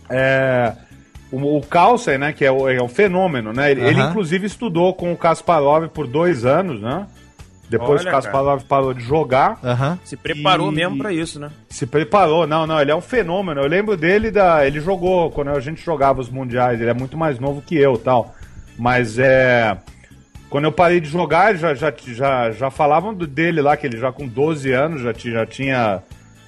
é, 0.10 0.74
o, 1.32 1.58
o 1.58 1.62
Carlsen, 1.62 2.18
né, 2.18 2.34
que 2.34 2.44
é, 2.46 2.52
o, 2.52 2.68
é 2.70 2.82
um 2.82 2.88
fenômeno, 2.90 3.54
né? 3.54 3.72
Ele, 3.72 3.82
ele, 3.82 4.00
Aham. 4.02 4.10
inclusive 4.10 4.46
estudou 4.48 4.94
com 4.94 5.12
o 5.14 5.18
Kasparov 5.18 5.88
por 5.90 6.06
dois 6.08 6.46
anos, 6.46 6.82
né? 6.82 7.08
Depois 7.70 8.02
Olha, 8.02 8.10
o 8.10 8.12
Kasparov 8.12 8.64
parou 8.66 8.94
de 8.94 9.02
jogar, 9.02 9.58
Aham. 9.64 9.98
Se 10.04 10.18
preparou 10.18 10.72
E- 10.72 10.76
mesmo 10.76 10.98
pra 10.98 11.14
isso, 11.14 11.40
né? 11.40 11.50
se 11.70 11.86
preparou. 11.88 12.46
Não, 12.46 12.68
não, 12.68 12.82
ele 12.82 12.92
é 12.92 12.96
um 12.96 13.00
fenômeno. 13.02 13.62
Eu 13.62 13.68
lembro 13.68 13.96
dele 13.96 14.30
da, 14.30 14.68
ele 14.68 14.82
jogou 14.82 15.32
quando 15.32 15.52
a 15.52 15.60
gente 15.62 15.82
jogava 15.82 16.20
os 16.20 16.30
mundiais. 16.30 16.82
Ele 16.82 16.90
é 16.90 16.94
muito 16.94 17.18
mais 17.18 17.40
novo 17.40 17.62
que 17.62 17.78
eu, 17.78 17.98
tal. 17.98 18.36
Mas 18.78 19.18
é 19.18 19.78
quando 20.50 20.66
eu 20.66 20.72
parei 20.74 21.00
de 21.00 21.08
jogar, 21.08 21.56
já 21.56 21.74
já 21.74 21.94
já, 22.08 22.52
já 22.52 22.70
falavam 22.70 23.14
do- 23.14 23.26
dele 23.26 23.62
lá 23.62 23.78
que 23.78 23.88
ele 23.88 23.96
já 23.98 24.12
com 24.12 24.28
12 24.28 24.70
anos 24.74 25.02
já, 25.02 25.14
já 25.14 25.46
tinha 25.46 26.02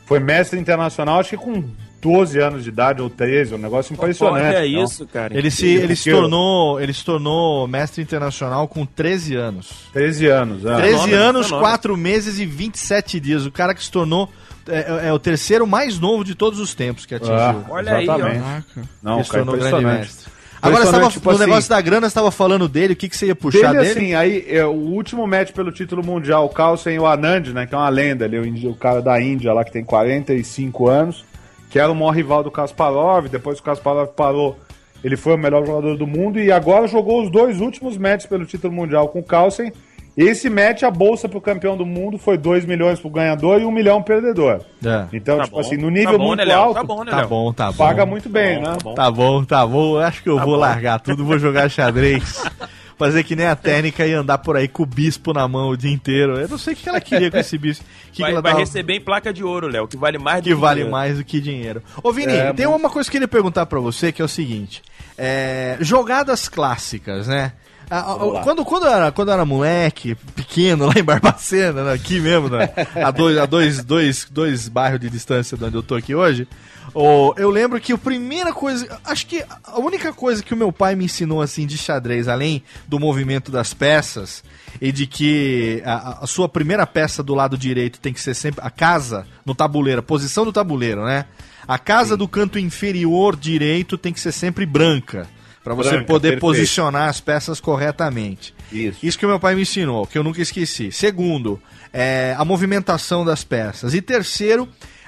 foi 0.06 0.20
mestre 0.20 0.60
internacional, 0.60 1.22
acho 1.22 1.30
que 1.30 1.38
com 1.38 1.64
12 2.04 2.38
anos 2.38 2.64
de 2.64 2.70
idade 2.70 3.02
ou 3.02 3.10
13, 3.10 3.56
um 3.56 3.58
negócio 3.58 3.94
impressionante. 3.94 4.58
Olha 4.58 4.68
então. 4.68 4.84
isso, 4.84 5.08
cara. 5.08 5.36
Ele 5.36 5.50
se, 5.50 5.68
ele 5.68 5.96
se 5.96 6.12
tornou, 6.12 6.82
ele 6.82 6.94
se 6.94 7.06
tornou 7.06 7.66
mestre 7.66 8.02
internacional 8.02 8.68
com 8.68 8.86
13 8.86 9.36
anos. 9.36 9.72
13 9.94 10.28
anos, 10.28 10.66
é. 10.66 10.76
13 10.76 10.92
Fenômeno, 10.92 11.18
anos, 11.24 11.46
fenômeno. 11.48 11.70
4 11.70 11.98
meses 11.98 12.40
e 12.40 12.46
27 12.46 13.20
dias. 13.22 13.46
O 13.46 13.52
cara 13.52 13.74
que 13.74 13.82
se 13.82 13.90
tornou 13.90 14.30
é, 14.68 15.08
é 15.08 15.14
o 15.14 15.20
terceiro 15.20 15.66
mais 15.66 15.98
novo 15.98 16.26
de 16.26 16.36
todos 16.36 16.60
os 16.60 16.74
tempos 16.76 17.06
que 17.06 17.16
atingiu. 17.16 17.36
Ah, 17.36 17.64
Olha 17.70 17.96
aí, 17.96 18.08
ó. 18.08 18.16
exatamente. 18.16 18.44
Caraca. 18.44 18.90
Não, 19.02 19.24
se 19.24 19.30
cara 19.30 19.42
é 19.42 19.46
tornou 19.46 19.70
grande 19.70 19.86
mestre. 19.86 20.34
Agora, 20.62 21.10
tipo 21.10 21.26
no 21.26 21.32
assim, 21.32 21.40
negócio 21.46 21.70
da 21.70 21.82
grana, 21.82 22.10
você 22.10 22.16
tava 22.16 22.32
falando 22.32 22.70
dele, 22.70 22.94
o 22.94 22.96
que, 22.96 23.10
que 23.10 23.18
você 23.18 23.28
ia 23.28 23.36
puxar 23.36 23.74
Dele, 23.74 23.84
dele? 23.84 24.00
assim, 24.00 24.14
aí, 24.14 24.46
é, 24.48 24.66
o 24.66 24.72
último 24.72 25.28
match 25.28 25.52
pelo 25.52 25.74
título 25.74 26.06
mundial, 26.06 26.46
o 26.46 26.50
Carlsen 26.50 26.96
e 26.96 27.00
o 27.00 27.06
Anand, 27.06 27.48
né, 27.54 27.66
que 27.66 27.76
é 27.76 27.78
uma 27.78 27.90
lenda 27.90 28.24
ali, 28.24 28.38
o, 28.40 28.72
o 28.72 28.76
cara 28.76 29.02
da 29.02 29.22
Índia 29.22 29.52
lá, 29.52 29.66
que 29.66 29.74
tem 29.74 29.84
45 29.84 30.88
anos, 30.88 31.26
que 31.74 31.80
era 31.80 31.92
o 31.92 31.96
maior 31.96 32.12
rival 32.12 32.44
do 32.44 32.52
Kasparov, 32.52 33.28
depois 33.30 33.60
que 33.60 33.64
o 33.64 33.66
Kasparov 33.66 34.10
parou, 34.10 34.60
ele 35.04 35.18
foi 35.18 35.34
o 35.34 35.38
melhor 35.40 35.66
jogador 35.66 35.98
do 35.98 36.06
mundo, 36.06 36.40
e 36.40 36.52
agora 36.52 36.88
jogou 36.88 37.24
os 37.24 37.32
dois 37.32 37.60
últimos 37.60 37.98
matches 37.98 38.28
pelo 38.28 38.46
título 38.46 38.72
mundial 38.72 39.08
com 39.08 39.18
o 39.22 39.24
Carlsen, 39.24 39.74
esse 40.16 40.52
match, 40.52 40.84
a 40.84 40.92
bolsa 40.92 41.28
pro 41.28 41.42
campeão 41.42 41.76
do 41.76 41.84
mundo 41.84 42.20
foi 42.20 42.38
2 42.38 42.66
milhões 42.66 43.00
pro 43.00 43.10
ganhador 43.10 43.60
e 43.60 43.66
1 43.66 43.72
milhão 43.72 44.04
pro 44.04 44.14
perdedor. 44.14 44.62
É. 44.86 45.06
Então, 45.12 45.38
Tá 45.38 45.46
tipo 45.46 45.56
bom. 45.56 45.62
assim, 45.62 45.76
no 45.78 45.90
nível 45.90 46.12
tá 46.12 46.18
bom, 46.20 46.28
muito 46.28 46.46
né, 46.46 46.54
alto, 46.54 46.76
Tá 46.76 46.84
bom, 46.84 47.04
né, 47.04 47.10
Tá 47.12 47.26
bom, 47.26 47.52
tá 47.52 47.72
bom. 47.72 47.78
paga 47.78 48.06
muito 48.06 48.30
bem, 48.30 48.60
né? 48.62 48.66
Tá 48.66 48.78
bom. 48.84 48.94
Tá 48.94 49.12
bom, 49.12 49.44
tá 49.44 49.66
bom. 49.66 49.96
Eu 49.96 50.02
Acho 50.02 50.22
que 50.22 50.30
eu 50.30 50.38
vou 50.38 50.56
largar 50.56 51.00
tudo, 51.00 51.26
vou 51.26 51.40
jogar 51.40 51.68
xadrez. 51.72 52.44
Fazer 52.98 53.24
que 53.24 53.36
nem 53.36 53.48
a 53.48 53.56
técnica 53.56 54.06
e 54.06 54.14
andar 54.14 54.38
por 54.38 54.56
aí 54.56 54.68
com 54.68 54.84
o 54.84 54.86
bispo 54.86 55.34
na 55.34 55.48
mão 55.48 55.70
o 55.70 55.78
dia 55.78 55.92
inteiro. 55.92 56.40
Eu 56.40 56.48
não 56.48 56.58
sei 56.58 56.74
o 56.74 56.76
que 56.78 56.88
ela 56.88 57.02
queria 57.02 57.30
com 57.32 57.38
esse 57.38 57.58
bispo. 57.58 57.84
Que, 58.12 58.22
vai 58.22 58.30
que 58.30 58.34
ela 58.34 58.42
vai 58.42 58.52
tava- 58.52 58.64
receber 58.64 58.94
em 58.96 59.02
placa 59.02 59.34
de 59.34 59.44
ouro, 59.44 59.68
Léo, 59.68 59.88
que 59.88 59.98
vale 59.98 60.18
mais 60.18 60.42
do 60.42 60.44
que 60.44 60.54
vale 60.56 60.76
dinheiro. 60.82 60.92
mais 60.92 61.18
do 61.18 61.24
que 61.24 61.40
dinheiro. 61.42 61.82
Ô, 62.04 62.12
Vini, 62.12 62.34
É, 62.34 62.54
tem 62.54 62.66
muito. 62.68 62.80
uma 62.80 62.90
coisa 62.90 63.10
que 63.10 63.18
eu 63.18 63.20
queria 63.22 63.28
perguntar 63.28 63.66
pra 63.66 63.80
você, 63.80 64.12
que 64.12 64.22
é 64.22 64.26
o 64.26 64.28
seguinte. 64.28 64.82
É, 65.18 65.78
jogadas 65.82 66.48
clássicas, 66.48 67.28
né? 67.28 67.54
Quando, 68.44 68.64
quando, 68.66 68.86
eu 68.86 68.92
era, 68.92 69.12
quando 69.12 69.28
eu 69.28 69.34
era 69.36 69.46
moleque, 69.46 70.16
pequeno, 70.36 70.86
lá 70.88 70.94
em 70.98 71.04
Barbacena, 71.04 71.84
né, 71.84 71.94
aqui 71.94 72.20
mesmo, 72.20 72.50
né, 72.50 72.70
a, 72.96 73.12
dois, 73.12 73.38
a 73.38 73.46
dois, 73.46 73.84
dois, 73.84 74.28
dois 74.32 74.68
bairros 74.68 75.00
de 75.00 75.10
distância 75.10 75.56
de 75.58 75.64
onde 75.64 75.76
eu 75.76 75.84
tô 75.84 75.94
aqui 75.94 76.16
hoje, 76.16 76.48
ô, 76.94 77.34
eu 77.38 77.50
lembro 77.50 77.80
que 77.80 77.94
a 77.94 77.98
primeira 77.98 78.54
coisa, 78.54 79.00
acho 79.06 79.26
que 79.26 79.44
a 79.64 79.80
única 79.80 80.14
coisa 80.14 80.44
que 80.44 80.54
o 80.54 80.58
meu 80.58 80.72
pai 80.72 80.96
me 80.96 81.06
ensinou 81.06 81.42
assim 81.42 81.66
de 81.66 81.78
xadrez, 81.78 82.28
além 82.28 82.64
do 82.88 83.00
movimento 83.00 83.52
das 83.52 83.74
peças, 83.74 84.44
e 84.82 84.92
de 84.92 85.08
que 85.08 85.82
a, 85.86 86.24
a 86.24 86.28
sua 86.28 86.50
primeira 86.50 86.86
peça 86.86 87.24
do 87.24 87.34
lado 87.34 87.58
direito 87.58 88.00
tem 88.00 88.14
que 88.14 88.22
ser 88.22 88.34
sempre 88.34 88.62
a 88.64 88.70
casa 88.70 89.26
no 89.46 89.56
tabuleiro, 89.56 90.00
a 90.00 90.04
posição 90.04 90.46
do 90.46 90.54
tabuleiro, 90.54 91.06
né? 91.06 91.26
A 91.68 91.78
casa 91.80 92.18
do 92.18 92.28
canto 92.28 92.60
inferior 92.60 93.36
direito 93.36 93.98
tem 93.98 94.12
que 94.12 94.20
ser 94.20 94.32
sempre 94.32 94.66
branca. 94.66 95.28
Pra 95.64 95.74
você 95.74 95.92
Branca, 95.92 96.06
poder 96.08 96.30
perfeito. 96.32 96.42
posicionar 96.42 97.08
as 97.08 97.22
peças 97.22 97.62
corretamente. 97.62 98.54
Isso. 98.70 99.00
Isso 99.02 99.18
que 99.18 99.26
o 99.26 99.30
meu 99.30 99.40
pai 99.40 99.56
me 99.56 99.62
ensinou, 99.62 100.06
que 100.06 100.18
eu 100.18 100.24
nunca 100.24 100.42
esqueci. 100.42 100.92
Segundo, 100.92 101.62
é, 101.94 102.36
a 102.38 102.44
movimentação 102.44 103.24
das 103.24 103.46
peças. 103.46 103.94
E 103.94 104.02
terceiro, 104.02 104.68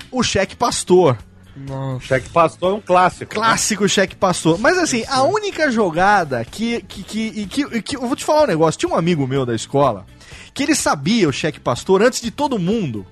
o 0.09 0.23
cheque 0.23 0.55
pastor. 0.55 1.17
Nossa. 1.55 2.05
Cheque 2.05 2.29
pastor 2.29 2.71
é 2.73 2.75
um 2.75 2.81
clássico. 2.81 3.33
né? 3.33 3.41
Clássico 3.41 3.87
cheque 3.87 4.15
pastor. 4.15 4.57
Mas 4.59 4.77
assim, 4.77 5.03
a 5.07 5.23
única 5.23 5.71
jogada 5.71 6.43
que, 6.43 6.81
que, 6.81 7.03
que, 7.03 7.19
e 7.27 7.45
que, 7.45 7.61
e 7.61 7.81
que- 7.81 7.95
Eu 7.95 8.01
vou 8.07 8.15
te 8.15 8.25
falar 8.25 8.43
um 8.43 8.47
negócio. 8.47 8.79
Tinha 8.79 8.91
um 8.91 8.95
amigo 8.97 9.25
meu 9.27 9.45
da 9.45 9.55
escola 9.55 10.05
que 10.53 10.63
ele 10.63 10.75
sabia 10.75 11.27
o 11.27 11.33
cheque 11.33 11.59
pastor 11.59 12.01
antes 12.01 12.21
de 12.21 12.31
todo 12.31 12.57
mundo. 12.59 13.05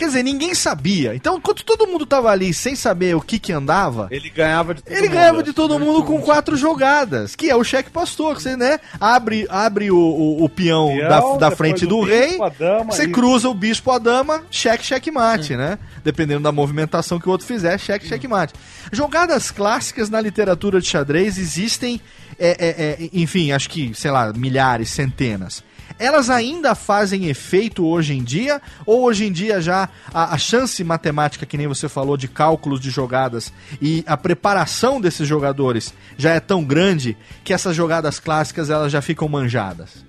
Quer 0.00 0.06
dizer, 0.06 0.22
ninguém 0.22 0.54
sabia. 0.54 1.14
Então, 1.14 1.36
enquanto 1.36 1.62
todo 1.62 1.86
mundo 1.86 2.06
tava 2.06 2.30
ali 2.30 2.54
sem 2.54 2.74
saber 2.74 3.14
o 3.14 3.20
que 3.20 3.38
que 3.38 3.52
andava, 3.52 4.08
Ele 4.10 4.30
ganhava 4.30 4.72
de 4.72 4.80
todo 4.80 4.94
ele 4.94 5.02
mundo, 5.02 5.12
ganhava 5.12 5.42
de 5.42 5.52
todo 5.52 5.78
mundo 5.78 6.02
com 6.04 6.22
quatro 6.22 6.56
jogadas, 6.56 7.36
que 7.36 7.50
é 7.50 7.54
o 7.54 7.62
cheque 7.62 7.90
pastor, 7.90 8.34
que 8.34 8.42
você, 8.42 8.56
né, 8.56 8.80
abre, 8.98 9.46
abre 9.50 9.90
o, 9.90 9.98
o, 9.98 10.42
o 10.42 10.48
peão, 10.48 10.88
Peão, 10.96 11.36
da, 11.36 11.50
da 11.50 11.54
frente 11.54 11.84
do 11.84 12.00
rei, 12.00 12.38
dama, 12.58 12.90
você 12.90 13.02
isso. 13.02 13.12
cruza 13.12 13.50
o 13.50 13.52
bispo, 13.52 13.90
a 13.90 13.98
dama, 13.98 14.42
cheque, 14.50 14.86
cheque 14.86 15.10
mate, 15.10 15.54
né? 15.54 15.78
Dependendo 16.02 16.44
da 16.44 16.50
movimentação 16.50 17.20
que 17.20 17.28
o 17.28 17.32
outro 17.32 17.46
fizer, 17.46 17.78
cheque, 17.78 18.08
cheque 18.08 18.26
mate. 18.26 18.54
Jogadas 18.90 19.50
clássicas 19.50 20.08
na 20.08 20.18
literatura 20.18 20.80
de 20.80 20.86
xadrez 20.86 21.36
existem, 21.36 22.00
é, 22.38 22.48
é, 22.48 23.04
é, 23.04 23.10
enfim, 23.12 23.52
acho 23.52 23.68
que, 23.68 23.92
sei 23.92 24.10
lá, 24.10 24.32
milhares, 24.32 24.88
centenas. 24.88 25.62
Elas 26.00 26.30
ainda 26.30 26.74
fazem 26.74 27.26
efeito 27.26 27.86
hoje 27.86 28.14
em 28.14 28.24
dia? 28.24 28.60
Ou 28.86 29.02
hoje 29.02 29.26
em 29.26 29.32
dia 29.32 29.60
já 29.60 29.86
a, 30.12 30.34
a 30.34 30.38
chance 30.38 30.82
matemática, 30.82 31.44
que 31.44 31.58
nem 31.58 31.66
você 31.66 31.90
falou, 31.90 32.16
de 32.16 32.26
cálculos 32.26 32.80
de 32.80 32.88
jogadas 32.88 33.52
e 33.82 34.02
a 34.06 34.16
preparação 34.16 34.98
desses 34.98 35.28
jogadores 35.28 35.92
já 36.16 36.30
é 36.32 36.40
tão 36.40 36.64
grande 36.64 37.16
que 37.44 37.52
essas 37.52 37.76
jogadas 37.76 38.18
clássicas 38.18 38.70
elas 38.70 38.90
já 38.90 39.02
ficam 39.02 39.28
manjadas? 39.28 40.02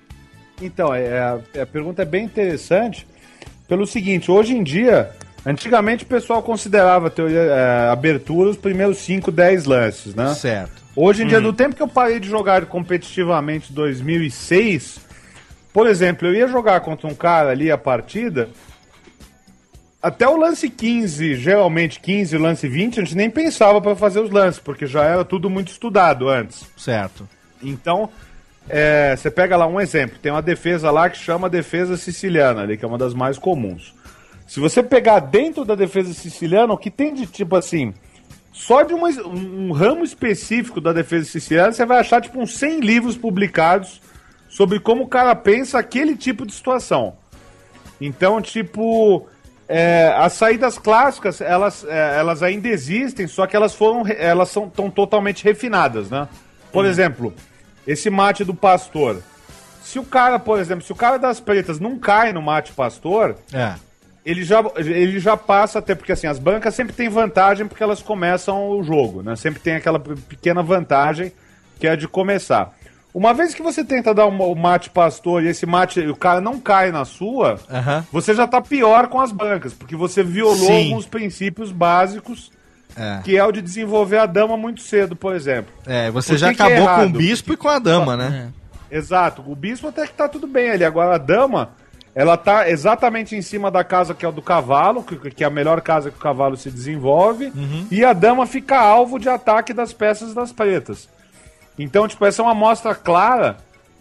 Então, 0.62 0.94
é, 0.94 1.20
a, 1.20 1.40
a 1.62 1.66
pergunta 1.66 2.04
é 2.04 2.06
bem 2.06 2.24
interessante 2.24 3.06
pelo 3.68 3.86
seguinte, 3.86 4.30
hoje 4.32 4.54
em 4.54 4.64
dia, 4.64 5.12
antigamente 5.46 6.04
o 6.04 6.08
pessoal 6.08 6.44
considerava 6.44 7.10
teoria, 7.10 7.40
é, 7.40 7.90
abertura 7.90 8.50
os 8.50 8.58
primeiros 8.58 8.98
5, 8.98 9.32
10 9.32 9.66
lances, 9.66 10.16
né? 10.16 10.34
Certo. 10.36 10.82
Hoje 10.96 11.24
em 11.24 11.28
dia, 11.28 11.40
no 11.40 11.54
tempo 11.54 11.76
que 11.76 11.82
eu 11.82 11.88
parei 11.88 12.20
de 12.20 12.28
jogar 12.28 12.66
competitivamente 12.66 13.72
em 13.72 13.76
2006, 13.76 15.00
por 15.74 15.88
exemplo, 15.88 16.28
eu 16.28 16.34
ia 16.34 16.48
jogar 16.48 16.80
contra 16.82 17.08
um 17.08 17.16
cara 17.16 17.50
ali 17.52 17.72
a 17.72 17.78
partida, 17.78 18.50
até 20.02 20.28
o 20.28 20.36
lance 20.36 20.70
15, 20.70 21.36
geralmente 21.36 22.00
15, 22.00 22.38
lance 22.38 22.68
20, 22.68 23.00
a 23.00 23.04
gente 23.04 23.16
nem 23.16 23.30
pensava 23.30 23.80
pra 23.80 23.96
fazer 23.96 24.20
os 24.20 24.32
lances, 24.32 24.60
porque 24.60 24.88
já 24.88 25.04
era 25.04 25.24
tudo 25.24 25.50
muito 25.50 25.72
estudado 25.72 26.28
antes. 26.28 26.66
Certo. 26.76 27.28
Então, 27.62 28.10
é, 28.68 29.16
você 29.16 29.30
pega 29.30 29.56
lá 29.56 29.68
um 29.68 29.80
exemplo, 29.80 30.18
tem 30.20 30.32
uma 30.32 30.42
defesa 30.42 30.90
lá 30.90 31.10
que 31.10 31.18
chama 31.18 31.48
defesa 31.50 31.96
siciliana, 31.98 32.62
ali, 32.64 32.78
que 32.78 32.84
é 32.84 32.88
uma 32.88 32.98
das 32.98 33.14
mais 33.14 33.38
comuns. 33.38 33.94
Se 34.48 34.60
você 34.60 34.82
pegar 34.82 35.20
dentro 35.20 35.64
da 35.64 35.76
defesa 35.76 36.14
siciliana, 36.14 36.74
o 36.74 36.78
que 36.78 36.90
tem 36.90 37.14
de 37.14 37.26
tipo 37.28 37.56
assim, 37.56 37.94
só 38.52 38.82
de 38.82 38.94
uma- 38.94 39.08
um, 39.10 39.70
um 39.70 39.72
ramo 39.72 40.04
específico 40.04 40.82
da 40.82 40.92
defesa 40.92 41.26
siciliana, 41.26 41.72
você 41.72 41.86
vai 41.86 42.00
achar 42.00 42.20
tipo 42.22 42.40
uns 42.42 42.58
100 42.58 42.80
livros 42.80 43.16
publicados 43.16 44.02
sobre 44.52 44.80
como 44.80 45.04
o 45.04 45.08
cara 45.08 45.34
pensa 45.34 45.80
aquele 45.80 46.16
tipo 46.16 46.46
de 46.46 46.52
situação. 46.54 47.16
Então, 48.00 48.42
tipo, 48.42 49.28
é, 49.68 50.14
as 50.18 50.34
saídas 50.34 50.78
clássicas, 50.78 51.40
elas, 51.40 51.86
é, 51.88 52.18
elas 52.20 52.44
ainda 52.44 52.68
existem, 52.68 53.28
só 53.28 53.48
que 53.48 53.56
elas 53.56 53.74
foram, 53.74 54.04
elas 54.18 54.50
são 54.50 54.70
tão 54.70 54.90
totalmente 54.92 55.44
refinadas, 55.44 56.10
né? 56.10 56.28
Por 56.72 56.86
exemplo, 56.86 57.34
esse 57.88 58.10
mate 58.10 58.44
do 58.44 58.54
pastor. 58.54 59.22
Se 59.84 59.98
o 60.00 60.04
cara, 60.04 60.38
por 60.40 60.60
exemplo, 60.60 60.84
se 60.84 60.92
o 60.92 60.96
cara 60.96 61.18
das 61.18 61.40
pretas 61.40 61.80
não 61.80 61.98
cai 61.98 62.34
no 62.34 62.42
mate 62.42 62.72
pastor, 62.74 63.36
É. 63.54 63.76
ele 64.26 64.44
já, 64.44 64.64
ele 64.78 65.20
já 65.20 65.36
passa 65.38 65.80
até 65.80 65.96
porque 65.96 66.12
assim, 66.12 66.28
as 66.28 66.40
bancas 66.40 66.76
sempre 66.76 66.94
têm 66.94 67.10
vantagem 67.10 67.68
porque 67.68 67.84
elas 67.84 68.02
começam 68.02 68.70
o 68.70 68.84
jogo, 68.84 69.22
né? 69.24 69.36
Sempre 69.36 69.60
tem 69.62 69.76
aquela 69.76 70.00
pe- 70.00 70.16
pequena 70.16 70.62
vantagem 70.64 71.32
que 71.80 71.88
é 71.88 71.92
a 71.92 71.96
de 71.96 72.08
começar. 72.08 72.74
Uma 73.14 73.34
vez 73.34 73.54
que 73.54 73.62
você 73.62 73.84
tenta 73.84 74.14
dar 74.14 74.26
um- 74.28 74.42
o 74.42 74.56
mate 74.56 74.90
pastor 74.90 75.44
e 75.44 75.48
esse 75.50 75.66
mate, 75.66 76.00
o 76.00 76.16
cara 76.16 76.40
não 76.40 76.60
cai 76.60 76.92
na 76.92 77.04
sua, 77.04 77.60
Aham. 77.70 78.06
você 78.12 78.34
já 78.34 78.48
tá 78.48 78.62
pior 78.62 79.08
com 79.08 79.20
as 79.20 79.32
bancas, 79.34 79.74
porque 79.74 79.96
você 79.96 80.24
violou 80.24 80.56
Sim. 80.56 80.88
alguns 80.90 81.06
princípios 81.06 81.72
básicos, 81.74 82.52
É. 82.96 83.20
que 83.24 83.36
é 83.38 83.44
o 83.44 83.52
de 83.52 83.62
desenvolver 83.62 84.18
a 84.20 84.26
dama 84.26 84.56
muito 84.56 84.82
cedo, 84.82 85.16
por 85.16 85.36
exemplo. 85.36 85.74
É, 85.86 86.10
você 86.10 86.38
já 86.38 86.48
é 86.48 86.52
acabou 86.52 86.88
com 86.88 87.06
o 87.06 87.10
bispo 87.10 87.52
e 87.54 87.58
com 87.58 87.68
a 87.68 87.80
dama, 87.80 88.16
né? 88.16 88.50
Exato, 88.90 89.44
o 89.46 89.56
bispo 89.56 89.88
até 89.90 90.06
que 90.08 90.14
tá 90.14 90.28
tudo 90.30 90.48
bem 90.48 90.70
ali. 90.72 90.84
Agora 90.86 91.16
a 91.16 91.18
dama, 91.18 91.70
ela 92.16 92.36
tá 92.38 92.70
exatamente 92.70 93.36
em 93.36 93.42
cima 93.42 93.70
da 93.72 93.84
casa 93.86 94.14
que 94.14 94.26
é 94.26 94.28
o 94.30 94.32
do 94.34 94.42
cavalo, 94.42 95.04
que, 95.04 95.16
que 95.32 95.44
é 95.44 95.48
a 95.48 95.50
melhor 95.50 95.80
casa 95.82 96.10
que 96.12 96.18
o 96.18 96.22
cavalo 96.22 96.56
se 96.58 96.70
desenvolve, 96.72 97.52
e 97.90 98.04
a 98.06 98.12
dama 98.14 98.46
fica 98.46 98.78
alvo 98.80 99.18
de 99.20 99.28
ataque 99.30 99.74
das 99.74 99.92
peças 99.94 100.34
das 100.34 100.52
pretas. 100.54 101.08
Então, 101.84 102.08
tipo, 102.08 102.26
essa 102.26 102.42
é 102.42 102.44
uma 102.44 102.52
amostra 102.52 102.94
clara 102.96 103.58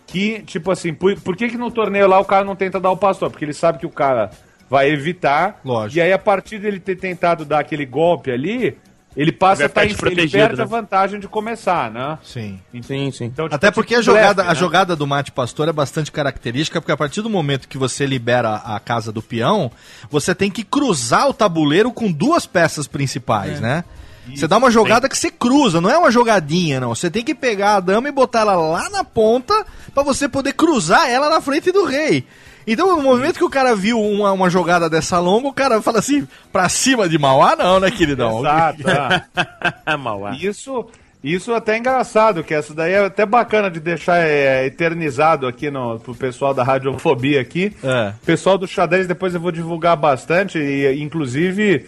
que, 0.07 0.43
tipo 0.43 0.70
assim, 0.70 0.93
por, 0.93 1.19
por 1.20 1.36
que, 1.36 1.48
que 1.48 1.57
no 1.57 1.70
torneio 1.70 2.09
lá 2.09 2.19
o 2.19 2.24
cara 2.24 2.44
não 2.44 2.57
tenta 2.57 2.81
dar 2.81 2.90
o 2.90 2.97
pastor? 2.97 3.31
Porque 3.31 3.44
ele 3.44 3.52
sabe 3.52 3.78
que 3.78 3.86
o 3.86 3.90
cara 3.90 4.31
vai 4.69 4.90
evitar. 4.90 5.61
Lógico. 5.65 5.98
E 5.98 6.01
aí, 6.01 6.12
a 6.12 6.19
partir 6.19 6.59
dele 6.59 6.81
ter 6.81 6.97
tentado 6.97 7.44
dar 7.44 7.61
aquele 7.61 7.86
golpe 7.86 8.31
ali, 8.31 8.77
ele 9.16 9.32
passa 9.32 9.65
a 9.65 9.66
estar 9.66 9.85
em 9.85 9.90
ele 9.90 10.28
perde 10.28 10.61
a 10.61 10.65
né? 10.65 10.65
vantagem 10.65 11.19
de 11.19 11.27
começar, 11.27 11.90
né? 11.90 12.16
Sim. 12.23 12.61
Sim, 12.82 13.11
sim. 13.11 13.24
Então, 13.24 13.47
tipo, 13.47 13.57
Até 13.57 13.66
é 13.66 13.70
porque 13.70 13.97
tipo 13.97 13.98
a 13.98 14.02
jogada, 14.02 14.35
blefe, 14.35 14.51
a 14.51 14.52
né? 14.55 14.59
jogada 14.59 14.97
do 14.97 15.07
mate 15.07 15.32
pastor 15.32 15.69
é 15.69 15.73
bastante 15.73 16.12
característica, 16.12 16.81
porque 16.81 16.93
a 16.93 16.97
partir 16.97 17.20
do 17.20 17.28
momento 17.28 17.69
que 17.69 17.77
você 17.77 18.07
libera 18.07 18.55
a 18.55 18.78
casa 18.78 19.11
do 19.11 19.20
peão, 19.20 19.70
você 20.09 20.35
tem 20.35 20.51
que 20.51 20.62
cruzar 20.62 21.28
o 21.28 21.35
tabuleiro 21.35 21.93
com 21.93 22.11
duas 22.11 22.47
peças 22.47 22.86
principais, 22.86 23.61
né? 23.61 23.85
Você 24.28 24.47
dá 24.47 24.56
uma 24.59 24.70
jogada 24.70 25.09
que 25.09 25.16
você 25.16 25.30
cruza, 25.30 25.80
não 25.80 25.90
é 25.90 25.98
uma 25.98 26.10
jogadinha, 26.10 26.80
não. 26.80 26.94
Você 26.94 27.10
tem 27.10 27.24
que 27.24 27.34
pegar 27.34 27.76
a 27.76 27.80
dama 27.80 28.09
e 28.09 28.12
botar 28.12 28.40
ela 28.40 28.55
lá 28.55 28.88
na 28.90 29.02
ponta 29.02 29.66
pra 29.94 30.02
você 30.02 30.28
poder 30.28 30.52
cruzar 30.52 31.09
ela 31.09 31.28
na 31.28 31.40
frente 31.40 31.72
do 31.72 31.84
rei. 31.84 32.24
Então, 32.66 32.94
no 32.97 33.02
momento 33.02 33.38
que 33.38 33.44
o 33.44 33.51
cara 33.51 33.74
viu 33.74 34.01
uma, 34.01 34.32
uma 34.32 34.51
jogada 34.51 34.88
dessa 34.88 35.18
longa, 35.18 35.48
o 35.48 35.52
cara 35.52 35.80
fala 35.82 35.98
assim, 35.98 36.26
pra 36.52 36.68
cima 36.68 37.09
de 37.09 37.18
Mauá 37.18 37.56
não, 37.56 37.80
né, 37.80 37.90
queridão? 37.90 38.40
Exato, 38.40 38.82
é. 38.88 39.97
Mauá. 39.97 40.36
Isso, 40.36 40.86
isso 41.24 41.52
até 41.52 41.74
é 41.74 41.78
engraçado, 41.78 42.44
que 42.44 42.55
essa 42.55 42.74
daí 42.74 42.92
é 42.92 43.05
até 43.06 43.26
bacana 43.26 43.70
de 43.70 43.80
deixar 43.80 44.18
é, 44.18 44.66
eternizado 44.66 45.47
aqui 45.47 45.70
no, 45.70 45.98
pro 45.98 46.14
pessoal 46.14 46.55
da 46.55 46.62
radiofobia 46.62 47.40
aqui. 47.40 47.74
É. 47.82 48.12
Pessoal 48.24 48.56
do 48.56 48.68
xadrez 48.68 49.06
depois 49.06 49.34
eu 49.34 49.40
vou 49.40 49.51
divulgar 49.51 49.97
bastante 49.97 50.59
e 50.59 51.02
inclusive 51.02 51.86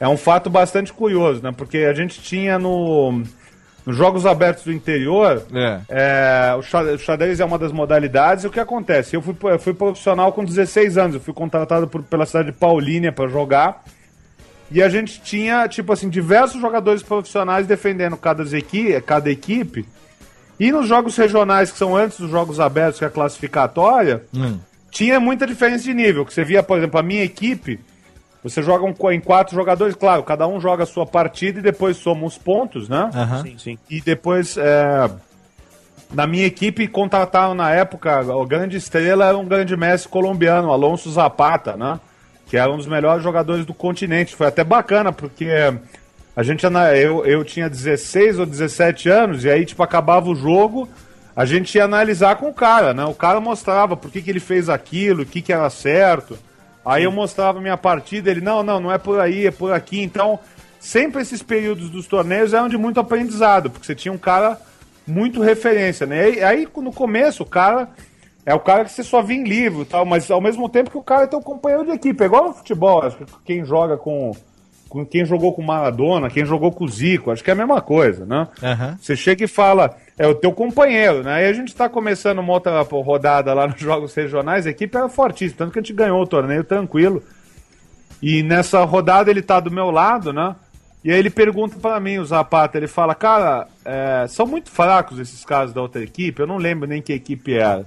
é 0.00 0.08
um 0.08 0.16
fato 0.16 0.48
bastante 0.50 0.92
curioso, 0.92 1.40
né? 1.42 1.52
Porque 1.56 1.78
a 1.78 1.92
gente 1.94 2.20
tinha 2.20 2.58
no 2.58 3.22
nos 3.86 3.96
jogos 3.96 4.26
abertos 4.26 4.64
do 4.64 4.72
interior, 4.72 5.42
É. 5.54 5.80
é, 5.88 6.54
o 6.54 6.62
xa- 6.62 6.82
o 6.82 6.98
xadrez 6.98 7.40
é 7.40 7.44
uma 7.44 7.58
das 7.58 7.72
modalidades. 7.72 8.44
E 8.44 8.46
o 8.46 8.50
que 8.50 8.60
acontece? 8.60 9.16
Eu 9.16 9.22
fui, 9.22 9.34
eu 9.44 9.58
fui 9.58 9.72
profissional 9.72 10.32
com 10.32 10.44
16 10.44 10.98
anos. 10.98 11.14
Eu 11.14 11.20
fui 11.20 11.32
contratado 11.32 11.88
por- 11.88 12.02
pela 12.02 12.26
cidade 12.26 12.50
de 12.52 12.56
Paulínia 12.58 13.10
para 13.10 13.26
jogar. 13.28 13.82
E 14.70 14.82
a 14.82 14.88
gente 14.88 15.20
tinha, 15.22 15.66
tipo 15.66 15.92
assim, 15.94 16.08
diversos 16.10 16.60
jogadores 16.60 17.02
profissionais 17.02 17.66
defendendo 17.66 18.16
cada, 18.18 18.42
equi 18.56 19.00
cada 19.00 19.30
equipe. 19.30 19.84
E 20.60 20.70
nos 20.70 20.86
jogos 20.86 21.16
regionais, 21.16 21.72
que 21.72 21.78
são 21.78 21.96
antes 21.96 22.20
dos 22.20 22.30
jogos 22.30 22.60
abertos, 22.60 22.98
que 22.98 23.04
é 23.04 23.08
a 23.08 23.10
classificatória, 23.10 24.22
tinha 24.90 25.18
muita 25.18 25.46
diferença 25.46 25.84
de 25.84 25.94
nível. 25.94 26.26
Que 26.26 26.34
você 26.34 26.44
via, 26.44 26.62
por 26.62 26.76
exemplo, 26.76 27.00
a 27.00 27.02
minha 27.02 27.24
equipe, 27.24 27.80
você 28.42 28.62
joga 28.62 28.84
um 28.84 29.10
em 29.10 29.20
quatro 29.20 29.54
jogadores, 29.54 29.94
claro, 29.94 30.22
cada 30.22 30.46
um 30.46 30.60
joga 30.60 30.84
a 30.84 30.86
sua 30.86 31.04
partida 31.04 31.58
e 31.58 31.62
depois 31.62 31.98
soma 31.98 32.26
os 32.26 32.38
pontos, 32.38 32.88
né? 32.88 33.10
Aham. 33.14 33.42
Sim, 33.42 33.58
sim. 33.58 33.78
E 33.88 34.00
depois, 34.00 34.56
é, 34.56 35.10
na 36.12 36.26
minha 36.26 36.46
equipe, 36.46 36.88
contrataram 36.88 37.54
na 37.54 37.70
época, 37.70 38.20
o 38.34 38.46
grande 38.46 38.78
estrela 38.78 39.26
era 39.26 39.36
um 39.36 39.44
grande 39.44 39.76
mestre 39.76 40.08
colombiano, 40.08 40.72
Alonso 40.72 41.10
Zapata, 41.10 41.76
né? 41.76 42.00
Que 42.46 42.56
era 42.56 42.72
um 42.72 42.78
dos 42.78 42.86
melhores 42.86 43.22
jogadores 43.22 43.66
do 43.66 43.74
continente. 43.74 44.34
Foi 44.34 44.46
até 44.46 44.64
bacana, 44.64 45.12
porque 45.12 45.48
a 46.34 46.42
gente, 46.42 46.64
eu, 46.96 47.26
eu 47.26 47.44
tinha 47.44 47.68
16 47.68 48.38
ou 48.38 48.46
17 48.46 49.08
anos, 49.10 49.44
e 49.44 49.50
aí, 49.50 49.66
tipo, 49.66 49.82
acabava 49.82 50.30
o 50.30 50.34
jogo, 50.34 50.88
a 51.36 51.44
gente 51.44 51.76
ia 51.76 51.84
analisar 51.84 52.36
com 52.36 52.48
o 52.48 52.54
cara, 52.54 52.94
né? 52.94 53.04
O 53.04 53.14
cara 53.14 53.38
mostrava 53.38 53.96
por 53.96 54.10
que, 54.10 54.22
que 54.22 54.30
ele 54.30 54.40
fez 54.40 54.70
aquilo, 54.70 55.22
o 55.22 55.26
que, 55.26 55.42
que 55.42 55.52
era 55.52 55.68
certo. 55.68 56.38
Aí 56.84 57.04
eu 57.04 57.12
mostrava 57.12 57.58
a 57.58 57.62
minha 57.62 57.76
partida, 57.76 58.30
ele, 58.30 58.40
não, 58.40 58.62
não, 58.62 58.80
não 58.80 58.92
é 58.92 58.98
por 58.98 59.20
aí, 59.20 59.46
é 59.46 59.50
por 59.50 59.72
aqui. 59.72 60.02
Então, 60.02 60.38
sempre 60.78 61.22
esses 61.22 61.42
períodos 61.42 61.90
dos 61.90 62.06
torneios 62.06 62.54
eram 62.54 62.68
de 62.68 62.78
muito 62.78 62.98
aprendizado, 62.98 63.70
porque 63.70 63.86
você 63.86 63.94
tinha 63.94 64.12
um 64.12 64.18
cara 64.18 64.58
muito 65.06 65.42
referência, 65.42 66.06
né? 66.06 66.30
E 66.30 66.42
aí, 66.42 66.68
no 66.76 66.92
começo, 66.92 67.42
o 67.42 67.46
cara 67.46 67.88
é 68.46 68.54
o 68.54 68.60
cara 68.60 68.84
que 68.84 68.92
você 68.92 69.02
só 69.02 69.20
via 69.20 69.36
em 69.36 69.44
livro 69.44 69.84
tal, 69.84 70.04
mas 70.04 70.30
ao 70.30 70.40
mesmo 70.40 70.68
tempo 70.68 70.90
que 70.90 70.98
o 70.98 71.02
cara 71.02 71.24
é 71.24 71.26
teu 71.26 71.40
companheiro 71.40 71.84
de 71.84 71.92
equipe. 71.92 72.22
É 72.22 72.26
igual 72.26 72.48
no 72.48 72.54
futebol, 72.54 73.02
acho 73.02 73.16
que 73.18 73.24
quem 73.44 73.64
joga 73.64 73.96
com 73.96 74.32
quem 75.10 75.24
jogou 75.24 75.52
com 75.52 75.62
Maradona, 75.62 76.28
quem 76.28 76.44
jogou 76.44 76.72
com 76.72 76.84
o 76.84 76.88
Zico, 76.88 77.30
acho 77.30 77.44
que 77.44 77.50
é 77.50 77.52
a 77.52 77.56
mesma 77.56 77.80
coisa, 77.80 78.26
né? 78.26 78.48
Aham. 78.62 78.98
Você 79.00 79.14
chega 79.14 79.44
e 79.44 79.48
fala, 79.48 79.96
é 80.18 80.26
o 80.26 80.34
teu 80.34 80.52
companheiro, 80.52 81.22
né? 81.22 81.44
E 81.44 81.48
a 81.48 81.52
gente 81.52 81.74
tá 81.74 81.88
começando 81.88 82.40
uma 82.40 82.52
outra 82.52 82.80
rodada 82.82 83.54
lá 83.54 83.66
nos 83.68 83.80
jogos 83.80 84.14
regionais, 84.14 84.66
a 84.66 84.70
equipe 84.70 84.96
era 84.96 85.08
fortíssima, 85.08 85.58
tanto 85.58 85.72
que 85.72 85.78
a 85.78 85.82
gente 85.82 85.92
ganhou 85.92 86.20
o 86.20 86.26
torneio 86.26 86.64
tranquilo. 86.64 87.22
E 88.22 88.42
nessa 88.42 88.84
rodada 88.84 89.30
ele 89.30 89.42
tá 89.42 89.60
do 89.60 89.70
meu 89.70 89.90
lado, 89.90 90.32
né? 90.32 90.54
E 91.02 91.10
aí 91.10 91.18
ele 91.18 91.30
pergunta 91.30 91.76
pra 91.80 91.98
mim, 91.98 92.18
o 92.18 92.24
Zapata, 92.24 92.76
ele 92.76 92.86
fala, 92.86 93.14
cara, 93.14 93.66
é, 93.84 94.26
são 94.28 94.46
muito 94.46 94.70
fracos 94.70 95.18
esses 95.18 95.44
caras 95.44 95.72
da 95.72 95.80
outra 95.80 96.02
equipe, 96.02 96.40
eu 96.40 96.46
não 96.46 96.58
lembro 96.58 96.86
nem 96.86 97.00
que 97.00 97.12
equipe 97.12 97.54
era. 97.54 97.86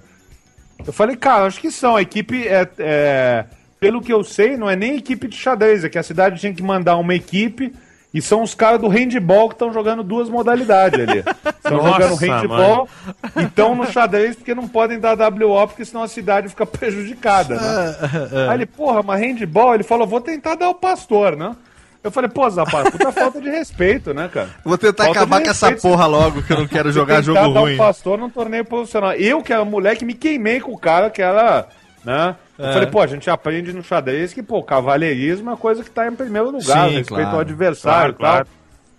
Eu 0.86 0.92
falei, 0.92 1.16
cara, 1.16 1.46
acho 1.46 1.62
que 1.62 1.72
são. 1.72 1.96
A 1.96 2.02
equipe 2.02 2.48
é, 2.48 2.68
é- 2.80 3.46
Pelo 3.84 4.02
que 4.02 4.14
eu 4.14 4.24
sei, 4.24 4.58
não 4.58 4.70
é 4.70 4.76
nem 4.76 4.98
equipe 4.98 5.28
de 5.28 5.36
xadrez, 5.36 5.84
é 5.84 5.90
que 5.90 5.98
a 5.98 6.04
cidade 6.04 6.40
tinha 6.40 6.54
que 6.54 6.64
mandar 6.64 6.98
uma 6.98 7.14
equipe 7.14 7.74
e 8.14 8.22
são 8.22 8.44
os 8.44 8.54
caras 8.54 8.80
do 8.80 8.88
handball 8.88 9.50
que 9.50 9.56
estão 9.56 9.74
jogando 9.74 10.04
duas 10.04 10.30
modalidades 10.30 11.00
ali. 11.00 11.24
Estão 11.46 11.82
jogando 11.84 12.16
handball 12.16 12.88
e 13.36 13.44
estão 13.44 13.74
no 13.74 13.92
xadrez 13.92 14.36
porque 14.36 14.54
não 14.54 14.68
podem 14.68 15.00
dar 15.00 15.18
WO, 15.18 15.68
porque 15.68 15.84
senão 15.84 16.04
a 16.04 16.08
cidade 16.08 16.48
fica 16.50 16.66
prejudicada, 16.68 17.56
né? 17.56 17.96
Aí 18.50 18.58
ele, 18.58 18.66
porra, 18.68 19.02
mas 19.02 19.20
handball, 19.20 19.74
ele 19.74 19.84
falou, 19.84 20.06
vou 20.06 20.22
tentar 20.22 20.56
dar 20.56 20.70
o 20.70 20.76
pastor, 20.76 21.36
né? 21.36 21.56
Eu 22.04 22.12
falei, 22.12 22.30
pô, 22.30 22.48
Zapata, 22.50 22.92
puta 22.92 23.12
falta 23.14 23.40
de 23.40 23.50
respeito, 23.50 24.14
né, 24.14 24.30
cara? 24.32 24.50
Vou 24.64 24.78
tentar 24.78 25.06
Falta 25.06 25.20
acabar 25.22 25.42
com 25.42 25.50
essa 25.50 25.72
porra 25.72 26.06
logo, 26.06 26.44
que 26.44 26.52
eu 26.52 26.60
não 26.60 26.68
quero 26.68 26.92
jogar 26.94 27.22
jogo 27.22 27.54
dar 27.54 27.62
ruim. 27.62 27.76
um 27.76 27.78
pastor 27.78 28.20
num 28.20 28.30
torneio 28.30 28.66
profissional. 28.66 29.14
Eu, 29.14 29.42
que 29.42 29.54
era 29.54 29.64
moleque, 29.64 30.04
me 30.04 30.14
queimei 30.14 30.60
com 30.60 30.74
o 30.74 30.78
cara 30.78 31.10
que 31.10 31.22
era, 31.22 31.66
né? 32.04 32.36
Eu 32.58 32.66
É. 32.66 32.74
falei, 32.74 32.88
pô, 32.90 33.02
a 33.02 33.08
gente 33.08 33.30
aprende 33.30 33.74
no 33.74 33.84
xadrez 33.84 34.34
que, 34.34 34.44
pô, 34.44 34.62
cavalheirismo 34.62 35.50
é 35.50 35.52
uma 35.54 35.58
coisa 35.58 35.84
que 35.84 35.90
tá 35.90 36.08
em 36.08 36.16
primeiro 36.16 36.48
lugar, 36.52 36.90
Sim, 36.90 36.96
respeito 36.98 37.08
claro. 37.08 37.30
ao 37.36 37.40
adversário 37.40 38.14
Claro, 38.14 38.42
e 38.42 38.46
tal. 38.46 38.54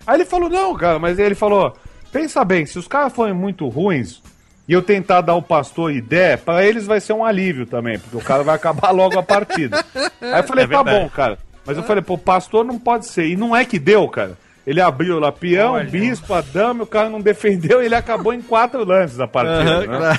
Aí 0.06 0.16
ele 0.16 0.24
falou, 0.24 0.48
não, 0.50 0.74
cara, 0.74 0.98
mas 0.98 1.18
ele 1.18 1.34
falou, 1.34 1.72
pensa 2.12 2.44
bem, 2.44 2.66
se 2.66 2.78
os 2.78 2.88
caras 2.88 3.12
forem 3.12 3.32
muito 3.34 3.68
ruins 3.68 4.20
e 4.68 4.72
eu 4.72 4.82
tentar 4.82 5.20
dar 5.20 5.34
o 5.34 5.42
pastor 5.42 5.92
e 5.92 6.00
der, 6.00 6.38
pra 6.38 6.64
eles 6.64 6.84
vai 6.86 7.00
ser 7.00 7.12
um 7.12 7.24
alívio 7.24 7.64
também, 7.64 7.98
porque 7.98 8.16
o 8.16 8.20
cara 8.20 8.42
vai 8.42 8.54
acabar 8.56 8.90
logo 8.92 9.18
a 9.18 9.22
partida. 9.22 9.84
Aí 10.20 10.40
eu 10.40 10.44
falei, 10.44 10.64
É 10.64 10.68
tá 10.68 10.82
bom, 10.84 11.08
cara. 11.08 11.38
Mas 11.66 11.76
eu 11.76 11.82
falei, 11.84 12.02
pô, 12.02 12.18
pastor 12.18 12.64
não 12.64 12.78
pode 12.78 13.06
ser. 13.06 13.26
E 13.26 13.36
não 13.36 13.54
é 13.56 13.64
que 13.64 13.78
deu, 13.78 14.06
cara. 14.08 14.36
Ele 14.66 14.80
abriu 14.80 15.18
lá 15.20 15.30
peão, 15.30 15.82
bispo, 15.84 16.32
a 16.32 16.40
dama, 16.40 16.80
e 16.80 16.82
o 16.84 16.86
cara 16.86 17.10
não 17.10 17.20
defendeu 17.20 17.82
e 17.82 17.86
ele 17.86 17.94
acabou 17.94 18.32
em 18.32 18.40
quatro 18.40 18.82
lances 18.84 19.20
a 19.20 19.26
partida, 19.28 19.84
Aham, 19.84 20.00
né? 20.00 20.18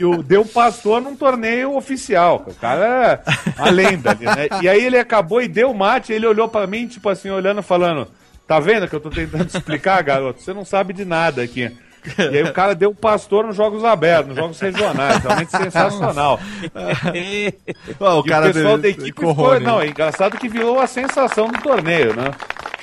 E 0.00 0.04
o, 0.04 0.22
deu 0.22 0.44
pastor 0.44 1.02
num 1.02 1.14
torneio 1.14 1.76
oficial. 1.76 2.38
cara. 2.40 2.50
O 2.50 2.54
cara 2.54 3.22
é 3.56 3.62
a 3.62 3.70
lenda 3.70 4.10
ali, 4.12 4.24
né? 4.24 4.48
E 4.62 4.68
aí 4.68 4.82
ele 4.82 4.98
acabou 4.98 5.42
e 5.42 5.48
deu 5.48 5.72
mate, 5.74 6.12
ele 6.12 6.26
olhou 6.26 6.48
pra 6.48 6.66
mim, 6.66 6.86
tipo 6.86 7.08
assim, 7.10 7.28
olhando, 7.28 7.62
falando: 7.62 8.08
Tá 8.46 8.58
vendo 8.58 8.88
que 8.88 8.94
eu 8.94 9.00
tô 9.00 9.10
tentando 9.10 9.44
te 9.44 9.56
explicar, 9.56 10.02
garoto? 10.02 10.40
Você 10.42 10.54
não 10.54 10.64
sabe 10.64 10.94
de 10.94 11.04
nada 11.04 11.42
aqui. 11.42 11.70
E 12.18 12.36
aí 12.36 12.42
o 12.42 12.52
cara 12.52 12.74
deu 12.74 12.94
pastor 12.94 13.46
nos 13.46 13.56
jogos 13.56 13.82
abertos, 13.82 14.28
nos 14.28 14.36
jogos 14.36 14.60
regionais, 14.60 15.22
realmente 15.22 15.50
sensacional. 15.50 16.38
O 16.74 17.14
E 17.14 18.28
cara 18.28 18.50
o 18.50 18.52
pessoal 18.52 18.76
da 18.78 18.88
equipe 18.88 19.06
ficou, 19.26 19.58
não, 19.60 19.80
é 19.80 19.88
engraçado 19.88 20.36
que 20.36 20.48
virou 20.48 20.80
a 20.80 20.86
sensação 20.86 21.48
do 21.48 21.58
torneio, 21.62 22.14
né? 22.14 22.30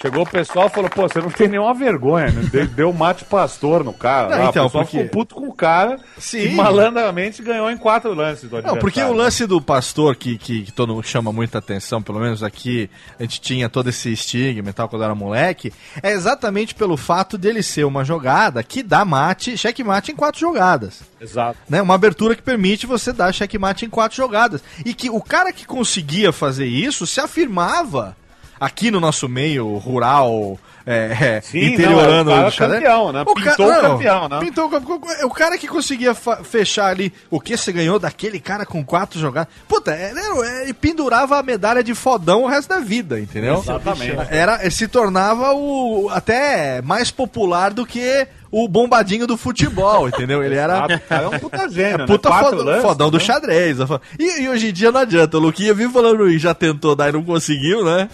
Chegou 0.02 0.24
o 0.24 0.30
pessoal 0.30 0.66
e 0.66 0.70
falou, 0.72 0.90
pô, 0.90 1.04
você 1.08 1.20
não 1.20 1.30
tem 1.30 1.48
nenhuma 1.48 1.76
vergonha, 1.76 2.32
né? 2.32 2.50
Deu, 2.76 2.92
mate 2.92 3.24
pastor 3.24 3.84
no 3.84 3.94
cara. 3.94 4.30
Não, 4.30 4.44
lá. 4.46 4.50
então, 4.50 4.66
o 4.66 4.68
pessoal 4.68 4.84
porque- 4.84 4.98
ficou 4.98 5.10
puto 5.12 5.36
com 5.36 5.48
o 5.48 5.54
cara 5.54 6.00
Sim. 6.18 6.40
e 6.40 6.56
malandramente 6.56 7.44
ganhou 7.44 7.70
em 7.70 7.78
quatro 7.78 8.12
lances 8.14 8.50
do 8.50 8.62
Não, 8.64 8.78
porque 8.78 9.02
o 9.04 9.14
lance 9.14 9.46
do 9.46 9.62
pastor, 9.62 10.16
que, 10.16 10.40
que, 10.40 10.64
que 10.64 10.72
todo 10.72 10.96
mundo 10.96 11.06
chama 11.06 11.32
muita 11.32 11.60
atenção, 11.60 12.02
pelo 12.02 12.20
menos 12.20 12.42
aqui 12.42 12.90
a 13.20 13.24
gente 13.24 13.40
tinha 13.40 13.70
todo 13.70 13.90
esse 13.90 14.12
estigma 14.12 14.72
e 14.72 14.74
tal 14.74 14.90
quando 14.90 15.04
era 15.04 15.14
moleque, 15.14 15.72
é 16.02 16.12
exatamente 16.12 16.74
pelo 16.74 16.98
fato 16.98 17.38
dele 17.38 17.62
ser 17.62 17.84
uma 17.84 18.04
jogada 18.04 18.64
que 18.64 18.82
dá 18.82 19.06
mate, 19.06 19.56
checkmate 19.56 20.12
em 20.12 20.16
quatro 20.16 20.40
jogadas. 20.40 21.04
Exato. 21.20 21.60
Né? 21.70 21.80
Uma 21.80 21.94
abertura 21.94 22.36
que 22.36 22.42
permite 22.42 22.88
você 22.88 23.14
dar 23.14 23.32
checkmate 23.32 23.86
em 23.86 23.90
quatro 23.90 24.18
jogadas. 24.18 24.64
E 24.84 24.96
que 24.96 25.12
o 25.12 25.22
cara 25.22 25.54
que 25.54 25.66
conseguia 25.66 26.32
fazer 26.32 26.66
isso 26.66 27.06
se 27.06 27.20
afirmava 27.20 28.18
aqui 28.62 28.92
no 28.92 29.00
nosso 29.00 29.28
meio 29.28 29.76
rural, 29.78 30.60
é, 30.86 31.18
é, 31.38 31.42
Sim, 31.42 31.74
interiorano 31.74 32.30
não, 32.30 32.46
é 32.46 32.48
o 32.48 32.52
cara 32.52 32.76
do 32.76 32.76
campeão, 32.76 33.12
né? 33.12 33.22
O 33.24 33.34
Pintou 33.34 33.68
ca- 33.68 33.80
o 33.80 33.82
campeão, 33.82 34.30
né? 34.30 34.40
Pintou 34.40 34.70
o. 34.72 35.26
O 35.28 35.32
cara 35.32 35.58
que 35.58 35.68
conseguia 35.68 36.14
fechar 36.14 36.88
ali 36.88 37.12
o 37.30 37.40
que 37.40 37.58
você 37.58 37.72
ganhou 37.72 37.98
daquele 37.98 38.40
cara 38.40 38.64
com 38.64 38.86
quatro 38.86 39.20
jogadas. 39.20 39.52
Puta, 39.68 39.92
é, 39.92 40.14
é, 40.14 40.64
ele 40.64 40.74
pendurava 40.74 41.40
a 41.40 41.44
medalha 41.44 41.84
de 41.84 41.96
fodão 41.96 42.44
o 42.44 42.48
resto 42.48 42.70
da 42.70 42.80
vida, 42.80 43.20
entendeu? 43.20 43.60
Exatamente. 43.60 44.16
Era, 44.30 44.70
se 44.70 44.88
tornava 44.88 45.54
o 45.54 46.08
até 46.12 46.82
mais 46.84 47.10
popular 47.10 47.74
do 47.74 47.84
que 47.86 48.28
o 48.52 48.68
bombadinho 48.68 49.26
do 49.26 49.38
futebol, 49.38 50.08
entendeu? 50.08 50.44
Ele 50.44 50.56
era 50.56 50.86
é 51.10 51.28
um 51.28 51.40
puta 51.40 51.68
gênio, 51.70 52.00
né? 52.00 52.06
puta 52.06 52.30
Quatro 52.30 52.50
fodão, 52.52 52.66
lances, 52.66 52.82
fodão 52.84 53.10
do 53.10 53.18
né? 53.18 53.24
xadrez. 53.24 53.78
E, 54.20 54.42
e 54.42 54.50
hoje 54.50 54.70
em 54.70 54.74
dia 54.74 54.92
não 54.92 55.00
adianta. 55.00 55.38
O 55.38 55.40
Luquinha 55.40 55.74
vive 55.74 55.92
falando 55.92 56.30
e 56.30 56.38
já 56.38 56.54
tentou 56.54 56.96
dar 56.96 57.10
e 57.10 57.12
não 57.14 57.24
conseguiu, 57.24 57.84
né? 57.84 58.08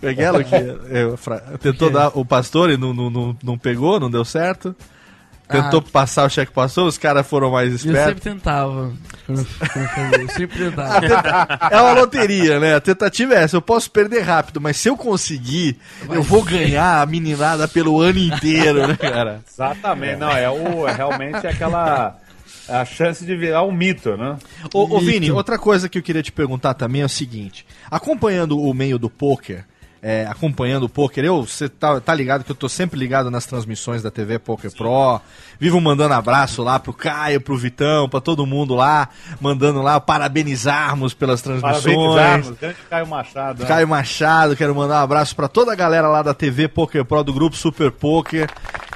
Como 0.00 0.40
é 0.40 0.44
que 0.44 0.54
é? 0.54 0.76
Eu, 1.02 1.16
fra- 1.16 1.40
tentou 1.60 1.90
dar 1.90 2.08
o 2.18 2.24
pastor 2.24 2.70
e 2.70 2.76
não, 2.76 2.92
não, 2.94 3.10
não, 3.10 3.36
não 3.42 3.58
pegou, 3.58 4.00
não 4.00 4.10
deu 4.10 4.24
certo. 4.24 4.74
Tentou 5.48 5.82
passar 5.82 6.24
o 6.26 6.28
cheque 6.30 6.52
pastor, 6.52 6.86
os 6.86 6.96
caras 6.96 7.26
foram 7.26 7.50
mais 7.50 7.70
Eu 7.70 7.74
espertos. 7.76 8.04
sempre 8.04 8.20
tentava. 8.20 8.92
Eu 9.28 10.28
sempre 10.28 10.58
tentava. 10.70 11.00
Tenta- 11.00 11.68
É 11.72 11.80
uma 11.80 11.92
loteria, 11.92 12.60
né? 12.60 12.76
A 12.76 12.80
tentativa 12.80 13.34
é 13.34 13.42
essa. 13.42 13.56
Eu 13.56 13.62
posso 13.62 13.90
perder 13.90 14.20
rápido, 14.20 14.60
mas 14.60 14.76
se 14.76 14.88
eu 14.88 14.96
conseguir, 14.96 15.76
eu 16.08 16.22
vou 16.22 16.44
ganhar 16.44 17.02
a 17.02 17.06
meninada 17.06 17.66
pelo 17.66 18.00
ano 18.00 18.20
inteiro, 18.20 18.86
né, 18.86 18.96
cara? 18.96 19.40
Exatamente. 19.52 20.16
Não, 20.20 20.30
é, 20.30 20.48
o, 20.48 20.86
é 20.86 20.92
realmente 20.92 21.44
aquela... 21.46 22.16
A 22.68 22.84
chance 22.84 23.24
de 23.26 23.34
virar 23.34 23.64
um 23.64 23.72
mito, 23.72 24.16
né? 24.16 24.36
Ô, 24.72 24.82
ô 24.94 25.00
Vini, 25.00 25.32
outra 25.32 25.58
coisa 25.58 25.88
que 25.88 25.98
eu 25.98 26.02
queria 26.04 26.22
te 26.22 26.30
perguntar 26.30 26.74
também 26.74 27.02
é 27.02 27.04
o 27.04 27.08
seguinte: 27.08 27.66
acompanhando 27.90 28.56
o 28.60 28.72
meio 28.72 28.96
do 28.96 29.10
poker, 29.10 29.64
é, 30.02 30.26
acompanhando 30.28 30.84
o 30.84 30.88
poker, 30.88 31.24
eu, 31.24 31.44
você 31.44 31.68
tá, 31.68 32.00
tá 32.00 32.14
ligado 32.14 32.42
que 32.42 32.50
eu 32.50 32.56
tô 32.56 32.68
sempre 32.68 32.98
ligado 32.98 33.30
nas 33.30 33.44
transmissões 33.44 34.02
da 34.02 34.10
TV 34.10 34.38
Poker 34.38 34.72
Pro, 34.74 35.20
vivo 35.58 35.80
mandando 35.80 36.14
abraço 36.14 36.62
lá 36.62 36.78
pro 36.78 36.92
Caio, 36.92 37.40
pro 37.40 37.56
Vitão, 37.56 38.08
pra 38.08 38.20
todo 38.20 38.46
mundo 38.46 38.74
lá, 38.74 39.10
mandando 39.40 39.82
lá 39.82 40.00
parabenizarmos 40.00 41.12
pelas 41.12 41.42
transmissões. 41.42 41.84
Parabenizarmos, 41.84 42.58
grande 42.58 42.76
Caio 42.88 43.06
Machado. 43.06 43.62
né? 43.62 43.68
Caio 43.68 43.88
Machado, 43.88 44.56
quero 44.56 44.74
mandar 44.74 45.00
um 45.00 45.04
abraço 45.04 45.36
pra 45.36 45.48
toda 45.48 45.72
a 45.72 45.76
galera 45.76 46.08
lá 46.08 46.22
da 46.22 46.32
TV 46.32 46.66
Poker 46.66 47.04
Pro, 47.04 47.22
do 47.22 47.34
grupo 47.34 47.54
Super 47.54 47.90
Poker, 47.90 48.48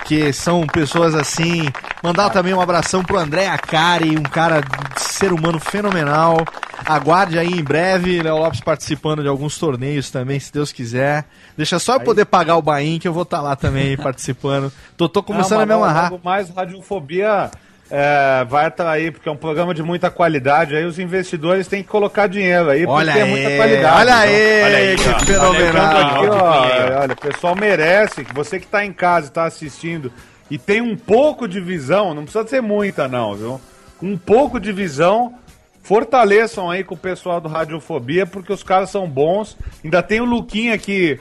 que 0.04 0.32
são 0.32 0.66
pessoas 0.66 1.14
assim. 1.14 1.68
Mandar 2.02 2.30
também 2.30 2.54
um 2.54 2.60
abração 2.60 3.02
pro 3.02 3.18
André 3.18 3.46
Acari, 3.46 4.16
um 4.16 4.22
cara 4.22 4.62
ser 4.96 5.32
humano 5.32 5.58
fenomenal. 5.58 6.44
Aguarde 6.84 7.38
aí 7.38 7.48
em 7.48 7.64
breve, 7.64 8.22
Léo 8.22 8.38
Lopes 8.38 8.60
participando 8.60 9.22
de 9.22 9.28
alguns 9.28 9.56
torneios 9.58 10.10
também, 10.10 10.38
se 10.38 10.52
Deus 10.52 10.70
quiser. 10.70 11.24
Deixa 11.56 11.78
só 11.78 11.94
eu 11.94 12.00
poder 12.00 12.26
pagar 12.26 12.56
o 12.56 12.62
Bahia, 12.62 12.98
que 12.98 13.08
eu 13.08 13.12
vou 13.12 13.22
estar 13.22 13.40
lá 13.40 13.56
também 13.56 13.96
participando. 13.98 14.70
Tô, 14.96 15.08
tô 15.08 15.22
começando 15.22 15.62
a 15.62 15.66
me 15.66 15.72
amarrar. 15.72 16.12
Mais 16.22 16.50
radiofobia 16.50 17.50
é, 17.96 18.44
vai 18.46 18.66
atrair, 18.66 19.12
porque 19.12 19.28
é 19.28 19.32
um 19.32 19.36
programa 19.36 19.72
de 19.72 19.80
muita 19.80 20.10
qualidade. 20.10 20.74
Aí 20.74 20.84
os 20.84 20.98
investidores 20.98 21.68
têm 21.68 21.80
que 21.80 21.88
colocar 21.88 22.26
dinheiro 22.26 22.68
aí, 22.70 22.84
Olha 22.84 23.12
porque 23.12 23.18
é 23.20 23.22
aí, 23.22 23.30
muita 23.30 23.56
qualidade. 23.56 23.96
olha 23.96 24.10
então. 24.10 24.18
aí, 24.18 24.62
Olha 24.64 24.76
aí, 24.78 24.96
que 24.96 25.08
ó. 25.08 25.18
fenomenal. 25.20 25.96
Aqui, 25.96 26.26
ó, 26.26 27.00
olha, 27.02 27.12
o 27.12 27.16
pessoal 27.16 27.54
merece. 27.54 28.26
Você 28.34 28.58
que 28.58 28.66
tá 28.66 28.84
em 28.84 28.92
casa 28.92 29.28
e 29.28 29.30
tá 29.30 29.44
assistindo 29.44 30.12
e 30.50 30.58
tem 30.58 30.80
um 30.80 30.96
pouco 30.96 31.46
de 31.46 31.60
visão, 31.60 32.12
não 32.14 32.24
precisa 32.24 32.44
ser 32.48 32.60
muita, 32.60 33.06
não, 33.06 33.34
viu? 33.36 33.60
Um 34.02 34.18
pouco 34.18 34.58
de 34.58 34.72
visão, 34.72 35.34
fortaleçam 35.84 36.70
aí 36.70 36.82
com 36.82 36.94
o 36.94 36.98
pessoal 36.98 37.40
do 37.40 37.48
Radiofobia, 37.48 38.26
porque 38.26 38.52
os 38.52 38.62
caras 38.62 38.90
são 38.90 39.06
bons. 39.06 39.56
Ainda 39.84 40.02
tem 40.02 40.20
o 40.20 40.24
Luquinha 40.24 40.76
que 40.78 41.20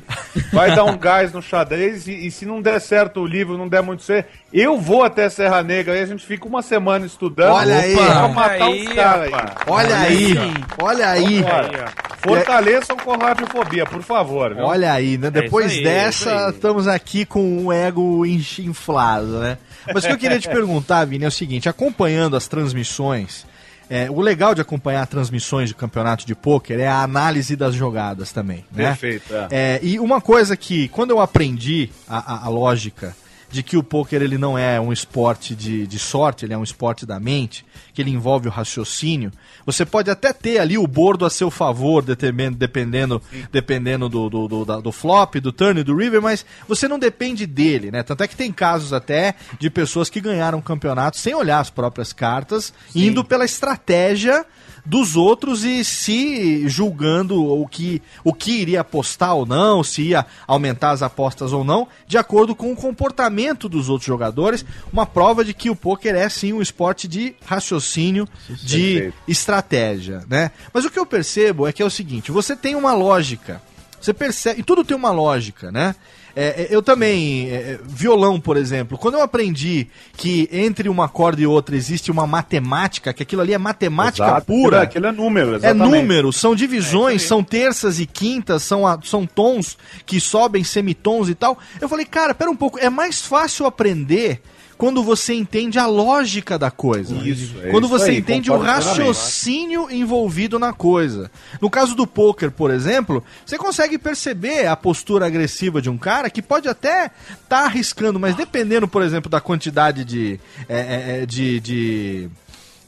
vai 0.51 0.73
dar 0.73 0.85
um 0.85 0.95
gás 0.97 1.33
no 1.33 1.41
xadrez. 1.41 2.07
E, 2.07 2.27
e 2.27 2.31
se 2.31 2.45
não 2.45 2.61
der 2.61 2.79
certo 2.79 3.19
o 3.19 3.27
livro, 3.27 3.57
não 3.57 3.67
der 3.67 3.83
muito 3.83 4.03
certo, 4.03 4.29
eu 4.53 4.79
vou 4.79 5.03
até 5.03 5.29
Serra 5.29 5.61
Negra. 5.61 5.93
Aí 5.93 6.01
a 6.01 6.05
gente 6.05 6.25
fica 6.25 6.47
uma 6.47 6.61
semana 6.61 7.05
estudando. 7.05 7.53
Olha 7.53 7.77
aí, 7.77 7.95
pra 7.95 8.27
matar 8.29 8.63
aí, 8.63 8.87
os 8.87 8.93
caras 8.93 9.33
aí. 9.33 9.33
Olha 9.67 9.97
aí, 9.97 10.35
olha 10.81 11.09
aí. 11.09 11.41
Vambora. 11.41 11.93
Fortaleçam 12.23 12.95
com 12.95 13.11
a 13.11 13.17
Radiofobia, 13.17 13.85
por 13.85 14.01
favor. 14.01 14.55
viu? 14.55 14.63
Olha 14.63 14.93
aí, 14.93 15.17
né? 15.17 15.29
Depois 15.29 15.67
isso 15.67 15.79
aí, 15.79 15.83
dessa, 15.83 16.31
é 16.31 16.49
estamos 16.51 16.87
aqui 16.87 17.25
com 17.25 17.43
um 17.43 17.71
ego 17.71 18.25
inflado, 18.25 19.39
né? 19.39 19.57
Mas 19.93 20.05
o 20.05 20.07
que 20.07 20.13
eu 20.13 20.17
queria 20.17 20.39
te 20.39 20.47
perguntar, 20.49 21.03
Vini, 21.03 21.25
é 21.25 21.27
o 21.27 21.31
seguinte: 21.31 21.67
acompanhando 21.67 22.37
as 22.37 22.47
transmissões, 22.47 23.45
é, 23.95 24.09
o 24.09 24.19
legal 24.21 24.55
de 24.55 24.61
acompanhar 24.61 25.05
transmissões 25.07 25.69
de 25.69 25.75
campeonato 25.75 26.25
de 26.25 26.33
pôquer 26.33 26.79
é 26.79 26.87
a 26.87 27.01
análise 27.03 27.55
das 27.55 27.75
jogadas 27.75 28.31
também, 28.31 28.65
né? 28.71 28.85
Perfeito, 28.89 29.33
é. 29.33 29.47
É, 29.51 29.79
e 29.83 29.99
uma 29.99 30.19
coisa 30.19 30.57
que, 30.57 30.87
quando 30.87 31.11
eu 31.11 31.19
aprendi 31.21 31.89
a, 32.07 32.33
a- 32.33 32.45
a 32.45 32.49
lógica 32.49 33.15
de 33.53 33.61
que 33.61 33.77
o 33.77 33.83
poker 33.83 34.19
ele 34.19 34.35
não 34.35 34.57
é 34.57 34.81
um 34.81 34.91
esporte 34.91 35.53
de, 35.53 35.85
de 35.85 35.99
sorte, 35.99 36.43
ele 36.43 36.55
é 36.55 36.57
um 36.57 36.63
esporte 36.63 37.05
da 37.05 37.19
mente, 37.19 37.63
que 37.93 38.01
ele 38.01 38.09
envolve 38.09 38.47
o 38.47 38.51
raciocínio, 38.51 39.31
você 39.63 39.85
pode 39.85 40.09
até 40.09 40.33
ter 40.33 40.57
ali 40.57 40.75
o 40.75 40.87
bordo 40.87 41.23
a 41.23 41.29
seu 41.29 41.51
favor, 41.51 42.01
dependendo, 42.01 42.57
dependendo, 42.57 43.21
dependendo 43.51 44.09
do, 44.09 44.27
do, 44.27 44.47
do, 44.47 44.65
da- 44.65 44.79
do 44.79 44.91
flop, 44.91 45.35
do 45.35 45.51
turn 45.51 45.79
e 45.81 45.83
do 45.83 45.95
river, 45.95 46.19
mas 46.19 46.43
você 46.67 46.87
não 46.87 46.97
depende 46.97 47.45
dele, 47.45 47.91
né? 47.91 48.01
Tanto 48.01 48.23
é 48.23 48.27
que 48.27 48.35
tem 48.35 48.51
casos 48.51 48.91
até 48.91 49.35
de 49.59 49.69
pessoas 49.69 50.09
que 50.09 50.19
ganharam 50.19 50.59
campeonatos 50.59 51.19
sem 51.21 51.35
olhar 51.35 51.59
as 51.59 51.69
próprias 51.69 52.11
cartas, 52.11 52.73
indo 52.95 53.23
pela 53.23 53.45
estratégia 53.45 54.43
dos 54.85 55.15
outros 55.15 55.63
e 55.63 55.83
se 55.83 56.67
julgando 56.67 57.43
o 57.43 57.67
que, 57.67 58.01
o 58.23 58.33
que 58.33 58.51
iria 58.51 58.81
apostar 58.81 59.33
ou 59.35 59.45
não, 59.45 59.83
se 59.83 60.01
ia 60.01 60.25
aumentar 60.45 60.91
as 60.91 61.01
apostas 61.01 61.53
ou 61.53 61.63
não, 61.63 61.87
de 62.07 62.17
acordo 62.17 62.55
com 62.55 62.71
o 62.71 62.75
comportamento 62.75 63.69
dos 63.69 63.89
outros 63.89 64.07
jogadores. 64.07 64.65
Uma 64.91 65.05
prova 65.05 65.43
de 65.43 65.53
que 65.53 65.69
o 65.69 65.75
poker 65.75 66.15
é 66.15 66.27
sim 66.27 66.53
um 66.53 66.61
esporte 66.61 67.07
de 67.07 67.35
raciocínio, 67.45 68.27
de 68.49 68.93
Perfeito. 68.93 69.17
estratégia, 69.27 70.23
né? 70.27 70.51
Mas 70.73 70.85
o 70.85 70.89
que 70.89 70.99
eu 70.99 71.05
percebo 71.05 71.67
é 71.67 71.71
que 71.71 71.81
é 71.81 71.85
o 71.85 71.89
seguinte: 71.89 72.31
você 72.31 72.55
tem 72.55 72.75
uma 72.75 72.93
lógica. 72.93 73.61
Você 73.99 74.13
percebe. 74.13 74.59
E 74.59 74.63
tudo 74.63 74.83
tem 74.83 74.97
uma 74.97 75.11
lógica, 75.11 75.71
né? 75.71 75.95
É, 76.35 76.63
é, 76.63 76.67
eu 76.71 76.81
também, 76.81 77.47
é, 77.51 77.53
é, 77.53 77.79
violão, 77.85 78.39
por 78.39 78.57
exemplo, 78.57 78.97
quando 78.97 79.13
eu 79.15 79.21
aprendi 79.21 79.87
que 80.17 80.49
entre 80.51 80.89
uma 80.89 81.07
corda 81.07 81.39
e 81.41 81.45
outra 81.45 81.75
existe 81.75 82.09
uma 82.09 82.25
matemática, 82.25 83.13
que 83.13 83.21
aquilo 83.21 83.41
ali 83.43 83.53
é 83.53 83.57
matemática 83.59 84.25
Exato. 84.25 84.47
pura. 84.47 84.81
Aquilo 84.81 85.05
é 85.05 85.11
número, 85.11 85.53
É 85.53 85.55
exatamente. 85.57 85.91
número, 85.91 86.33
são 86.33 86.55
divisões, 86.55 87.21
são 87.21 87.43
terças 87.43 87.99
e 87.99 88.07
quintas, 88.07 88.63
são, 88.63 88.87
a- 88.87 88.99
são 89.03 89.27
tons 89.27 89.77
que 90.07 90.19
sobem, 90.19 90.63
semitons 90.63 91.29
e 91.29 91.35
tal. 91.35 91.55
Eu 91.79 91.87
falei, 91.87 92.05
cara, 92.05 92.33
pera 92.33 92.49
um 92.49 92.55
pouco, 92.55 92.79
é 92.79 92.89
mais 92.89 93.21
fácil 93.21 93.67
aprender 93.67 94.41
quando 94.77 95.03
você 95.03 95.33
entende 95.33 95.79
a 95.79 95.85
lógica 95.85 96.57
da 96.57 96.71
coisa. 96.71 97.15
Isso, 97.15 97.55
é 97.61 97.69
quando 97.69 97.85
isso 97.85 97.97
você 97.97 98.11
aí, 98.11 98.17
entende 98.17 98.51
o 98.51 98.57
raciocínio 98.57 99.89
envolvido 99.91 100.57
na 100.59 100.73
coisa. 100.73 101.31
No 101.61 101.69
caso 101.69 101.95
do 101.95 102.07
poker, 102.07 102.51
por 102.51 102.71
exemplo, 102.71 103.23
você 103.45 103.57
consegue 103.57 103.97
perceber 103.97 104.67
a 104.67 104.75
postura 104.75 105.27
agressiva 105.27 105.81
de 105.81 105.89
um 105.89 105.97
cara 105.97 106.29
que 106.29 106.41
pode 106.41 106.67
até 106.67 107.05
estar 107.05 107.47
tá 107.47 107.65
arriscando, 107.65 108.19
mas 108.19 108.35
dependendo, 108.35 108.87
por 108.87 109.01
exemplo, 109.01 109.29
da 109.29 109.39
quantidade 109.39 110.03
de, 110.03 110.39
é, 110.67 110.77
é, 110.77 111.21
é, 111.21 111.25
de, 111.25 111.59
de 111.59 112.29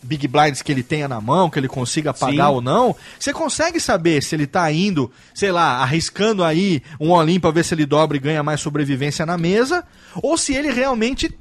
big 0.06 0.28
blinds 0.28 0.62
que 0.62 0.72
ele 0.72 0.84
tenha 0.84 1.08
na 1.08 1.20
mão, 1.20 1.50
que 1.50 1.60
ele 1.60 1.68
consiga 1.68 2.14
pagar 2.14 2.48
Sim. 2.48 2.54
ou 2.54 2.62
não, 2.62 2.96
você 3.20 3.34
consegue 3.34 3.80
saber 3.80 4.24
se 4.24 4.36
ele 4.36 4.48
tá 4.48 4.72
indo, 4.72 5.12
sei 5.34 5.52
lá, 5.52 5.78
arriscando 5.78 6.44
aí 6.44 6.82
um 7.00 7.14
all-in 7.14 7.40
pra 7.40 7.52
ver 7.52 7.66
se 7.66 7.74
ele 7.74 7.86
dobra 7.86 8.16
e 8.16 8.20
ganha 8.20 8.44
mais 8.44 8.62
sobrevivência 8.62 9.26
na 9.26 9.38
mesa, 9.38 9.84
ou 10.22 10.38
se 10.38 10.54
ele 10.54 10.72
realmente 10.72 11.36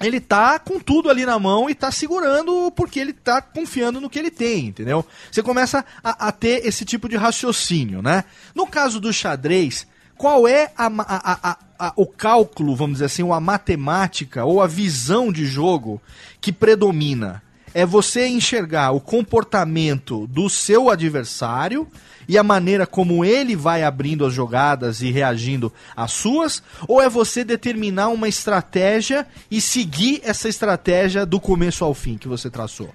ele 0.00 0.20
tá 0.20 0.58
com 0.58 0.78
tudo 0.80 1.08
ali 1.08 1.24
na 1.24 1.38
mão 1.38 1.70
e 1.70 1.74
tá 1.74 1.90
segurando 1.92 2.70
porque 2.74 2.98
ele 2.98 3.12
tá 3.12 3.40
confiando 3.40 4.00
no 4.00 4.10
que 4.10 4.18
ele 4.18 4.30
tem, 4.30 4.66
entendeu? 4.66 5.04
Você 5.30 5.42
começa 5.42 5.84
a, 6.02 6.28
a 6.28 6.32
ter 6.32 6.66
esse 6.66 6.84
tipo 6.84 7.08
de 7.08 7.16
raciocínio, 7.16 8.02
né? 8.02 8.24
No 8.54 8.66
caso 8.66 8.98
do 9.00 9.12
xadrez, 9.12 9.86
qual 10.16 10.48
é 10.48 10.72
a 10.76 10.86
a- 10.98 11.58
a- 11.78 11.92
o 11.96 12.06
cálculo, 12.06 12.74
vamos 12.74 12.94
dizer 12.94 13.04
assim, 13.06 13.22
ou 13.22 13.32
a 13.32 13.40
matemática 13.40 14.44
ou 14.44 14.60
a 14.62 14.66
visão 14.66 15.30
de 15.32 15.44
jogo 15.46 16.00
que 16.40 16.52
predomina? 16.52 17.42
É 17.74 17.84
você 17.84 18.26
enxergar 18.28 18.92
o 18.92 19.00
comportamento 19.00 20.26
do 20.28 20.48
seu 20.48 20.88
adversário 20.88 21.86
e 22.28 22.38
a 22.38 22.42
maneira 22.42 22.86
como 22.86 23.24
ele 23.24 23.54
vai 23.54 23.82
abrindo 23.82 24.24
as 24.24 24.32
jogadas 24.32 25.02
e 25.02 25.10
reagindo 25.10 25.72
às 25.96 26.12
suas, 26.12 26.62
ou 26.88 27.02
é 27.02 27.08
você 27.08 27.44
determinar 27.44 28.08
uma 28.08 28.28
estratégia 28.28 29.26
e 29.50 29.60
seguir 29.60 30.22
essa 30.24 30.48
estratégia 30.48 31.26
do 31.26 31.40
começo 31.40 31.84
ao 31.84 31.92
fim 31.92 32.16
que 32.16 32.28
você 32.28 32.48
traçou? 32.48 32.88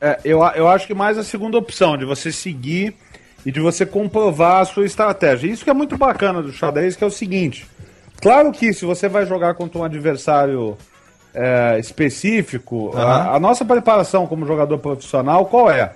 É, 0.00 0.20
eu, 0.24 0.40
eu 0.54 0.68
acho 0.68 0.86
que 0.86 0.94
mais 0.94 1.16
a 1.16 1.24
segunda 1.24 1.56
opção, 1.56 1.96
de 1.96 2.04
você 2.04 2.30
seguir 2.30 2.94
e 3.46 3.52
de 3.52 3.60
você 3.60 3.86
comprovar 3.86 4.62
a 4.62 4.64
sua 4.64 4.84
estratégia. 4.84 5.50
Isso 5.50 5.64
que 5.64 5.70
é 5.70 5.74
muito 5.74 5.96
bacana 5.96 6.42
do 6.42 6.52
xadrez, 6.52 6.96
que 6.96 7.04
é 7.04 7.06
o 7.06 7.10
seguinte. 7.10 7.66
Claro 8.20 8.52
que 8.52 8.72
se 8.72 8.84
você 8.84 9.08
vai 9.08 9.26
jogar 9.26 9.54
contra 9.54 9.78
um 9.78 9.84
adversário 9.84 10.76
é, 11.34 11.78
específico, 11.78 12.92
a, 12.96 13.34
a 13.34 13.40
nossa 13.40 13.64
preparação 13.64 14.26
como 14.26 14.46
jogador 14.46 14.78
profissional, 14.78 15.46
qual 15.46 15.70
é? 15.70 15.92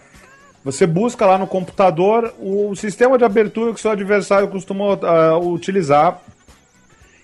Você 0.65 0.87
busca 0.87 1.25
lá 1.25 1.39
no 1.39 1.47
computador 1.47 2.35
o 2.39 2.75
sistema 2.75 3.17
de 3.17 3.25
abertura 3.25 3.73
que 3.73 3.79
o 3.79 3.81
seu 3.81 3.93
adversário 3.93 4.49
costuma 4.49 4.99
ah, 5.03 5.39
utilizar 5.39 6.21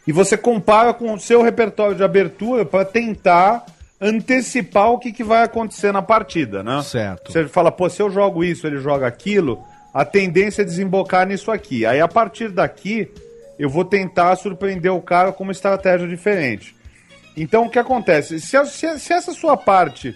e 0.06 0.12
você 0.12 0.36
compara 0.36 0.94
com 0.94 1.12
o 1.12 1.20
seu 1.20 1.42
repertório 1.42 1.96
de 1.96 2.04
abertura 2.04 2.64
para 2.64 2.84
tentar 2.84 3.66
antecipar 4.00 4.90
o 4.90 4.98
que, 4.98 5.12
que 5.12 5.24
vai 5.24 5.42
acontecer 5.42 5.92
na 5.92 6.02
partida, 6.02 6.62
né? 6.62 6.82
Certo. 6.82 7.32
Você 7.32 7.48
fala, 7.48 7.72
pô, 7.72 7.88
se 7.88 8.02
eu 8.02 8.10
jogo 8.10 8.44
isso, 8.44 8.66
ele 8.66 8.78
joga 8.78 9.06
aquilo, 9.06 9.62
a 9.92 10.04
tendência 10.04 10.62
é 10.62 10.64
desembocar 10.64 11.26
nisso 11.26 11.50
aqui. 11.50 11.86
Aí 11.86 12.00
a 12.00 12.08
partir 12.08 12.50
daqui, 12.50 13.10
eu 13.58 13.68
vou 13.68 13.84
tentar 13.84 14.36
surpreender 14.36 14.92
o 14.92 15.00
cara 15.00 15.32
com 15.32 15.42
uma 15.42 15.52
estratégia 15.52 16.06
diferente. 16.06 16.74
Então 17.36 17.66
o 17.66 17.70
que 17.70 17.78
acontece? 17.78 18.38
Se, 18.40 18.56
a- 18.56 18.64
se 18.64 18.98
se 18.98 19.12
essa 19.12 19.32
sua 19.32 19.56
parte 19.56 20.14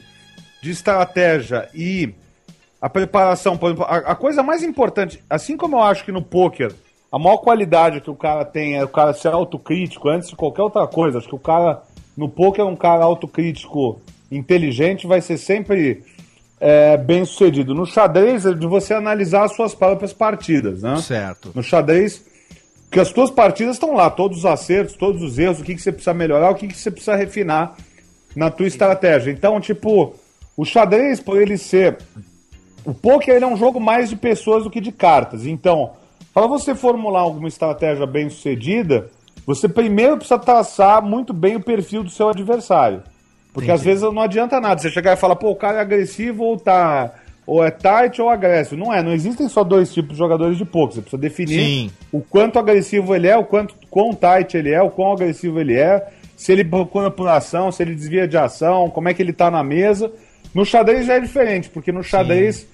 de 0.63 0.71
estratégia 0.71 1.69
e 1.75 2.15
a 2.81 2.89
preparação, 2.89 3.57
por 3.57 3.67
exemplo, 3.71 3.85
a, 3.85 3.97
a 3.97 4.15
coisa 4.15 4.43
mais 4.43 4.63
importante, 4.63 5.23
assim 5.29 5.57
como 5.57 5.77
eu 5.77 5.83
acho 5.83 6.05
que 6.05 6.13
no 6.13 6.23
poker 6.23 6.73
a 7.11 7.19
maior 7.19 7.39
qualidade 7.39 8.01
que 8.01 8.11
o 8.11 8.15
cara 8.15 8.45
tem 8.45 8.77
é 8.77 8.85
o 8.85 8.89
cara 8.89 9.13
ser 9.15 9.29
autocrítico 9.29 10.09
antes 10.09 10.29
de 10.29 10.37
qualquer 10.37 10.63
outra 10.63 10.87
coisa. 10.87 11.19
Acho 11.19 11.29
que 11.29 11.35
o 11.35 11.39
cara 11.39 11.83
no 12.17 12.29
poker 12.29 12.65
um 12.67 12.77
cara 12.77 13.03
autocrítico 13.05 14.01
inteligente 14.31 15.07
vai 15.07 15.21
ser 15.23 15.39
sempre 15.39 16.03
é, 16.61 16.97
bem 16.99 17.25
sucedido. 17.25 17.75
No 17.75 17.87
xadrez 17.87 18.45
é 18.45 18.53
de 18.53 18.67
você 18.67 18.93
analisar 18.93 19.45
as 19.45 19.57
suas 19.57 19.75
próprias 19.75 20.13
partidas, 20.13 20.83
né? 20.83 20.97
Certo. 20.97 21.51
No 21.55 21.63
xadrez, 21.63 22.23
que 22.91 22.99
as 22.99 23.13
tuas 23.13 23.31
partidas 23.31 23.77
estão 23.77 23.95
lá, 23.95 24.11
todos 24.11 24.39
os 24.39 24.47
acertos, 24.47 24.97
todos 24.97 25.23
os 25.23 25.39
erros, 25.39 25.61
o 25.61 25.65
que, 25.65 25.75
que 25.75 25.83
você 25.83 25.93
precisa 25.93 26.15
melhorar, 26.15 26.51
o 26.51 26.55
que, 26.55 26.69
que 26.69 26.77
você 26.77 26.91
precisa 26.91 27.17
refinar 27.17 27.77
na 28.35 28.51
tua 28.51 28.67
estratégia. 28.67 29.31
Então, 29.31 29.61
tipo, 29.61 30.15
o 30.57 30.65
xadrez, 30.65 31.21
por 31.21 31.41
ele 31.41 31.59
ser. 31.59 31.99
O 32.85 32.95
poker 32.95 33.35
ele 33.35 33.45
é 33.45 33.49
um 33.49 33.57
jogo 33.57 33.79
mais 33.79 34.09
de 34.09 34.17
pessoas 34.17 34.65
do 34.65 34.71
que 34.71 34.81
de 34.81 34.91
cartas. 34.91 35.45
Então, 35.45 35.93
para 36.33 36.47
você 36.47 36.75
formular 36.75 37.21
alguma 37.21 37.49
estratégia 37.49 38.07
bem 38.07 38.31
sucedida, 38.31 39.11
você 39.45 39.69
primeiro 39.69 40.17
precisa 40.17 40.39
traçar 40.39 41.03
muito 41.03 41.33
bem 41.33 41.57
o 41.57 41.61
perfil 41.61 42.03
do 42.03 42.11
seu 42.11 42.29
adversário. 42.29 43.03
Porque 43.53 43.71
às 43.71 43.83
vezes 43.83 44.03
não 44.03 44.23
adianta 44.23 44.61
nada 44.61 44.81
você 44.81 44.91
chegar 44.91 45.15
e 45.15 45.17
falar, 45.17 45.37
pô, 45.37 45.51
o 45.51 45.57
cara 45.57 45.79
é 45.79 45.81
agressivo 45.81 46.45
ou 46.45 46.57
tá. 46.57 47.13
Ou 47.49 47.65
é 47.65 47.71
tight 47.71 48.21
ou 48.21 48.29
agressivo. 48.29 48.79
Não 48.79 48.93
é, 48.93 49.03
não 49.03 49.11
existem 49.11 49.49
só 49.49 49.65
dois 49.65 49.91
tipos 49.91 50.13
de 50.13 50.19
jogadores 50.19 50.59
de 50.59 50.67
poker. 50.67 50.97
Você 50.97 51.01
precisa 51.01 51.19
definir 51.19 51.65
Sim. 51.65 51.91
o 52.13 52.21
quanto 52.21 52.59
agressivo 52.59 53.15
ele 53.15 53.27
é, 53.27 53.39
o 53.39 53.45
quanto 53.45 53.75
quão 53.89 54.13
tight 54.13 54.55
ele 54.55 54.71
é, 54.71 54.83
o 54.83 54.91
quão 54.91 55.13
agressivo 55.13 55.59
ele 55.59 55.75
é, 55.75 56.09
se 56.37 56.53
ele 56.53 56.63
procura 56.63 57.11
por 57.11 57.27
ação, 57.27 57.73
se 57.73 57.83
ele 57.83 57.95
desvia 57.95 58.29
de 58.29 58.37
ação, 58.37 58.91
como 58.91 59.09
é 59.09 59.15
que 59.15 59.23
ele 59.23 59.33
tá 59.33 59.51
na 59.51 59.65
mesa. 59.65 60.13
No 60.55 60.63
xadrez 60.63 61.07
já 61.07 61.15
é 61.15 61.21
diferente, 61.21 61.71
porque 61.71 61.91
no 61.91 62.05
xadrez 62.05 62.67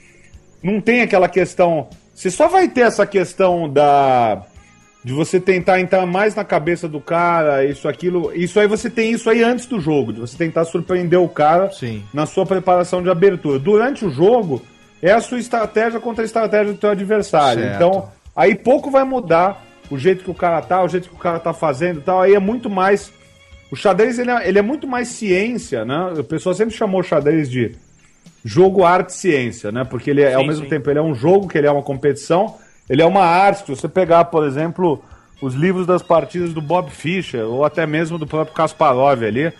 não 0.60 0.80
tem 0.80 1.02
aquela 1.02 1.28
questão. 1.28 1.86
Você 2.12 2.28
só 2.28 2.48
vai 2.48 2.66
ter 2.66 2.80
essa 2.80 3.06
questão 3.06 3.72
da. 3.72 4.42
De 5.04 5.12
você 5.12 5.38
tentar 5.38 5.80
entrar 5.80 6.06
mais 6.06 6.34
na 6.34 6.44
cabeça 6.44 6.88
do 6.88 6.98
cara, 6.98 7.62
isso, 7.64 7.86
aquilo. 7.86 8.32
Isso 8.34 8.58
aí 8.58 8.66
você 8.66 8.88
tem 8.88 9.12
isso 9.12 9.28
aí 9.28 9.42
antes 9.42 9.66
do 9.66 9.78
jogo, 9.78 10.14
de 10.14 10.20
você 10.20 10.36
tentar 10.36 10.64
surpreender 10.64 11.20
o 11.20 11.28
cara 11.28 11.70
Sim. 11.70 12.02
na 12.12 12.24
sua 12.24 12.46
preparação 12.46 13.02
de 13.02 13.10
abertura. 13.10 13.58
Durante 13.58 14.04
o 14.04 14.10
jogo, 14.10 14.62
é 15.02 15.12
a 15.12 15.20
sua 15.20 15.38
estratégia 15.38 16.00
contra 16.00 16.24
a 16.24 16.26
estratégia 16.26 16.72
do 16.72 16.78
teu 16.78 16.88
adversário. 16.88 17.62
Certo. 17.62 17.76
Então, 17.76 18.08
aí 18.34 18.54
pouco 18.54 18.90
vai 18.90 19.04
mudar 19.04 19.62
o 19.90 19.98
jeito 19.98 20.24
que 20.24 20.30
o 20.30 20.34
cara 20.34 20.62
tá, 20.62 20.82
o 20.82 20.88
jeito 20.88 21.10
que 21.10 21.14
o 21.14 21.18
cara 21.18 21.38
tá 21.38 21.52
fazendo 21.52 22.00
e 22.00 22.02
tal. 22.02 22.22
Aí 22.22 22.34
é 22.34 22.38
muito 22.38 22.70
mais. 22.70 23.12
O 23.70 23.76
xadrez 23.76 24.18
ele 24.18 24.30
é, 24.30 24.48
ele 24.48 24.58
é 24.58 24.62
muito 24.62 24.86
mais 24.86 25.08
ciência, 25.08 25.84
né? 25.84 26.14
O 26.18 26.24
pessoal 26.24 26.54
sempre 26.54 26.74
chamou 26.74 27.00
o 27.00 27.04
xadrez 27.04 27.50
de 27.50 27.76
jogo, 28.44 28.84
arte, 28.84 29.12
ciência, 29.12 29.70
né? 29.70 29.84
Porque 29.84 30.10
ele 30.10 30.22
é, 30.22 30.34
ao 30.34 30.42
Sim, 30.42 30.48
mesmo 30.48 30.64
sim. 30.64 30.70
tempo, 30.70 30.90
ele 30.90 30.98
é 30.98 31.02
um 31.02 31.14
jogo, 31.14 31.48
que 31.48 31.58
ele 31.58 31.66
é 31.66 31.70
uma 31.70 31.82
competição, 31.82 32.56
ele 32.88 33.02
é 33.02 33.06
uma 33.06 33.24
arte. 33.24 33.66
Se 33.66 33.76
você 33.76 33.88
pegar, 33.88 34.26
por 34.26 34.44
exemplo, 34.46 35.02
os 35.40 35.54
livros 35.54 35.86
das 35.86 36.02
partidas 36.02 36.52
do 36.52 36.60
Bob 36.60 36.90
Fischer, 36.90 37.44
ou 37.44 37.64
até 37.64 37.86
mesmo 37.86 38.18
do 38.18 38.26
próprio 38.26 38.54
Kasparov 38.54 39.22
ali, 39.24 39.52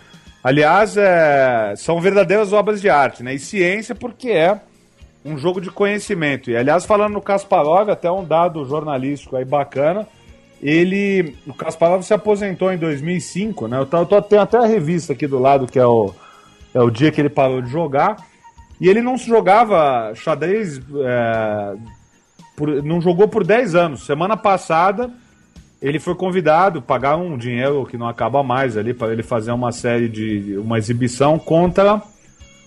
aliás, 0.43 0.95
é, 0.97 1.73
são 1.77 1.99
verdadeiras 1.99 2.53
obras 2.53 2.81
de 2.81 2.89
arte, 2.89 3.23
né? 3.23 3.33
E 3.33 3.39
ciência 3.39 3.93
porque 3.95 4.29
é 4.29 4.59
um 5.23 5.37
jogo 5.37 5.59
de 5.59 5.71
conhecimento. 5.71 6.51
E, 6.51 6.55
aliás, 6.57 6.85
falando 6.85 7.13
no 7.13 7.21
Kasparov, 7.21 7.89
até 7.89 8.11
um 8.11 8.23
dado 8.23 8.63
jornalístico 8.65 9.35
aí 9.35 9.43
bacana, 9.45 10.07
ele, 10.61 11.35
o 11.47 11.53
Kasparov 11.53 12.03
se 12.03 12.13
aposentou 12.13 12.71
em 12.71 12.77
2005, 12.77 13.67
né? 13.67 13.77
Eu, 13.79 13.85
tô, 13.85 13.97
eu 13.97 14.05
tô- 14.05 14.21
tenho 14.21 14.41
até 14.41 14.57
a 14.57 14.65
revista 14.65 15.13
aqui 15.13 15.27
do 15.27 15.39
lado, 15.39 15.67
que 15.67 15.77
é 15.79 15.85
o, 15.85 16.13
é 16.73 16.81
o 16.81 16.89
dia 16.89 17.11
que 17.11 17.19
ele 17.21 17.29
parou 17.29 17.61
de 17.61 17.69
jogar. 17.69 18.17
E 18.79 18.87
ele 18.89 19.01
não 19.01 19.17
jogava 19.17 20.11
xadrez, 20.15 20.79
é, 21.03 21.75
por- 22.55 22.83
não 22.83 22.99
jogou 23.01 23.27
por 23.27 23.43
10 23.43 23.75
anos. 23.75 24.05
Semana 24.05 24.35
passada, 24.37 25.09
ele 25.81 25.99
foi 25.99 26.15
convidado, 26.15 26.81
pagar 26.81 27.15
um 27.17 27.37
dinheiro 27.37 27.85
que 27.85 27.97
não 27.97 28.07
acaba 28.07 28.41
mais 28.43 28.77
ali, 28.77 28.93
para 28.93 29.11
ele 29.13 29.23
fazer 29.23 29.51
uma 29.51 29.71
série 29.71 30.07
de. 30.09 30.57
uma 30.57 30.77
exibição 30.77 31.37
contra 31.37 32.01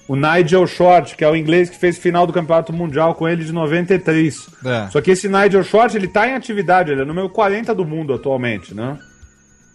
o 0.09 0.17
Nigel 0.17 0.67
Short, 0.67 1.15
que 1.17 1.23
é 1.25 1.29
o 1.31 1.37
inglês 1.37 1.69
que 1.69 1.77
fez 1.77 1.99
final 1.99 2.27
do 2.27 2.33
Campeonato 2.33 2.73
Mundial 2.73 3.15
com 3.15 3.29
ele 3.29 3.45
de 3.45 3.53
93. 3.53 4.49
É. 4.65 4.89
Só 4.91 5.01
que 5.01 5.11
esse 5.11 5.29
Nigel 5.29 5.63
Short, 5.63 5.95
ele 5.97 6.09
tá 6.09 6.27
em 6.27 6.35
atividade, 6.35 6.91
ele 6.93 7.03
é 7.03 7.05
número 7.05 7.29
40 7.29 7.75
do 7.75 7.85
mundo 7.85 8.15
atualmente, 8.15 8.75
né? 8.75 8.99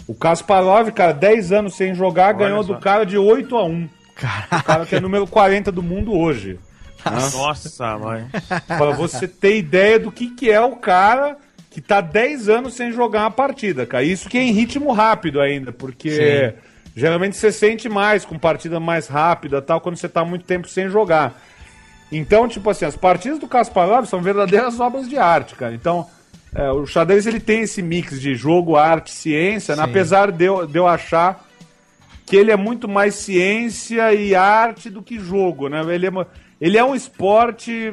O 0.07 0.14
Kasparov, 0.14 0.90
cara, 0.91 1.14
10 1.14 1.52
anos 1.52 1.76
sem 1.76 1.94
jogar, 1.95 2.34
ganhou 2.34 2.64
só. 2.64 2.73
do 2.73 2.80
cara 2.80 3.06
de 3.06 3.18
8 3.18 3.56
a 3.56 3.64
1. 3.64 3.90
O 4.60 4.64
cara 4.64 4.85
que 4.85 4.95
é 4.95 4.99
número 4.99 5.26
40 5.27 5.72
do 5.72 5.81
mundo 5.84 6.14
hoje. 6.14 6.60
Nossa, 7.34 7.97
mãe. 7.97 8.27
Pra 8.67 8.91
você 8.91 9.27
ter 9.27 9.57
ideia 9.57 9.99
do 9.99 10.11
que, 10.11 10.30
que 10.30 10.51
é 10.51 10.61
o 10.61 10.75
cara 10.75 11.38
que 11.69 11.81
tá 11.81 12.01
10 12.01 12.49
anos 12.49 12.75
sem 12.75 12.91
jogar 12.91 13.21
uma 13.21 13.31
partida, 13.31 13.85
cara. 13.85 14.03
Isso 14.03 14.30
que 14.30 14.38
é 14.38 14.43
em 14.43 14.51
ritmo 14.51 14.91
rápido 14.91 15.41
ainda, 15.41 15.71
porque 15.71 16.53
geralmente 16.95 17.35
você 17.35 17.51
sente 17.51 17.89
mais 17.89 18.23
com 18.23 18.38
partida 18.38 18.80
mais 18.80 19.07
rápida 19.07 19.61
tal, 19.61 19.81
quando 19.81 19.95
você 19.95 20.07
tá 20.07 20.23
muito 20.23 20.45
tempo 20.45 20.67
sem 20.67 20.88
jogar. 20.88 21.41
Então, 22.11 22.47
tipo 22.47 22.69
assim, 22.69 22.85
as 22.85 22.95
partidas 22.95 23.39
do 23.39 23.47
Kasparov 23.47 24.05
são 24.05 24.21
verdadeiras 24.21 24.80
obras 24.80 25.09
de 25.09 25.17
arte, 25.17 25.55
cara. 25.55 25.73
Então, 25.73 26.07
é, 26.53 26.69
o 26.71 26.85
xadrez 26.85 27.25
ele 27.25 27.39
tem 27.39 27.61
esse 27.61 27.81
mix 27.81 28.21
de 28.21 28.35
jogo, 28.35 28.75
arte, 28.75 29.11
ciência, 29.11 29.75
né? 29.75 29.84
Sim. 29.84 29.89
apesar 29.89 30.31
de 30.31 30.45
eu, 30.45 30.67
de 30.67 30.77
eu 30.77 30.88
achar 30.88 31.43
que 32.25 32.35
ele 32.35 32.51
é 32.51 32.55
muito 32.55 32.88
mais 32.88 33.15
ciência 33.15 34.13
e 34.13 34.35
arte 34.35 34.89
do 34.89 35.01
que 35.01 35.19
jogo, 35.19 35.67
né? 35.67 35.81
Ele 35.93 36.07
é, 36.07 36.11
ele 36.65 36.77
é 36.77 36.84
um 36.84 36.95
esporte. 36.95 37.91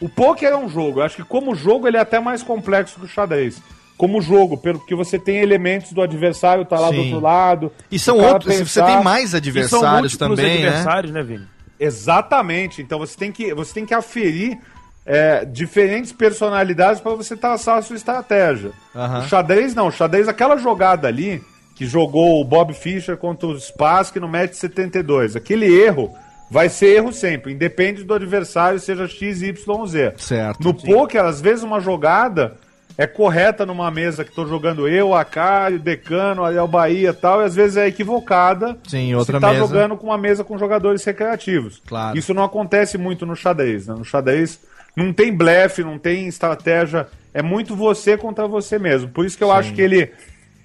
O 0.00 0.08
poker 0.08 0.48
é 0.48 0.56
um 0.56 0.68
jogo. 0.68 0.98
Eu 0.98 1.04
acho 1.04 1.14
que 1.14 1.22
como 1.22 1.54
jogo 1.54 1.86
ele 1.86 1.96
é 1.96 2.00
até 2.00 2.18
mais 2.18 2.42
complexo 2.42 2.98
que 2.98 3.06
o 3.06 3.08
xadrez. 3.08 3.62
Como 3.96 4.20
jogo, 4.20 4.56
pelo 4.58 4.80
que 4.84 4.94
você 4.94 5.20
tem 5.20 5.36
elementos 5.38 5.92
do 5.92 6.02
adversário 6.02 6.64
tá 6.64 6.80
lá 6.80 6.88
do 6.88 6.94
Sim. 6.96 7.04
outro 7.04 7.20
lado. 7.20 7.72
E 7.88 7.96
são 7.98 8.18
outros, 8.18 8.52
você 8.52 8.58
pensar- 8.58 8.86
tem 8.86 9.04
mais 9.04 9.36
adversários 9.36 10.16
também, 10.16 10.62
né? 10.62 10.68
adversários, 10.68 11.12
né, 11.12 11.22
Vini? 11.22 11.46
Exatamente. 11.78 12.82
Então 12.82 12.98
você 12.98 13.16
tem 13.16 13.30
que, 13.30 13.54
você 13.54 13.72
tem 13.74 13.86
que 13.86 13.94
aferir 13.94 14.58
é, 15.06 15.44
diferentes 15.44 16.10
personalidades 16.12 17.00
para 17.00 17.14
você 17.14 17.36
traçar 17.36 17.78
a 17.78 17.82
sua 17.82 17.94
estratégia. 17.96 18.72
Aham. 18.96 19.20
O 19.20 19.28
xadrez 19.28 19.74
não. 19.76 19.86
O 19.86 19.92
xadrez, 19.92 20.26
aquela 20.26 20.56
jogada 20.56 21.06
ali 21.06 21.40
que 21.76 21.86
jogou 21.86 22.40
o 22.40 22.44
Bob 22.44 22.74
Fischer 22.74 23.16
contra 23.16 23.46
o 23.46 23.56
Spassky 23.60 24.18
no 24.18 24.26
match 24.28 24.54
72. 24.54 25.36
Aquele 25.36 25.66
erro 25.66 26.12
vai 26.50 26.68
ser 26.68 26.96
erro 26.96 27.12
sempre, 27.12 27.52
independe 27.52 28.04
do 28.04 28.14
adversário, 28.14 28.78
seja 28.78 29.06
X, 29.06 29.42
Y 29.42 29.54
ou 29.66 29.86
Z. 29.86 30.14
Certo. 30.16 30.62
No 30.62 30.74
poker, 30.74 31.24
às 31.24 31.40
vezes 31.40 31.62
uma 31.62 31.80
jogada 31.80 32.56
é 32.96 33.06
correta 33.06 33.64
numa 33.64 33.90
mesa 33.92 34.24
que 34.24 34.30
estou 34.30 34.46
jogando 34.46 34.88
eu, 34.88 35.14
a 35.14 35.24
Cário, 35.24 35.76
o 35.78 35.80
Decano, 35.80 36.44
Ariel 36.44 36.66
Bahia 36.66 37.10
e 37.10 37.12
tal, 37.12 37.40
e 37.40 37.44
às 37.44 37.54
vezes 37.54 37.76
é 37.76 37.86
equivocada 37.86 38.76
Sim, 38.88 39.14
outra 39.14 39.38
se 39.38 39.40
tá 39.40 39.52
mesa. 39.52 39.60
jogando 39.60 39.96
com 39.96 40.08
uma 40.08 40.18
mesa 40.18 40.42
com 40.42 40.58
jogadores 40.58 41.04
recreativos. 41.04 41.80
Claro. 41.86 42.18
Isso 42.18 42.34
não 42.34 42.42
acontece 42.42 42.98
muito 42.98 43.24
no 43.24 43.36
xadrez, 43.36 43.86
né? 43.86 43.94
No 43.96 44.04
xadrez 44.04 44.60
não 44.96 45.12
tem 45.12 45.32
blefe, 45.32 45.84
não 45.84 45.96
tem 45.96 46.26
estratégia, 46.26 47.06
é 47.32 47.40
muito 47.40 47.76
você 47.76 48.16
contra 48.16 48.48
você 48.48 48.80
mesmo. 48.80 49.08
Por 49.10 49.24
isso 49.24 49.38
que 49.38 49.44
eu 49.44 49.52
acho 49.52 49.72
que 49.72 49.80
ele 49.80 50.10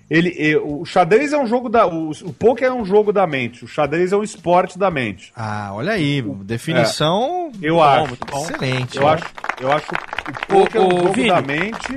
ele 0.10 0.30
e- 0.38 0.56
o 0.58 0.86
xadrez 0.86 1.34
é 1.34 1.38
um 1.38 1.48
jogo 1.48 1.70
da 1.70 1.88
o, 1.88 2.12
o 2.12 2.34
poker 2.34 2.68
é 2.68 2.72
um 2.74 2.86
jogo 2.86 3.12
da 3.14 3.26
mente, 3.26 3.64
o 3.66 3.68
xadrez 3.68 4.12
é 4.12 4.18
um 4.18 4.24
esporte 4.24 4.78
da 4.78 4.92
mente. 4.92 5.32
Ah, 5.36 5.72
olha 5.74 5.94
aí, 5.94 6.22
definição 6.22 7.52
Eu 7.62 7.76
bom, 7.76 7.84
acho. 7.84 8.08
muito 8.08 8.26
bom. 8.26 8.44
excelente. 8.44 8.98
Eu 8.98 9.08
acho, 9.08 9.26
eu 9.62 9.72
acho 9.72 9.86
o 9.92 10.48
poker 10.48 10.82
é 10.82 10.86
um 10.86 10.90
jogo 11.00 11.14
Vini. 11.14 11.28
da 11.30 11.42
mente, 11.42 11.94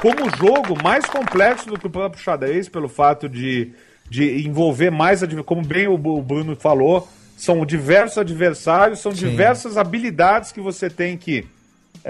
como 0.00 0.30
jogo 0.36 0.80
mais 0.82 1.04
complexo 1.06 1.68
do 1.68 1.78
que 1.78 1.86
o 1.86 1.90
próprio 1.90 2.22
xadrez, 2.22 2.68
pelo 2.68 2.88
fato 2.88 3.28
de, 3.28 3.72
de 4.08 4.46
envolver 4.46 4.90
mais, 4.90 5.20
como 5.44 5.62
bem 5.62 5.86
o 5.88 5.94
o 5.94 6.22
Bruno 6.22 6.54
falou, 6.56 7.08
são 7.36 7.64
diversos 7.64 8.18
adversários, 8.18 8.98
são 9.00 9.12
diversas 9.12 9.76
habilidades 9.76 10.50
que 10.52 10.60
você 10.60 10.88
tem 10.90 11.16
que 11.16 11.46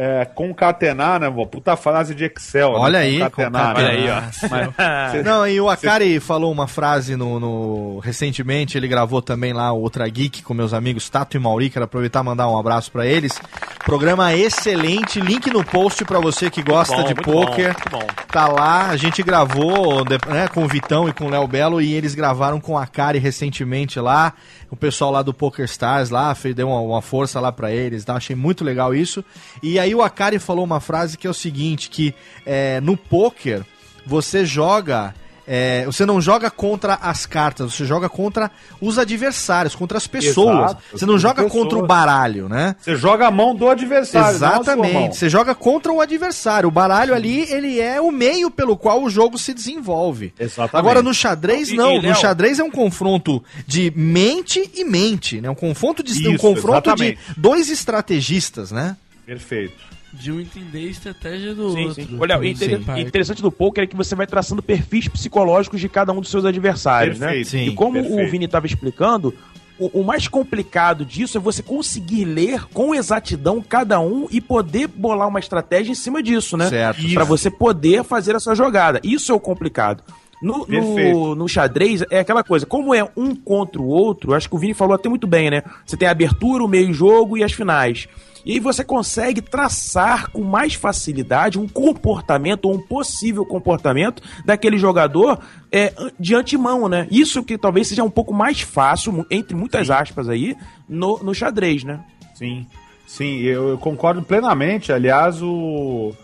é, 0.01 0.25
concatenar, 0.25 1.19
né? 1.19 1.29
Uma 1.29 1.45
puta 1.45 1.77
frase 1.77 2.15
de 2.15 2.25
Excel. 2.25 2.73
né? 2.73 2.79
Olha 2.79 2.99
aí, 3.01 3.19
Concatenar, 3.19 3.75
concatenar. 3.75 3.93
né? 3.93 3.99
Aí, 3.99 4.11
ó. 4.11 4.23
Mas 4.49 5.11
cê- 5.11 5.23
Não, 5.25 5.47
e 5.47 5.61
o 5.61 5.69
Akari 5.69 6.20
falou 6.20 6.53
uma 6.53 6.69
frase 6.69 7.16
no, 7.16 7.41
no- 7.41 7.99
recentemente, 7.99 8.79
ele 8.79 8.87
gravou 8.87 9.20
também 9.20 9.53
lá 9.53 9.73
o 9.73 9.81
Outra 9.81 10.09
Geek 10.09 10.43
com 10.45 10.55
meus 10.55 10.73
amigos 10.73 11.11
Tato 11.11 11.37
e 11.37 11.41
Mauri, 11.41 11.69
quero 11.69 11.85
aproveitar 11.85 12.20
e 12.20 12.25
mandar 12.25 12.49
um 12.49 12.57
abraço 12.59 12.93
pra 12.93 13.05
eles. 13.05 13.41
Programa 13.85 14.33
excelente, 14.35 15.20
link 15.20 15.51
no 15.51 15.65
post 15.65 16.05
pra 16.05 16.20
você 16.20 16.49
que 16.51 16.62
gosta 16.62 16.95
Bom, 16.95 17.03
de 17.05 17.15
muito 17.15 17.23
poker. 17.31 17.75
bom, 17.91 17.99
muito 17.99 18.07
bom. 18.07 18.23
Tá 18.31 18.47
lá, 18.47 18.91
a 18.91 18.97
gente 18.97 19.23
gravou 19.23 20.05
né, 20.05 20.47
com 20.53 20.62
o 20.65 20.69
Vitão 20.69 21.09
e 21.09 21.12
com 21.12 21.25
o 21.25 21.31
Léo 21.31 21.47
Belo 21.49 21.81
e 21.81 21.93
eles 21.95 22.15
gravaram 22.15 22.61
com 22.61 22.77
a 22.79 22.83
Akari 22.83 23.19
recentemente 23.19 23.99
lá. 23.99 24.35
O 24.70 24.77
pessoal 24.77 25.11
lá 25.11 25.23
do 25.23 25.33
Poker 25.33 25.65
Stars 25.65 26.11
lá 26.11 26.35
fez, 26.35 26.55
deu 26.55 26.69
uma, 26.69 26.79
uma 26.81 27.01
força 27.01 27.41
lá 27.41 27.51
pra 27.51 27.73
eles, 27.73 28.05
tá? 28.05 28.15
achei 28.15 28.37
muito 28.37 28.62
legal 28.62 28.95
isso. 28.95 29.25
E 29.62 29.79
aí 29.79 29.88
o 29.94 30.02
Akari 30.02 30.39
falou 30.39 30.65
uma 30.65 30.81
frase 30.81 31.16
que 31.19 31.27
é 31.27 31.31
o 31.31 31.35
seguinte, 31.35 31.89
que 31.90 32.15
é, 32.47 32.81
no 32.81 32.97
poker 32.97 33.62
você 34.06 34.44
joga. 34.47 35.15
é, 35.51 35.85
você 35.86 36.05
não 36.05 36.20
joga 36.20 36.51
contra 36.51 36.94
as 36.94 37.24
cartas, 37.24 37.73
você 37.74 37.85
joga 37.86 38.06
contra 38.06 38.51
os 38.82 38.98
adversários, 38.98 39.74
contra 39.74 39.97
as 39.97 40.06
pessoas. 40.06 40.56
Exato, 40.73 40.82
você 40.93 41.06
não 41.06 41.19
joga 41.19 41.43
contra 41.44 41.59
o 41.78 41.81
pessoas. 41.82 41.89
baralho, 41.89 42.48
né? 42.51 42.77
Você 42.78 42.97
joga 42.97 43.27
a 43.27 43.31
mão 43.31 43.55
do 43.55 43.66
adversário. 43.69 44.35
Exatamente. 44.36 45.16
Você 45.16 45.28
joga 45.31 45.55
contra 45.55 45.90
o 45.90 46.02
adversário. 46.02 46.69
O 46.69 46.70
baralho 46.73 47.15
ali, 47.15 47.51
ele 47.51 47.81
é 47.81 47.98
o 47.98 48.10
meio 48.10 48.51
pelo 48.51 48.77
qual 48.77 49.02
o 49.02 49.09
jogo 49.09 49.39
se 49.39 49.55
desenvolve. 49.55 50.35
Exatamente. 50.39 50.77
Agora 50.77 51.02
no 51.02 51.15
xadrez 51.15 51.70
E- 51.70 51.77
não. 51.77 51.93
e, 51.93 51.97
no 51.97 52.02
Léo? 52.09 52.16
xadrez 52.16 52.59
é 52.59 52.62
um 52.62 52.70
confronto 52.70 53.43
de 53.66 53.90
mente 53.97 54.70
e 54.74 54.85
mente, 54.85 55.40
né? 55.40 55.48
Um 55.48 55.55
confronto 55.55 56.02
de 56.02 56.12
um 56.28 56.32
Isso, 56.32 56.39
confronto 56.43 56.94
de 56.94 57.16
dois 57.39 57.70
estrategistas, 57.70 58.70
né? 58.70 58.97
Perfeito. 59.28 59.74
De 60.10 60.32
um 60.32 60.40
entender 60.40 60.78
a 60.86 60.90
estratégia 60.90 61.55
do 61.55 61.70
Sim, 61.72 61.84
outro. 61.88 62.02
sim. 62.06 62.16
Olha, 62.18 62.38
o 62.38 62.42
Sim. 62.42 62.48
inter- 62.48 62.82
Sim. 62.82 63.00
interessante 63.00 63.42
do 63.42 63.52
poker 63.52 63.84
é 63.84 63.86
que 63.86 63.94
você 63.94 64.14
vai 64.14 64.26
traçando 64.26 64.62
perfis 64.62 65.06
psicológicos 65.06 65.78
de 65.80 65.86
cada 65.88 66.14
um 66.14 66.20
dos 66.22 66.30
seus 66.30 66.46
adversários, 66.46 67.18
Perfeito. 67.18 67.38
né? 67.38 67.44
Sim, 67.44 67.66
e 67.70 67.74
como 67.74 67.98
o 68.00 68.02
perfeito. 68.02 68.30
Vini 68.30 68.44
estava 68.46 68.64
explicando, 68.64 69.34
o, 69.78 70.00
o 70.00 70.02
mais 70.05 70.26
complicado 70.26 71.05
disso 71.05 71.36
é 71.36 71.40
você 71.40 71.62
conseguir 71.62 72.24
ler 72.24 72.64
com 72.72 72.94
exatidão 72.94 73.60
cada 73.62 74.00
um 74.00 74.26
e 74.30 74.40
poder 74.40 74.86
bolar 74.88 75.28
uma 75.28 75.38
estratégia 75.40 75.92
em 75.92 75.94
cima 75.94 76.22
disso, 76.22 76.56
né? 76.56 76.70
Certo. 76.70 77.02
Para 77.12 77.24
você 77.24 77.50
poder 77.50 78.02
fazer 78.02 78.34
a 78.34 78.40
sua 78.40 78.55
jogada. 78.55 78.98
Isso 79.05 79.30
é 79.30 79.34
o 79.34 79.38
complicado. 79.40 80.02
No, 80.40 80.66
no, 80.66 81.35
no 81.35 81.48
xadrez 81.48 82.05
é 82.10 82.20
aquela 82.20 82.44
coisa, 82.44 82.65
como 82.65 82.94
é 82.94 83.06
um 83.16 83.35
contra 83.35 83.81
o 83.82 83.86
outro, 83.86 84.35
acho 84.35 84.48
que 84.48 84.55
o 84.55 84.59
Vini 84.59 84.74
falou 84.74 84.94
até 84.94 85.09
muito 85.09 85.27
bem, 85.27 85.51
né? 85.51 85.62
Você 85.85 85.97
tem 85.97 86.06
a 86.06 86.12
abertura, 86.12 86.62
o 86.62 86.69
meio-jogo 86.69 87.36
e 87.36 87.43
as 87.43 87.52
finais. 87.52 88.09
E 88.48 88.52
aí 88.52 88.60
você 88.60 88.82
consegue 88.82 89.43
traçar 89.43 90.31
com 90.31 90.43
mais 90.43 90.74
facilidade 90.74 91.59
um 91.59 91.69
comportamento 91.69 92.65
ou 92.66 92.74
um 92.74 92.81
possível 92.81 93.44
comportamento 93.44 94.23
daquele 94.44 94.78
jogador 94.78 95.39
é, 95.70 95.93
de 96.19 96.35
antemão, 96.35 96.89
né? 96.89 97.06
Isso 97.10 97.43
que 97.43 97.59
talvez 97.59 97.89
seja 97.89 98.02
um 98.02 98.10
pouco 98.10 98.32
mais 98.32 98.60
fácil, 98.60 99.27
entre 99.31 99.55
muitas 99.55 99.90
aspas 99.90 100.28
aí, 100.28 100.56
no, 100.89 101.19
no 101.23 101.35
xadrez, 101.35 101.85
né? 101.85 102.01
Sim, 102.35 102.66
sim, 103.06 103.40
eu, 103.40 103.69
eu 103.70 103.78
concordo 103.78 104.23
plenamente. 104.23 104.93
Aliás, 104.93 105.43
o. 105.43 106.15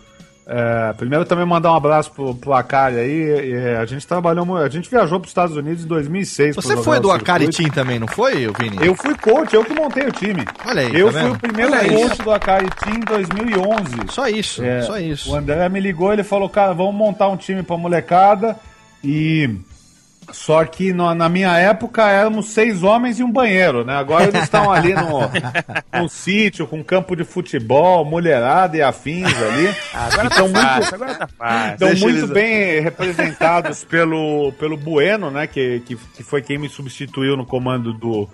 é, 0.47 0.93
primeiro 0.93 1.25
também 1.25 1.45
mandar 1.45 1.71
um 1.71 1.75
abraço 1.75 2.11
pro, 2.11 2.35
pro 2.35 2.53
Akari 2.53 2.97
aí. 2.97 3.51
é, 3.53 3.77
a 3.77 3.85
gente 3.85 4.05
trabalhou, 4.05 4.57
a 4.57 4.69
gente 4.69 4.89
viajou 4.89 5.19
para 5.19 5.25
os 5.25 5.31
Estados 5.31 5.57
Unidos 5.57 5.83
em 5.83 5.87
2006. 5.87 6.55
pra 6.55 6.61
Você 6.61 6.77
foi 6.77 6.99
do. 6.99 7.11
Akari 7.11 7.47
Team 7.49 7.69
também, 7.69 7.97
não 7.97 8.07
foi, 8.07 8.47
Vini? 8.59 8.77
Eu 8.85 8.95
fui 8.95 9.15
coach, 9.17 9.53
eu 9.55 9.65
que 9.65 9.73
montei 9.73 10.05
o 10.05 10.11
time. 10.11 10.45
Olha 10.65 10.81
aí, 10.81 10.95
eu 10.99 11.11
tá 11.11 11.19
fui 11.21 11.29
o 11.31 11.39
primeiro 11.39 11.71
Olha 11.71 11.89
coach 11.89 12.11
isso. 12.13 12.23
do 12.23 12.31
Akari 12.31 12.69
Team 12.83 12.95
em 12.97 12.99
2011. 12.99 13.85
Só 14.09 14.27
isso, 14.27 14.63
É, 14.63 14.81
só 14.83 14.99
isso. 14.99 15.31
O 15.31 15.35
André 15.35 15.67
me 15.69 15.79
ligou, 15.79 16.13
ele 16.13 16.23
falou, 16.23 16.47
cara, 16.47 16.73
vamos 16.73 16.93
montar 16.93 17.27
um 17.29 17.37
time 17.37 17.63
pra 17.63 17.77
molecada. 17.77 18.55
E 19.03 19.49
só 20.31 20.63
que 20.65 20.91
no- 20.93 21.13
na 21.13 21.29
minha 21.29 21.57
época 21.57 22.07
éramos 22.09 22.49
seis 22.49 22.83
homens 22.83 23.19
e 23.19 23.23
um 23.23 23.31
banheiro, 23.31 23.83
né? 23.85 23.95
Agora 23.95 24.25
eles 24.25 24.43
estão 24.43 24.71
ali 24.71 24.93
no, 24.93 25.19
no 26.01 26.09
sítio, 26.09 26.65
com 26.67 26.83
campo 26.83 27.15
de 27.15 27.23
futebol, 27.23 28.03
mulherada 28.05 28.75
e 28.77 28.81
afins 28.81 29.25
ali. 29.27 29.75
Agora 29.93 30.27
Então, 30.27 30.51
tá 30.51 30.59
muito- 30.59 30.61
fácil, 30.61 30.95
agora 30.95 31.15
tá 31.15 31.27
fácil. 31.27 31.73
Estão 31.73 31.87
Deixa 31.89 32.05
muito 32.05 32.17
eles- 32.19 32.29
bem 32.31 32.79
representados 32.81 33.83
pelo, 33.83 34.51
pelo 34.59 34.77
Bueno, 34.77 35.29
né? 35.31 35.47
Que, 35.47 35.81
que, 35.85 35.95
que 35.95 36.23
foi 36.23 36.41
quem 36.41 36.57
me 36.57 36.69
substituiu 36.69 37.35
no 37.37 37.45
comando 37.45 37.93
do, 37.93 38.27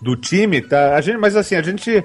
do 0.00 0.16
time. 0.16 0.60
Tá? 0.60 0.96
A 0.96 1.00
gente, 1.00 1.18
mas 1.18 1.36
assim, 1.36 1.54
a 1.56 1.62
gente. 1.62 2.04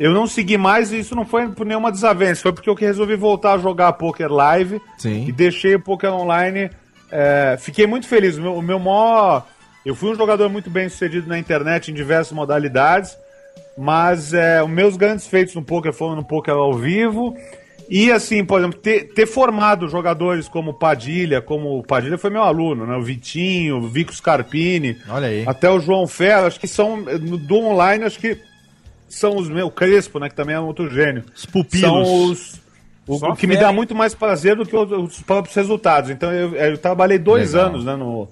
Eu 0.00 0.12
não 0.12 0.26
segui 0.26 0.56
mais 0.56 0.90
e 0.90 0.98
isso 0.98 1.14
não 1.14 1.24
foi 1.24 1.48
por 1.50 1.64
nenhuma 1.64 1.92
desavença. 1.92 2.42
Foi 2.42 2.52
porque 2.52 2.68
eu 2.68 2.74
que 2.74 2.84
resolvi 2.84 3.14
voltar 3.14 3.52
a 3.52 3.58
jogar 3.58 3.92
poker 3.92 4.28
live 4.32 4.80
Sim. 4.98 5.26
e 5.28 5.32
deixei 5.32 5.76
o 5.76 5.80
poker 5.80 6.12
online. 6.12 6.70
É, 7.12 7.56
fiquei 7.58 7.86
muito 7.86 8.08
feliz. 8.08 8.38
O 8.38 8.42
meu, 8.42 8.54
o 8.56 8.62
meu 8.62 8.78
maior. 8.78 9.46
Eu 9.84 9.94
fui 9.94 10.10
um 10.10 10.14
jogador 10.14 10.48
muito 10.48 10.70
bem 10.70 10.88
sucedido 10.88 11.28
na 11.28 11.38
internet 11.38 11.90
em 11.90 11.94
diversas 11.94 12.32
modalidades. 12.32 13.16
Mas 13.76 14.32
é, 14.32 14.62
os 14.62 14.70
meus 14.70 14.96
grandes 14.96 15.26
feitos 15.26 15.54
no 15.54 15.62
poker 15.62 15.92
foram 15.92 16.16
no 16.16 16.24
poker 16.24 16.54
ao 16.54 16.74
vivo. 16.74 17.36
E 17.88 18.10
assim, 18.10 18.44
por 18.44 18.58
exemplo, 18.58 18.78
ter, 18.78 19.12
ter 19.12 19.26
formado 19.26 19.88
jogadores 19.88 20.48
como 20.48 20.72
Padilha, 20.72 21.42
como 21.42 21.78
o 21.78 21.82
Padilha 21.82 22.16
foi 22.16 22.30
meu 22.30 22.42
aluno, 22.42 22.86
né? 22.86 22.96
O 22.96 23.02
Vitinho, 23.02 23.76
o 23.76 23.88
Vico 23.88 24.14
Scarpini, 24.14 24.96
Olha 25.08 25.28
aí. 25.28 25.44
até 25.46 25.68
o 25.68 25.78
João 25.78 26.06
Ferro, 26.06 26.46
acho 26.46 26.58
que 26.58 26.68
são 26.68 27.02
do 27.02 27.56
online, 27.56 28.04
acho 28.04 28.18
que 28.18 28.38
são 29.08 29.36
os 29.36 29.48
meus, 29.50 29.68
o 29.68 29.70
Crespo, 29.70 30.18
né? 30.18 30.30
Que 30.30 30.34
também 30.34 30.54
é 30.56 30.60
um 30.60 30.66
outro 30.66 30.88
gênio. 30.88 31.24
Os 31.34 31.44
pupilos. 31.44 31.80
São 31.80 32.24
os. 32.24 32.61
O, 33.14 33.30
o 33.32 33.36
que 33.36 33.46
me 33.46 33.54
fera, 33.54 33.66
dá 33.66 33.70
hein? 33.70 33.76
muito 33.76 33.94
mais 33.94 34.14
prazer 34.14 34.56
do 34.56 34.64
que 34.66 34.76
os, 34.76 34.90
os 34.90 35.20
próprios 35.22 35.54
resultados. 35.56 36.10
Então 36.10 36.32
eu, 36.32 36.54
eu 36.54 36.78
trabalhei 36.78 37.18
dois 37.18 37.52
Legal. 37.52 37.68
anos, 37.68 37.84
né? 37.84 37.96
No, 37.96 38.28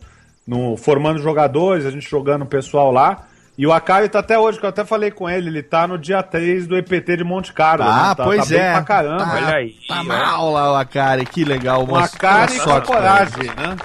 no, 0.47 0.77
formando 0.77 1.21
jogadores, 1.21 1.87
a 1.87 1.91
gente 1.91 2.09
jogando 2.09 2.43
o 2.43 2.47
pessoal 2.47 2.91
lá. 2.91 3.25
E 3.59 3.67
o 3.67 3.73
Akari 3.73 4.09
tá 4.09 4.21
até 4.21 4.39
hoje, 4.39 4.59
que 4.59 4.65
eu 4.65 4.71
até 4.71 4.87
falei 4.87 5.11
com 5.11 5.29
ele, 5.29 5.49
ele 5.51 5.63
tá 5.63 5.87
no 5.87 5.99
dia 5.99 6.23
3 6.23 6.67
do 6.67 6.79
EPT 6.79 7.19
de 7.19 7.25
Monte 7.25 7.53
Carlo. 7.53 7.85
Ah, 7.85 8.09
né? 8.09 8.15
tá, 8.15 8.25
pois 8.25 8.41
tá 8.41 8.47
bem 8.47 8.59
é. 8.59 8.73
pra 8.73 8.83
caramba. 8.83 9.25
Tá, 9.25 9.35
olha 9.35 9.55
aí, 9.55 9.75
Tá 9.87 10.03
mal 10.03 10.51
lá 10.51 10.73
o 10.73 10.77
Akari, 10.77 11.27
que 11.27 11.45
legal. 11.45 11.83
Um 11.83 11.87
Boa- 11.87 12.05
Akari 12.05 12.59
com 12.59 12.81
coragem, 12.81 13.45
né? 13.49 13.77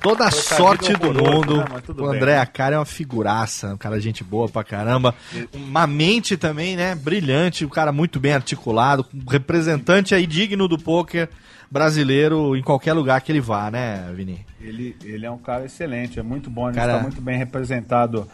Toda 0.00 0.26
a 0.26 0.30
sorte 0.30 0.92
do 0.94 1.12
mundo. 1.12 1.56
né? 1.58 1.64
O 1.88 1.92
bem. 1.94 2.16
André 2.16 2.38
Akari 2.38 2.74
é 2.74 2.78
uma 2.78 2.84
figuraça, 2.84 3.74
um 3.74 3.76
cara 3.76 4.00
gente 4.00 4.22
boa 4.22 4.48
pra 4.48 4.62
caramba. 4.64 5.14
Uma 5.54 5.86
mente 5.86 6.36
também, 6.36 6.76
né? 6.76 6.94
Brilhante, 6.94 7.64
um 7.64 7.68
cara 7.68 7.90
muito 7.92 8.18
bem 8.20 8.32
articulado, 8.32 9.04
um 9.14 9.28
representante 9.30 10.14
aí 10.14 10.26
digno 10.26 10.68
do 10.68 10.78
poker 10.78 11.28
brasileiro 11.70 12.56
em 12.56 12.62
qualquer 12.62 12.92
lugar 12.92 13.20
que 13.20 13.32
ele 13.32 13.40
vá, 13.40 13.70
né, 13.70 14.10
Vini? 14.14 14.46
Ele, 14.60 14.96
ele 15.04 15.26
é 15.26 15.30
um 15.30 15.38
cara 15.38 15.64
excelente, 15.64 16.18
é 16.18 16.22
muito 16.22 16.48
bom, 16.48 16.68
ele 16.68 16.76
Cara- 16.76 16.92
está 16.92 17.02
muito 17.02 17.20
bem 17.20 17.36
representado 17.36 18.28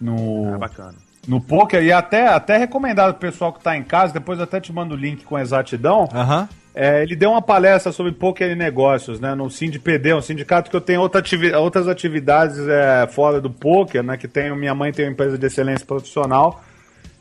no, 0.00 0.54
Ah, 0.54 0.58
bacana. 0.58 0.94
no 1.26 1.40
poker 1.40 1.82
e 1.82 1.92
até, 1.92 2.28
até 2.28 2.56
recomendado 2.56 3.14
pro 3.14 3.30
pessoal 3.30 3.52
que 3.52 3.62
tá 3.62 3.76
em 3.76 3.82
casa, 3.82 4.12
depois 4.12 4.38
eu 4.38 4.44
até 4.44 4.60
te 4.60 4.72
mando 4.72 4.94
o 4.94 4.96
link 4.96 5.24
com 5.24 5.38
exatidão. 5.38 6.08
Aham. 6.14 6.48
É, 6.74 7.02
ele 7.02 7.14
deu 7.14 7.30
uma 7.32 7.42
palestra 7.42 7.92
sobre 7.92 8.12
poker 8.12 8.50
e 8.50 8.54
negócios, 8.54 9.20
né? 9.20 9.34
No 9.34 9.50
SindPD, 9.50 10.14
um 10.14 10.22
sindicato 10.22 10.70
que 10.70 10.76
eu 10.76 10.80
tenho 10.80 11.00
outra 11.02 11.20
ativi- 11.20 11.52
outras 11.54 11.86
atividades 11.86 12.58
é, 12.66 13.06
fora 13.10 13.40
do 13.42 13.50
poker, 13.50 14.02
né? 14.02 14.16
Que 14.16 14.26
tenho, 14.26 14.56
minha 14.56 14.74
mãe 14.74 14.90
tem 14.90 15.04
uma 15.04 15.12
empresa 15.12 15.36
de 15.36 15.46
excelência 15.46 15.84
profissional. 15.86 16.64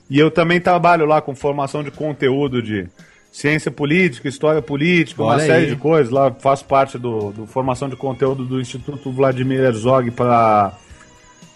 E 0.10 0.18
eu 0.18 0.32
também 0.32 0.60
trabalho 0.62 1.06
lá 1.06 1.22
com 1.22 1.36
formação 1.36 1.84
de 1.84 1.92
conteúdo 1.92 2.62
de 2.62 2.88
ciência 3.30 3.70
política, 3.72 4.28
história 4.30 4.62
política, 4.62 5.22
uma 5.24 5.34
Olha 5.34 5.46
série 5.46 5.66
aí. 5.66 5.70
de 5.70 5.76
coisas. 5.76 6.12
Lá 6.14 6.32
faço 6.40 6.64
parte 6.66 6.98
do, 6.98 7.32
do 7.32 7.46
formação 7.46 7.90
de 7.90 7.96
conteúdo 7.98 8.46
do 8.46 8.60
Instituto 8.60 9.12
Vladimir 9.12 9.60
Herzog 9.60 10.12
para 10.12 10.74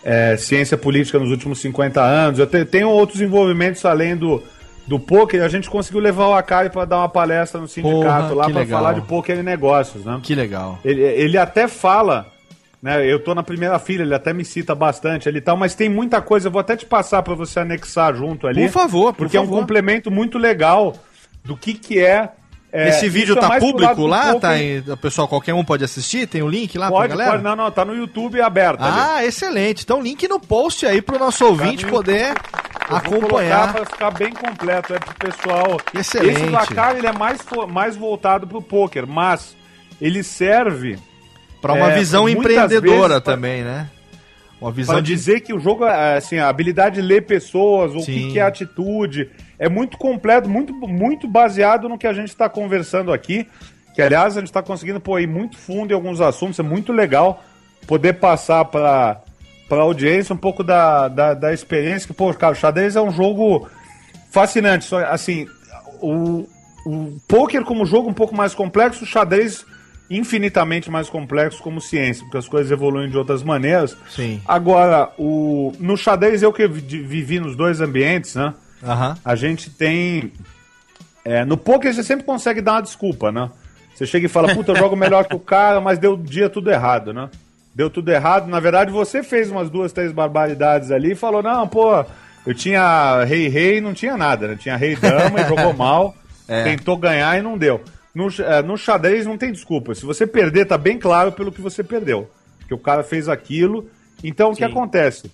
é, 0.03 0.35
ciência 0.37 0.77
política 0.77 1.17
nos 1.19 1.31
últimos 1.31 1.59
50 1.59 2.01
anos. 2.01 2.39
Eu 2.39 2.47
te- 2.47 2.65
tenho 2.65 2.89
outros 2.89 3.21
envolvimentos 3.21 3.83
além 3.85 4.15
do, 4.15 4.41
do 4.87 4.99
poker. 4.99 5.43
A 5.43 5.47
gente 5.47 5.69
conseguiu 5.69 5.99
levar 5.99 6.27
o 6.27 6.33
Akari 6.33 6.69
para 6.69 6.85
dar 6.85 6.97
uma 6.97 7.09
palestra 7.09 7.59
no 7.59 7.67
sindicato 7.67 8.29
Porra, 8.29 8.33
lá 8.35 8.49
para 8.49 8.65
falar 8.65 8.93
de 8.93 9.01
poker 9.01 9.37
e 9.37 9.43
negócios, 9.43 10.05
né? 10.05 10.19
Que 10.21 10.35
legal. 10.35 10.79
Ele, 10.85 11.01
ele 11.01 11.37
até 11.37 11.67
fala, 11.67 12.27
né? 12.81 13.05
Eu 13.05 13.19
tô 13.19 13.33
na 13.33 13.43
primeira 13.43 13.79
fila, 13.79 14.03
ele 14.03 14.13
até 14.13 14.31
me 14.33 14.45
cita 14.45 14.75
bastante 14.75 15.27
ali 15.27 15.39
e 15.39 15.41
tal, 15.41 15.57
mas 15.57 15.73
tem 15.75 15.89
muita 15.89 16.21
coisa, 16.21 16.47
eu 16.47 16.51
vou 16.51 16.59
até 16.59 16.75
te 16.77 16.85
passar 16.85 17.23
para 17.23 17.33
você 17.33 17.59
anexar 17.59 18.15
junto 18.15 18.47
ali. 18.47 18.61
Por 18.61 18.69
favor, 18.71 19.13
por 19.13 19.17
porque 19.23 19.37
é 19.37 19.41
um 19.41 19.45
favor. 19.45 19.59
complemento 19.61 20.11
muito 20.11 20.37
legal 20.37 20.93
do 21.43 21.55
que 21.57 21.73
que 21.73 21.99
é. 21.99 22.29
é, 22.71 22.89
Esse 22.89 23.07
vídeo 23.09 23.35
é 23.37 23.39
tá 23.41 23.47
lado 23.49 23.59
público 23.59 24.05
lá? 24.05 24.25
poker. 24.33 24.39
Tá 24.41 24.57
em, 24.59 24.79
o 24.79 24.97
pessoal, 24.97 25.27
qualquer 25.27 25.53
um 25.53 25.63
pode 25.63 25.83
assistir? 25.83 26.27
Tem 26.27 26.41
o 26.43 26.47
link 26.47 26.77
lá 26.77 26.89
Pode, 26.89 27.07
pra 27.07 27.07
galera? 27.07 27.31
pode, 27.31 27.43
não, 27.43 27.55
não, 27.55 27.71
tá 27.71 27.83
no 27.85 27.95
YouTube 27.95 28.39
aberto. 28.41 28.81
ali. 28.81 28.97
Ah, 28.99 29.25
excelente. 29.25 29.83
Então, 29.83 30.01
link 30.01 30.27
no 30.27 30.39
post 30.39 30.85
aí 30.85 31.01
pro 31.01 31.17
nosso 31.17 31.43
ouvinte 31.45 31.85
no 31.85 31.91
poder 31.91 32.33
Eu 32.89 32.95
acompanhar. 32.97 33.73
para 33.73 33.85
ficar 33.85 34.11
bem 34.11 34.31
completo, 34.31 34.93
é 34.93 34.99
pro 34.99 35.15
pessoal. 35.15 35.79
Excelente. 35.93 36.41
Esse 36.41 36.47
placar 36.49 36.95
ele 36.95 37.07
é 37.07 37.11
mais, 37.11 37.39
mais 37.69 37.95
voltado 37.95 38.45
pro 38.47 38.61
poker, 38.61 39.07
mas 39.07 39.55
ele 40.01 40.23
serve 40.23 40.97
Pra 41.61 41.73
uma 41.73 41.91
É, 41.91 41.95
visão 41.97 42.29
empreendedora 42.29 43.19
pra- 43.19 43.33
também, 43.33 43.63
né? 43.63 43.89
Uma 44.61 44.71
visão 44.71 44.95
para 44.95 45.01
de. 45.01 45.15
dizer 45.15 45.39
que 45.41 45.51
o 45.51 45.59
jogo, 45.59 45.83
é, 45.85 46.17
assim, 46.17 46.37
a 46.37 46.47
habilidade 46.47 46.95
de 46.95 47.01
ler 47.01 47.25
pessoas, 47.25 47.95
o 47.95 48.01
Sim. 48.01 48.29
que 48.31 48.37
é 48.37 48.43
atitude, 48.43 49.31
é 49.57 49.67
muito 49.67 49.97
completo, 49.97 50.47
muito, 50.47 50.73
muito 50.73 51.27
baseado 51.27 51.89
no 51.89 51.97
que 51.97 52.05
a 52.05 52.13
gente 52.13 52.27
está 52.29 52.47
conversando 52.47 53.11
aqui. 53.11 53.47
Que 53.95 54.01
aliás 54.01 54.37
a 54.37 54.41
gente 54.41 54.49
está 54.49 54.61
conseguindo 54.61 54.99
pôr 54.99 55.15
aí 55.15 55.25
muito 55.25 55.57
fundo 55.57 55.91
em 55.91 55.95
alguns 55.95 56.21
assuntos, 56.21 56.59
é 56.59 56.63
muito 56.63 56.93
legal 56.93 57.43
poder 57.87 58.13
passar 58.13 58.63
para 58.65 59.21
para 59.69 59.81
audiência 59.81 60.33
um 60.33 60.37
pouco 60.37 60.63
da, 60.63 61.07
da, 61.07 61.33
da 61.33 61.53
experiência 61.53 62.07
que, 62.07 62.13
pô, 62.13 62.33
cara, 62.33 62.53
o 62.53 62.55
xadrez 62.55 62.95
é 62.95 63.01
um 63.01 63.11
jogo 63.11 63.67
fascinante. 64.31 64.85
Só, 64.85 64.99
assim, 65.05 65.47
o, 66.01 66.47
o 66.85 67.17
poker 67.27 67.63
como 67.63 67.85
jogo 67.85 68.09
um 68.09 68.13
pouco 68.13 68.35
mais 68.35 68.53
complexo, 68.53 69.03
o 69.03 69.07
xadrez 69.07 69.65
infinitamente 70.09 70.89
mais 70.91 71.09
complexo 71.09 71.63
como 71.63 71.81
ciência, 71.81 72.23
porque 72.25 72.37
as 72.37 72.47
coisas 72.47 72.71
evoluem 72.71 73.09
de 73.09 73.17
outras 73.17 73.41
maneiras. 73.41 73.97
Sim. 74.09 74.39
Agora, 74.47 75.09
o, 75.17 75.73
no 75.79 75.97
xadrez, 75.97 76.43
eu 76.43 76.53
que 76.53 76.67
vi- 76.67 77.01
vivi 77.01 77.39
nos 77.39 77.55
dois 77.55 77.81
ambientes, 77.81 78.35
né? 78.35 78.53
Aham. 78.83 79.17
A 79.25 79.35
gente 79.35 79.69
tem. 79.71 80.31
é, 81.23 81.43
no 81.43 81.57
poker 81.57 81.91
você 81.91 82.03
sempre 82.03 82.23
consegue 82.23 82.61
dar 82.61 82.73
uma 82.73 82.81
desculpa, 82.83 83.31
né? 83.31 83.49
Você 83.95 84.05
chega 84.05 84.25
e 84.27 84.29
fala, 84.29 84.53
puta, 84.53 84.73
eu 84.73 84.75
jogo 84.75 84.95
melhor 84.95 85.25
que 85.25 85.35
o 85.35 85.39
cara, 85.39 85.79
mas 85.81 85.97
deu 85.97 86.13
o 86.13 86.17
dia 86.17 86.49
tudo 86.49 86.69
errado, 86.69 87.11
né? 87.13 87.29
Deu 87.75 87.89
tudo 87.89 88.09
errado. 88.09 88.47
Na 88.47 88.61
verdade, 88.61 88.89
você 88.89 89.21
fez 89.21 89.51
umas 89.51 89.69
duas, 89.69 89.91
três 89.91 90.13
barbaridades 90.13 90.91
ali 90.91 91.11
e 91.11 91.15
falou, 91.15 91.43
não, 91.43 91.67
pô, 91.67 92.05
eu 92.47 92.53
tinha 92.53 93.25
rei, 93.25 93.49
rei, 93.49 93.81
não 93.81 93.93
tinha 93.93 94.15
nada, 94.15 94.47
né? 94.47 94.55
Tinha 94.55 94.77
rei, 94.77 94.95
dama 94.95 95.41
e 95.41 95.43
jogou 95.49 95.73
mal, 95.73 96.15
tentou 96.63 96.95
ganhar 96.95 97.37
e 97.37 97.41
não 97.41 97.57
deu. 97.57 97.81
No, 98.13 98.29
é, 98.39 98.61
no 98.61 98.77
xadrez 98.77 99.25
não 99.25 99.37
tem 99.37 99.51
desculpa. 99.51 99.93
Se 99.93 100.05
você 100.05 100.25
perder, 100.25 100.65
tá 100.65 100.77
bem 100.77 100.97
claro 100.97 101.33
pelo 101.33 101.51
que 101.51 101.59
você 101.59 101.83
perdeu. 101.83 102.31
Que 102.65 102.73
o 102.73 102.77
cara 102.77 103.03
fez 103.03 103.27
aquilo. 103.27 103.89
Então, 104.23 104.51
o 104.51 104.55
que 104.55 104.63
acontece? 104.63 105.29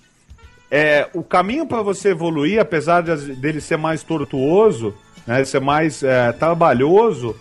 É, 0.70 1.08
o 1.14 1.22
caminho 1.22 1.68
para 1.68 1.84
você 1.84 2.10
evoluir, 2.10 2.60
apesar 2.60 3.02
de, 3.04 3.36
dele 3.36 3.62
ser 3.62 3.78
mais 3.78 4.02
tortuoso, 4.02 4.96
né, 5.28 5.44
ser 5.46 5.62
mais 5.62 6.02
é, 6.02 6.32
trabalhoso, 6.32 7.36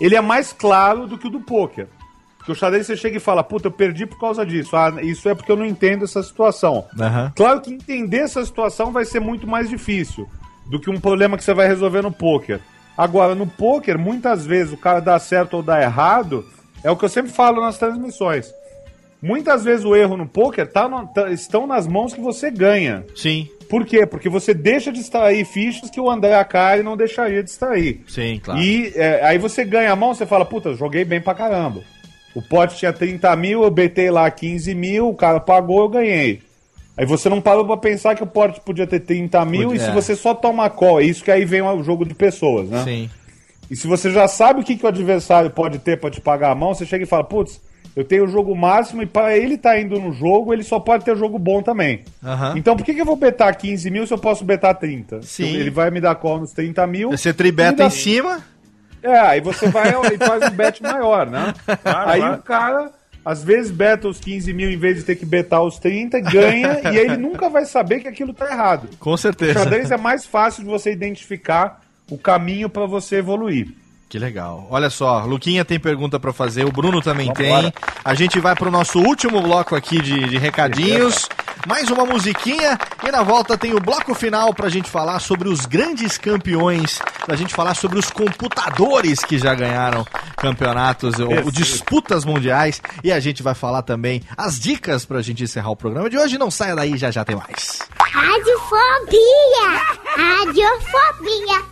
ele 0.00 0.16
é 0.16 0.20
mais 0.20 0.52
claro 0.52 1.06
do 1.06 1.16
que 1.16 1.28
o 1.28 1.30
do 1.30 1.40
poker. 1.40 1.86
Porque 2.50 2.52
o 2.52 2.54
xadrez 2.54 2.86
você 2.86 2.96
chega 2.96 3.16
e 3.16 3.20
fala, 3.20 3.44
puta, 3.44 3.68
eu 3.68 3.72
perdi 3.72 4.04
por 4.06 4.18
causa 4.18 4.44
disso. 4.44 4.74
Ah, 4.76 4.92
isso 5.02 5.28
é 5.28 5.34
porque 5.36 5.52
eu 5.52 5.56
não 5.56 5.64
entendo 5.64 6.04
essa 6.04 6.20
situação. 6.22 6.84
Aham. 6.98 7.32
Claro 7.36 7.60
que 7.60 7.70
entender 7.72 8.18
essa 8.18 8.44
situação 8.44 8.90
vai 8.90 9.04
ser 9.04 9.20
muito 9.20 9.46
mais 9.46 9.68
difícil 9.68 10.28
do 10.68 10.80
que 10.80 10.90
um 10.90 10.98
problema 10.98 11.36
que 11.36 11.44
você 11.44 11.54
vai 11.54 11.68
resolver 11.68 12.02
no 12.02 12.10
poker. 12.10 12.58
Agora, 12.98 13.34
no 13.36 13.46
poker, 13.46 13.96
muitas 13.98 14.44
vezes 14.44 14.72
o 14.72 14.76
cara 14.76 14.98
dá 15.00 15.16
certo 15.18 15.54
ou 15.54 15.62
dá 15.62 15.80
errado 15.80 16.44
é 16.82 16.90
o 16.90 16.96
que 16.96 17.04
eu 17.04 17.08
sempre 17.08 17.30
falo 17.30 17.60
nas 17.60 17.78
transmissões. 17.78 18.52
Muitas 19.22 19.62
vezes 19.64 19.84
o 19.84 19.94
erro 19.94 20.16
no 20.16 20.26
poker 20.26 20.66
tá 20.66 20.88
no- 20.88 21.06
tá- 21.06 21.30
estão 21.30 21.66
nas 21.66 21.86
mãos 21.86 22.12
que 22.14 22.20
você 22.20 22.50
ganha. 22.50 23.04
Sim, 23.14 23.48
Por 23.68 23.84
quê? 23.86 24.04
Porque 24.04 24.28
você 24.28 24.52
deixa 24.52 24.90
de 24.90 24.98
extrair 24.98 25.44
fichas 25.44 25.88
que 25.90 26.00
o 26.00 26.10
André 26.10 26.34
Acari 26.34 26.82
não 26.82 26.96
deixaria 26.96 27.40
de 27.40 27.50
extrair. 27.50 28.02
sim, 28.08 28.40
claro. 28.42 28.60
E 28.60 28.92
é, 28.96 29.24
aí 29.24 29.38
você 29.38 29.64
ganha 29.64 29.92
a 29.92 29.94
mão, 29.96 30.12
você 30.12 30.26
fala, 30.26 30.44
puta, 30.44 30.74
joguei 30.74 31.04
bem 31.04 31.20
pra 31.20 31.34
caramba. 31.36 31.80
O 32.34 32.40
pote 32.42 32.76
tinha 32.76 32.92
30 32.92 33.34
mil, 33.36 33.62
eu 33.62 33.70
betei 33.70 34.10
lá 34.10 34.30
15 34.30 34.74
mil, 34.74 35.08
o 35.08 35.14
cara 35.14 35.40
pagou, 35.40 35.80
eu 35.80 35.88
ganhei. 35.88 36.40
Aí 36.96 37.06
você 37.06 37.28
não 37.28 37.40
parou 37.40 37.64
pra 37.64 37.76
pensar 37.76 38.14
que 38.14 38.22
o 38.22 38.26
pote 38.26 38.60
podia 38.60 38.86
ter 38.86 39.00
30 39.00 39.44
mil 39.44 39.74
e 39.74 39.78
se 39.78 39.86
é. 39.86 39.92
você 39.92 40.14
só 40.14 40.34
toma 40.34 40.68
call, 40.68 41.00
é 41.00 41.04
isso 41.04 41.24
que 41.24 41.30
aí 41.30 41.44
vem 41.44 41.62
o 41.62 41.82
jogo 41.82 42.04
de 42.04 42.14
pessoas, 42.14 42.68
né? 42.68 42.84
Sim. 42.84 43.10
E 43.70 43.76
se 43.76 43.86
você 43.86 44.10
já 44.10 44.26
sabe 44.28 44.60
o 44.60 44.64
que, 44.64 44.76
que 44.76 44.84
o 44.84 44.88
adversário 44.88 45.50
pode 45.50 45.78
ter 45.78 45.98
pra 45.98 46.10
te 46.10 46.20
pagar 46.20 46.50
a 46.50 46.54
mão, 46.54 46.74
você 46.74 46.84
chega 46.84 47.04
e 47.04 47.06
fala, 47.06 47.24
putz, 47.24 47.60
eu 47.94 48.04
tenho 48.04 48.24
o 48.24 48.28
jogo 48.28 48.54
máximo 48.54 49.02
e 49.02 49.06
para 49.06 49.36
ele 49.36 49.54
estar 49.54 49.80
indo 49.80 49.98
no 49.98 50.12
jogo, 50.12 50.52
ele 50.52 50.62
só 50.62 50.78
pode 50.78 51.04
ter 51.04 51.16
jogo 51.16 51.38
bom 51.38 51.62
também. 51.62 52.02
Aham. 52.22 52.54
Então 52.56 52.76
por 52.76 52.84
que, 52.84 52.94
que 52.94 53.00
eu 53.00 53.06
vou 53.06 53.16
betar 53.16 53.56
15 53.56 53.90
mil 53.90 54.06
se 54.06 54.12
eu 54.12 54.18
posso 54.18 54.44
betar 54.44 54.74
30? 54.74 55.22
Sim. 55.22 55.56
Ele 55.56 55.70
vai 55.70 55.90
me 55.90 56.00
dar 56.00 56.14
call 56.16 56.40
nos 56.40 56.52
30 56.52 56.86
mil. 56.86 57.10
Você 57.10 57.32
tribeta 57.32 57.84
em 57.84 57.90
cima. 57.90 58.44
É, 59.02 59.18
aí 59.18 59.40
você 59.40 59.68
vai 59.68 59.88
e 59.90 60.18
faz 60.18 60.50
um 60.50 60.54
bet 60.54 60.82
maior, 60.82 61.26
né? 61.26 61.54
aí 61.84 62.20
claro. 62.20 62.34
o 62.38 62.42
cara, 62.42 62.90
às 63.24 63.42
vezes, 63.42 63.70
beta 63.70 64.08
os 64.08 64.18
15 64.20 64.52
mil 64.52 64.70
em 64.70 64.78
vez 64.78 64.96
de 64.98 65.02
ter 65.04 65.16
que 65.16 65.26
betar 65.26 65.62
os 65.62 65.78
30, 65.78 66.20
ganha, 66.20 66.80
e 66.84 66.86
aí 66.88 66.98
ele 66.98 67.16
nunca 67.16 67.48
vai 67.48 67.64
saber 67.64 68.00
que 68.00 68.08
aquilo 68.08 68.32
tá 68.32 68.50
errado. 68.50 68.88
Com 68.98 69.12
O 69.12 69.16
certeza. 69.16 69.54
xadrez 69.54 69.90
é 69.90 69.96
mais 69.96 70.24
fácil 70.26 70.64
de 70.64 70.70
você 70.70 70.92
identificar 70.92 71.80
o 72.10 72.18
caminho 72.18 72.68
pra 72.68 72.86
você 72.86 73.16
evoluir. 73.16 73.68
Que 74.10 74.18
legal. 74.18 74.66
Olha 74.68 74.90
só, 74.90 75.20
Luquinha 75.24 75.64
tem 75.64 75.78
pergunta 75.78 76.18
pra 76.18 76.32
fazer, 76.32 76.64
o 76.64 76.72
Bruno 76.72 77.00
também 77.00 77.28
Vambora. 77.28 77.70
tem. 77.70 77.72
A 78.04 78.12
gente 78.12 78.40
vai 78.40 78.56
pro 78.56 78.68
nosso 78.68 78.98
último 78.98 79.40
bloco 79.40 79.76
aqui 79.76 80.02
de, 80.02 80.28
de 80.28 80.36
recadinhos. 80.36 81.28
Mais 81.68 81.88
uma 81.90 82.04
musiquinha 82.04 82.76
e 83.06 83.10
na 83.12 83.22
volta 83.22 83.56
tem 83.56 83.72
o 83.72 83.78
bloco 83.78 84.12
final 84.12 84.52
pra 84.52 84.68
gente 84.68 84.90
falar 84.90 85.20
sobre 85.20 85.48
os 85.48 85.64
grandes 85.64 86.18
campeões, 86.18 86.98
pra 87.24 87.36
gente 87.36 87.54
falar 87.54 87.74
sobre 87.74 88.00
os 88.00 88.10
computadores 88.10 89.20
que 89.20 89.38
já 89.38 89.54
ganharam 89.54 90.04
campeonatos 90.36 91.20
ou, 91.20 91.44
ou 91.44 91.50
disputas 91.52 92.24
mundiais 92.24 92.82
e 93.04 93.12
a 93.12 93.20
gente 93.20 93.44
vai 93.44 93.54
falar 93.54 93.82
também 93.82 94.22
as 94.36 94.58
dicas 94.58 95.04
pra 95.04 95.22
gente 95.22 95.44
encerrar 95.44 95.70
o 95.70 95.76
programa 95.76 96.10
de 96.10 96.18
hoje. 96.18 96.36
Não 96.36 96.50
saia 96.50 96.74
daí, 96.74 96.96
já 96.98 97.12
já 97.12 97.24
tem 97.24 97.36
mais. 97.36 97.78
Radiofobia! 97.96 99.80
Radiofobia! 100.16 101.62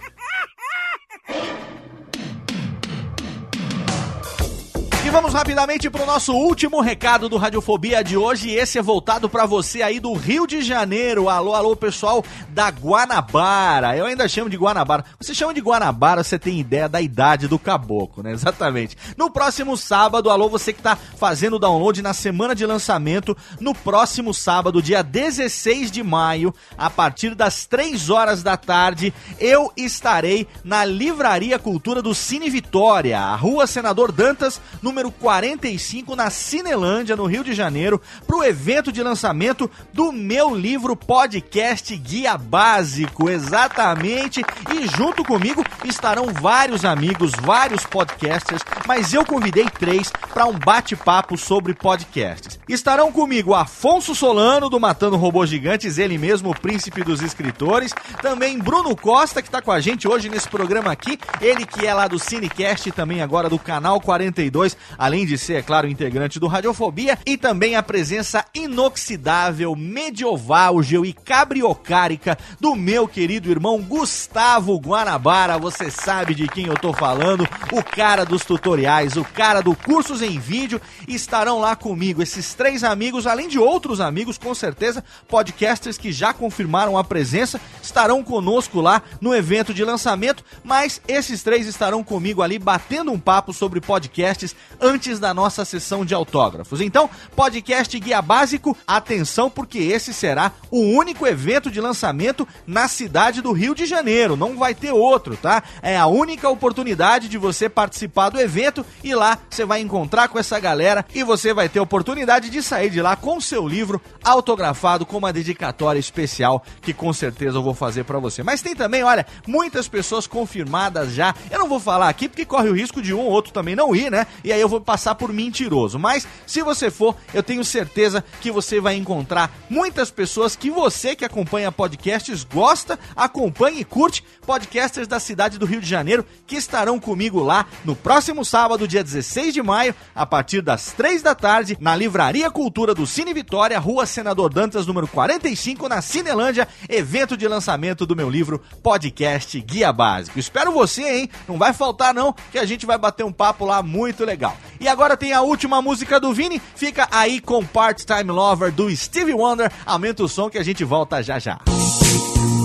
E 5.09 5.10
vamos 5.10 5.32
rapidamente 5.32 5.89
para 5.89 6.02
o 6.02 6.06
nosso 6.06 6.35
último 6.35 6.82
recado 6.82 7.30
do 7.30 7.39
Radiofobia 7.39 8.05
de 8.05 8.14
hoje. 8.14 8.51
Esse 8.51 8.78
é 8.78 8.82
voltado 8.82 9.26
para 9.26 9.47
você 9.47 9.80
aí 9.80 9.98
do 9.98 10.12
Rio 10.12 10.47
de 10.47 10.60
Janeiro. 10.60 11.30
Alô, 11.30 11.55
alô, 11.55 11.74
pessoal 11.74 12.22
da 12.51 12.68
Guanabara. 12.68 13.97
Eu 13.97 14.05
ainda 14.05 14.28
chamo 14.28 14.51
de 14.51 14.59
Guanabara. 14.59 15.06
Você 15.18 15.35
chama 15.35 15.55
de 15.55 15.62
Guanabara, 15.62 16.22
você 16.22 16.39
tem 16.39 16.60
ideia 16.60 16.90
da 16.90 17.01
idade 17.01 17.48
do 17.48 17.59
caboclo, 17.59 18.22
né? 18.22 18.32
Exatamente. 18.36 18.98
No 19.16 19.30
próximo 19.30 19.78
sábado, 19.78 20.28
alô, 20.28 20.47
você 20.47 20.74
que 20.74 20.82
tá 20.82 20.94
fazendo 20.94 21.56
o 21.56 21.59
download 21.59 22.02
na 22.02 22.12
semana 22.12 22.55
de 22.55 22.66
lançamento, 22.66 23.35
no 23.59 23.74
próximo 23.74 24.35
sábado, 24.35 24.82
dia 24.82 25.02
16 25.02 25.90
de 25.90 26.02
maio, 26.02 26.55
a 26.76 26.90
partir 26.90 27.35
das 27.35 27.64
3 27.64 28.10
horas 28.10 28.43
da 28.43 28.59
tarde, 28.59 29.14
eu 29.40 29.72
estarei 29.74 30.47
na 30.62 30.85
Livraria 30.85 31.59
Cultura 31.59 32.02
do 32.02 32.14
Cine 32.14 32.51
Vitória, 32.51 33.18
a 33.18 33.35
Rua 33.35 33.66
Senador 33.66 34.12
Dantas, 34.12 34.60
número 34.82 34.97
45, 35.10 36.16
na 36.16 36.30
Cinelândia, 36.30 37.14
no 37.14 37.26
Rio 37.26 37.44
de 37.44 37.54
Janeiro, 37.54 38.00
para 38.26 38.36
o 38.36 38.44
evento 38.44 38.90
de 38.90 39.02
lançamento 39.02 39.70
do 39.92 40.10
meu 40.10 40.52
livro 40.54 40.96
podcast 40.96 41.96
Guia 41.96 42.36
Básico, 42.36 43.30
exatamente. 43.30 44.42
E 44.74 44.86
junto 44.96 45.24
comigo 45.24 45.64
estarão 45.84 46.26
vários 46.26 46.84
amigos, 46.84 47.30
vários 47.40 47.86
podcasters, 47.86 48.62
mas 48.86 49.14
eu 49.14 49.24
convidei 49.24 49.68
três 49.70 50.10
para 50.32 50.46
um 50.46 50.58
bate-papo 50.58 51.38
sobre 51.38 51.74
podcasts. 51.74 52.58
Estarão 52.68 53.12
comigo 53.12 53.54
Afonso 53.54 54.14
Solano, 54.14 54.68
do 54.68 54.80
Matando 54.80 55.16
Robôs 55.16 55.48
Gigantes, 55.48 55.98
ele 55.98 56.18
mesmo, 56.18 56.50
o 56.50 56.58
príncipe 56.58 57.04
dos 57.04 57.22
escritores. 57.22 57.94
Também 58.20 58.58
Bruno 58.58 58.96
Costa, 58.96 59.40
que 59.40 59.48
está 59.48 59.62
com 59.62 59.70
a 59.70 59.80
gente 59.80 60.08
hoje 60.08 60.28
nesse 60.28 60.48
programa 60.48 60.90
aqui. 60.90 61.18
Ele 61.40 61.64
que 61.64 61.86
é 61.86 61.94
lá 61.94 62.08
do 62.08 62.18
Cinecast 62.18 62.88
e 62.88 62.92
também 62.92 63.22
agora 63.22 63.48
do 63.48 63.58
Canal 63.58 64.00
42, 64.00 64.76
além 64.97 65.27
de 65.27 65.36
ser, 65.36 65.55
é 65.55 65.62
claro, 65.62 65.89
integrante 65.89 66.39
do 66.39 66.47
Radiofobia. 66.47 67.19
E 67.27 67.36
também 67.36 67.77
a 67.77 67.82
presença 67.82 68.44
inoxidável, 68.55 69.74
medieval 69.77 70.81
e 71.05 71.12
cabriocárica 71.12 72.39
do 72.60 72.74
meu 72.74 73.09
querido 73.09 73.51
irmão 73.51 73.81
Gustavo 73.82 74.78
Guanabara. 74.78 75.59
Você 75.59 75.90
sabe 75.90 76.35
de 76.35 76.47
quem 76.47 76.66
eu 76.66 76.77
tô 76.77 76.93
falando, 76.93 77.47
o 77.73 77.82
cara 77.82 78.24
dos 78.24 78.44
tutoriais, 78.44 79.16
o 79.16 79.24
cara 79.24 79.60
do 79.60 79.74
Cursos 79.74 80.23
em 80.23 80.39
Vídeo. 80.39 80.81
Estarão 81.06 81.59
lá 81.59 81.74
comigo 81.74 82.23
esses 82.23 82.55
três 82.55 82.85
amigos, 82.85 83.27
além 83.27 83.48
de 83.48 83.59
outros 83.59 84.01
amigos, 84.01 84.39
com 84.39 84.55
certeza, 84.55 85.05
podcasters 85.27 85.98
que 85.98 86.12
já 86.12 86.32
confirmaram 86.32 86.97
a 86.97 87.05
presença, 87.05 87.60
estarão 87.82 88.23
conosco 88.23 88.81
lá 88.81 89.02
no 89.20 89.35
evento 89.35 89.73
de 89.73 89.85
lançamento, 89.85 90.44
mas 90.62 91.01
esses 91.09 91.43
três 91.43 91.66
estarão 91.66 92.05
comigo 92.05 92.43
ali 92.43 92.59
batendo 92.59 93.12
um 93.12 93.19
papo 93.19 93.52
sobre 93.52 93.81
podcasts 93.81 94.55
antes 94.80 95.18
da 95.18 95.32
nossa 95.32 95.64
sessão 95.64 96.05
de 96.05 96.14
autógrafos. 96.14 96.80
Então, 96.80 97.09
podcast 97.34 97.98
Guia 97.98 98.22
Básico, 98.22 98.76
atenção 98.86 99.50
porque 99.50 99.78
esse 99.78 100.12
será 100.12 100.52
o 100.70 100.80
único 100.80 101.26
evento 101.26 101.70
de 101.70 101.80
lançamento 101.80 102.46
na 102.66 102.88
cidade 102.88 103.40
do 103.40 103.52
Rio 103.52 103.74
de 103.74 103.86
Janeiro, 103.86 104.36
não 104.36 104.56
vai 104.56 104.74
ter 104.74 104.92
outro, 104.92 105.36
tá? 105.36 105.62
É 105.82 105.96
a 105.96 106.06
única 106.06 106.48
oportunidade 106.48 107.28
de 107.28 107.38
você 107.38 107.68
participar 107.68 108.30
do 108.30 108.40
evento 108.40 108.84
e 109.02 109.14
lá 109.14 109.38
você 109.48 109.64
vai 109.64 109.80
encontrar 109.80 110.28
com 110.28 110.38
essa 110.38 110.59
galera 110.60 111.05
e 111.14 111.22
você 111.22 111.52
vai 111.52 111.68
ter 111.68 111.78
a 111.78 111.82
oportunidade 111.82 112.50
de 112.50 112.62
sair 112.62 112.90
de 112.90 113.00
lá 113.00 113.16
com 113.16 113.40
seu 113.40 113.66
livro 113.66 114.00
autografado 114.22 115.06
com 115.06 115.16
uma 115.16 115.32
dedicatória 115.32 115.98
especial 115.98 116.62
que 116.80 116.92
com 116.92 117.12
certeza 117.12 117.59
eu 117.59 117.62
vou 117.62 117.74
fazer 117.74 118.05
pra 118.05 118.18
você. 118.18 118.42
Mas 118.42 118.62
tem 118.62 118.74
também, 118.74 119.02
olha, 119.02 119.26
muitas 119.46 119.88
pessoas 119.88 120.26
confirmadas 120.26 121.12
já. 121.12 121.34
Eu 121.50 121.59
não 121.59 121.68
vou 121.68 121.80
falar 121.80 122.09
aqui 122.09 122.28
porque 122.28 122.44
corre 122.44 122.68
o 122.68 122.74
risco 122.74 123.00
de 123.02 123.14
um 123.14 123.20
ou 123.20 123.30
outro 123.30 123.52
também 123.52 123.76
não 123.76 123.94
ir, 123.94 124.10
né? 124.10 124.26
E 124.44 124.52
aí 124.52 124.57
eu 124.60 124.68
vou 124.68 124.80
passar 124.80 125.14
por 125.14 125.32
mentiroso. 125.32 125.98
Mas 125.98 126.26
se 126.47 126.62
você 126.62 126.90
for, 126.90 127.16
eu 127.32 127.43
tenho 127.43 127.64
certeza 127.64 128.24
que 128.40 128.51
você 128.51 128.80
vai 128.80 128.97
encontrar 128.97 129.51
muitas 129.68 130.10
pessoas 130.10 130.56
que 130.56 130.70
você 130.70 131.14
que 131.14 131.24
acompanha 131.24 131.72
podcasts 131.72 132.44
gosta, 132.44 132.98
acompanha 133.14 133.80
e 133.80 133.85
curte 133.85 134.24
podcasters 134.47 135.06
da 135.06 135.20
cidade 135.20 135.59
do 135.59 135.66
Rio 135.66 135.80
de 135.80 135.89
Janeiro 135.89 136.24
que 136.47 136.56
estarão 136.56 136.98
comigo 136.98 137.40
lá 137.40 137.66
no 137.85 137.94
próximo 137.94 138.44
sábado, 138.44 138.89
dia 138.89 139.05
16 139.05 139.55
de 139.55 139.62
maio, 139.62 139.94
a 140.14 140.24
partir 140.24 140.60
das 140.60 140.93
3 140.93 141.22
da 141.22 141.35
tarde, 141.35 141.76
na 141.80 141.94
Livraria 141.94 142.51
Cultura 142.51 142.94
do 142.94 143.06
Cine 143.06 143.35
Vitória, 143.35 143.78
Rua 143.78 144.06
Senador 144.06 144.52
Dantas, 144.52 144.86
número 144.86 145.06
45, 145.06 145.89
na 145.89 146.01
Cinelândia, 146.01 146.66
evento 146.89 147.36
de 147.36 147.47
lançamento 147.47 148.06
do 148.06 148.16
meu 148.16 148.30
livro 148.30 148.62
Podcast 148.82 149.60
Guia 149.60 149.93
Básico. 149.93 150.39
Espero 150.39 150.72
você, 150.72 151.02
hein? 151.02 151.30
Não 151.47 151.59
vai 151.59 151.72
faltar 151.72 152.14
não, 152.14 152.35
que 152.51 152.59
a 152.59 152.64
gente 152.64 152.86
vai 152.86 152.98
bater 152.98 153.24
um 153.24 153.32
papo 153.32 153.64
lá 153.64 153.82
muito 153.82 154.24
legal. 154.24 154.47
E 154.80 154.88
agora 154.88 155.16
tem 155.16 155.32
a 155.32 155.42
última 155.42 155.82
música 155.82 156.20
do 156.20 156.32
Vini, 156.32 156.60
fica 156.74 157.08
aí 157.10 157.40
com 157.40 157.64
Part-Time 157.64 158.30
Lover 158.30 158.72
do 158.72 158.94
Stevie 158.94 159.34
Wonder. 159.34 159.72
Aumenta 159.84 160.22
o 160.22 160.28
som 160.28 160.48
que 160.48 160.58
a 160.58 160.62
gente 160.62 160.84
volta 160.84 161.22
já 161.22 161.38
já. 161.38 161.58
Call 161.64 162.57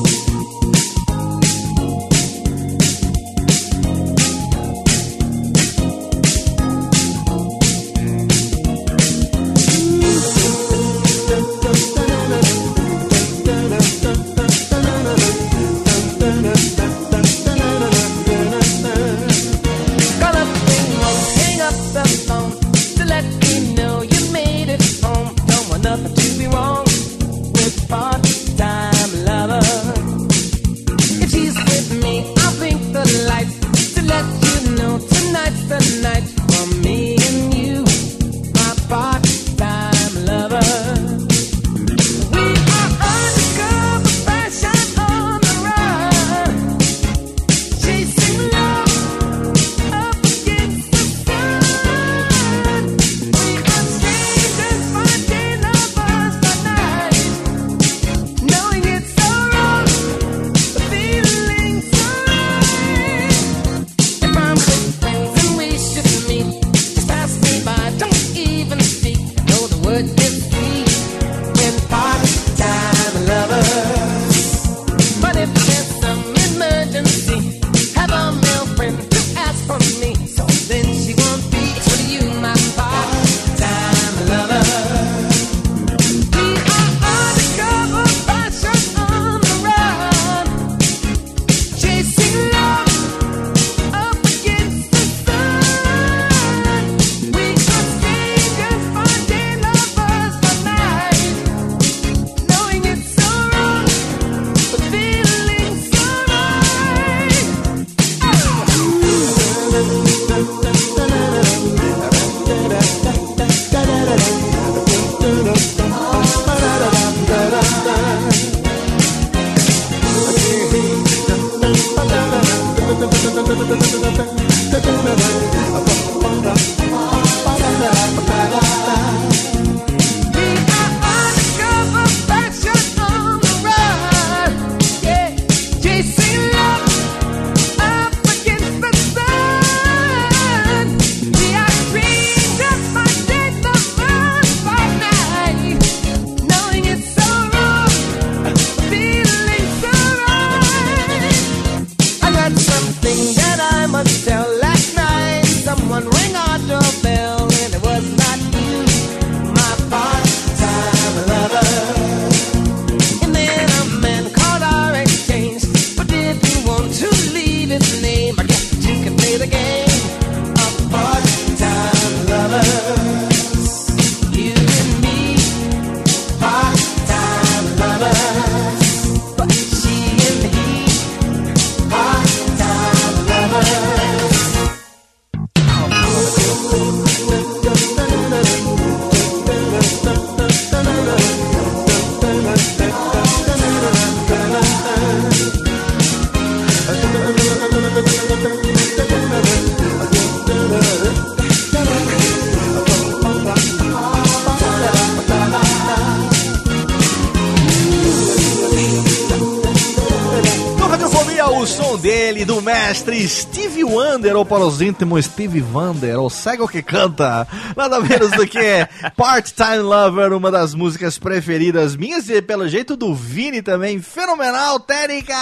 mestre 213.04 213.28
Steve 213.28 213.84
Wonder, 213.84 214.36
ou 214.36 214.46
para 214.46 214.64
os 214.64 214.82
íntimos 214.82 215.26
Steve 215.26 215.62
Wonder, 215.62 216.18
ou 216.18 216.30
cego 216.30 216.68
que 216.68 216.82
canta, 216.82 217.46
nada 217.76 218.00
menos 218.00 218.32
do 218.32 218.48
que 218.48 218.88
Part-Time 219.18 219.80
Lover, 219.80 220.32
uma 220.32 220.50
das 220.50 220.74
músicas 220.74 221.18
preferidas 221.18 221.98
minhas 221.98 222.30
e 222.30 222.42
pelo 222.42 222.68
jeito 222.68 222.96
do 222.96 223.14
Vini 223.14 223.62
também, 223.62 224.00
fenomenal, 224.00 224.80
Térica! 224.80 225.36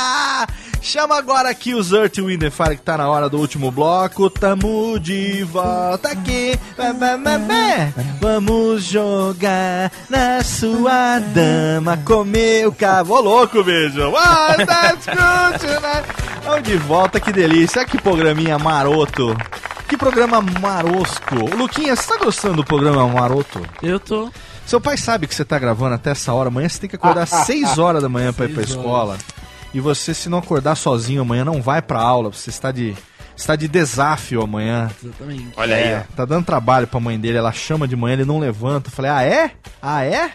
Chama 0.81 1.15
agora 1.15 1.49
aqui 1.49 1.73
os 1.73 1.91
Earth, 1.91 2.17
Wind 2.17 2.43
Fire, 2.49 2.75
que 2.75 2.81
tá 2.81 2.97
na 2.97 3.07
hora 3.07 3.29
do 3.29 3.37
último 3.37 3.71
bloco, 3.71 4.29
tamo 4.29 4.99
de 4.99 5.43
volta 5.43 6.09
aqui, 6.09 6.59
vamos 8.19 8.83
jogar 8.83 9.91
na 10.09 10.43
sua 10.43 11.19
dama, 11.19 11.97
comer 11.97 12.67
o 12.67 12.71
cabo, 12.71 13.13
Ô, 13.13 13.21
louco, 13.21 13.63
beijo! 13.63 14.09
What 14.09 14.65
that's 14.65 15.05
good 15.05 15.59
tonight. 15.59 16.31
Vamos 16.43 16.63
de 16.63 16.75
volta, 16.77 17.19
que 17.19 17.31
delícia. 17.31 17.85
Que 17.85 18.01
programinha 18.01 18.57
maroto. 18.57 19.37
Que 19.87 19.95
programa 19.95 20.41
marosco. 20.41 21.35
Luquinha, 21.55 21.95
você 21.95 22.07
tá 22.07 22.17
gostando 22.23 22.55
do 22.57 22.63
programa 22.63 23.07
maroto? 23.07 23.61
Eu 23.83 23.99
tô. 23.99 24.31
Seu 24.65 24.81
pai 24.81 24.97
sabe 24.97 25.27
que 25.27 25.35
você 25.35 25.45
tá 25.45 25.59
gravando 25.59 25.95
até 25.95 26.11
essa 26.11 26.33
hora. 26.33 26.47
Amanhã 26.49 26.67
você 26.67 26.79
tem 26.79 26.89
que 26.89 26.95
acordar 26.95 27.23
às 27.23 27.29
6 27.45 27.77
horas 27.77 28.01
da 28.01 28.09
manhã 28.09 28.33
pra 28.33 28.45
ir 28.45 28.53
pra 28.53 28.63
escola. 28.63 29.17
E 29.73 29.79
você, 29.79 30.13
se 30.13 30.27
não 30.29 30.37
acordar 30.39 30.75
sozinho 30.75 31.21
amanhã, 31.21 31.45
não 31.45 31.61
vai 31.61 31.81
pra 31.81 31.99
aula. 32.01 32.31
Você 32.31 32.49
está 32.49 32.71
de, 32.71 32.95
está 33.35 33.55
de 33.55 33.67
desafio 33.67 34.41
amanhã. 34.41 34.89
Exatamente. 35.03 35.47
Olha 35.55 35.75
aí, 35.75 35.83
É, 35.83 36.05
tá 36.15 36.25
dando 36.25 36.45
trabalho 36.45 36.87
pra 36.87 36.99
mãe 36.99 37.19
dele. 37.19 37.37
Ela 37.37 37.51
chama 37.51 37.87
de 37.87 37.95
manhã, 37.95 38.13
ele 38.13 38.25
não 38.25 38.39
levanta. 38.39 38.89
Eu 38.89 38.93
falei, 38.93 39.11
ah, 39.11 39.23
é? 39.23 39.51
Ah, 39.81 40.03
é? 40.03 40.31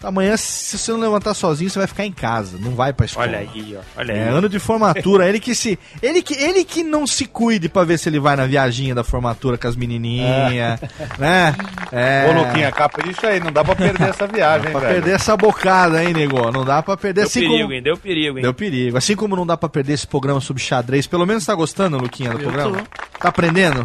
Amanhã, 0.00 0.36
se 0.36 0.78
você 0.78 0.92
não 0.92 1.00
levantar 1.00 1.34
sozinho, 1.34 1.68
você 1.68 1.78
vai 1.80 1.88
ficar 1.88 2.04
em 2.04 2.12
casa. 2.12 2.56
Não 2.60 2.70
vai 2.70 2.92
pra 2.92 3.04
escola. 3.06 3.26
Olha 3.26 3.38
aí, 3.40 3.76
ó. 3.76 4.00
Olha 4.00 4.14
aí. 4.14 4.20
É, 4.20 4.28
ano 4.28 4.48
de 4.48 4.60
formatura, 4.60 5.28
ele 5.28 5.40
que 5.40 5.56
se. 5.56 5.76
Ele 6.00 6.22
que, 6.22 6.34
ele 6.34 6.64
que 6.64 6.84
não 6.84 7.04
se 7.04 7.24
cuide 7.26 7.68
pra 7.68 7.82
ver 7.82 7.98
se 7.98 8.08
ele 8.08 8.20
vai 8.20 8.36
na 8.36 8.46
viaginha 8.46 8.94
da 8.94 9.02
formatura 9.02 9.58
com 9.58 9.66
as 9.66 9.74
menininhas, 9.74 10.78
né? 11.18 11.52
É. 11.90 12.26
Ô, 12.30 12.32
Luquinha, 12.44 12.70
capricha 12.70 13.26
aí, 13.26 13.40
não 13.40 13.50
dá 13.50 13.64
pra 13.64 13.74
perder 13.74 14.08
essa 14.10 14.26
viagem, 14.28 14.66
hein, 14.66 14.72
Pra 14.72 14.80
velho. 14.82 14.94
perder 14.94 15.14
essa 15.16 15.36
bocada, 15.36 16.04
hein, 16.04 16.12
nego? 16.14 16.48
Não 16.52 16.64
dá 16.64 16.80
pra 16.80 16.96
perder 16.96 17.22
Deu 17.22 17.26
assim 17.28 17.40
perigo, 17.40 17.58
como. 17.62 17.72
hein? 17.72 17.82
Deu 17.82 17.96
perigo, 17.96 18.38
hein? 18.38 18.42
Deu 18.42 18.54
perigo. 18.54 18.96
Assim 18.98 19.16
como 19.16 19.34
não 19.34 19.44
dá 19.46 19.56
pra 19.56 19.68
perder 19.68 19.94
esse 19.94 20.06
programa 20.06 20.40
sobre 20.40 20.62
xadrez. 20.62 21.08
Pelo 21.08 21.26
menos 21.26 21.44
tá 21.44 21.54
gostando, 21.56 21.98
Luquinha, 21.98 22.30
do 22.30 22.36
Eu 22.38 22.42
programa? 22.52 22.84
Tá 23.18 23.30
aprendendo? 23.30 23.84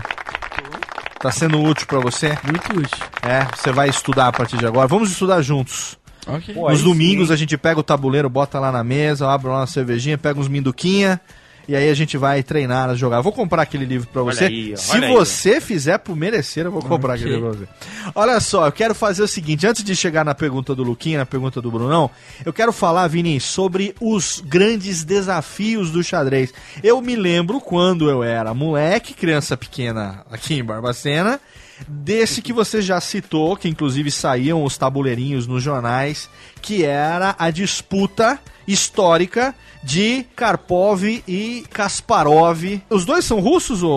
Tá 1.20 1.32
sendo 1.32 1.60
útil 1.60 1.88
pra 1.88 2.00
você? 2.00 2.38
Muito 2.44 2.72
útil. 2.78 2.98
É, 3.24 3.48
você 3.56 3.72
vai 3.72 3.90
estudar 3.90 4.28
a 4.28 4.32
partir 4.32 4.58
de 4.58 4.66
agora. 4.68 4.88
Vamos 4.88 5.10
estudar 5.10 5.42
juntos. 5.42 5.98
Ok. 6.28 6.54
Pô, 6.54 6.70
Nos 6.70 6.82
domingos 6.82 7.28
sim. 7.28 7.34
a 7.34 7.38
gente 7.38 7.58
pega 7.58 7.80
o 7.80 7.84
tabuleiro, 7.84 8.30
bota 8.30 8.60
lá 8.60 8.72
na 8.72 8.84
mesa, 8.84 9.30
abre 9.30 9.48
lá 9.48 9.58
uma 9.62 9.68
cervejinha, 9.68 10.18
pega 10.18 10.40
uns 10.40 10.48
minduquinha 10.48 11.20
e 11.66 11.76
aí 11.78 11.90
a 11.90 11.94
gente 11.94 12.18
vai 12.18 12.44
treinar 12.44 12.90
a 12.90 12.96
jogar. 12.96 13.18
Eu 13.18 13.24
vou 13.24 13.32
comprar 13.32 13.62
aquele 13.62 13.86
livro 13.86 14.06
pra 14.12 14.22
Olha 14.22 14.36
você. 14.36 14.46
aí, 14.46 14.74
Se 14.78 14.92
olha 14.92 15.08
aí, 15.08 15.14
você 15.14 15.62
fizer 15.62 15.98
por 15.98 16.14
merecer, 16.16 16.66
eu 16.66 16.72
vou 16.72 16.82
comprar 16.82 17.14
aquele 17.14 17.36
livro 17.36 17.52
pra 17.52 17.60
você. 17.60 17.68
Olha 18.14 18.40
só, 18.42 18.66
eu 18.66 18.72
quero 18.72 18.94
fazer 18.94 19.24
o 19.24 19.28
seguinte, 19.30 19.66
antes 19.66 19.82
de 19.82 19.96
chegar 19.96 20.26
na 20.26 20.36
pergunta 20.36 20.76
do 20.76 20.84
Luquinha, 20.84 21.20
na 21.20 21.26
pergunta 21.26 21.62
do 21.62 21.72
Brunão, 21.72 22.10
eu 22.46 22.52
quero 22.52 22.74
falar, 22.74 23.08
Vini, 23.08 23.40
sobre 23.40 23.96
os 24.02 24.44
grandes 24.46 25.06
desafios 25.06 25.90
do 25.90 26.04
xadrez. 26.04 26.54
Eu 26.84 27.02
me 27.02 27.16
lembro 27.16 27.62
quando 27.62 28.10
eu 28.10 28.22
era 28.24 28.54
moleque, 28.54 29.14
criança 29.14 29.56
pequena 29.56 30.26
aqui 30.30 30.56
em 30.56 30.64
Barbacena, 30.66 31.40
desse 31.88 32.42
que 32.42 32.54
você 32.54 32.82
já 32.82 33.00
citou, 33.02 33.56
que 33.56 33.68
inclusive 33.70 34.10
saíam 34.12 34.64
os 34.64 34.78
tabuleirinhos 34.78 35.46
nos 35.48 35.62
jornais, 35.64 36.30
que 36.62 36.84
era 36.84 37.36
a 37.38 37.50
disputa 37.52 38.40
histórica 38.68 39.54
de 39.84 40.26
Karpov 40.36 41.04
e 41.28 41.66
Kasparov. 41.70 42.64
Os 42.90 43.06
dois 43.06 43.26
são 43.26 43.40
russos, 43.40 43.84
ô, 43.84 43.90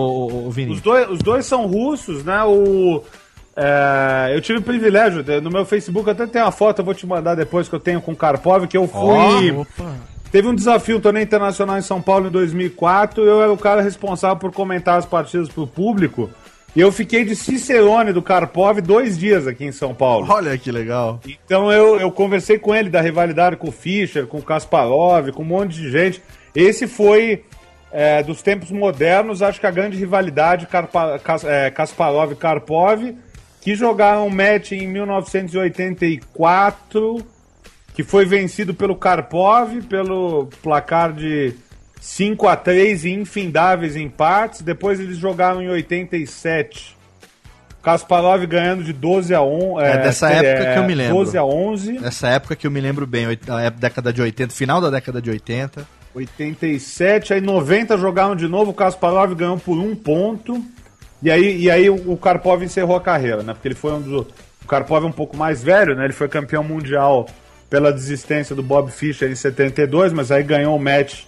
ô, 0.47 0.51
Vini? 0.51 0.73
Os 0.73 0.81
dois, 0.81 1.09
os 1.09 1.19
dois 1.19 1.45
são 1.45 1.65
russos, 1.65 2.23
né? 2.23 2.43
O, 2.43 3.01
é, 3.55 4.31
eu 4.35 4.41
tive 4.41 4.59
o 4.59 4.61
privilégio, 4.61 5.23
de- 5.23 5.41
no 5.41 5.49
meu 5.49 5.65
Facebook 5.65 6.09
até 6.09 6.27
tem 6.27 6.41
uma 6.41 6.51
foto, 6.51 6.79
eu 6.79 6.85
vou 6.85 6.93
te 6.93 7.07
mandar 7.07 7.35
depois 7.35 7.67
que 7.67 7.73
eu 7.75 7.79
tenho 7.79 8.01
com 8.01 8.11
o 8.11 8.15
Karpov, 8.15 8.67
que 8.67 8.77
eu 8.77 8.87
fui. 8.87 9.51
Opa. 9.51 9.95
Teve 10.31 10.47
um 10.49 10.53
desafio, 10.53 10.97
um 10.97 10.99
torneio 10.99 11.23
internacional 11.23 11.77
em 11.77 11.81
São 11.81 12.01
Paulo 12.01 12.27
em 12.27 12.31
2004. 12.31 13.23
Eu 13.23 13.41
era 13.41 13.51
o 13.51 13.57
cara 13.57 13.81
responsável 13.81 14.35
por 14.35 14.51
comentar 14.51 14.99
as 14.99 15.05
partidas 15.05 15.47
pro 15.47 15.65
público. 15.65 16.29
E 16.77 16.79
eu 16.79 16.91
fiquei 16.91 17.25
de 17.25 17.35
Cicerone 17.35 18.13
do 18.13 18.21
Karpov 18.21 18.79
dois 18.81 19.17
dias 19.17 19.47
aqui 19.47 19.65
em 19.65 19.71
São 19.71 19.95
Paulo. 19.95 20.27
Olha 20.29 20.55
que 20.59 20.71
legal. 20.71 21.19
Então 21.27 21.71
eu, 21.71 21.99
eu 21.99 22.11
conversei 22.11 22.59
com 22.59 22.75
ele 22.75 22.87
da 22.87 23.01
rivalidade 23.01 23.55
com 23.55 23.69
o 23.69 23.71
Fischer, 23.71 24.27
com 24.27 24.37
o 24.37 24.43
Kasparov, 24.43 25.31
com 25.31 25.41
um 25.41 25.45
monte 25.45 25.75
de 25.75 25.89
gente. 25.89 26.21
Esse 26.53 26.85
foi, 26.85 27.43
é, 27.91 28.21
dos 28.21 28.43
tempos 28.43 28.69
modernos, 28.69 29.41
acho 29.41 29.59
que 29.59 29.65
a 29.65 29.71
grande 29.71 29.97
rivalidade 29.97 30.67
Karpa, 30.67 31.17
Kas, 31.17 31.43
é, 31.43 31.71
Kasparov 31.71 32.33
e 32.33 32.35
Karpov, 32.35 33.15
que 33.59 33.73
jogaram 33.73 34.27
um 34.27 34.29
match 34.29 34.73
em 34.73 34.87
1984, 34.87 37.25
que 37.95 38.03
foi 38.03 38.23
vencido 38.23 38.75
pelo 38.75 38.95
Karpov, 38.95 39.81
pelo 39.89 40.45
placar 40.61 41.11
de 41.11 41.55
5 41.99 42.47
a 42.47 42.55
3 42.55 43.05
e 43.05 43.11
infindáveis 43.11 43.95
empates. 43.95 44.61
Depois 44.61 44.99
eles 44.99 45.17
jogaram 45.17 45.61
em 45.61 45.69
87. 45.69 46.97
Kasparov 47.81 48.45
ganhando 48.45 48.83
de 48.83 48.91
12 48.91 49.33
a 49.33 49.41
11. 49.41 49.83
É 49.83 49.97
dessa 49.97 50.29
época 50.29 50.73
que 50.73 50.79
eu 50.79 50.83
me 50.83 50.95
lembro. 50.95 51.15
12 51.17 51.37
a 51.37 51.45
11. 51.45 51.91
Nessa 51.99 52.27
época 52.27 52.55
que 52.55 52.67
eu 52.67 52.71
me 52.71 52.81
lembro 52.81 53.07
bem, 53.07 53.25
a 53.25 53.69
década 53.69 54.11
de 54.11 54.21
80, 54.21 54.53
final 54.53 54.81
da 54.81 54.89
década 54.89 55.21
de 55.21 55.29
80. 55.29 55.87
87, 56.13 57.33
aí 57.33 57.41
90 57.41 57.97
jogaram 57.97 58.35
de 58.35 58.47
novo, 58.47 58.71
o 58.71 58.73
Kasparov 58.73 59.33
ganhou 59.35 59.57
por 59.57 59.77
um 59.77 59.95
ponto. 59.95 60.63
E 61.21 61.31
aí, 61.31 61.61
e 61.61 61.71
aí 61.71 61.89
o, 61.89 62.11
o 62.11 62.17
Karpov 62.17 62.63
encerrou 62.63 62.95
a 62.95 63.01
carreira, 63.01 63.41
né? 63.41 63.53
Porque 63.53 63.67
ele 63.67 63.75
foi 63.75 63.93
um 63.93 64.01
dos. 64.01 64.27
O 64.63 64.67
Karpov 64.67 65.05
é 65.05 65.07
um 65.07 65.11
pouco 65.11 65.35
mais 65.35 65.63
velho, 65.63 65.95
né? 65.95 66.05
Ele 66.05 66.13
foi 66.13 66.27
campeão 66.27 66.63
mundial 66.63 67.27
pela 67.69 67.91
desistência 67.91 68.55
do 68.55 68.63
Bob 68.63 68.91
Fischer 68.91 69.29
em 69.29 69.35
72, 69.35 70.13
mas 70.13 70.31
aí 70.31 70.43
ganhou 70.43 70.75
o 70.75 70.79
match 70.79 71.23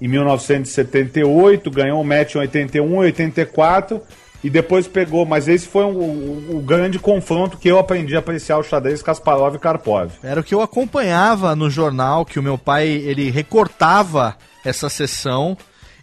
em 0.00 0.08
1978, 0.08 1.70
ganhou 1.70 2.00
o 2.00 2.04
match 2.04 2.34
em 2.34 2.38
81, 2.38 2.96
84 2.96 4.00
e 4.42 4.48
depois 4.50 4.86
pegou. 4.86 5.26
Mas 5.26 5.48
esse 5.48 5.66
foi 5.66 5.84
um- 5.84 5.96
o, 5.96 6.56
o 6.58 6.60
grande 6.60 6.98
confronto 6.98 7.56
que 7.58 7.68
eu 7.68 7.78
aprendi 7.78 8.14
a 8.16 8.20
apreciar 8.20 8.58
o 8.58 8.62
xadrez 8.62 9.02
Kasparov 9.02 9.56
e 9.56 9.58
Karpov. 9.58 10.12
Era 10.22 10.40
o 10.40 10.44
que 10.44 10.54
eu 10.54 10.60
acompanhava 10.62 11.54
no 11.56 11.68
jornal, 11.68 12.24
que 12.24 12.38
o 12.38 12.42
meu 12.42 12.56
pai, 12.56 12.86
ele 12.88 13.30
recortava 13.30 14.36
essa 14.64 14.88
sessão 14.88 15.56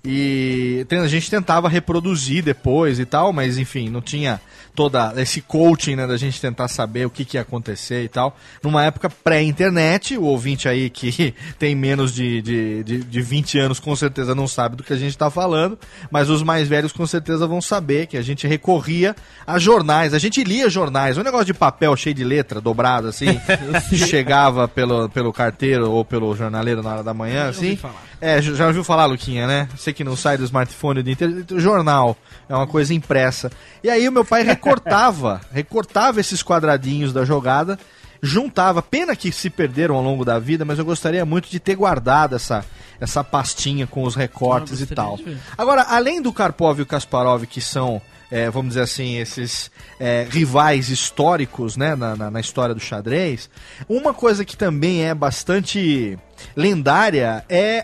e 0.03 0.85
a 0.91 1.07
gente 1.07 1.31
tentava 1.31 1.67
reproduzir 1.67 2.43
depois 2.43 2.99
e 2.99 3.05
tal, 3.05 3.33
mas 3.33 3.57
enfim, 3.57 3.89
não 3.89 4.01
tinha 4.01 4.39
toda 4.75 5.13
esse 5.17 5.41
coaching, 5.41 5.95
né, 5.95 6.05
da 6.05 6.17
gente 6.17 6.39
tentar 6.39 6.67
saber 6.67 7.05
o 7.05 7.09
que, 7.09 7.23
que 7.23 7.37
ia 7.37 7.41
acontecer 7.41 8.03
e 8.03 8.09
tal. 8.09 8.37
Numa 8.61 8.83
época 8.83 9.09
pré-internet, 9.09 10.17
o 10.17 10.23
ouvinte 10.23 10.67
aí 10.67 10.89
que 10.89 11.33
tem 11.57 11.73
menos 11.73 12.13
de, 12.13 12.41
de, 12.41 12.83
de, 12.83 13.03
de 13.03 13.21
20 13.21 13.57
anos 13.57 13.79
com 13.79 13.95
certeza 13.95 14.35
não 14.35 14.47
sabe 14.47 14.75
do 14.75 14.83
que 14.83 14.93
a 14.93 14.97
gente 14.97 15.17
tá 15.17 15.29
falando, 15.29 15.79
mas 16.11 16.29
os 16.29 16.43
mais 16.43 16.67
velhos 16.67 16.91
com 16.91 17.07
certeza 17.07 17.47
vão 17.47 17.61
saber 17.61 18.07
que 18.07 18.17
a 18.17 18.21
gente 18.21 18.45
recorria 18.45 19.15
a 19.47 19.57
jornais, 19.57 20.13
a 20.13 20.19
gente 20.19 20.43
lia 20.43 20.69
jornais, 20.69 21.17
um 21.17 21.23
negócio 21.23 21.45
de 21.45 21.53
papel 21.53 21.95
cheio 21.95 22.13
de 22.13 22.23
letra, 22.23 22.59
dobrado 22.59 23.07
assim, 23.07 23.39
chegava 23.95 24.67
pelo, 24.67 25.09
pelo 25.09 25.31
carteiro 25.31 25.89
ou 25.89 26.03
pelo 26.03 26.35
jornaleiro 26.35 26.83
na 26.83 26.95
hora 26.95 27.03
da 27.03 27.13
manhã, 27.13 27.49
assim. 27.49 27.79
É, 28.25 28.41
já 28.41 28.67
ouviu 28.67 28.83
falar, 28.83 29.05
Luquinha, 29.05 29.45
né? 29.45 29.69
Você 29.77 29.93
que 29.93 30.03
não 30.03 30.15
sai 30.15 30.37
do 30.37 30.43
smartphone 30.43 30.99
o 30.99 31.03
dia 31.03 31.13
inteiro, 31.13 31.45
jornal 31.59 32.17
é 32.49 32.55
uma 32.55 32.65
coisa 32.65 32.93
impressa. 32.93 33.51
E 33.83 33.89
aí 33.89 34.07
o 34.07 34.11
meu 34.11 34.25
pai 34.25 34.41
recortava, 34.43 35.41
recortava 35.53 36.19
esses 36.19 36.41
quadradinhos 36.41 37.13
da 37.13 37.23
jogada, 37.23 37.77
juntava. 38.21 38.81
Pena 38.81 39.15
que 39.15 39.31
se 39.31 39.49
perderam 39.49 39.95
ao 39.95 40.01
longo 40.03 40.25
da 40.25 40.39
vida, 40.39 40.65
mas 40.65 40.79
eu 40.79 40.85
gostaria 40.85 41.23
muito 41.25 41.49
de 41.49 41.59
ter 41.59 41.75
guardado 41.75 42.35
essa, 42.35 42.65
essa 42.99 43.23
pastinha 43.23 43.85
com 43.85 44.03
os 44.03 44.15
recortes 44.15 44.81
Ah, 44.81 44.83
e 44.83 44.87
tal. 44.87 45.19
Agora, 45.57 45.83
além 45.83 46.21
do 46.21 46.33
Karpov 46.33 46.79
e 46.79 46.81
o 46.81 46.85
Kasparov, 46.85 47.43
que 47.45 47.61
são, 47.61 48.01
é, 48.31 48.49
vamos 48.49 48.69
dizer 48.69 48.81
assim, 48.81 49.17
esses 49.17 49.69
é, 49.99 50.25
rivais 50.29 50.89
históricos 50.89 51.77
né, 51.77 51.95
na, 51.95 52.15
na- 52.15 52.31
na 52.31 52.39
história 52.39 52.73
do 52.73 52.81
xadrez, 52.81 53.49
uma 53.87 54.13
coisa 54.15 54.43
que 54.43 54.57
também 54.57 55.03
é 55.05 55.13
bastante 55.13 56.17
lendária 56.55 57.43
é 57.49 57.83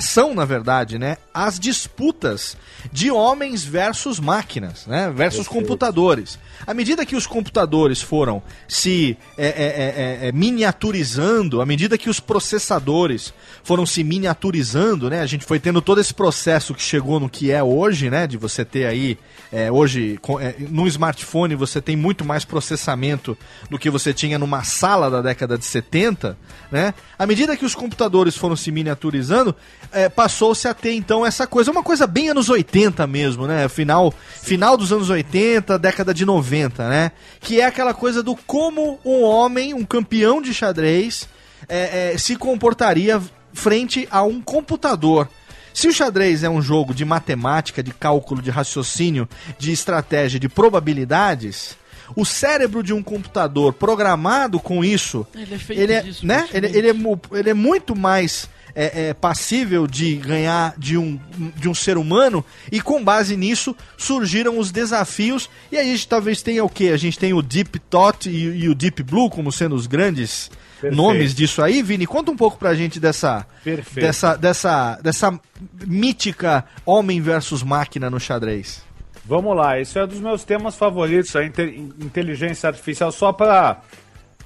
são 0.00 0.34
na 0.34 0.44
verdade 0.44 0.98
né 0.98 1.16
as 1.32 1.58
disputas 1.58 2.56
de 2.92 3.10
homens 3.10 3.64
versus 3.64 4.18
máquinas 4.20 4.86
né 4.86 5.10
versus 5.14 5.46
computadores. 5.48 6.38
À 6.66 6.72
medida 6.74 7.04
que 7.06 7.14
os 7.16 7.26
computadores 7.26 8.00
foram 8.00 8.42
se 8.68 9.16
é, 9.36 9.46
é, 9.46 10.24
é, 10.24 10.28
é, 10.28 10.32
miniaturizando 10.32 11.60
à 11.60 11.66
medida 11.66 11.96
que 11.98 12.08
os 12.10 12.20
processadores 12.20 13.32
foram 13.62 13.84
se 13.86 14.02
miniaturizando 14.04 15.08
né 15.10 15.20
a 15.20 15.26
gente 15.26 15.44
foi 15.44 15.58
tendo 15.58 15.80
todo 15.80 16.00
esse 16.00 16.14
processo 16.14 16.74
que 16.74 16.82
chegou 16.82 17.18
no 17.20 17.28
que 17.28 17.50
é 17.50 17.62
hoje 17.62 18.10
né 18.10 18.26
de 18.26 18.36
você 18.36 18.64
ter 18.64 18.86
aí 18.86 19.18
é, 19.52 19.70
hoje 19.70 20.18
com- 20.22 20.40
é, 20.40 20.54
no 20.58 20.86
smartphone 20.86 21.54
você 21.54 21.80
tem 21.80 21.96
muito 21.96 22.24
mais 22.24 22.44
processamento 22.44 23.36
do 23.70 23.78
que 23.78 23.90
você 23.90 24.12
tinha 24.12 24.38
numa 24.38 24.62
sala 24.64 25.10
da 25.10 25.22
década 25.22 25.56
de 25.58 25.64
70 25.64 26.36
né. 26.70 26.94
À 27.18 27.26
medida 27.26 27.56
que 27.56 27.64
os 27.64 27.74
computadores 27.74 27.95
foram 28.36 28.56
se 28.56 28.70
miniaturizando, 28.70 29.54
é, 29.92 30.08
passou-se 30.08 30.66
a 30.68 30.74
ter 30.74 30.92
então 30.92 31.24
essa 31.24 31.46
coisa, 31.46 31.70
uma 31.70 31.82
coisa 31.82 32.06
bem 32.06 32.28
anos 32.28 32.48
80 32.48 33.06
mesmo, 33.06 33.46
né? 33.46 33.68
Final, 33.68 34.12
final 34.42 34.76
dos 34.76 34.92
anos 34.92 35.10
80, 35.10 35.78
década 35.78 36.12
de 36.12 36.24
90, 36.24 36.88
né? 36.88 37.12
Que 37.40 37.60
é 37.60 37.64
aquela 37.64 37.94
coisa 37.94 38.22
do 38.22 38.36
como 38.36 38.98
um 39.04 39.22
homem, 39.22 39.74
um 39.74 39.84
campeão 39.84 40.42
de 40.42 40.52
xadrez, 40.52 41.28
é, 41.68 42.12
é, 42.12 42.18
se 42.18 42.36
comportaria 42.36 43.20
frente 43.52 44.06
a 44.10 44.22
um 44.22 44.40
computador. 44.40 45.28
Se 45.72 45.88
o 45.88 45.92
xadrez 45.92 46.42
é 46.42 46.48
um 46.48 46.62
jogo 46.62 46.94
de 46.94 47.04
matemática, 47.04 47.82
de 47.82 47.92
cálculo, 47.92 48.40
de 48.40 48.50
raciocínio, 48.50 49.28
de 49.58 49.72
estratégia, 49.72 50.40
de 50.40 50.48
probabilidades, 50.48 51.76
o 52.14 52.24
cérebro 52.24 52.82
de 52.82 52.92
um 52.92 53.02
computador 53.02 53.72
programado 53.72 54.60
com 54.60 54.84
isso, 54.84 55.26
Ele 55.34 55.54
é 55.54 55.58
feito 55.58 55.82
ele 55.82 55.92
é, 55.92 56.02
disso, 56.02 56.26
né? 56.26 56.48
Ele, 56.52 56.66
ele 56.66 56.90
é, 56.90 56.94
ele 57.38 57.50
é 57.50 57.54
muito 57.54 57.96
mais 57.96 58.48
é, 58.74 59.08
é, 59.08 59.14
passível 59.14 59.86
de 59.86 60.16
ganhar 60.16 60.74
de 60.76 60.98
um, 60.98 61.18
de 61.56 61.68
um 61.68 61.74
ser 61.74 61.96
humano 61.96 62.44
e 62.70 62.80
com 62.80 63.02
base 63.02 63.34
nisso 63.36 63.74
surgiram 63.96 64.58
os 64.58 64.70
desafios 64.70 65.48
e 65.72 65.78
aí 65.78 65.88
a 65.88 65.92
gente 65.92 66.06
talvez 66.06 66.42
tenha 66.42 66.62
o 66.62 66.68
que? 66.68 66.90
A 66.90 66.96
gente 66.98 67.18
tem 67.18 67.32
o 67.32 67.40
Deep 67.40 67.78
Thought 67.88 68.28
e, 68.28 68.64
e 68.64 68.68
o 68.68 68.74
Deep 68.74 69.02
Blue 69.02 69.30
como 69.30 69.50
sendo 69.50 69.74
os 69.74 69.86
grandes 69.86 70.50
Perfeito. 70.80 70.94
nomes 70.94 71.34
disso 71.34 71.62
aí, 71.62 71.82
Vini. 71.82 72.06
Conta 72.06 72.30
um 72.30 72.36
pouco 72.36 72.58
pra 72.58 72.74
gente 72.74 73.00
dessa, 73.00 73.46
Perfeito. 73.64 74.06
dessa, 74.06 74.36
dessa, 74.36 75.00
dessa 75.02 75.40
mítica 75.86 76.64
homem 76.84 77.20
versus 77.20 77.62
máquina 77.62 78.10
no 78.10 78.20
xadrez. 78.20 78.84
Vamos 79.28 79.56
lá, 79.56 79.80
esse 79.80 79.98
é 79.98 80.04
um 80.04 80.06
dos 80.06 80.20
meus 80.20 80.44
temas 80.44 80.76
favoritos, 80.76 81.34
a 81.34 81.44
inte- 81.44 81.90
inteligência 82.00 82.68
artificial. 82.68 83.10
Só 83.10 83.32
pra 83.32 83.78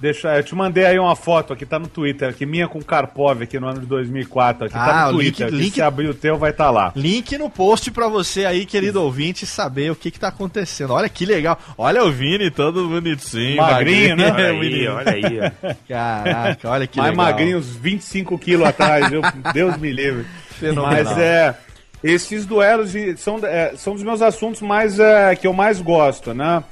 deixar, 0.01 0.39
eu 0.39 0.43
te 0.43 0.55
mandei 0.55 0.86
aí 0.86 0.98
uma 0.98 1.15
foto 1.15 1.52
aqui, 1.52 1.66
tá 1.66 1.78
no 1.78 1.86
Twitter, 1.86 2.31
aqui, 2.31 2.47
minha 2.47 2.66
com 2.66 2.81
Karpov 2.81 3.43
aqui 3.43 3.61
no 3.61 3.66
ano 3.69 3.81
de 3.81 3.86
2004. 3.86 4.65
Aqui 4.65 4.74
Ah, 4.74 4.86
tá 4.86 5.09
o 5.11 5.12
no 5.12 5.19
link- 5.20 5.32
Twitter. 5.36 5.47
aqui, 5.48 5.57
link- 5.57 5.74
Se 5.74 5.82
abrir 5.82 6.09
o 6.09 6.15
teu, 6.15 6.39
vai 6.39 6.52
estar 6.52 6.65
tá 6.65 6.70
lá. 6.70 6.93
Link 6.97 7.36
no 7.36 7.51
post 7.51 7.90
pra 7.90 8.09
você 8.09 8.47
aí, 8.47 8.65
querido 8.65 9.02
ouvinte, 9.02 9.44
saber 9.44 9.90
o 9.93 9.94
que 9.94 10.11
que 10.11 10.19
tá 10.19 10.28
acontecendo. 10.28 10.94
Olha 10.94 11.11
que 11.11 11.27
legal. 11.27 11.59
Olha 11.77 12.02
o 12.02 12.11
Vini 12.11 12.51
todo 12.51 12.89
bonitinho. 12.89 13.59
Magrinho, 13.59 14.16
né? 14.16 14.32
Olha 14.32 14.48
aí, 14.51 14.89
olha 14.89 15.12
aí. 15.12 15.40
ó. 15.40 15.74
Caraca, 15.86 16.70
olha 16.70 16.86
que 16.86 16.97
Mais 16.97 17.11
legal. 17.11 17.27
magrinho, 17.27 17.59
uns 17.59 17.69
25 17.77 18.39
quilos 18.39 18.66
atrás, 18.66 19.11
viu? 19.11 19.20
Deus 19.52 19.77
me 19.77 19.93
livre. 19.93 20.24
Fenomenal. 20.59 21.05
Mas 21.05 21.19
é. 21.19 21.55
Esses 22.02 22.47
duelos 22.47 22.93
de- 22.93 23.16
são, 23.16 23.39
é, 23.44 23.74
são 23.77 23.94
dos 23.94 24.02
meus 24.02 24.22
assuntos 24.22 24.62
mais 24.62 24.98
é, 24.98 25.35
que 25.36 25.47
eu 25.47 25.52
mais 25.52 25.81
gosto, 25.81 26.32
né? 26.32 26.62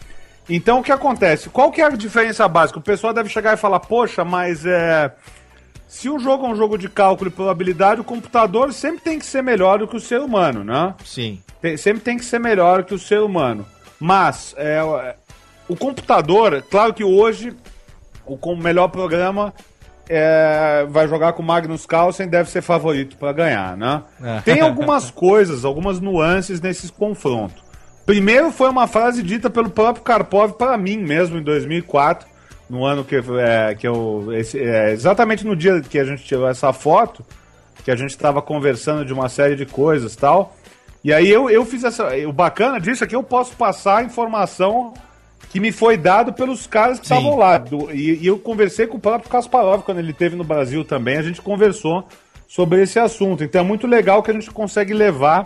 Então 0.49 0.81
o 0.81 0.83
que 0.83 0.91
acontece? 0.91 1.51
Qual 1.51 1.71
que 1.71 1.83
é 1.83 1.85
a 1.85 1.91
diferença 1.91 2.49
básica? 2.49 2.79
O 2.79 2.83
pessoal 2.83 3.13
deve 3.13 3.29
chegar 3.29 3.53
e 3.53 3.57
falar, 3.59 3.81
poxa, 3.81 4.25
mas 4.25 4.65
é. 4.65 5.13
Se 5.87 6.09
o 6.09 6.19
jogo 6.19 6.47
é 6.47 6.49
um 6.51 6.57
jogo 6.57 6.77
de 6.79 6.89
cálculo 6.89 7.29
e 7.31 7.33
probabilidade, 7.33 8.01
o 8.01 8.05
computador 8.05 8.73
sempre 8.73 9.01
tem 9.01 9.19
que 9.19 9.25
ser 9.27 9.43
melhor 9.43 9.79
do 9.79 9.89
que 9.89 9.97
o 9.97 10.01
ser 10.01 10.21
humano, 10.21 10.63
né? 10.65 10.95
Sim. 11.05 11.41
Tem- 11.61 11.77
sempre 11.77 12.01
tem 12.03 12.17
que 12.19 12.25
ser 12.25 12.39
melhor 12.39 12.85
que 12.85 12.95
o 12.95 12.99
ser 12.99 13.21
humano. 13.21 13.67
Mas 14.01 14.55
é, 14.57 14.81
o 15.69 15.75
computador, 15.77 16.63
claro 16.71 16.95
que 16.95 17.05
hoje 17.05 17.55
o 18.27 18.37
com 18.37 18.53
o 18.53 18.57
melhor 18.57 18.89
programa 18.89 19.53
é, 20.09 20.87
vai 20.89 21.07
jogar 21.09 21.33
com 21.35 21.43
o 21.43 21.47
Magnus 21.47 21.85
Carlsen 21.87 22.29
deve 22.29 22.51
ser 22.51 22.63
favorito 22.63 23.17
para 23.17 23.33
ganhar, 23.33 23.77
né? 23.77 24.03
É. 24.23 24.41
Tem 24.41 24.61
algumas 24.61 25.11
coisas, 25.13 25.65
algumas 25.65 26.01
nuances 26.01 26.61
nesses 26.61 26.91
confrontos. 26.91 27.63
Primeiro 28.07 28.51
foi 28.51 28.71
uma 28.71 28.87
frase 28.87 29.23
dita 29.23 29.51
pelo 29.51 29.69
próprio 29.69 30.03
Karpov 30.03 30.53
para 30.55 30.77
mim 30.79 30.97
mesmo 30.97 31.39
em 31.39 31.43
2004, 31.43 32.27
no 32.69 32.85
ano 32.85 33.05
que, 33.05 33.17
é, 33.17 33.75
que 33.75 33.87
eu 33.87 34.29
esse- 34.33 34.59
é, 34.59 34.93
exatamente 34.93 35.47
no 35.47 35.55
dia 35.55 35.81
que 35.83 35.99
a 35.99 36.05
gente 36.05 36.25
tirou 36.25 36.49
essa 36.49 36.73
foto, 36.73 37.25
que 37.85 37.91
a 37.91 37.97
gente 37.97 38.11
estava 38.11 38.41
conversando 38.43 39.05
de 39.05 39.13
uma 39.13 39.29
série 39.29 39.57
de 39.57 39.67
coisas 39.67 40.17
tal. 40.17 40.55
E 41.05 41.13
aí 41.13 41.29
eu, 41.29 41.49
eu 41.49 41.65
fiz 41.65 41.85
essa. 41.85 42.09
O 42.27 42.33
bacana 42.33 42.81
disso 42.81 43.05
é 43.05 43.07
que 43.07 43.15
eu 43.15 43.23
posso 43.23 43.55
passar 43.57 43.99
a 43.99 44.03
informação 44.03 44.93
que 45.51 45.61
me 45.61 45.73
foi 45.73 45.97
dado 45.97 46.33
pelos 46.33 46.67
caras 46.67 47.01
que 47.01 47.07
Sim. 47.07 47.15
estavam 47.15 47.39
lá. 47.39 47.59
Do- 47.59 47.91
e, 47.91 48.23
e 48.23 48.27
eu 48.27 48.39
conversei 48.39 48.87
com 48.87 48.97
o 48.97 49.01
próprio 49.01 49.31
Kasparov 49.31 49.83
quando 49.83 49.99
ele 49.99 50.11
esteve 50.11 50.37
no 50.37 50.45
Brasil 50.45 50.85
também. 50.85 51.17
A 51.17 51.23
gente 51.23 51.41
conversou 51.41 52.07
sobre 52.47 52.83
esse 52.83 52.99
assunto. 52.99 53.43
Então 53.45 53.61
é 53.61 53.65
muito 53.65 53.87
legal 53.87 54.23
que 54.23 54.31
a 54.31 54.35
gente 54.35 54.51
consegue 54.51 54.93
levar. 54.95 55.45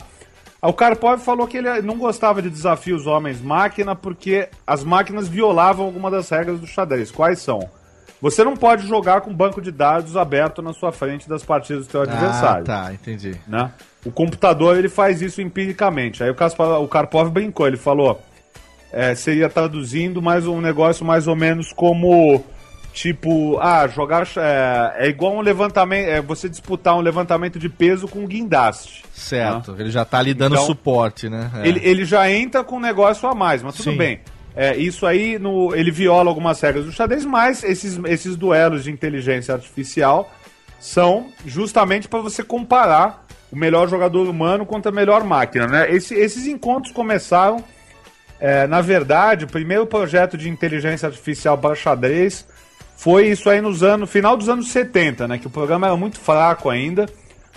O 0.61 0.73
Karpov 0.73 1.21
falou 1.21 1.47
que 1.49 1.57
ele 1.57 1.83
não 1.83 1.99
gostava 1.99 2.41
de 2.41 2.49
desafios 2.49 3.05
homens-máquina 3.07 3.97
porque 3.97 4.49
as 4.65 4.85
máquinas 4.85 5.27
violavam 5.27 5.87
alguma 5.87 6.09
das 6.09 6.29
regras 6.31 6.61
do 6.61 6.67
xadrez. 6.69 7.11
Quais 7.11 7.41
são? 7.41 7.69
Você 8.21 8.45
não 8.45 8.55
pode 8.57 8.87
jogar 8.87 9.23
com 9.23 9.35
banco 9.35 9.61
de 9.61 9.73
dados 9.73 10.17
aberto 10.17 10.63
na 10.63 10.73
sua 10.73 10.93
frente 10.93 11.29
das 11.29 11.43
partidas 11.43 11.87
do 11.89 11.91
seu 11.91 12.03
adversário 12.03 12.63
Ah, 12.63 12.85
tá, 12.85 12.93
entendi. 12.95 13.35
né? 13.49 13.73
O 14.05 14.13
computador 14.13 14.77
ele 14.77 14.89
faz 14.89 15.21
isso 15.21 15.43
empiricamente. 15.43 16.23
Aí 16.23 16.31
o, 16.31 16.35
Kaspar, 16.37 16.81
o 16.81 16.87
Karpov 16.87 17.29
brincou, 17.31 17.67
ele 17.67 17.77
falou, 17.77 18.23
é, 18.93 19.15
seria 19.15 19.49
traduzindo 19.49 20.21
mais 20.21 20.47
um 20.47 20.61
negócio 20.61 21.05
mais 21.05 21.27
ou 21.27 21.35
menos 21.37 21.73
como 21.73 22.45
tipo, 22.93 23.59
ah, 23.59 23.89
jogar 23.89 24.29
é, 24.37 25.07
é 25.07 25.09
igual 25.09 25.35
um 25.35 25.41
levantamento, 25.41 26.09
é 26.09 26.21
você 26.21 26.47
disputar 26.49 26.95
um 26.95 27.01
levantamento 27.01 27.59
de 27.59 27.69
peso 27.69 28.07
com 28.07 28.27
guindaste. 28.27 29.03
Certo, 29.15 29.75
ele 29.79 29.91
já 29.91 30.05
tá 30.05 30.19
ali 30.19 30.35
dando 30.35 30.55
Então, 30.57 30.67
suporte, 30.67 31.29
né? 31.29 31.51
É. 31.63 31.69
Ele, 31.69 31.81
ele 31.83 32.05
já 32.05 32.31
entra 32.31 32.63
com 32.63 32.77
um 32.77 32.81
negócio 32.81 33.27
a 33.29 33.35
mais, 33.35 33.63
mas 33.63 33.77
tudo 33.77 33.93
Sim. 33.93 33.97
bem. 33.97 34.21
É, 34.55 34.77
isso 34.77 35.07
aí, 35.07 35.39
no, 35.39 35.75
ele 35.75 35.91
viola 35.91 36.29
algumas 36.29 36.61
regras 36.61 36.85
do 36.85 36.93
xadrez, 36.93 37.25
mas 37.25 37.65
esses, 37.65 37.99
esses 38.05 38.37
duelos 38.37 38.85
de 38.85 38.91
inteligência 38.91 39.55
artificial 39.55 40.31
são 40.79 41.29
justamente 41.47 42.09
para 42.09 42.21
você 42.21 42.43
comparar 42.43 43.25
o 43.51 43.57
melhor 43.57 43.89
jogador 43.89 44.29
humano 44.29 44.67
contra 44.67 44.91
a 44.91 44.95
melhor 44.95 45.25
máquina. 45.25 45.67
Né? 45.67 45.91
Esse- 45.95 46.15
esses 46.15 46.47
encontros 46.47 46.93
começaram, 46.93 47.65
é, 48.45 48.67
na 48.67 48.81
verdade, 48.81 49.45
o 49.45 49.49
primeiro 49.49 49.87
projeto 49.87 50.37
de 50.37 50.49
inteligência 50.49 51.07
artificial 51.07 51.57
para 51.57 51.77
xadrez 51.77 52.45
foi 52.97 53.29
isso 53.29 53.49
aí 53.49 53.61
nos 53.61 53.85
anos, 53.85 54.11
final 54.11 54.37
dos 54.37 54.49
anos 54.49 54.73
70, 54.73 55.29
né? 55.29 55.39
Que 55.39 55.47
o 55.47 55.51
programa 55.51 55.87
era 55.87 55.97
muito 55.97 56.19
fraco 56.19 56.69
ainda. 56.69 57.09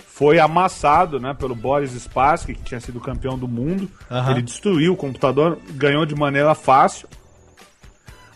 Foi 0.06 0.38
amassado, 0.38 1.18
né, 1.18 1.34
pelo 1.34 1.56
Boris 1.56 1.90
Spassky, 1.90 2.54
que 2.54 2.62
tinha 2.62 2.78
sido 2.78 3.00
campeão 3.00 3.36
do 3.36 3.48
mundo. 3.48 3.90
Aham. 4.08 4.30
Ele 4.30 4.42
destruiu 4.42 4.92
o 4.92 4.96
computador, 4.96 5.58
ganhou 5.70 6.06
de 6.06 6.14
maneira 6.14 6.54
fácil. 6.54 7.08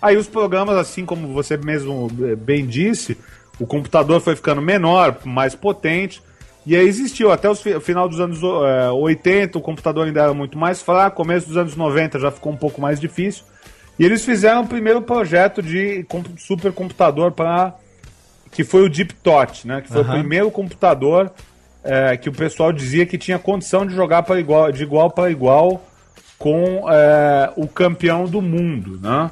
Aí 0.03 0.17
os 0.17 0.27
programas, 0.27 0.77
assim 0.77 1.07
como 1.07 1.33
você 1.33 1.57
mesmo 1.57 2.11
eh, 2.21 2.35
bem 2.35 2.67
disse, 2.67 3.17
o 3.61 3.67
computador 3.67 4.21
foi 4.21 4.35
ficando 4.35 4.61
menor, 4.61 5.19
mais 5.25 5.55
potente. 5.55 6.21
E 6.67 6.77
aí 6.77 6.87
existiu 6.87 7.33
até 7.33 7.49
o 7.49 7.55
final 7.55 8.09
dos 8.09 8.21
anos 8.21 8.41
eh, 8.43 8.91
80, 8.91 9.59
o 9.59 9.63
computador 9.63 10.07
ainda 10.07 10.21
era 10.23 10.35
muito 10.35 10.59
mais 10.59 10.83
fraco, 10.83 11.17
começo 11.17 11.49
dos 11.49 11.57
anos 11.57 11.75
90 11.75 12.19
já 12.19 12.31
ficou 12.31 12.53
um 12.53 12.57
pouco 12.57 12.81
mais 12.81 13.01
difícil. 13.01 13.45
E 13.99 14.05
eles 14.05 14.25
fizeram 14.25 14.63
o 14.63 14.67
primeiro 14.67 15.01
projeto 15.03 15.63
de 15.63 16.05
com- 16.05 16.23
supercomputador 16.39 17.33
para 17.33 17.75
que 18.53 18.63
foi 18.65 18.83
o 18.83 18.89
Deep 18.91 19.15
Thought, 19.23 19.67
né? 19.67 19.81
Que 19.81 19.89
foi 19.89 20.01
Aham. 20.03 20.11
o 20.11 20.13
primeiro 20.19 20.51
computador 20.51 21.31
eh, 21.83 22.17
que 22.19 22.29
o 22.29 22.33
pessoal 22.33 22.73
dizia 22.73 23.07
que 23.07 23.17
tinha 23.17 23.39
condição 23.39 23.87
de 23.87 23.95
jogar 23.95 24.23
para 24.23 24.39
igual, 24.39 24.71
de 24.71 24.83
igual 24.83 25.11
para 25.11 25.31
igual 25.31 25.83
com 26.39 26.85
eh, 26.91 27.51
o 27.57 27.67
campeão 27.67 28.27
do 28.27 28.41
mundo, 28.43 28.99
né? 29.03 29.31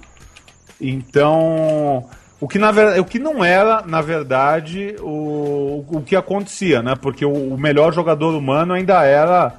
Então, 0.80 2.08
o 2.40 2.46
que, 2.46 2.58
na 2.58 2.70
ver... 2.70 3.00
o 3.00 3.04
que 3.04 3.18
não 3.18 3.44
era, 3.44 3.82
na 3.82 4.00
verdade, 4.00 4.94
o, 5.00 5.84
o 5.88 6.02
que 6.02 6.14
acontecia, 6.14 6.82
né? 6.82 6.94
Porque 6.94 7.24
o, 7.24 7.54
o 7.54 7.58
melhor 7.58 7.92
jogador 7.92 8.34
humano 8.34 8.74
ainda 8.74 9.02
era 9.04 9.54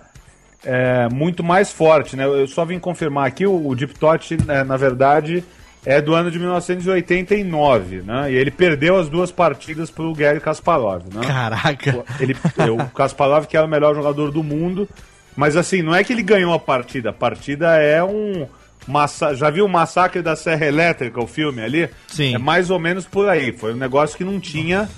é, 0.64 1.10
muito 1.10 1.44
mais 1.44 1.72
forte, 1.72 2.16
né? 2.16 2.26
Eu 2.26 2.48
só 2.48 2.64
vim 2.64 2.80
confirmar 2.80 3.28
aqui, 3.28 3.46
o, 3.46 3.68
o 3.68 3.76
Deep 3.76 4.00
Thought, 4.00 4.38
é, 4.48 4.64
na 4.64 4.78
verdade, 4.78 5.44
é 5.86 6.02
do 6.02 6.14
ano 6.14 6.32
de 6.32 6.40
1989, 6.40 8.02
né? 8.02 8.32
E 8.32 8.36
ele 8.36 8.52
perdeu 8.52 8.98
as 8.98 9.10
duas 9.10 9.32
partidas 9.32 9.90
pro 9.90 10.14
Gary 10.14 10.40
Kasparov, 10.40 11.04
né? 11.14 11.26
Caraca. 11.26 12.04
Ele, 12.20 12.36
o 12.72 12.90
Kasparov 12.90 13.46
que 13.46 13.58
era 13.58 13.66
o 13.66 13.70
melhor 13.70 13.94
jogador 13.94 14.32
do 14.32 14.44
mundo, 14.44 14.88
mas 15.36 15.56
assim, 15.56 15.82
não 15.82 15.96
é 15.96 16.04
que 16.04 16.14
ele 16.14 16.24
ganhou 16.24 16.54
a 16.54 16.60
partida, 16.60 17.10
a 17.10 17.14
partida 17.14 17.76
é 17.78 18.04
um 18.04 18.48
massa... 18.88 19.34
já 19.34 19.50
viu 19.50 19.66
o 19.66 19.70
Massacre 19.70 20.22
da 20.22 20.36
Serra 20.36 20.66
Elétrica, 20.66 21.22
o 21.22 21.28
filme 21.28 21.62
ali? 21.62 21.90
Sim. 22.08 22.36
É 22.36 22.38
mais 22.38 22.70
ou 22.70 22.80
menos 22.80 23.06
por 23.06 23.28
aí, 23.28 23.52
foi 23.52 23.74
um 23.74 23.78
negócio 23.78 24.18
que 24.18 24.24
não 24.24 24.40
tinha 24.40 24.90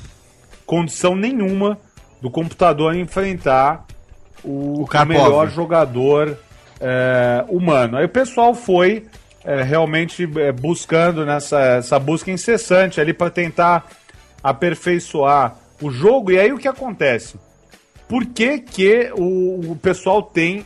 condição 0.65 1.15
nenhuma 1.15 1.77
do 2.21 2.29
computador 2.29 2.95
enfrentar 2.95 3.85
o, 4.43 4.81
O 4.81 4.85
o 4.85 5.05
melhor 5.05 5.49
jogador 5.49 6.37
é, 6.79 7.43
humano. 7.47 7.97
Aí 7.97 8.05
o 8.05 8.09
pessoal 8.09 8.53
foi 8.53 9.05
é, 9.43 9.63
realmente 9.63 10.29
é, 10.37 10.51
buscando 10.51 11.25
nessa 11.25 11.59
essa 11.59 11.99
busca 11.99 12.31
incessante 12.31 13.01
ali 13.01 13.13
para 13.13 13.29
tentar 13.29 13.87
aperfeiçoar 14.43 15.55
o 15.81 15.91
jogo. 15.91 16.31
E 16.31 16.39
aí 16.39 16.51
o 16.51 16.57
que 16.57 16.67
acontece? 16.67 17.39
Por 18.07 18.25
que, 18.25 18.59
que 18.59 19.11
o, 19.15 19.71
o 19.71 19.75
pessoal 19.75 20.21
tem 20.21 20.65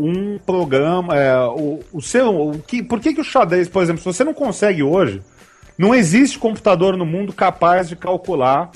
um 0.00 0.38
programa. 0.38 1.16
É, 1.16 1.36
o, 1.46 1.80
o 1.92 2.00
seu, 2.00 2.50
o 2.50 2.58
que, 2.58 2.82
por 2.82 3.00
que, 3.00 3.14
que 3.14 3.20
o 3.20 3.24
xadrez, 3.24 3.68
por 3.68 3.82
exemplo, 3.82 4.00
se 4.00 4.06
você 4.06 4.24
não 4.24 4.34
consegue 4.34 4.82
hoje, 4.82 5.22
não 5.76 5.94
existe 5.94 6.38
computador 6.38 6.96
no 6.96 7.06
mundo 7.06 7.32
capaz 7.32 7.88
de 7.88 7.96
calcular 7.96 8.70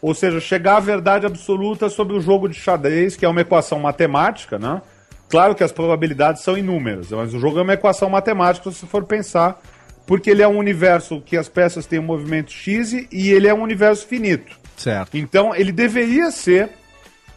Ou 0.00 0.14
seja, 0.14 0.40
chegar 0.40 0.76
à 0.78 0.80
verdade 0.80 1.24
absoluta 1.26 1.88
sobre 1.88 2.16
o 2.16 2.20
jogo 2.20 2.48
de 2.48 2.56
xadrez, 2.56 3.14
que 3.14 3.24
é 3.24 3.28
uma 3.28 3.40
equação 3.40 3.78
matemática, 3.78 4.58
né? 4.58 4.82
Claro 5.28 5.54
que 5.54 5.64
as 5.64 5.72
probabilidades 5.72 6.42
são 6.42 6.58
inúmeras, 6.58 7.10
mas 7.10 7.32
o 7.32 7.38
jogo 7.38 7.58
é 7.58 7.62
uma 7.62 7.72
equação 7.72 8.10
matemática 8.10 8.70
se 8.72 8.84
for 8.86 9.04
pensar, 9.04 9.62
porque 10.06 10.28
ele 10.28 10.42
é 10.42 10.48
um 10.48 10.58
universo 10.58 11.22
que 11.24 11.36
as 11.36 11.48
peças 11.48 11.86
têm 11.86 12.00
um 12.00 12.02
movimento 12.02 12.50
X 12.50 12.92
e 12.92 13.30
ele 13.30 13.46
é 13.46 13.54
um 13.54 13.62
universo 13.62 14.06
finito. 14.06 14.58
Certo. 14.76 15.16
Então 15.16 15.54
ele 15.54 15.70
deveria 15.70 16.30
ser 16.30 16.70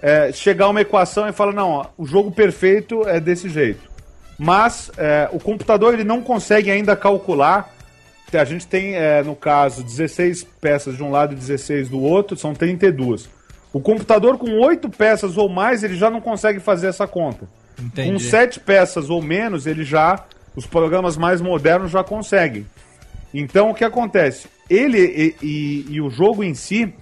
é, 0.08 0.32
chegar 0.32 0.66
a 0.66 0.70
uma 0.70 0.82
equação 0.82 1.28
e 1.28 1.32
falar, 1.34 1.52
não, 1.54 1.70
ó, 1.72 1.86
o 1.98 2.06
jogo 2.06 2.30
perfeito 2.30 3.08
é 3.08 3.20
desse 3.20 3.50
jeito. 3.50 3.90
Mas 4.38 4.92
é, 4.98 5.28
o 5.32 5.40
computador 5.40 5.96
ele 5.96 6.04
não 6.04 6.22
consegue 6.22 6.70
ainda 6.70 6.96
calcular. 6.96 7.74
A 8.32 8.44
gente 8.44 8.68
tem, 8.68 8.96
é, 8.96 9.24
no 9.24 9.36
caso, 9.36 9.82
16 9.82 10.44
peças 10.62 10.96
de 10.98 11.02
um 11.02 11.10
lado 11.10 11.34
e 11.34 11.36
16 11.38 11.90
do 11.90 12.02
outro, 12.02 12.38
são 12.38 12.54
32. 12.54 13.30
O 13.74 13.80
computador 13.80 14.38
com 14.38 14.60
8 14.60 14.90
peças 14.90 15.38
ou 15.38 15.48
mais, 15.50 15.84
ele 15.84 15.96
já 15.96 16.10
não 16.12 16.20
consegue 16.22 16.60
fazer 16.60 16.88
essa 16.88 17.08
conta. 17.08 17.48
Entendi. 17.82 18.12
Com 18.12 18.20
7 18.20 18.60
peças 18.60 19.10
ou 19.10 19.22
menos, 19.24 19.66
ele 19.66 19.84
já. 19.84 20.24
Os 20.56 20.66
programas 20.68 21.18
mais 21.18 21.42
modernos 21.42 21.92
já 21.92 22.04
conseguem. 22.04 22.66
Então 23.34 23.72
o 23.72 23.74
que 23.74 23.84
acontece? 23.84 24.48
Ele 24.70 25.00
e, 25.00 25.36
e- 25.46 25.86
e 25.96 26.02
o 26.02 26.10
jogo 26.10 26.44
em 26.44 26.54
si, 26.54 26.94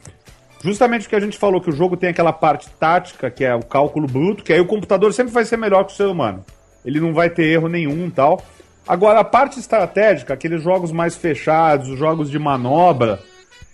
justamente 0.64 1.02
porque 1.03 1.15
a 1.15 1.19
gente 1.19 1.38
falou 1.38 1.60
que 1.60 1.69
o 1.69 1.76
jogo 1.76 1.98
tem 1.98 2.10
aquela 2.10 2.31
parte 2.31 2.69
tática, 2.80 3.30
que 3.30 3.44
é 3.44 3.53
o 3.53 3.61
cálculo 3.61 4.07
bruto, 4.07 4.44
que 4.44 4.53
aí 4.53 4.60
o 4.60 4.65
computador 4.65 5.14
sempre 5.14 5.34
vai 5.34 5.44
ser 5.44 5.57
melhor 5.57 5.84
que 5.85 5.91
o 5.94 5.95
ser 5.95 6.06
humano. 6.06 6.44
Ele 6.85 6.99
não 6.99 7.14
vai 7.14 7.30
ter 7.30 7.44
erro 7.44 7.68
nenhum 7.68 8.07
e 8.07 8.11
tal. 8.11 8.41
Agora, 8.88 9.19
a 9.19 9.23
parte 9.23 9.60
estratégica, 9.60 10.34
aqueles 10.34 10.64
jogos 10.64 10.91
mais 10.91 11.15
fechados, 11.15 11.90
os 11.90 11.99
jogos 11.99 12.30
de 12.30 12.40
manobra, 12.40 13.19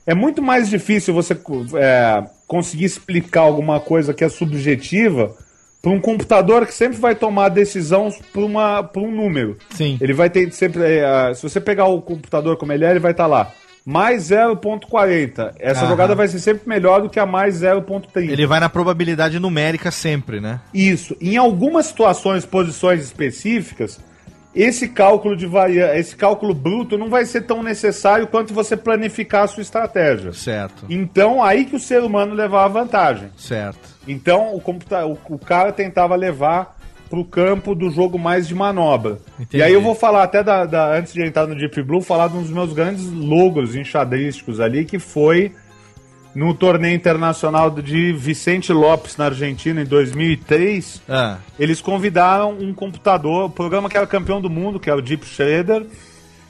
é 0.05 0.13
muito 0.13 0.41
mais 0.41 0.69
difícil 0.69 1.13
você 1.13 1.37
é, 1.75 2.23
conseguir 2.47 2.85
explicar 2.85 3.41
alguma 3.41 3.79
coisa 3.79 4.13
que 4.13 4.23
é 4.23 4.29
subjetiva 4.29 5.35
para 5.81 5.91
um 5.91 5.99
computador 5.99 6.65
que 6.65 6.73
sempre 6.73 6.97
vai 6.97 7.15
tomar 7.15 7.49
decisão 7.49 8.09
por, 8.33 8.43
uma, 8.43 8.83
por 8.83 9.03
um 9.03 9.11
número. 9.11 9.57
Sim. 9.69 9.97
Ele 10.01 10.13
vai 10.13 10.29
ter 10.29 10.51
sempre. 10.51 10.81
é, 10.83 11.33
se 11.33 11.43
você 11.43 11.61
pegar 11.61 11.85
o 11.85 12.01
computador 12.01 12.57
como 12.57 12.73
ele 12.73 12.85
é, 12.85 12.91
ele 12.91 12.99
vai 12.99 13.11
estar 13.11 13.27
lá. 13.27 13.51
Mais 13.85 14.29
0.40. 14.29 15.53
Essa 15.59 15.81
Aham. 15.81 15.89
jogada 15.89 16.15
vai 16.15 16.27
ser 16.27 16.39
sempre 16.39 16.67
melhor 16.67 17.01
do 17.01 17.09
que 17.09 17.19
a 17.19 17.25
mais 17.25 17.61
0.30. 17.61 18.29
Ele 18.29 18.45
vai 18.45 18.59
na 18.59 18.69
probabilidade 18.69 19.39
numérica 19.39 19.89
sempre, 19.91 20.39
né? 20.39 20.59
Isso. 20.73 21.15
Em 21.19 21.37
algumas 21.37 21.87
situações, 21.87 22.45
posições 22.45 23.03
específicas, 23.03 23.99
esse 24.53 24.89
cálculo 24.89 25.35
de 25.35 25.45
varia... 25.45 25.97
esse 25.97 26.15
cálculo 26.15 26.53
bruto 26.53 26.97
não 26.97 27.09
vai 27.09 27.25
ser 27.25 27.41
tão 27.41 27.61
necessário 27.61 28.27
quanto 28.27 28.53
você 28.53 28.75
planificar 28.75 29.43
a 29.43 29.47
sua 29.47 29.61
estratégia. 29.61 30.33
Certo. 30.33 30.85
Então, 30.89 31.43
aí 31.43 31.65
que 31.65 31.75
o 31.75 31.79
ser 31.79 32.03
humano 32.03 32.33
levava 32.33 32.81
vantagem. 32.81 33.29
Certo. 33.37 33.79
Então, 34.07 34.55
o, 34.55 34.59
computa... 34.59 35.05
o, 35.05 35.17
o 35.29 35.39
cara 35.39 35.71
tentava 35.71 36.15
levar 36.15 36.78
pro 37.09 37.25
campo 37.25 37.73
do 37.73 37.89
jogo 37.89 38.19
mais 38.19 38.47
de 38.47 38.53
manobra. 38.53 39.17
Entendi. 39.39 39.57
E 39.57 39.63
aí 39.63 39.73
eu 39.73 39.81
vou 39.81 39.95
falar 39.95 40.23
até 40.23 40.43
da, 40.43 40.65
da- 40.65 40.95
antes 40.97 41.11
de 41.13 41.23
entrar 41.23 41.47
no 41.47 41.55
Deep 41.55 41.81
Blue, 41.83 42.01
falar 42.01 42.27
de 42.27 42.37
um 42.37 42.41
dos 42.41 42.51
meus 42.51 42.71
grandes 42.73 43.11
logros 43.11 43.75
enxadrísticos 43.75 44.59
ali, 44.59 44.85
que 44.85 44.99
foi 44.99 45.51
no 46.35 46.53
torneio 46.53 46.95
internacional 46.95 47.71
de 47.71 48.13
Vicente 48.13 48.71
Lopes 48.71 49.17
na 49.17 49.25
Argentina 49.25 49.81
em 49.81 49.85
2003. 49.85 51.01
Ah, 51.09 51.37
Eles 51.57 51.81
convidaram 51.81 52.51
um 52.59 52.73
computador, 52.73 53.45
o 53.45 53.49
programa 53.49 53.89
que 53.89 53.97
era 53.97 54.05
campeão 54.05 54.39
do 54.39 54.49
mundo, 54.49 54.79
que 54.79 54.89
era 54.89 54.99
o 54.99 55.01
Deep 55.01 55.25
Shredder, 55.25 55.85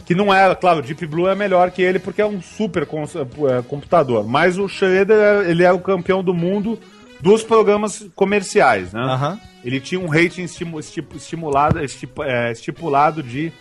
que 0.06 0.14
não 0.14 0.34
era, 0.34 0.56
claro, 0.56 0.80
o 0.80 0.82
Deep 0.82 1.06
Blue 1.08 1.28
é 1.30 1.36
melhor 1.36 1.72
que 1.72 1.82
ele 1.82 2.00
porque 2.00 2.22
é 2.22 2.26
um 2.26 2.42
super 2.42 2.84
eh, 2.84 3.64
computador, 3.68 4.28
mas 4.28 4.58
o 4.58 4.68
Shredder 4.68 5.48
ele 5.48 5.64
é 5.64 5.72
o 5.72 5.80
campeão 5.80 6.22
do 6.24 6.34
mundo 6.34 6.78
dos 7.22 7.44
programas 7.44 8.06
comerciais, 8.16 8.94
né? 8.94 9.02
aham. 9.02 9.40
Ele 9.64 9.80
tinha 9.80 10.00
um 10.00 10.08
rating 10.08 10.44
estimu- 10.44 10.80
esti- 10.80 11.06
estimulado, 11.16 11.84
estipu- 11.84 12.24
é, 12.24 12.52
estipulado 12.52 13.22
de 13.22 13.52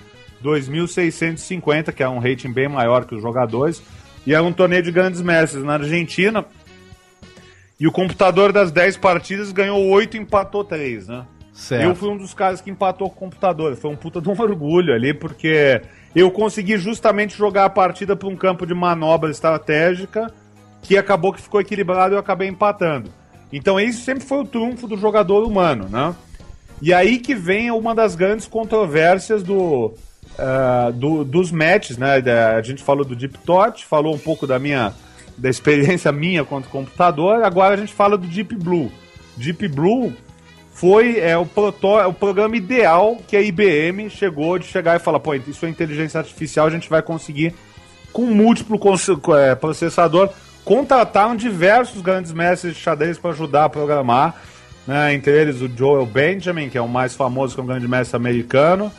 2.650, 0.42 1.92
que 1.92 2.02
é 2.02 2.08
um 2.08 2.18
rating 2.18 2.52
bem 2.52 2.68
maior 2.68 3.04
que 3.04 3.14
os 3.14 3.22
jogadores. 3.22 3.82
E 4.26 4.32
era 4.32 4.42
um 4.42 4.52
torneio 4.52 4.82
de 4.82 4.92
grandes 4.92 5.20
mestres 5.20 5.64
na 5.64 5.74
Argentina. 5.74 6.44
E 7.80 7.86
o 7.86 7.92
computador 7.92 8.52
das 8.52 8.70
10 8.70 8.96
partidas 8.96 9.50
ganhou 9.52 9.84
8 9.88 10.16
e 10.16 10.20
empatou 10.20 10.64
3, 10.64 11.08
né? 11.08 11.24
Certo. 11.52 11.82
Eu 11.84 11.94
fui 11.94 12.08
um 12.10 12.16
dos 12.16 12.32
caras 12.34 12.60
que 12.60 12.70
empatou 12.70 13.08
com 13.10 13.16
o 13.16 13.18
computador. 13.18 13.74
Foi 13.76 13.90
um 13.90 13.96
puta 13.96 14.20
de 14.20 14.28
um 14.28 14.32
orgulho 14.40 14.94
ali, 14.94 15.12
porque 15.12 15.80
eu 16.14 16.30
consegui 16.30 16.76
justamente 16.78 17.36
jogar 17.36 17.64
a 17.64 17.70
partida 17.70 18.14
para 18.14 18.28
um 18.28 18.36
campo 18.36 18.64
de 18.66 18.74
manobra 18.74 19.30
estratégica 19.30 20.32
que 20.82 20.96
acabou 20.96 21.32
que 21.32 21.40
ficou 21.40 21.60
equilibrado 21.60 22.14
e 22.14 22.16
eu 22.16 22.20
acabei 22.20 22.48
empatando. 22.48 23.10
Então 23.52 23.78
isso 23.80 24.02
sempre 24.04 24.24
foi 24.24 24.38
o 24.40 24.44
trunfo 24.46 24.86
do 24.86 24.96
jogador 24.96 25.44
humano, 25.46 25.88
né? 25.88 26.14
E 26.82 26.92
aí 26.92 27.18
que 27.18 27.34
vem 27.34 27.70
uma 27.70 27.94
das 27.94 28.14
grandes 28.14 28.46
controvérsias 28.46 29.42
do, 29.42 29.94
ah, 30.38 30.90
do- 30.94 31.24
dos 31.24 31.50
matches, 31.50 31.96
né? 31.96 32.16
A 32.56 32.62
gente 32.62 32.82
falou 32.82 33.04
do 33.04 33.16
Deep 33.16 33.38
Tot, 33.38 33.84
falou 33.84 34.14
um 34.14 34.18
pouco 34.18 34.46
da 34.46 34.58
minha 34.58 34.92
da 35.36 35.48
experiência 35.48 36.10
minha 36.12 36.44
contra 36.44 36.68
o 36.68 36.72
computador, 36.72 37.42
agora 37.44 37.74
a 37.74 37.76
gente 37.76 37.92
fala 37.92 38.18
do 38.18 38.26
Deep 38.26 38.54
Blue. 38.56 38.90
Deep 39.36 39.68
Blue 39.68 40.12
foi 40.72 41.18
é, 41.18 41.36
o, 41.36 41.44
proto, 41.46 41.98
é 41.98 42.06
o 42.06 42.12
programa 42.12 42.56
ideal 42.56 43.16
que 43.26 43.36
a 43.36 43.40
IBM 43.40 44.08
chegou 44.10 44.58
de 44.58 44.66
chegar 44.66 44.94
e 44.96 45.00
falar, 45.00 45.18
pô, 45.18 45.34
isso 45.34 45.66
é 45.66 45.68
inteligência 45.68 46.18
artificial, 46.20 46.66
a 46.66 46.70
gente 46.70 46.88
vai 46.88 47.02
conseguir 47.02 47.52
com 48.12 48.26
múltiplo 48.26 48.78
é, 49.36 49.54
processador. 49.56 50.30
Contrataram 50.68 51.34
diversos 51.34 52.02
grandes 52.02 52.30
mestres 52.30 52.74
de 52.74 52.80
xadrez 52.82 53.16
para 53.16 53.30
ajudar 53.30 53.64
a 53.64 53.68
programar, 53.70 54.34
né, 54.86 55.14
entre 55.14 55.32
eles 55.32 55.62
o 55.62 55.66
Joel 55.66 56.04
Benjamin, 56.04 56.68
que 56.68 56.76
é 56.76 56.80
o 56.82 56.86
mais 56.86 57.14
famoso, 57.14 57.54
que 57.54 57.60
é 57.62 57.64
um 57.64 57.66
grande 57.66 57.88
mestre 57.88 58.14
americano, 58.18 58.92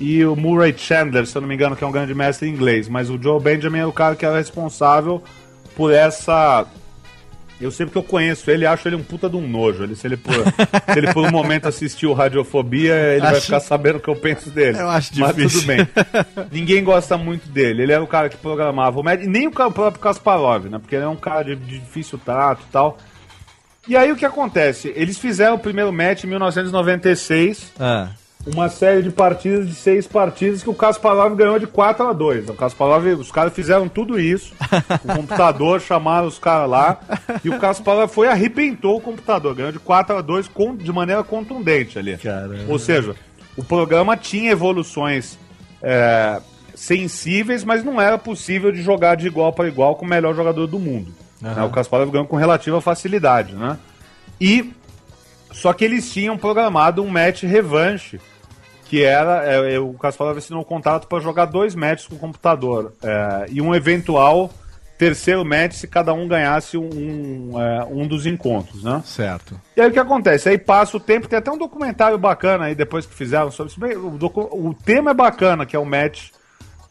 e 0.00 0.24
o 0.24 0.34
Murray 0.34 0.74
Chandler, 0.76 1.24
se 1.24 1.38
eu 1.38 1.42
não 1.42 1.48
me 1.48 1.54
engano, 1.54 1.76
que 1.76 1.84
é 1.84 1.86
um 1.86 1.92
grande 1.92 2.12
mestre 2.12 2.48
inglês. 2.48 2.88
Mas 2.88 3.08
o 3.08 3.22
Joel 3.22 3.38
Benjamin 3.38 3.78
é 3.78 3.86
o 3.86 3.92
cara 3.92 4.16
que 4.16 4.26
era 4.26 4.36
responsável 4.36 5.22
por 5.76 5.92
essa 5.92 6.66
eu 7.60 7.70
sei 7.70 7.86
porque 7.86 7.98
eu 7.98 8.02
conheço 8.02 8.50
ele, 8.50 8.66
acho 8.66 8.86
ele 8.86 8.96
um 8.96 9.02
puta 9.02 9.28
de 9.30 9.36
um 9.36 9.46
nojo. 9.48 9.82
Ele, 9.82 9.96
se, 9.96 10.06
ele 10.06 10.16
por, 10.16 10.34
se 10.92 10.98
ele 10.98 11.12
por 11.12 11.24
um 11.26 11.30
momento 11.30 11.66
assistiu 11.66 12.12
Radiofobia, 12.12 12.94
ele 12.94 13.20
vai 13.20 13.32
Acho- 13.32 13.42
ficar 13.42 13.60
sabendo 13.60 13.96
o 13.96 14.00
que 14.00 14.08
eu 14.08 14.16
penso 14.16 14.50
dele. 14.50 14.78
Eu 14.78 14.88
acho 14.90 15.10
Mas 15.18 15.34
difícil. 15.36 15.60
tudo 15.60 15.66
bem. 15.68 15.88
Ninguém 16.52 16.84
gosta 16.84 17.16
muito 17.16 17.48
dele. 17.48 17.82
Ele 17.82 17.92
era 17.92 18.02
o 18.02 18.06
cara 18.06 18.28
que 18.28 18.36
programava 18.36 19.00
o 19.00 19.02
médico, 19.02 19.30
nem 19.30 19.46
o 19.46 19.50
próprio 19.50 20.00
Kasparov, 20.00 20.66
né? 20.66 20.78
Porque 20.78 20.94
ele 20.94 21.04
é 21.04 21.08
um 21.08 21.16
cara 21.16 21.44
de, 21.44 21.56
de 21.56 21.78
difícil 21.78 22.18
trato 22.22 22.62
e 22.68 22.72
tal. 22.72 22.98
E 23.88 23.96
aí 23.96 24.10
o 24.10 24.16
que 24.16 24.24
acontece? 24.26 24.92
Eles 24.96 25.16
fizeram 25.16 25.54
o 25.54 25.58
primeiro 25.58 25.92
match 25.92 26.24
em 26.24 26.26
1996 26.26 27.72
Ah, 27.78 28.08
uma 28.46 28.68
série 28.68 29.02
de 29.02 29.10
partidas, 29.10 29.66
de 29.66 29.74
seis 29.74 30.06
partidas, 30.06 30.62
que 30.62 30.70
o 30.70 30.74
Kasparov 30.74 31.34
ganhou 31.34 31.58
de 31.58 31.66
4 31.66 32.06
a 32.06 32.12
2 32.12 32.48
O 32.48 32.54
Kasparov, 32.54 33.04
os 33.18 33.32
caras 33.32 33.52
fizeram 33.52 33.88
tudo 33.88 34.20
isso, 34.20 34.54
o 35.04 35.14
computador, 35.14 35.80
chamaram 35.82 36.28
os 36.28 36.38
caras 36.38 36.70
lá, 36.70 37.00
e 37.44 37.50
o 37.50 37.58
Kasparov 37.58 38.08
foi 38.08 38.28
e 38.28 38.30
arrebentou 38.30 38.96
o 38.96 39.00
computador, 39.00 39.54
ganhou 39.54 39.72
de 39.72 39.78
4 39.78 40.16
a 40.16 40.20
2 40.20 40.48
com, 40.48 40.76
de 40.76 40.92
maneira 40.92 41.24
contundente 41.24 41.98
ali. 41.98 42.16
Caramba. 42.16 42.64
Ou 42.68 42.78
seja, 42.78 43.16
o 43.56 43.64
programa 43.64 44.16
tinha 44.16 44.52
evoluções 44.52 45.36
é, 45.82 46.40
sensíveis, 46.74 47.64
mas 47.64 47.82
não 47.82 48.00
era 48.00 48.16
possível 48.16 48.70
de 48.70 48.80
jogar 48.80 49.16
de 49.16 49.26
igual 49.26 49.52
para 49.52 49.66
igual 49.66 49.96
com 49.96 50.04
o 50.04 50.08
melhor 50.08 50.34
jogador 50.34 50.66
do 50.66 50.78
mundo. 50.78 51.12
né? 51.40 51.62
O 51.64 51.70
Kasparov 51.70 52.10
ganhou 52.10 52.26
com 52.26 52.36
relativa 52.36 52.80
facilidade, 52.80 53.54
né? 53.54 53.76
E 54.40 54.72
só 55.52 55.72
que 55.72 55.84
eles 55.84 56.12
tinham 56.12 56.36
programado 56.36 57.02
um 57.02 57.08
match 57.08 57.44
revanche, 57.44 58.20
que 58.88 59.02
era 59.02 59.44
é, 59.44 59.78
o 59.78 59.92
Kasparov 59.94 60.38
assinou 60.38 60.60
um 60.60 60.64
contrato 60.64 61.06
para 61.06 61.20
jogar 61.20 61.46
dois 61.46 61.74
matches 61.74 62.06
com 62.06 62.14
o 62.14 62.18
computador 62.18 62.92
é, 63.02 63.46
e 63.50 63.60
um 63.60 63.74
eventual 63.74 64.50
terceiro 64.96 65.44
match 65.44 65.74
se 65.74 65.86
cada 65.86 66.12
um 66.12 66.26
ganhasse 66.26 66.76
um, 66.76 66.88
um, 66.88 67.60
é, 67.60 67.84
um 67.84 68.06
dos 68.06 68.26
encontros, 68.26 68.82
né? 68.82 69.02
certo. 69.04 69.60
E 69.76 69.80
aí 69.80 69.88
o 69.88 69.92
que 69.92 69.98
acontece? 69.98 70.48
Aí 70.48 70.58
passa 70.58 70.96
o 70.96 71.00
tempo, 71.00 71.28
tem 71.28 71.38
até 71.38 71.50
um 71.50 71.58
documentário 71.58 72.16
bacana 72.16 72.66
aí 72.66 72.74
depois 72.74 73.04
que 73.04 73.14
fizeram 73.14 73.50
sobre 73.50 73.72
isso. 73.72 74.00
O, 74.00 74.68
o 74.68 74.74
tema 74.74 75.10
é 75.10 75.14
bacana, 75.14 75.66
que 75.66 75.76
é 75.76 75.78
o 75.78 75.84
match, 75.84 76.30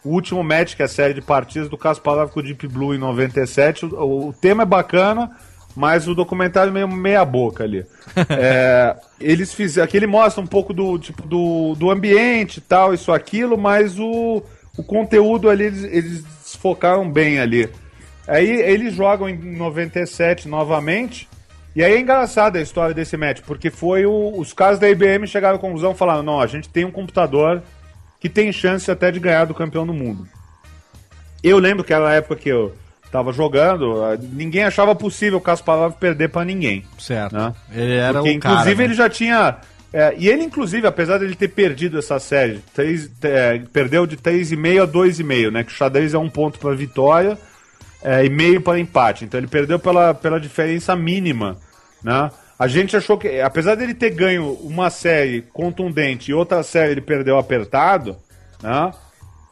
o 0.04 0.10
último 0.10 0.44
match, 0.44 0.76
que 0.76 0.82
é 0.82 0.86
a 0.86 0.90
série 0.90 1.16
de 1.16 1.22
partidas 1.22 1.68
do 1.68 1.78
Kasparov 1.78 2.32
com 2.32 2.40
o 2.40 2.44
Deep 2.44 2.68
Blue 2.68 2.94
em 2.94 3.00
97. 3.00 3.86
O, 3.86 4.28
o 4.28 4.34
tema 4.34 4.64
é 4.64 4.66
bacana, 4.68 5.32
mas 5.76 6.08
o 6.08 6.16
documentário 6.16 6.70
é 6.70 6.74
meio 6.74 6.88
meia 6.88 7.26
boca 7.26 7.64
ali. 7.64 7.86
É, 8.30 8.96
eles 9.20 9.54
fizeram. 9.54 9.86
Aqui 9.86 9.98
ele 9.98 10.08
mostra 10.08 10.42
um 10.42 10.48
pouco 10.48 10.74
do 10.74 10.98
tipo 10.98 11.28
do, 11.28 11.76
do 11.76 11.92
ambiente 11.92 12.58
e 12.58 12.62
tal, 12.62 12.94
isso, 12.94 13.12
aquilo, 13.12 13.58
mas 13.58 14.00
o, 14.00 14.42
o 14.78 14.84
conteúdo 14.84 15.50
ali 15.50 15.66
eles, 15.66 15.84
eles 15.84 16.24
desfocaram 16.44 17.10
bem 17.12 17.40
ali. 17.40 17.70
Aí 18.28 18.50
eles 18.50 18.94
jogam 18.96 19.28
em 19.30 19.36
97 19.38 20.48
novamente. 20.48 21.28
E 21.76 21.84
aí 21.84 21.94
é 21.94 22.00
engraçada 22.00 22.58
a 22.58 22.62
história 22.62 22.96
desse 22.96 23.18
match, 23.18 23.42
porque 23.46 23.70
foi 23.70 24.06
o- 24.06 24.40
os 24.40 24.54
caras 24.54 24.80
da 24.80 24.90
IBM 24.90 25.28
chegaram 25.28 25.58
à 25.58 25.60
conclusão 25.60 25.92
e 25.92 25.96
falaram: 25.96 26.24
não, 26.24 26.40
a 26.40 26.48
gente 26.48 26.70
tem 26.70 26.86
um 26.86 26.92
computador 26.92 27.62
que 28.20 28.30
tem 28.30 28.52
chance 28.54 28.90
até 28.90 29.12
de 29.12 29.20
ganhar 29.20 29.46
do 29.46 29.54
campeão 29.54 29.86
do 29.86 29.94
mundo. 29.94 30.26
Eu 31.44 31.60
lembro 31.60 31.84
que 31.84 31.94
era 31.94 32.08
a 32.10 32.14
época 32.14 32.38
que 32.38 32.50
eu 32.50 32.74
tava 33.16 33.32
jogando, 33.32 34.04
ah, 34.04 34.18
ninguém 34.34 34.66
achava 34.66 34.94
possível 34.94 35.38
o 35.40 35.42
Kasparov 35.42 35.94
perder 35.94 36.28
pra 36.28 36.44
ninguém. 36.44 36.84
Certo. 37.00 37.34
Né? 37.34 37.54
Ele 37.72 37.96
era 37.96 38.20
Porque, 38.20 38.36
o 38.36 38.40
cara. 38.42 38.54
inclusive, 38.56 38.78
né? 38.78 38.84
ele 38.84 38.94
já 38.94 39.10
tinha. 39.10 39.56
é, 39.94 40.14
e 40.18 40.28
ele, 40.28 40.44
inclusive, 40.44 40.86
apesar 40.86 41.18
dele 41.18 41.34
ter 41.34 41.48
perdido 41.48 41.98
essa 41.98 42.20
série, 42.20 42.62
três, 42.74 43.10
é, 43.24 43.62
perdeu 43.72 44.06
de 44.06 44.18
3,5 44.18 44.84
a 44.84 44.88
2,5, 44.88 45.50
né? 45.50 45.64
Que 45.64 45.72
o 45.72 45.74
xadrez 45.74 46.14
é 46.14 46.18
um 46.18 46.30
ponto 46.30 46.60
para 46.60 46.76
vitória 46.76 47.38
é, 48.04 48.26
e 48.26 48.30
meio 48.30 48.60
para 48.60 48.80
empate. 48.80 49.24
Então 49.24 49.40
ele 49.40 49.48
perdeu 49.48 49.80
pela, 49.80 50.14
pela 50.14 50.38
diferença 50.38 50.94
mínima, 50.94 51.56
né? 52.04 52.30
A 52.60 52.68
gente 52.68 52.98
achou 52.98 53.18
que, 53.18 53.40
apesar 53.40 53.76
dele 53.76 53.94
ter 53.94 54.10
ganho 54.10 54.52
uma 54.62 54.90
série 54.90 55.42
contundente 55.54 56.32
e 56.32 56.34
outra 56.34 56.64
série 56.64 56.92
ele 56.92 57.02
perdeu 57.02 57.38
apertado, 57.38 58.18
né? 58.62 58.92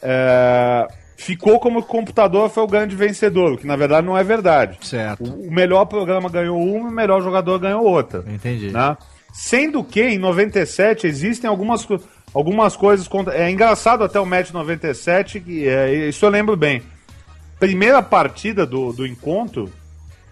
É, 0.02 0.88
ficou 1.24 1.60
como 1.60 1.80
o 1.80 1.84
computador 1.84 2.50
foi 2.50 2.64
o 2.64 2.68
grande 2.68 2.96
vencedor, 2.96 3.54
o 3.54 3.58
que 3.58 3.66
na 3.66 3.76
verdade 3.76 4.06
não 4.06 4.18
é 4.18 4.24
verdade. 4.24 4.78
Certo. 4.82 5.24
O, 5.24 5.48
o 5.48 5.52
melhor 5.52 5.86
programa 5.86 6.30
ganhou 6.30 6.62
uma 6.62 6.90
e 6.90 6.92
o 6.92 6.96
melhor 6.96 7.22
jogador 7.22 7.58
ganhou 7.60 7.84
outra. 7.84 8.24
Entendi. 8.28 8.72
Né? 8.72 8.98
Sendo 9.32 9.84
que 9.84 10.02
em 10.02 10.18
97 10.18 11.08
existem 11.08 11.50
algumas, 11.50 11.88
algumas 12.34 12.76
coisas. 12.76 13.08
Contra... 13.08 13.34
É 13.36 13.50
engraçado 13.50 14.04
até 14.04 14.20
o 14.20 14.26
match 14.26 14.52
97, 14.52 15.40
que, 15.40 15.68
é, 15.68 16.10
isso 16.10 16.26
eu 16.26 16.30
lembro 16.30 16.58
bem. 16.58 16.84
Primeira 17.60 18.02
partida 18.04 18.66
do, 18.66 18.92
do 18.92 19.08
encontro, 19.08 19.72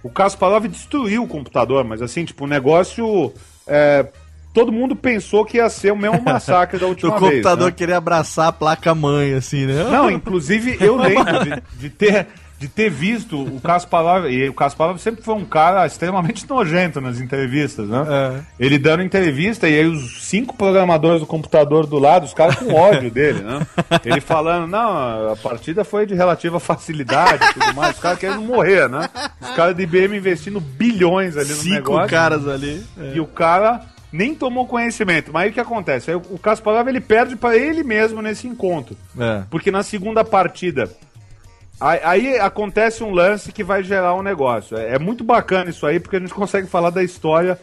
o 0.03 0.09
Kasparov 0.09 0.67
destruiu 0.67 1.23
o 1.23 1.27
computador, 1.27 1.85
mas 1.85 2.01
assim, 2.01 2.25
tipo, 2.25 2.43
o 2.43 2.47
negócio. 2.47 3.33
é, 3.65 4.05
todo 4.53 4.71
mundo 4.71 4.95
pensou 4.95 5.45
que 5.45 5.57
ia 5.57 5.69
ser 5.69 5.91
o 5.91 5.97
mesmo 5.97 6.21
massacre 6.25 6.77
da 6.79 6.85
O 6.85 6.89
última 6.89 7.11
vez. 7.19 7.31
computador 7.31 7.67
né? 7.67 7.73
queria 7.75 7.97
abraçar 7.97 8.47
a 8.47 8.51
placa-mãe, 8.51 9.33
assim, 9.33 9.65
né? 9.65 9.83
Não, 9.85 10.09
inclusive 10.09 10.77
eu 10.79 10.95
lembro 11.01 11.39
de, 11.43 11.61
de 11.79 11.89
ter, 11.89 12.27
de 12.59 12.67
ter 12.67 12.89
visto 12.89 13.41
o 13.41 13.59
Kasparov, 13.61 14.27
e 14.29 14.47
o 14.49 14.53
Kasparov 14.53 14.97
sempre 14.99 15.23
foi 15.23 15.33
um 15.35 15.45
cara 15.45 15.85
extremamente 15.85 16.47
nojento 16.47 16.99
nas 17.01 17.19
entrevistas, 17.19 17.87
né? 17.87 18.05
É. 18.07 18.41
Ele 18.59 18.77
dando 18.77 19.01
entrevista 19.03 19.67
e 19.69 19.79
aí 19.79 19.85
os 19.87 20.23
cinco 20.27 20.55
programadores 20.55 21.21
do 21.21 21.25
computador 21.25 21.87
do 21.87 21.97
lado, 21.97 22.25
os 22.25 22.33
caras 22.33 22.55
com 22.55 22.73
ódio 22.75 23.09
dele, 23.09 23.39
né? 23.41 23.65
Ele 24.05 24.21
falando, 24.21 24.67
não, 24.67 25.31
a 25.31 25.35
partida 25.41 25.83
foi 25.83 26.05
de 26.05 26.13
relativa 26.13 26.59
facilidade 26.59 27.43
e 27.43 27.53
tudo 27.53 27.73
mais, 27.75 27.95
os 27.95 28.01
caras 28.01 28.19
querendo 28.19 28.41
morrer, 28.41 28.87
né? 28.89 29.09
Os 29.41 29.49
caras 29.51 29.75
de 29.75 29.83
IBM 29.83 30.17
investindo 30.17 30.59
bilhões 30.59 31.37
ali 31.37 31.49
no 31.49 31.55
Cinco 31.55 31.73
negócio. 31.75 32.09
caras 32.09 32.47
ali. 32.47 32.83
É. 32.99 33.13
E 33.15 33.19
o 33.19 33.25
cara 33.25 33.81
nem 34.11 34.35
tomou 34.35 34.67
conhecimento. 34.67 35.31
Mas 35.31 35.43
aí 35.43 35.49
o 35.49 35.53
que 35.53 35.59
acontece? 35.59 36.11
Aí 36.11 36.15
o 36.15 36.37
Kasparov 36.37 36.87
ele 36.87 37.01
perde 37.01 37.35
para 37.35 37.55
ele 37.55 37.83
mesmo 37.83 38.21
nesse 38.21 38.47
encontro. 38.47 38.95
É. 39.19 39.43
Porque 39.49 39.71
na 39.71 39.83
segunda 39.83 40.23
partida. 40.23 40.89
Aí, 41.79 41.99
aí 42.03 42.39
acontece 42.39 43.03
um 43.03 43.11
lance 43.11 43.51
que 43.51 43.63
vai 43.63 43.83
gerar 43.83 44.13
um 44.13 44.21
negócio. 44.21 44.77
É, 44.77 44.95
é 44.95 44.99
muito 44.99 45.23
bacana 45.23 45.69
isso 45.69 45.85
aí, 45.85 45.99
porque 45.99 46.17
a 46.17 46.19
gente 46.19 46.33
consegue 46.33 46.67
falar 46.67 46.91
da 46.91 47.03
história 47.03 47.57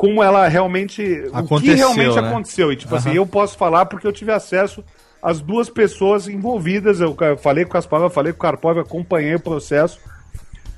como 0.00 0.22
ela 0.22 0.48
realmente. 0.48 1.02
o 1.02 1.30
que 1.30 1.36
Aconteceu, 1.36 1.76
realmente 1.76 2.20
né? 2.20 2.28
aconteceu. 2.28 2.72
E 2.72 2.76
tipo 2.76 2.94
assim, 2.94 3.10
Aham. 3.10 3.16
eu 3.16 3.26
posso 3.26 3.58
falar 3.58 3.84
porque 3.84 4.06
eu 4.06 4.12
tive 4.12 4.32
acesso 4.32 4.82
às 5.22 5.40
duas 5.40 5.68
pessoas 5.68 6.26
envolvidas. 6.26 7.00
Eu, 7.00 7.14
falei 7.38 7.64
com 7.64 7.70
o 7.70 7.72
Kasparov, 7.74 8.10
falei 8.10 8.32
com 8.32 8.38
o 8.38 8.40
Karpov, 8.40 8.78
acompanhei 8.78 9.34
o 9.34 9.40
processo. 9.40 10.00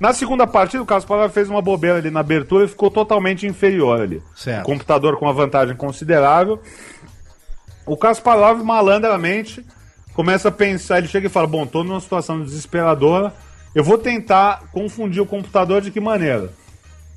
Na 0.01 0.12
segunda 0.12 0.47
partida, 0.47 0.82
o 0.82 0.86
Kasparov 0.86 1.32
fez 1.32 1.48
uma 1.48 1.62
bobeira 1.62 1.98
ali 1.98 2.10
na 2.10 2.20
abertura 2.20 2.64
e 2.64 2.69
ficou 2.69 2.90
totalmente 2.90 3.47
inferior 3.47 4.01
ali. 4.01 4.23
Certo. 4.35 4.62
O 4.62 4.66
computador 4.66 5.16
com 5.16 5.27
uma 5.27 5.32
vantagem 5.32 5.77
considerável. 5.77 6.60
O 7.86 7.97
Kasparov, 7.97 8.62
malandramente, 8.62 9.64
começa 10.12 10.48
a 10.48 10.52
pensar, 10.52 10.98
ele 10.98 11.09
chega 11.09 11.27
e 11.27 11.31
fala, 11.31 11.47
bom, 11.47 11.66
tô 11.66 11.85
numa 11.85 12.01
situação 12.01 12.43
desesperadora, 12.43 13.32
eu 13.74 13.82
vou 13.82 13.97
tentar 13.97 14.64
confundir 14.73 15.23
o 15.23 15.27
computador 15.27 15.81
de 15.81 15.90
que 15.90 16.01
maneira? 16.01 16.51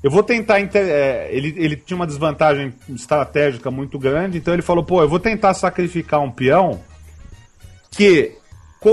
Eu 0.02 0.10
vou 0.10 0.22
tentar. 0.22 0.60
é, 0.60 1.28
ele, 1.32 1.54
ele 1.56 1.76
tinha 1.76 1.96
uma 1.96 2.06
desvantagem 2.06 2.72
estratégica 2.88 3.70
muito 3.70 3.98
grande, 3.98 4.38
então 4.38 4.54
ele 4.54 4.62
falou: 4.62 4.84
pô, 4.84 5.02
eu 5.02 5.08
vou 5.08 5.18
tentar 5.18 5.52
sacrificar 5.54 6.20
um 6.20 6.30
peão 6.30 6.80
que 7.90 8.32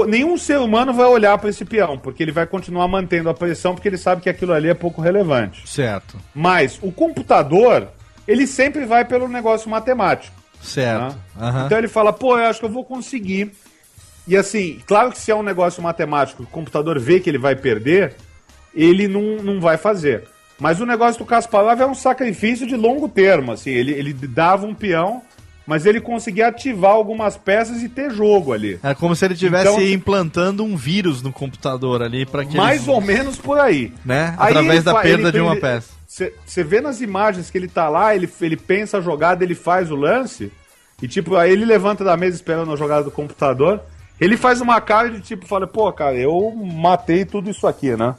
nenhum 0.08 0.38
ser 0.38 0.58
humano 0.58 0.94
vai 0.94 1.06
olhar 1.06 1.38
para 1.38 1.50
esse 1.50 1.64
peão, 1.64 1.98
porque 1.98 2.24
ele 2.24 2.32
vai 2.32 2.48
continuar 2.48 2.88
mantendo 2.88 3.30
a 3.30 3.34
pressão, 3.34 3.76
porque 3.76 3.88
ele 3.88 3.98
sabe 3.98 4.22
que 4.22 4.30
aquilo 4.30 4.54
ali 4.54 4.70
é 4.70 4.74
pouco 4.74 5.02
relevante. 5.02 5.68
Certo. 5.68 6.18
Mas 6.34 6.80
o 6.82 6.92
computador, 6.92 7.88
ele 8.28 8.48
sempre 8.48 8.86
vai 8.86 9.06
pelo 9.06 9.28
negócio 9.28 9.70
matemático. 9.70 10.36
Certo. 10.62 11.02
né? 11.02 11.16
Aham. 11.40 11.66
Então 11.66 11.78
ele 11.78 11.88
fala, 11.88 12.12
pô, 12.12 12.38
eu 12.38 12.46
acho 12.46 12.60
que 12.60 12.66
eu 12.66 12.72
vou 12.72 12.84
conseguir. 12.84 13.52
E 14.28 14.38
assim, 14.38 14.80
claro 14.88 15.12
que 15.12 15.20
se 15.20 15.32
é 15.32 15.36
um 15.36 15.44
negócio 15.44 15.84
matemático, 15.84 16.44
o 16.44 16.48
computador 16.48 16.98
vê 17.00 17.20
que 17.20 17.30
ele 17.30 17.38
vai 17.38 17.56
perder, 17.56 18.16
ele 18.74 19.08
não, 19.08 19.44
não 19.44 19.60
vai 19.60 19.78
fazer. 19.78 20.24
Mas 20.60 20.80
o 20.80 20.86
negócio 20.86 21.20
do 21.20 21.26
Kasparov 21.26 21.82
é 21.82 21.86
um 21.86 21.96
sacrifício 21.96 22.66
de 22.66 22.76
longo 22.76 23.10
termo, 23.10 23.52
assim, 23.52 23.72
ele, 23.72 23.92
ele 23.92 24.14
dava 24.14 24.66
um 24.66 24.74
peão, 24.74 25.22
mas 25.66 25.86
ele 25.86 26.02
conseguia 26.02 26.48
ativar 26.48 26.92
algumas 26.92 27.38
peças 27.38 27.82
e 27.82 27.90
ter 27.90 28.12
jogo 28.12 28.52
ali. 28.54 28.80
Era 28.84 28.94
como 28.96 29.16
se 29.16 29.24
ele 29.26 29.34
estivesse 29.34 29.70
Então, 29.70 29.82
implantando 29.82 30.64
um 30.64 30.76
vírus 30.76 31.22
no 31.22 31.32
computador 31.32 32.02
ali 32.02 32.26
para 32.26 32.44
que 32.46 32.56
Mais 32.58 32.84
ele, 32.84 32.92
ou 32.92 33.02
menos 33.02 33.38
por 33.38 33.60
aí. 33.60 33.94
né, 34.06 34.36
Aí 34.38 34.50
através 34.52 34.76
ele 34.76 34.82
da 34.84 34.96
perda 34.96 35.24
ele- 35.24 35.32
de 35.32 35.40
uma 35.42 35.54
ele- 35.54 35.62
peça. 35.62 35.94
Você 36.46 36.64
vê 36.64 36.80
nas 36.80 37.02
imagens 37.02 37.50
que 37.50 37.58
ele 37.58 37.68
tá 37.68 37.90
lá, 37.90 38.16
ele, 38.16 38.30
ele 38.42 38.56
pensa 38.58 39.00
a 39.00 39.02
jogada, 39.02 39.44
ele 39.44 39.56
faz 39.56 39.90
o 39.90 39.96
lance, 39.96 40.52
e 41.02 41.08
tipo, 41.08 41.36
aí 41.36 41.52
ele 41.52 41.66
levanta 41.66 42.04
da 42.04 42.16
mesa 42.16 42.36
esperando 42.36 42.72
a 42.72 42.76
jogada 42.76 43.04
do 43.04 43.10
computador. 43.12 43.82
Ele 44.22 44.38
faz 44.38 44.62
uma 44.62 44.80
cara 44.80 45.10
de 45.10 45.22
tipo, 45.22 45.48
fala, 45.48 45.66
pô, 45.66 45.92
cara, 45.92 46.16
eu 46.16 46.52
matei 46.56 47.26
tudo 47.26 47.50
isso 47.50 47.66
aqui, 47.66 47.96
né? 47.96 48.14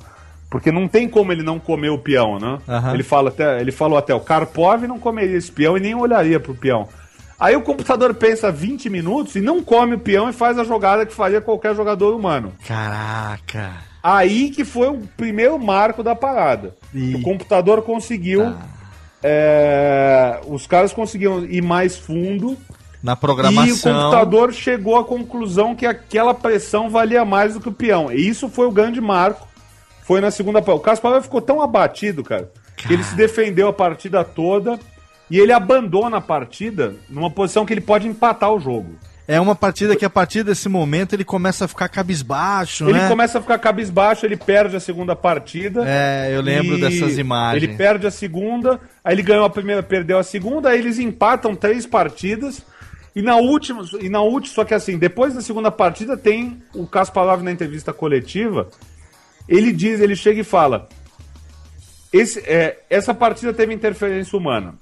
Porque 0.51 0.73
não 0.73 0.89
tem 0.89 1.09
como 1.09 1.31
ele 1.33 1.43
não 1.45 1.59
comer 1.61 1.89
o 1.91 1.99
peão, 1.99 2.39
né? 2.41 2.59
Aham. 2.69 2.95
Ele, 2.95 3.03
fala 3.05 3.29
até, 3.29 3.61
ele 3.61 3.71
falou 3.73 3.97
até, 3.97 4.13
o 4.13 4.21
Karpov 4.21 4.83
não 4.89 4.99
comeria 4.99 5.37
esse 5.37 5.51
peão 5.53 5.77
e 5.77 5.81
nem 5.81 5.95
olharia 5.95 6.41
pro 6.41 6.55
peão. 6.55 6.89
Aí 7.39 7.57
o 7.57 7.63
computador 7.63 8.15
pensa 8.15 8.51
20 8.51 8.89
minutos 8.89 9.35
e 9.35 9.41
não 9.41 9.63
come 9.63 9.97
o 9.97 9.99
peão 9.99 10.29
e 10.29 10.33
faz 10.33 10.59
a 10.59 10.65
jogada 10.65 11.05
que 11.05 11.13
faria 11.15 11.41
qualquer 11.41 11.75
jogador 11.75 12.15
humano. 12.15 12.53
Caraca. 12.67 13.73
Aí 14.03 14.51
que 14.51 14.65
foi 14.65 14.89
o 14.89 14.99
primeiro 15.17 15.59
marco 15.59 16.03
da 16.03 16.15
parada. 16.15 16.77
O 16.95 17.21
computador 17.23 17.83
conseguiu. 17.83 18.55
É, 19.23 20.41
os 20.47 20.67
caras 20.67 20.93
conseguiam 20.93 21.45
ir 21.45 21.63
mais 21.63 21.97
fundo. 21.97 22.57
Na 23.03 23.13
E 23.13 23.15
o 23.15 23.19
programação. 23.19 23.93
computador 23.93 24.53
chegou 24.53 24.99
à 24.99 25.05
conclusão 25.05 25.75
que 25.75 25.87
aquela 25.87 26.35
pressão 26.35 26.89
valia 26.91 27.25
mais 27.25 27.55
do 27.55 27.61
que 27.61 27.69
o 27.69 27.73
peão. 27.73 28.13
E 28.13 28.29
isso 28.29 28.49
foi 28.49 28.67
o 28.67 28.71
grande 28.73 29.01
marco. 29.01 29.47
Foi 30.03 30.21
na 30.21 30.31
segunda. 30.31 30.59
O 30.61 30.81
Kasparov 30.81 31.23
ficou 31.23 31.41
tão 31.41 31.63
abatido, 31.63 32.23
cara, 32.23 32.51
que 32.77 32.93
ele 32.93 33.03
se 33.03 33.15
defendeu 33.15 33.69
a 33.69 33.73
partida 33.73 34.23
toda. 34.23 34.79
E 35.35 35.41
ele 35.41 35.53
abandona 35.53 36.19
a 36.19 36.21
partida 36.21 36.95
numa 37.11 37.29
posição 37.29 37.67
que 37.67 37.75
ele 37.75 37.81
pode 37.81 38.07
empatar 38.07 38.53
o 38.53 38.61
jogo. 38.61 38.95
É 39.27 39.41
uma 39.41 39.57
partida 39.57 39.97
que 39.97 40.05
a 40.05 40.11
partir 40.11 40.45
desse 40.45 40.69
momento 40.69 41.13
ele 41.13 41.25
começa 41.25 41.65
a 41.65 41.69
ficar 41.69 41.89
cabisbaixo, 41.89 42.89
Ele 42.89 43.01
né? 43.01 43.09
começa 43.09 43.39
a 43.39 43.43
ficar 43.43 43.59
cabisbaixo, 43.59 44.25
ele 44.25 44.37
perde 44.37 44.77
a 44.77 44.81
segunda 44.81 45.17
partida. 45.17 45.83
É, 45.85 46.31
eu 46.33 46.41
lembro 46.41 46.79
dessas 46.79 47.19
imagens. 47.19 47.65
Ele 47.65 47.75
perde 47.75 48.07
a 48.07 48.13
segunda, 48.13 48.81
aí 49.03 49.13
ele 49.13 49.23
ganhou 49.23 49.45
a 49.45 49.51
primeira, 49.51 49.83
perdeu 49.83 50.21
a 50.21 50.23
segunda, 50.23 50.69
aí 50.69 50.79
eles 50.79 51.01
empatam 51.01 51.57
três 51.57 51.85
partidas. 51.85 52.63
E 53.17 53.21
na 53.21 53.35
última, 53.35 53.85
e 54.01 54.09
na 54.09 54.21
última, 54.21 54.55
só 54.55 54.65
que 54.65 54.73
assim, 54.73 54.97
depois 54.97 55.35
da 55.35 55.41
segunda 55.41 55.73
partida 55.73 56.17
tem 56.17 56.63
o 56.73 56.87
Kasparov 56.87 57.43
na 57.43 57.51
entrevista 57.51 57.93
coletiva, 57.93 58.69
ele 59.49 59.73
diz, 59.73 60.01
ele 60.01 60.15
chega 60.15 60.43
e 60.43 60.45
fala: 60.45 60.89
é, 62.45 62.77
essa 62.89 63.13
partida 63.13 63.53
teve 63.53 63.75
interferência 63.75 64.39
humana. 64.39 64.75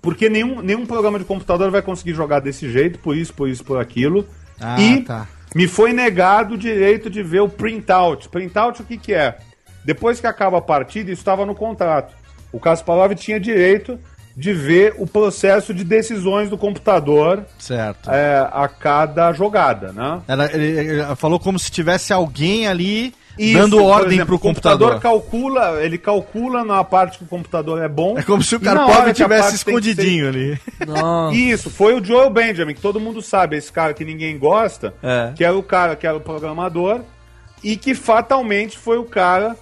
Porque 0.00 0.28
nenhum, 0.28 0.62
nenhum 0.62 0.86
programa 0.86 1.18
de 1.18 1.24
computador 1.24 1.70
vai 1.70 1.82
conseguir 1.82 2.14
jogar 2.14 2.40
desse 2.40 2.70
jeito, 2.70 2.98
por 2.98 3.16
isso, 3.16 3.34
por 3.34 3.48
isso, 3.48 3.64
por 3.64 3.78
aquilo. 3.78 4.26
Ah, 4.60 4.80
e 4.80 5.02
tá. 5.02 5.28
me 5.54 5.66
foi 5.66 5.92
negado 5.92 6.54
o 6.54 6.58
direito 6.58 7.10
de 7.10 7.22
ver 7.22 7.40
o 7.40 7.48
printout. 7.48 8.28
Printout 8.28 8.80
o 8.80 8.84
que, 8.84 8.96
que 8.96 9.12
é? 9.12 9.38
Depois 9.84 10.20
que 10.20 10.26
acaba 10.26 10.58
a 10.58 10.62
partida, 10.62 11.10
isso 11.10 11.20
estava 11.20 11.44
no 11.44 11.54
contrato. 11.54 12.14
O 12.52 12.58
Kasparov 12.58 13.14
tinha 13.14 13.38
direito 13.38 13.98
de 14.36 14.52
ver 14.52 14.94
o 14.96 15.06
processo 15.06 15.74
de 15.74 15.84
decisões 15.84 16.48
do 16.48 16.56
computador 16.56 17.44
Certo. 17.58 18.10
é, 18.10 18.48
a 18.50 18.68
cada 18.68 19.32
jogada, 19.32 19.92
né? 19.92 20.22
Ela, 20.26 20.50
ele, 20.52 20.66
ele 20.66 21.16
falou 21.16 21.38
como 21.38 21.58
se 21.58 21.70
tivesse 21.70 22.12
alguém 22.12 22.66
ali 22.66 23.12
Isso, 23.38 23.58
dando 23.58 23.82
ordem 23.82 24.14
exemplo, 24.14 24.26
pro 24.26 24.36
o 24.36 24.38
computador. 24.38 24.92
computador. 24.94 25.20
calcula, 25.20 25.82
ele 25.82 25.96
calcula 25.96 26.64
na 26.64 26.82
parte 26.84 27.18
que 27.18 27.24
o 27.24 27.26
computador 27.26 27.82
é 27.82 27.88
bom. 27.88 28.18
É 28.18 28.22
como 28.22 28.42
se 28.42 28.54
o 28.56 28.60
Karpov 28.60 29.12
tivesse 29.12 29.52
que 29.52 29.58
ser- 29.58 29.70
escondidinho 29.70 30.28
ali. 30.28 30.58
Nossa. 30.86 31.34
Isso, 31.36 31.70
foi 31.70 31.94
o 31.98 32.04
Joel 32.04 32.28
Benjamin, 32.30 32.74
que 32.74 32.80
todo 32.80 33.00
mundo 33.00 33.22
sabe, 33.22 33.56
esse 33.56 33.72
cara 33.72 33.94
que 33.94 34.04
ninguém 34.04 34.38
gosta, 34.38 34.92
É. 35.02 35.32
que 35.34 35.44
era 35.44 35.56
o 35.56 35.62
cara 35.62 35.96
que 35.96 36.06
era 36.06 36.16
o 36.16 36.20
programador, 36.20 37.00
e 37.62 37.76
que 37.76 37.94
fatalmente 37.94 38.76
foi 38.78 38.98
o 38.98 39.04
cara 39.04 39.56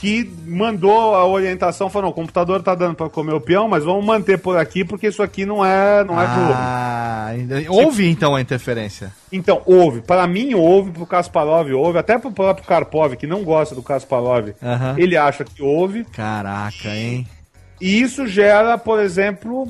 que 0.00 0.30
mandou 0.46 1.16
a 1.16 1.26
orientação, 1.26 1.90
falou, 1.90 2.10
o 2.10 2.14
computador 2.14 2.62
tá 2.62 2.72
dando 2.72 2.94
pra 2.94 3.08
comer 3.08 3.32
o 3.34 3.40
peão, 3.40 3.66
mas 3.66 3.82
vamos 3.82 4.04
manter 4.04 4.38
por 4.38 4.56
aqui, 4.56 4.84
porque 4.84 5.08
isso 5.08 5.22
aqui 5.24 5.44
não 5.44 5.64
é, 5.64 6.04
não 6.04 6.20
é. 6.20 6.24
Ah, 6.24 7.26
ainda- 7.30 7.56
houve 7.68 8.08
então 8.08 8.34
a 8.36 8.40
interferência. 8.40 9.12
Então, 9.32 9.60
houve. 9.66 10.00
Para 10.00 10.24
mim, 10.28 10.54
houve. 10.54 10.92
Pro 10.92 11.04
Kasparov, 11.04 11.68
houve. 11.72 11.98
Até 11.98 12.16
pro 12.16 12.30
próprio 12.30 12.64
Karpov, 12.64 13.16
que 13.16 13.26
não 13.26 13.42
gosta 13.42 13.74
do 13.74 13.82
Kasparov, 13.82 14.50
Aham. 14.62 14.94
ele 14.98 15.16
acha 15.16 15.44
que 15.44 15.60
houve. 15.62 16.04
Caraca, 16.04 16.88
hein? 16.94 17.26
E 17.80 18.00
isso 18.00 18.24
gera, 18.26 18.78
por 18.78 19.00
exemplo, 19.00 19.66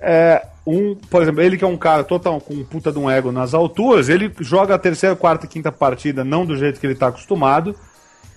é, 0.00 0.44
um, 0.66 0.94
por 1.08 1.22
exemplo, 1.22 1.40
ele 1.40 1.56
que 1.56 1.64
é 1.64 1.66
um 1.66 1.78
cara 1.78 2.04
total 2.04 2.40
com 2.42 2.52
um 2.52 2.64
puta 2.64 2.92
de 2.92 2.98
um 2.98 3.10
ego 3.10 3.32
nas 3.32 3.54
alturas, 3.54 4.10
ele 4.10 4.30
joga 4.40 4.74
a 4.74 4.78
terceira, 4.78 5.16
quarta 5.16 5.46
e 5.46 5.48
quinta 5.48 5.72
partida 5.72 6.22
não 6.24 6.44
do 6.44 6.56
jeito 6.58 6.78
que 6.78 6.86
ele 6.86 6.94
tá 6.94 7.06
acostumado. 7.08 7.74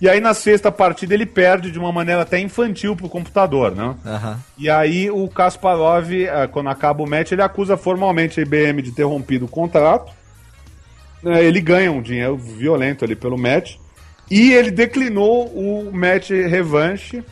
E 0.00 0.08
aí 0.08 0.20
na 0.20 0.32
sexta 0.32 0.72
partida 0.72 1.12
ele 1.12 1.26
perde 1.26 1.70
de 1.70 1.78
uma 1.78 1.92
maneira 1.92 2.22
até 2.22 2.38
infantil 2.40 2.96
pro 2.96 3.08
computador, 3.08 3.74
né? 3.74 3.94
Aham. 4.06 4.40
E 4.56 4.70
aí 4.70 5.10
o 5.10 5.28
Kasparov, 5.28 6.10
eh, 6.12 6.46
quando 6.46 6.70
acaba 6.70 7.02
o 7.02 7.08
match, 7.08 7.32
ele 7.32 7.42
acusa 7.42 7.76
formalmente 7.76 8.40
a 8.40 8.42
IBM 8.42 8.80
de 8.80 8.92
ter 8.92 9.02
rompido 9.02 9.44
o 9.44 9.48
contrato. 9.48 10.10
Eh, 11.24 11.44
Ele 11.44 11.60
ganha 11.60 11.92
um 11.92 12.00
dinheiro 12.00 12.36
violento 12.36 13.04
ali 13.04 13.14
pelo 13.14 13.36
match. 13.36 13.76
E 14.30 14.52
ele 14.52 14.70
declinou 14.70 15.46
o 15.48 15.90
match 15.92 16.30
revanche 16.30 17.22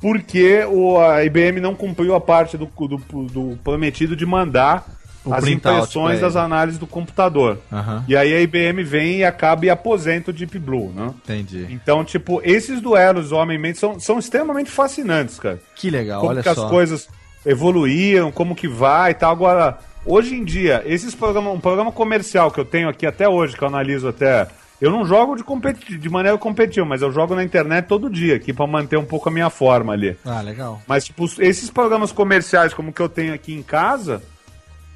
porque 0.00 0.64
o, 0.64 1.00
a 1.00 1.24
IBM 1.24 1.60
não 1.60 1.74
cumpriu 1.74 2.14
a 2.14 2.20
parte 2.20 2.56
do, 2.58 2.66
do, 2.66 2.96
do 3.28 3.58
prometido 3.64 4.14
de 4.14 4.26
mandar 4.26 4.84
O 5.24 5.32
as 5.32 5.40
printout 5.40 5.76
impressões 5.78 6.18
pra 6.18 6.28
das 6.28 6.36
análises 6.36 6.78
do 6.78 6.86
computador. 6.86 7.58
Aham. 7.72 8.04
E 8.08 8.16
aí 8.16 8.34
a 8.34 8.40
IBM 8.40 8.82
vem 8.82 9.18
e 9.18 9.24
acaba 9.24 9.64
e 9.64 9.70
aposenta 9.70 10.30
o 10.30 10.34
Deep 10.34 10.58
Blue, 10.58 10.92
né? 10.92 11.14
Entendi. 11.22 11.66
Então, 11.70 12.04
tipo, 12.04 12.40
esses 12.44 12.80
duelos 12.80 13.30
homem-mente 13.32 13.78
são, 13.78 14.00
são 14.00 14.18
extremamente 14.18 14.70
fascinantes, 14.70 15.38
cara 15.38 15.60
Que 15.76 15.90
legal, 15.90 16.20
como 16.20 16.32
olha 16.32 16.42
que 16.42 16.52
só. 16.52 16.64
as 16.64 16.70
coisas 16.70 17.08
evoluíram, 17.46 18.32
como 18.32 18.54
que 18.54 18.68
vai 18.68 19.12
e 19.12 19.14
tal. 19.14 19.32
Agora, 19.32 19.78
hoje 20.04 20.34
em 20.34 20.44
dia, 20.44 20.82
esses 20.86 21.14
programas, 21.14 21.54
um 21.54 21.60
programa 21.60 21.92
comercial 21.92 22.50
que 22.50 22.58
eu 22.60 22.64
tenho 22.64 22.88
aqui 22.88 23.06
até 23.06 23.28
hoje, 23.28 23.56
que 23.56 23.62
eu 23.62 23.68
analiso 23.68 24.08
até. 24.08 24.48
Eu 24.80 24.90
não 24.90 25.06
jogo 25.06 25.36
de, 25.36 25.44
competi 25.44 25.96
de 25.96 26.08
maneira 26.08 26.36
competitiva, 26.36 26.84
mas 26.84 27.02
eu 27.02 27.12
jogo 27.12 27.36
na 27.36 27.44
internet 27.44 27.86
todo 27.86 28.10
dia 28.10 28.34
aqui 28.34 28.52
pra 28.52 28.66
manter 28.66 28.96
um 28.96 29.04
pouco 29.04 29.28
a 29.28 29.32
minha 29.32 29.48
forma 29.48 29.92
ali. 29.92 30.16
Ah, 30.24 30.40
legal. 30.40 30.82
Mas, 30.88 31.04
tipo, 31.04 31.24
esses 31.38 31.70
programas 31.70 32.10
comerciais, 32.10 32.74
como 32.74 32.92
que 32.92 33.00
eu 33.00 33.08
tenho 33.08 33.32
aqui 33.32 33.54
em 33.54 33.62
casa, 33.62 34.20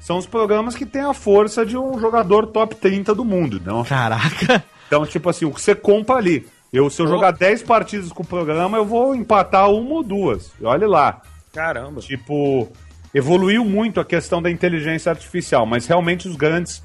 são 0.07 0.17
os 0.17 0.25
programas 0.25 0.73
que 0.73 0.85
têm 0.85 1.01
a 1.01 1.13
força 1.13 1.65
de 1.65 1.77
um 1.77 1.99
jogador 1.99 2.47
top 2.47 2.73
30 2.77 3.13
do 3.13 3.25
mundo, 3.25 3.61
não? 3.65 3.83
Caraca. 3.83 4.63
Então, 4.87 5.05
tipo 5.05 5.29
assim, 5.29 5.43
o 5.43 5.51
que 5.51 5.61
você 5.61 5.75
compra 5.75 6.15
ali. 6.15 6.47
Eu, 6.71 6.89
se 6.89 7.01
eu 7.01 7.07
jogar 7.09 7.31
10 7.31 7.63
partidas 7.63 8.09
com 8.13 8.23
o 8.23 8.25
programa, 8.25 8.77
eu 8.77 8.85
vou 8.85 9.13
empatar 9.13 9.69
uma 9.69 9.95
ou 9.95 10.01
duas. 10.03 10.53
Olha 10.63 10.87
lá. 10.87 11.21
Caramba. 11.53 11.99
Tipo, 11.99 12.69
evoluiu 13.13 13.65
muito 13.65 13.99
a 13.99 14.05
questão 14.05 14.41
da 14.41 14.49
inteligência 14.49 15.09
artificial, 15.09 15.65
mas 15.65 15.85
realmente 15.85 16.25
os 16.25 16.37
grandes 16.37 16.81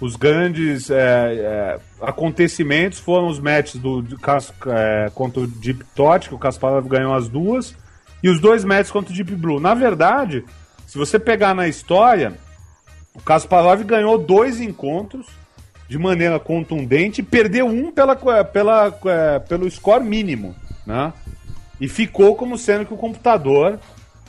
os 0.00 0.16
grandes 0.16 0.90
é, 0.90 0.96
é, 0.98 1.78
acontecimentos 2.02 2.98
foram 2.98 3.28
os 3.28 3.38
matches 3.38 3.80
do, 3.80 4.02
do 4.02 4.18
Cas- 4.18 4.52
é, 4.66 5.08
contra 5.14 5.42
o 5.42 5.46
Deep 5.46 5.84
Tot, 5.94 6.28
que 6.28 6.34
o 6.34 6.38
Kasparov 6.38 6.88
ganhou 6.88 7.14
as 7.14 7.28
duas, 7.28 7.76
e 8.20 8.28
os 8.28 8.40
dois 8.40 8.64
matches 8.64 8.90
contra 8.90 9.12
o 9.12 9.16
Deep 9.16 9.36
Blue. 9.36 9.60
Na 9.60 9.72
verdade, 9.72 10.44
se 10.90 10.98
você 10.98 11.20
pegar 11.20 11.54
na 11.54 11.68
história, 11.68 12.34
o 13.14 13.20
Kasparov 13.20 13.84
ganhou 13.84 14.18
dois 14.18 14.60
encontros 14.60 15.24
de 15.88 15.96
maneira 15.96 16.40
contundente 16.40 17.20
e 17.20 17.24
perdeu 17.24 17.64
um 17.66 17.92
pela, 17.92 18.16
pela, 18.44 18.98
é, 19.04 19.38
pelo 19.38 19.70
score 19.70 20.02
mínimo, 20.02 20.52
né? 20.84 21.12
E 21.80 21.86
ficou 21.86 22.34
como 22.34 22.58
sendo 22.58 22.86
que 22.86 22.92
o 22.92 22.96
computador 22.96 23.78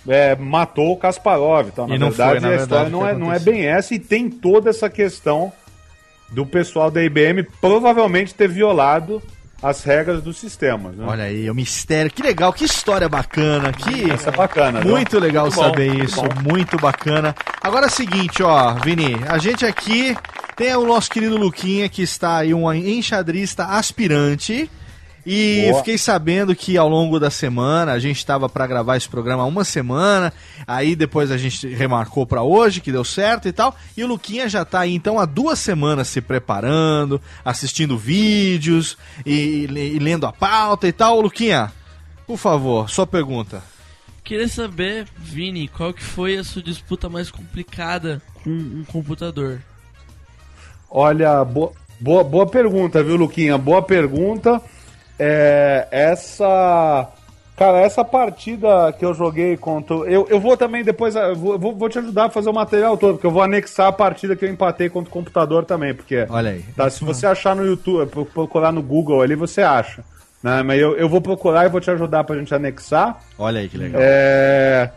é, 0.07 0.35
matou 0.35 0.91
o 0.91 0.97
Kasparov. 0.97 1.69
Então, 1.69 1.88
na 1.88 1.97
não 1.97 2.09
verdade, 2.09 2.39
foi, 2.41 2.49
na 2.49 2.55
a 2.55 2.61
história 2.61 2.83
verdade, 2.83 2.91
não 2.91 3.07
é, 3.07 3.13
não 3.15 3.33
é 3.33 3.39
bem 3.39 3.65
essa 3.65 3.95
e 3.95 3.99
tem 3.99 4.29
toda 4.29 4.69
essa 4.69 4.88
questão 4.88 5.51
do 6.29 6.45
pessoal 6.45 6.91
da 6.91 7.03
IBM 7.03 7.41
provavelmente 7.59 8.35
ter 8.35 8.47
violado 8.47 9.19
as 9.61 9.83
regras 9.83 10.21
dos 10.21 10.38
sistemas. 10.38 10.95
Né? 10.95 11.05
Olha 11.07 11.25
aí, 11.25 11.49
o 11.49 11.55
mistério. 11.55 12.11
Que 12.11 12.23
legal, 12.23 12.51
que 12.51 12.65
história 12.65 13.07
bacana. 13.07 13.71
Que 13.71 14.09
Essa 14.11 14.29
é 14.29 14.31
bacana. 14.33 14.81
Muito 14.81 15.19
legal 15.19 15.45
Muito 15.45 15.55
bom, 15.55 15.63
saber 15.63 15.89
muito 15.89 16.05
isso, 16.05 16.21
bom. 16.21 16.51
muito 16.51 16.77
bacana. 16.77 17.35
Agora 17.61 17.85
é 17.85 17.89
o 17.89 17.91
seguinte, 17.91 18.41
ó, 18.41 18.73
Vini, 18.75 19.17
a 19.27 19.38
gente 19.38 19.65
aqui 19.65 20.15
tem 20.55 20.75
o 20.75 20.85
nosso 20.85 21.09
querido 21.09 21.38
Luquinha, 21.38 21.88
que 21.89 22.01
está 22.01 22.38
aí 22.38 22.53
um 22.53 22.71
enxadrista 22.73 23.65
aspirante. 23.65 24.69
E 25.26 25.65
Boa. 25.69 25.77
fiquei 25.80 25.98
sabendo 25.99 26.56
que 26.56 26.77
ao 26.77 26.89
longo 26.89 27.19
da 27.19 27.30
semana, 27.30 27.91
a 27.91 27.99
gente 27.99 28.18
estava 28.18 28.49
para 28.49 28.65
gravar 28.65 28.98
esse 28.98 29.07
programa 29.07 29.45
uma 29.45 29.64
semana, 29.64 30.34
aí 30.65 30.95
depois 30.95 31.30
a 31.30 31.38
gente 31.38 31.68
remarcou 31.68 32.26
para 32.26 32.41
hoje, 32.41 32.81
que 32.81 32.91
deu 32.91 33.03
certo 33.03 33.48
e 33.48 33.52
tal, 33.52 33.76
e 33.95 34.03
o 34.03 34.07
Luquinha 34.07 34.49
já 34.49 34.65
tá 34.65 34.80
aí 34.80 34.95
então 34.95 35.19
há 35.19 35.26
duas 35.26 35.60
semanas 35.60 36.07
se 36.07 36.22
preparando, 36.22 37.22
assistindo 37.45 37.98
vídeos 37.98 38.98
e, 39.23 39.65
e 39.69 39.99
lendo 39.99 40.26
a 40.26 40.34
pauta 40.34 40.88
e 40.88 40.91
tal. 40.91 41.22
Luquinha, 41.22 41.72
por 42.26 42.38
favor, 42.38 42.89
sua 42.89 43.06
pergunta. 43.06 43.61
Queria 44.23 44.48
saber, 44.48 45.07
Vini, 45.18 45.68
qual 45.68 45.93
que 45.93 46.03
foi 46.03 46.38
a 46.38 46.43
sua 46.43 46.61
disputa 46.64 47.10
mais 47.10 47.30
complicada 47.30 48.22
com 48.43 48.49
um 48.49 48.84
computador? 48.88 49.60
Olha, 50.89 51.43
bo- 51.45 51.73
boa, 51.99 52.23
boa 52.23 52.45
pergunta, 52.48 53.03
viu, 53.03 53.15
Luquinha? 53.15 53.57
Boa 53.57 53.81
pergunta. 53.81 54.61
É, 55.23 55.88
essa. 55.91 57.07
Cara, 57.56 57.77
essa 57.80 58.03
partida 58.03 58.91
que 58.98 59.06
eu 59.06 59.14
joguei 59.14 59.56
contra. 59.56 59.95
Eu, 59.98 60.26
eu 60.30 60.39
vou 60.39 60.57
também 60.57 60.84
depois. 60.84 61.15
eu 61.15 61.35
Vou, 61.35 61.60
vou, 61.76 61.88
te 61.89 61.99
ajudar 61.99 62.26
a 62.26 62.30
fazer 62.30 62.49
o 62.49 62.53
material 62.53 62.98
todo, 62.98 63.14
porque 63.14 63.27
eu 63.27 63.31
vou 63.31 63.43
anexar 63.43 63.88
a 63.88 63.91
partida 63.91 64.35
que 64.35 64.43
eu 64.43 64.49
empatei 64.49 64.89
contra 64.89 65.10
o 65.10 65.14
computador 65.14 65.64
também, 65.64 65.93
porque. 65.93 66.26
Olha 66.27 66.52
aí. 66.52 66.64
Tá, 66.76 66.89
se 66.89 67.03
você 67.03 67.27
achar 67.27 67.56
no 67.56 67.64
YouTube, 67.64 68.10
pro- 68.10 68.26
procurar 68.26 68.72
no 68.72 68.81
Google 68.81 69.22
ali, 69.22 69.35
você 69.35 69.61
acha. 69.61 70.03
Né? 70.41 70.64
Mas 70.64 70.81
eu, 70.81 70.98
eu 70.98 71.07
vou 71.07 71.22
procurar 71.22 71.68
e 71.68 71.69
vou 71.69 71.80
te 71.80 71.91
ajudar 71.91 72.23
pra 72.23 72.35
gente 72.35 72.56
anexar. 72.56 73.22
Olha 73.38 73.60
aí 73.60 73.69
que 73.69 73.77
legal. 73.77 74.02
É, 74.03 74.89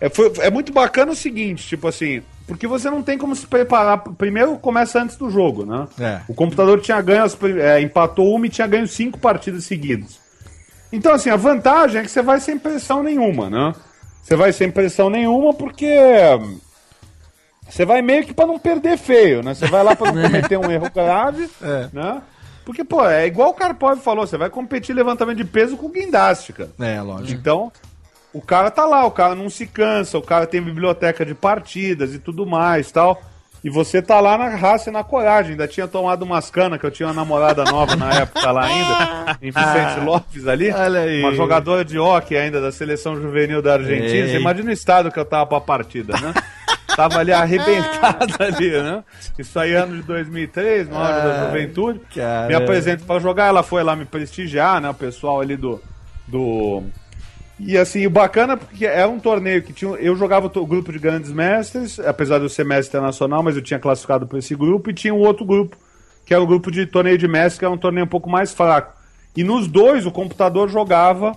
é, 0.00 0.08
foi- 0.08 0.32
é 0.38 0.50
muito 0.52 0.72
bacana 0.72 1.10
o 1.10 1.16
seguinte, 1.16 1.66
tipo 1.66 1.88
assim, 1.88 2.22
porque 2.46 2.66
você 2.66 2.90
não 2.90 3.02
tem 3.02 3.16
como 3.18 3.34
se 3.34 3.46
preparar. 3.46 3.98
Primeiro 4.18 4.56
começa 4.58 5.00
antes 5.00 5.16
do 5.16 5.30
jogo, 5.30 5.64
né? 5.64 5.86
É. 5.98 6.20
O 6.28 6.34
computador 6.34 6.80
tinha 6.80 7.00
ganho, 7.00 7.22
as 7.24 7.36
é, 7.42 7.80
empatou 7.80 8.34
uma 8.34 8.46
e 8.46 8.50
tinha 8.50 8.66
ganho 8.66 8.86
cinco 8.86 9.18
partidas 9.18 9.64
seguidas. 9.64 10.18
Então, 10.92 11.12
assim, 11.12 11.30
a 11.30 11.36
vantagem 11.36 12.00
é 12.00 12.04
que 12.04 12.10
você 12.10 12.22
vai 12.22 12.38
sem 12.40 12.58
pressão 12.58 13.02
nenhuma, 13.02 13.48
né? 13.50 13.74
Você 14.22 14.36
vai 14.36 14.52
sem 14.52 14.70
pressão 14.70 15.10
nenhuma 15.10 15.52
porque. 15.54 15.92
hum, 16.40 16.58
Você 17.68 17.84
vai 17.84 18.00
meio 18.02 18.24
que 18.24 18.32
pra 18.34 18.46
não 18.46 18.58
perder 18.58 18.96
feio, 18.98 19.42
né? 19.42 19.54
Você 19.54 19.66
vai 19.66 19.82
lá 19.82 19.96
pra 19.96 20.12
não 20.12 20.22
cometer 20.28 20.56
um 20.58 20.70
erro 20.70 20.90
grave, 20.94 21.48
É. 21.62 21.88
né? 21.92 22.22
Porque, 22.64 22.82
pô, 22.84 23.04
é 23.06 23.26
igual 23.26 23.50
o 23.50 23.54
Karpov 23.54 24.00
falou, 24.00 24.26
você 24.26 24.38
vai 24.38 24.48
competir 24.48 24.94
levantamento 24.94 25.36
de 25.36 25.44
peso 25.44 25.76
com 25.76 25.90
guindaste, 25.90 26.52
cara. 26.54 26.70
É, 26.80 27.00
lógico. 27.02 27.38
Então, 27.38 27.70
o 28.34 28.42
cara 28.42 28.70
tá 28.70 28.84
lá, 28.84 29.06
o 29.06 29.10
cara 29.10 29.34
não 29.34 29.48
se 29.48 29.66
cansa, 29.66 30.18
o 30.18 30.22
cara 30.22 30.46
tem 30.46 30.60
biblioteca 30.60 31.24
de 31.24 31.34
partidas 31.34 32.12
e 32.12 32.18
tudo 32.18 32.44
mais 32.44 32.90
tal. 32.90 33.22
E 33.62 33.70
você 33.70 34.02
tá 34.02 34.20
lá 34.20 34.36
na 34.36 34.50
raça 34.50 34.90
e 34.90 34.92
na 34.92 35.02
coragem. 35.02 35.52
Ainda 35.52 35.66
tinha 35.66 35.88
tomado 35.88 36.22
umas 36.22 36.50
canas, 36.50 36.78
que 36.78 36.84
eu 36.84 36.90
tinha 36.90 37.06
uma 37.08 37.14
namorada 37.14 37.64
nova 37.64 37.96
na 37.96 38.12
época 38.12 38.52
lá 38.52 38.64
ainda, 38.66 39.38
em 39.40 39.50
Vicente 39.50 40.04
Lopes 40.04 40.46
ali. 40.46 40.70
Olha 40.70 41.00
aí. 41.00 41.20
Uma 41.22 41.34
jogadora 41.34 41.82
de 41.82 41.98
hockey 41.98 42.36
ainda 42.36 42.60
da 42.60 42.70
seleção 42.70 43.18
juvenil 43.18 43.62
da 43.62 43.74
Argentina. 43.74 44.26
Ei. 44.26 44.28
Você 44.28 44.36
imagina 44.36 44.68
o 44.68 44.72
estado 44.72 45.10
que 45.10 45.18
eu 45.18 45.24
tava 45.24 45.46
pra 45.46 45.60
partida, 45.62 46.12
né? 46.20 46.34
Tava 46.94 47.20
ali 47.20 47.32
arrebentado 47.32 48.34
ali, 48.44 48.70
né? 48.70 49.02
Isso 49.38 49.58
aí 49.58 49.72
ano 49.72 49.96
de 49.96 50.02
2003, 50.02 50.88
no 50.90 50.96
ano 50.96 51.28
da 51.28 51.46
juventude. 51.46 52.00
cara. 52.14 52.48
Me 52.48 52.54
apresento 52.54 53.04
pra 53.04 53.18
jogar, 53.18 53.46
ela 53.46 53.62
foi 53.62 53.82
lá 53.82 53.96
me 53.96 54.04
prestigiar, 54.04 54.78
né? 54.80 54.90
O 54.90 54.94
pessoal 54.94 55.40
ali 55.40 55.56
do. 55.56 55.80
do... 56.28 56.82
E 57.58 57.78
assim, 57.78 58.06
o 58.06 58.10
bacana 58.10 58.56
porque 58.56 58.84
é 58.84 59.06
um 59.06 59.18
torneio 59.18 59.62
que 59.62 59.72
tinha. 59.72 59.92
Eu 59.92 60.16
jogava 60.16 60.50
o 60.52 60.66
grupo 60.66 60.92
de 60.92 60.98
grandes 60.98 61.30
mestres, 61.32 62.00
apesar 62.00 62.38
de 62.38 62.44
eu 62.44 62.48
ser 62.48 62.64
mestre 62.64 62.88
internacional, 62.96 63.42
mas 63.42 63.54
eu 63.56 63.62
tinha 63.62 63.78
classificado 63.78 64.26
para 64.26 64.38
esse 64.38 64.54
grupo, 64.54 64.90
e 64.90 64.94
tinha 64.94 65.14
um 65.14 65.20
outro 65.20 65.44
grupo, 65.44 65.76
que 66.26 66.34
era 66.34 66.42
o 66.42 66.46
grupo 66.46 66.70
de 66.70 66.84
torneio 66.86 67.16
de 67.16 67.28
mestres, 67.28 67.58
que 67.58 67.64
era 67.64 67.72
um 67.72 67.78
torneio 67.78 68.06
um 68.06 68.08
pouco 68.08 68.28
mais 68.28 68.52
fraco. 68.52 68.92
E 69.36 69.44
nos 69.44 69.68
dois, 69.68 70.04
o 70.04 70.10
computador 70.10 70.68
jogava 70.68 71.36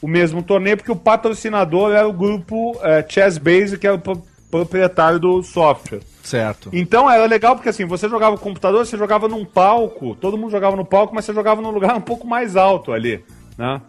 o 0.00 0.06
mesmo 0.06 0.42
torneio, 0.42 0.76
porque 0.76 0.92
o 0.92 0.96
patrocinador 0.96 1.92
era 1.92 2.06
o 2.06 2.12
grupo 2.12 2.78
é, 2.82 3.04
Chess 3.08 3.38
Base, 3.38 3.78
que 3.78 3.86
era 3.86 3.96
o 3.96 3.98
pro- 3.98 4.22
proprietário 4.50 5.18
do 5.18 5.42
software. 5.42 6.00
Certo. 6.22 6.70
Então 6.72 7.10
era 7.10 7.24
legal 7.26 7.54
porque 7.54 7.68
assim, 7.68 7.84
você 7.84 8.08
jogava 8.08 8.34
o 8.34 8.38
computador, 8.38 8.84
você 8.84 8.96
jogava 8.96 9.28
num 9.28 9.44
palco, 9.44 10.14
todo 10.16 10.36
mundo 10.36 10.50
jogava 10.50 10.76
no 10.76 10.84
palco, 10.84 11.14
mas 11.14 11.24
você 11.24 11.32
jogava 11.32 11.62
num 11.62 11.70
lugar 11.70 11.94
um 11.96 12.00
pouco 12.00 12.26
mais 12.26 12.56
alto 12.56 12.92
ali, 12.92 13.24
né? 13.56 13.80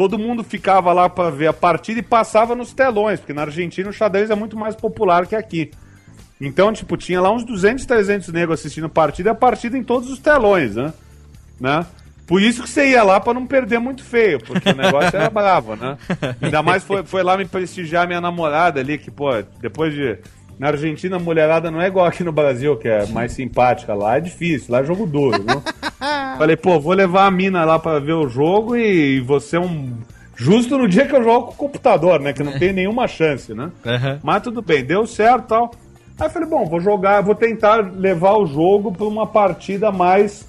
Todo 0.00 0.18
mundo 0.18 0.42
ficava 0.42 0.94
lá 0.94 1.10
para 1.10 1.28
ver 1.28 1.48
a 1.48 1.52
partida 1.52 2.00
e 2.00 2.02
passava 2.02 2.54
nos 2.54 2.72
telões, 2.72 3.20
porque 3.20 3.34
na 3.34 3.42
Argentina 3.42 3.86
o 3.86 3.92
xadrez 3.92 4.30
é 4.30 4.34
muito 4.34 4.56
mais 4.56 4.74
popular 4.74 5.26
que 5.26 5.36
aqui. 5.36 5.72
Então, 6.40 6.72
tipo, 6.72 6.96
tinha 6.96 7.20
lá 7.20 7.30
uns 7.30 7.44
200, 7.44 7.84
300 7.84 8.28
negros 8.28 8.60
assistindo 8.60 8.86
a 8.86 8.88
partida 8.88 9.32
a 9.32 9.34
partida 9.34 9.76
em 9.76 9.84
todos 9.84 10.08
os 10.08 10.18
telões, 10.18 10.74
né? 10.74 10.94
né? 11.60 11.84
Por 12.26 12.40
isso 12.40 12.62
que 12.62 12.70
você 12.70 12.88
ia 12.88 13.02
lá 13.02 13.20
para 13.20 13.34
não 13.34 13.46
perder 13.46 13.78
muito 13.78 14.02
feio, 14.02 14.42
porque 14.42 14.70
o 14.70 14.74
negócio 14.74 15.14
era 15.14 15.28
bravo, 15.28 15.76
né? 15.76 15.98
Ainda 16.40 16.62
mais 16.62 16.82
foi, 16.82 17.04
foi 17.04 17.22
lá 17.22 17.36
me 17.36 17.44
prestigiar 17.44 18.06
minha 18.06 18.22
namorada 18.22 18.80
ali, 18.80 18.96
que, 18.96 19.10
pô, 19.10 19.28
depois 19.60 19.92
de 19.92 20.16
Na 20.60 20.66
Argentina, 20.66 21.16
a 21.16 21.18
mulherada 21.18 21.70
não 21.70 21.80
é 21.80 21.86
igual 21.86 22.04
aqui 22.04 22.22
no 22.22 22.30
Brasil, 22.30 22.76
que 22.76 22.86
é 22.86 23.06
mais 23.06 23.32
simpática. 23.32 23.94
Lá 23.94 24.18
é 24.18 24.20
difícil, 24.20 24.70
lá 24.70 24.80
é 24.80 24.84
jogo 24.84 25.06
duro, 25.06 25.42
viu? 25.42 25.62
Falei, 26.36 26.54
pô, 26.54 26.78
vou 26.78 26.92
levar 26.92 27.24
a 27.24 27.30
mina 27.30 27.64
lá 27.64 27.78
pra 27.78 27.98
ver 27.98 28.12
o 28.12 28.28
jogo 28.28 28.76
e 28.76 29.20
você 29.20 29.56
é 29.56 29.60
um. 29.60 29.94
Justo 30.36 30.76
no 30.76 30.86
dia 30.86 31.06
que 31.06 31.16
eu 31.16 31.24
jogo 31.24 31.46
com 31.46 31.52
o 31.52 31.56
computador, 31.56 32.20
né? 32.20 32.34
Que 32.34 32.42
não 32.42 32.58
tem 32.58 32.74
nenhuma 32.74 33.08
chance, 33.08 33.54
né? 33.54 33.70
Aham. 33.86 34.20
Mas 34.22 34.42
tudo 34.42 34.60
bem, 34.60 34.84
deu 34.84 35.06
certo 35.06 35.44
e 35.44 35.48
tal. 35.48 35.70
Aí 36.18 36.26
eu 36.26 36.30
falei, 36.30 36.46
bom, 36.46 36.66
vou 36.66 36.78
jogar, 36.78 37.22
vou 37.22 37.34
tentar 37.34 37.76
levar 37.96 38.36
o 38.36 38.44
jogo 38.44 38.92
pra 38.92 39.06
uma 39.06 39.26
partida 39.26 39.90
mais 39.90 40.46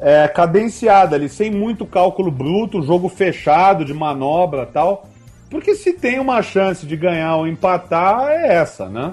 é, 0.00 0.26
cadenciada 0.26 1.14
ali, 1.14 1.28
sem 1.28 1.48
muito 1.48 1.86
cálculo 1.86 2.28
bruto, 2.28 2.82
jogo 2.82 3.08
fechado, 3.08 3.84
de 3.84 3.94
manobra 3.94 4.64
e 4.64 4.72
tal. 4.72 5.09
Porque 5.50 5.74
se 5.74 5.92
tem 5.92 6.20
uma 6.20 6.40
chance 6.42 6.86
de 6.86 6.96
ganhar 6.96 7.36
ou 7.36 7.46
empatar, 7.46 8.28
é 8.28 8.54
essa, 8.54 8.88
né? 8.88 9.12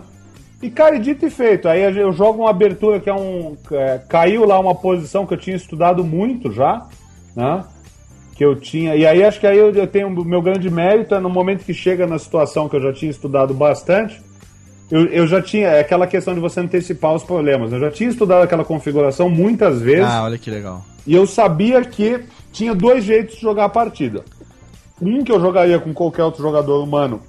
E, 0.61 0.69
cara, 0.69 0.95
e 0.95 0.99
dito 0.99 1.26
e 1.26 1.30
feito, 1.30 1.68
aí 1.68 1.81
eu 1.81 2.11
jogo 2.11 2.43
uma 2.43 2.49
abertura 2.49 2.99
que 2.99 3.09
é 3.09 3.14
um. 3.14 3.57
é, 3.72 3.99
caiu 4.07 4.45
lá 4.45 4.59
uma 4.59 4.73
posição 4.73 5.26
que 5.26 5.34
eu 5.34 5.38
tinha 5.38 5.55
estudado 5.55 6.03
muito 6.03 6.51
já, 6.51 6.85
né? 7.35 7.64
Que 8.35 8.43
eu 8.45 8.55
tinha. 8.55 8.95
E 8.95 9.05
aí 9.05 9.23
acho 9.23 9.39
que 9.39 9.47
aí 9.47 9.57
eu, 9.57 9.72
eu 9.72 9.88
tenho 9.88 10.07
o 10.07 10.26
meu 10.26 10.41
grande 10.41 10.69
mérito 10.69 11.14
é 11.14 11.19
no 11.19 11.30
momento 11.30 11.64
que 11.64 11.73
chega 11.73 12.07
na 12.07 12.18
situação 12.18 12.69
que 12.69 12.76
eu 12.76 12.81
já 12.81 12.93
tinha 12.93 13.11
estudado 13.11 13.53
bastante. 13.53 14.19
Eu, 14.89 15.05
eu 15.07 15.27
já 15.27 15.41
tinha. 15.41 15.68
É 15.68 15.80
aquela 15.80 16.07
questão 16.07 16.34
de 16.34 16.39
você 16.39 16.59
antecipar 16.59 17.14
os 17.14 17.23
problemas. 17.23 17.72
Eu 17.72 17.80
já 17.80 17.91
tinha 17.91 18.09
estudado 18.09 18.43
aquela 18.43 18.64
configuração 18.64 19.30
muitas 19.30 19.80
vezes. 19.80 20.05
Ah, 20.05 20.23
olha 20.23 20.38
que 20.38 20.49
legal. 20.49 20.84
E 21.05 21.14
eu 21.14 21.27
sabia 21.27 21.84
que 21.84 22.22
tinha 22.51 22.73
dois 22.73 23.03
jeitos 23.03 23.35
de 23.35 23.41
jogar 23.41 23.65
a 23.65 23.69
partida. 23.69 24.23
Um 25.02 25.24
que 25.24 25.32
eu 25.32 25.40
jogaria 25.40 25.80
com 25.80 25.94
qualquer 25.94 26.24
outro 26.24 26.41
jogador 26.41 26.84
humano, 26.84 27.22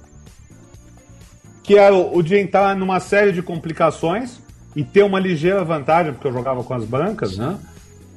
que 1.63 1.77
era 1.77 1.93
o 1.93 2.17
o 2.17 2.23
de 2.23 2.37
entrar 2.37 2.75
numa 2.75 2.99
série 2.99 3.31
de 3.31 3.41
complicações 3.41 4.39
e 4.75 4.83
ter 4.83 5.03
uma 5.03 5.19
ligeira 5.19 5.63
vantagem, 5.63 6.13
porque 6.13 6.27
eu 6.27 6.33
jogava 6.33 6.63
com 6.63 6.73
as 6.73 6.85
brancas, 6.85 7.37
né? 7.37 7.57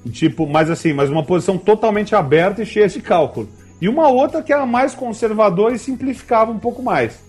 E, 0.05 0.11
tipo, 0.11 0.47
mas 0.47 0.71
assim, 0.71 0.93
mas 0.93 1.11
uma 1.11 1.25
posição 1.25 1.57
totalmente 1.57 2.15
aberta 2.15 2.63
e 2.63 2.67
cheia 2.67 2.89
de 2.89 3.01
cálculo. 3.01 3.49
E 3.81 3.89
uma 3.89 4.09
outra 4.09 4.43
que 4.43 4.53
era 4.53 4.67
mais 4.67 4.95
conservadora 4.95 5.75
e 5.75 5.79
simplificava 5.79 6.51
um 6.51 6.59
pouco 6.59 6.83
mais. 6.83 7.21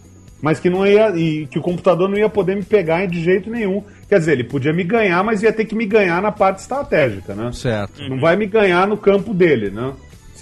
Mas 0.42 0.60
que 0.60 0.70
não 0.70 0.86
ia. 0.86 1.10
E 1.16 1.48
que 1.48 1.58
o 1.58 1.62
computador 1.62 2.10
não 2.10 2.18
ia 2.18 2.30
poder 2.30 2.56
me 2.56 2.64
pegar 2.64 3.06
de 3.08 3.24
jeito 3.24 3.50
nenhum. 3.50 3.84
Quer 4.10 4.20
dizer, 4.20 4.34
ele 4.34 4.44
podia 4.44 4.74
me 4.74 4.84
ganhar, 4.84 5.24
mas 5.24 5.42
ia 5.42 5.54
ter 5.54 5.66
que 5.66 5.74
me 5.74 5.86
ganhar 5.86 6.22
na 6.22 6.32
parte 6.32 6.60
estratégica, 6.60 7.34
né? 7.34 7.52
Certo. 7.54 8.02
Não 8.10 8.20
vai 8.20 8.36
me 8.36 8.46
ganhar 8.46 8.88
no 8.88 8.98
campo 8.98 9.34
dele, 9.34 9.70
né? 9.70 9.94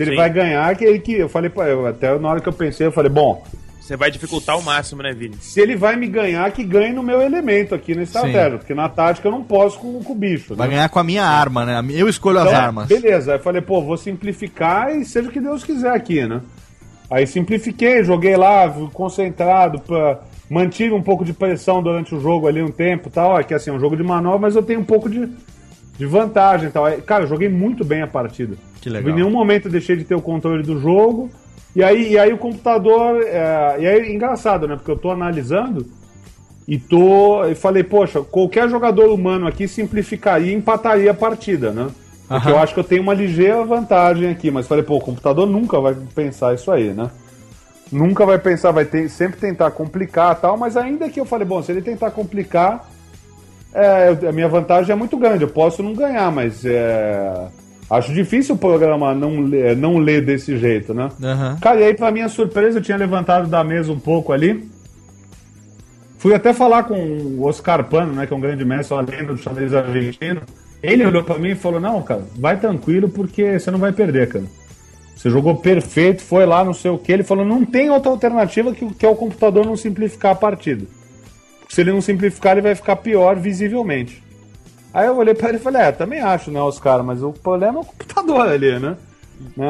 Se 0.04 0.10
ele 0.10 0.12
Sim. 0.12 0.18
vai 0.18 0.30
ganhar, 0.30 0.76
que 0.76 0.84
ele 0.86 1.00
que. 1.00 1.14
Eu 1.14 1.30
falei, 1.30 1.50
pra- 1.50 1.68
eu, 1.68 1.86
até 1.86 2.18
na 2.18 2.30
hora 2.30 2.40
que 2.42 2.50
eu 2.50 2.54
pensei, 2.54 2.88
eu 2.88 2.92
falei, 2.92 3.10
bom, 3.12 3.44
Você 3.80 3.98
vai 3.98 4.10
dificultar 4.12 4.56
ao 4.56 4.62
máximo, 4.62 5.02
né, 5.04 5.12
Vini? 5.12 5.36
se 5.42 5.60
ele 5.60 5.76
vai 5.76 5.96
me 5.98 6.08
ganhar, 6.08 6.50
que 6.52 6.64
ganhe 6.64 6.94
no 6.94 7.04
meu 7.04 7.22
elemento 7.22 7.76
aqui 7.76 7.94
na 7.94 8.04
estratégia. 8.04 8.58
Porque 8.58 8.74
na 8.74 8.88
tática 8.88 9.28
eu 9.28 9.32
não 9.32 9.44
posso 9.44 9.80
com, 9.80 10.02
com 10.04 10.14
o 10.14 10.16
bicho. 10.16 10.56
Vai 10.56 10.68
né? 10.68 10.76
ganhar 10.76 10.90
com 10.90 11.00
a 11.00 11.04
minha 11.04 11.26
arma, 11.26 11.66
né? 11.66 11.84
Eu 11.90 12.08
escolho 12.08 12.40
as 12.40 12.48
Então, 12.48 12.60
armas. 12.60 12.88
Beleza, 12.88 13.32
aí 13.34 13.38
eu 13.38 13.44
falei, 13.44 13.62
pô, 13.62 13.82
vou 13.82 13.98
simplificar 13.98 14.96
e 14.96 15.04
seja 15.04 15.28
o 15.28 15.32
que 15.32 15.42
Deus 15.42 15.64
quiser 15.64 15.92
aqui, 15.92 16.26
né? 16.26 16.42
Aí 17.10 17.28
simplifiquei, 17.28 18.04
joguei 18.06 18.38
lá, 18.38 18.70
concentrado, 18.94 19.80
pra... 19.80 20.20
mantive 20.50 20.94
um 20.94 21.02
pouco 21.02 21.26
de 21.26 21.34
pressão 21.34 21.84
durante 21.84 22.16
o 22.16 22.22
jogo 22.22 22.48
ali 22.48 22.62
um 22.62 22.72
tempo 22.72 23.10
e 23.10 23.12
tal. 23.12 23.38
É 23.38 23.44
que 23.44 23.54
assim, 23.54 23.70
é 23.70 23.74
um 23.74 23.80
jogo 23.80 23.98
de 23.98 24.04
manobra, 24.04 24.40
mas 24.40 24.56
eu 24.56 24.64
tenho 24.64 24.80
um 24.80 24.86
pouco 24.86 25.10
de, 25.10 25.28
de 26.02 26.08
vantagem 26.08 26.70
e 26.70 26.72
tal. 26.72 26.92
Cara, 27.04 27.26
eu 27.26 27.28
joguei 27.28 27.48
muito 27.48 27.86
bem 27.86 28.02
a 28.02 28.08
partida. 28.08 28.56
Que 28.82 28.90
legal. 28.90 29.12
Em 29.12 29.16
nenhum 29.16 29.30
momento 29.30 29.68
eu 29.68 29.72
deixei 29.72 29.96
de 29.96 30.04
ter 30.04 30.16
o 30.16 30.22
controle 30.22 30.64
do 30.64 30.80
jogo. 30.80 31.30
E 31.76 31.84
aí, 31.84 32.14
e 32.14 32.18
aí 32.18 32.34
o 32.34 32.40
computador. 32.40 33.22
É, 33.22 33.76
e 33.80 33.88
aí 33.88 34.00
é 34.00 34.12
engraçado, 34.12 34.68
né? 34.68 34.76
Porque 34.76 34.90
eu 34.90 34.98
tô 34.98 35.12
analisando 35.12 35.86
e 36.68 36.80
tô. 36.80 37.46
E 37.46 37.54
falei, 37.54 37.84
poxa, 37.84 38.22
qualquer 38.22 38.68
jogador 38.68 39.14
humano 39.14 39.46
aqui 39.46 39.68
simplificaria 39.68 40.52
e 40.52 40.56
empataria 40.56 41.12
a 41.12 41.14
partida, 41.14 41.70
né? 41.72 41.88
Porque 42.28 42.48
Aham. 42.48 42.58
eu 42.58 42.60
acho 42.64 42.74
que 42.74 42.80
eu 42.80 42.84
tenho 42.84 43.04
uma 43.04 43.14
ligeira 43.14 43.64
vantagem 43.64 44.28
aqui, 44.28 44.50
mas 44.50 44.68
falei, 44.68 44.84
pô, 44.84 44.96
o 44.96 45.02
computador 45.02 45.46
nunca 45.46 45.80
vai 45.80 45.96
pensar 46.16 46.56
isso 46.56 46.72
aí, 46.72 46.94
né? 46.94 47.12
Nunca 47.92 48.26
vai 48.26 48.40
pensar, 48.40 48.72
vai 48.72 48.86
ter, 48.86 49.08
sempre 49.08 49.40
tentar 49.40 49.70
complicar 49.70 50.36
e 50.36 50.42
tal, 50.42 50.58
mas 50.58 50.76
ainda 50.76 51.10
que 51.10 51.20
eu 51.20 51.26
falei, 51.26 51.46
bom, 51.46 51.62
se 51.62 51.72
ele 51.72 51.82
tentar 51.82 52.10
complicar, 52.10 52.90
é, 53.74 54.28
a 54.28 54.32
minha 54.32 54.48
vantagem 54.48 54.92
é 54.92 54.96
muito 54.96 55.18
grande, 55.18 55.44
eu 55.44 55.50
posso 55.50 55.82
não 55.82 55.94
ganhar, 55.94 56.32
mas 56.32 56.66
é, 56.66 57.48
acho 57.90 58.14
difícil 58.14 58.56
o 58.56 58.58
programa 58.58 59.14
não 59.14 59.42
ler, 59.42 59.76
não 59.78 59.98
ler 59.98 60.26
desse 60.26 60.58
jeito, 60.58 60.94
né? 60.94 61.10
Aham. 61.24 61.58
Cara, 61.62 61.80
e 61.80 61.84
aí, 61.86 61.94
pra 61.94 62.12
minha 62.12 62.28
surpresa, 62.28 62.80
eu 62.80 62.84
tinha 62.84 62.98
levantado 62.98 63.48
da 63.48 63.64
mesa 63.64 63.92
um 63.92 64.00
pouco 64.00 64.34
ali. 64.34 64.70
Fui 66.18 66.36
até 66.36 66.54
falar 66.54 66.84
com 66.84 66.96
o 66.96 67.46
Oscar 67.46 67.84
Pano, 67.86 68.14
né, 68.14 68.28
que 68.28 68.34
é 68.34 68.36
um 68.36 68.42
grande 68.42 68.64
mestre, 68.64 68.94
uma 68.94 69.02
lenda 69.02 69.34
do 69.34 69.38
xadrez 69.38 69.74
argentino. 69.74 70.42
Ele 70.84 71.06
olhou 71.06 71.24
pra 71.24 71.38
mim 71.40 71.52
e 71.52 71.56
falou: 71.56 71.80
Não, 71.80 72.02
cara, 72.02 72.24
vai 72.38 72.60
tranquilo 72.60 73.10
porque 73.10 73.58
você 73.58 73.72
não 73.72 73.80
vai 73.80 73.92
perder, 73.92 74.28
cara. 74.28 74.46
Você 75.16 75.30
jogou 75.30 75.56
perfeito, 75.56 76.22
foi 76.22 76.46
lá, 76.46 76.64
não 76.64 76.74
sei 76.74 76.92
o 76.92 76.98
que. 76.98 77.12
Ele 77.12 77.24
falou: 77.24 77.46
Não 77.46 77.64
tem 77.64 77.90
outra 77.90 78.12
alternativa 78.12 78.74
que, 78.74 78.86
que 78.94 79.06
é 79.06 79.10
o 79.10 79.16
computador 79.16 79.66
não 79.66 79.78
simplificar 79.78 80.34
a 80.34 80.36
partida. 80.36 80.86
Se 81.72 81.80
ele 81.80 81.94
não 81.94 82.02
simplificar, 82.02 82.52
ele 82.52 82.62
vai 82.62 82.76
ficar 82.76 82.98
pior 82.98 83.38
visivelmente. 83.38 84.22
Aí 84.94 85.08
eu 85.08 85.16
olhei 85.16 85.34
pra 85.34 85.48
ele 85.48 85.58
e 85.58 85.62
falei: 85.62 85.84
É, 85.84 85.92
também 85.94 86.20
acho, 86.20 86.52
né, 86.52 86.62
Oscar, 86.62 87.02
mas 87.02 87.24
o 87.24 87.32
problema 87.32 87.80
é 87.80 87.82
o 87.82 87.86
computador 87.86 88.46
ali, 88.46 88.78
né? 88.78 88.98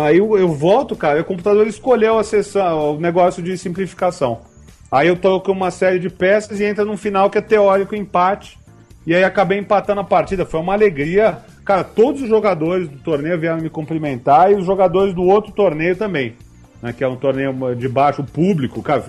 Aí 0.03 0.17
eu, 0.17 0.35
eu 0.35 0.47
volto, 0.47 0.95
cara, 0.95 1.19
e 1.19 1.21
o 1.21 1.25
computador 1.25 1.67
escolheu 1.67 2.17
a 2.17 2.23
sessão, 2.23 2.95
o 2.95 2.99
negócio 2.99 3.43
de 3.43 3.55
simplificação. 3.55 4.39
Aí 4.91 5.09
eu 5.09 5.15
tô 5.15 5.39
com 5.39 5.51
uma 5.51 5.69
série 5.69 5.99
de 5.99 6.09
peças 6.09 6.59
e 6.59 6.63
entra 6.63 6.83
num 6.83 6.97
final 6.97 7.29
que 7.29 7.37
é 7.37 7.41
teórico 7.41 7.95
empate. 7.95 8.57
E 9.05 9.13
aí 9.13 9.23
acabei 9.23 9.59
empatando 9.59 10.01
a 10.01 10.03
partida. 10.03 10.43
Foi 10.43 10.59
uma 10.59 10.73
alegria. 10.73 11.37
Cara, 11.63 11.83
todos 11.83 12.23
os 12.23 12.27
jogadores 12.27 12.89
do 12.89 12.97
torneio 12.97 13.39
vieram 13.39 13.61
me 13.61 13.69
cumprimentar 13.69 14.51
e 14.51 14.55
os 14.55 14.65
jogadores 14.65 15.13
do 15.13 15.21
outro 15.21 15.51
torneio 15.51 15.95
também. 15.95 16.35
Né, 16.81 16.91
que 16.93 17.03
é 17.03 17.07
um 17.07 17.15
torneio 17.15 17.53
de 17.75 17.87
baixo 17.87 18.23
público. 18.23 18.81
Cara, 18.81 19.03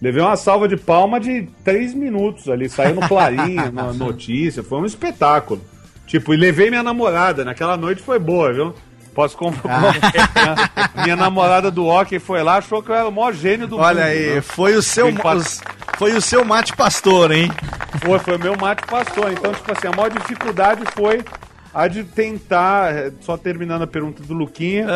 levei 0.00 0.22
uma 0.22 0.36
salva 0.36 0.66
de 0.68 0.76
palma 0.76 1.18
de 1.20 1.48
três 1.64 1.94
minutos 1.94 2.48
ali. 2.48 2.68
Saiu 2.68 2.94
no 2.94 3.08
Clarim, 3.08 3.56
na 3.72 3.92
notícia. 3.92 4.62
Foi 4.62 4.78
um 4.80 4.84
espetáculo. 4.84 5.60
Tipo, 6.06 6.32
e 6.34 6.36
levei 6.36 6.70
minha 6.70 6.82
namorada. 6.82 7.44
Naquela 7.44 7.76
noite 7.76 8.02
foi 8.02 8.18
boa, 8.18 8.52
viu? 8.52 8.74
Posso 9.14 9.36
comprar. 9.36 9.94
minha 11.02 11.16
namorada 11.16 11.70
do 11.70 11.86
hockey 11.86 12.18
foi 12.18 12.42
lá, 12.42 12.56
achou 12.58 12.82
que 12.82 12.90
eu 12.90 12.94
era 12.94 13.08
o 13.08 13.12
maior 13.12 13.32
gênio 13.32 13.66
do 13.66 13.78
Olha 13.78 14.00
mundo. 14.02 14.10
aí, 14.10 14.34
né? 14.36 14.40
foi 14.42 14.74
o 14.74 14.82
seu 14.82 15.08
os- 15.08 15.60
foi 15.96 16.12
o 16.12 16.20
seu 16.20 16.44
mate 16.44 16.76
pastor, 16.76 17.32
hein? 17.32 17.50
Foi, 18.04 18.18
foi 18.18 18.36
o 18.36 18.38
meu 18.38 18.54
mate 18.56 18.86
pastor. 18.86 19.32
Então, 19.32 19.52
tipo 19.54 19.72
assim, 19.72 19.86
a 19.88 19.92
maior 19.96 20.10
dificuldade 20.10 20.82
foi 20.94 21.24
a 21.72 21.88
de 21.88 22.04
tentar, 22.04 22.94
eh, 22.94 23.12
só 23.20 23.36
terminando 23.38 23.82
a 23.82 23.86
pergunta 23.86 24.22
do 24.22 24.34
Luquinha, 24.34 24.86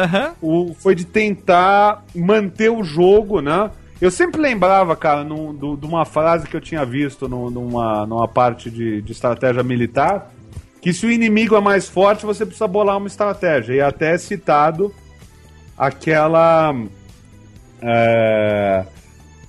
o, 0.41 0.75
foi 0.79 0.95
de 0.95 1.05
tentar 1.07 2.05
manter 2.15 2.71
o 2.71 2.83
jogo, 2.85 3.41
né? 3.41 3.71
Eu 4.01 4.11
sempre 4.11 4.41
lembrava, 4.41 4.97
cara, 4.97 5.23
num- 5.25 5.53
do- 5.55 5.77
de 5.77 5.85
uma 5.87 6.05
frase 6.05 6.47
que 6.47 6.57
eu 6.57 6.61
tinha 6.61 6.85
visto 6.85 7.29
num- 7.29 7.51
numa, 7.51 8.07
numa 8.07 8.27
parte 8.27 8.71
de, 8.71 9.03
de 9.03 9.13
estratégia 9.13 9.63
militar, 9.63 10.33
que 10.81 10.93
se 10.93 11.05
o 11.05 11.11
inimigo 11.11 11.55
é 11.55 11.61
mais 11.61 11.89
forte, 11.89 12.25
você 12.25 12.47
precisa 12.47 12.67
bolar 12.67 12.97
uma 12.97 13.07
estratégia. 13.09 13.75
E 13.75 13.81
até 13.81 14.15
é 14.15 14.19
citado 14.19 14.95
aquela. 15.77 16.75
é, 17.83 18.85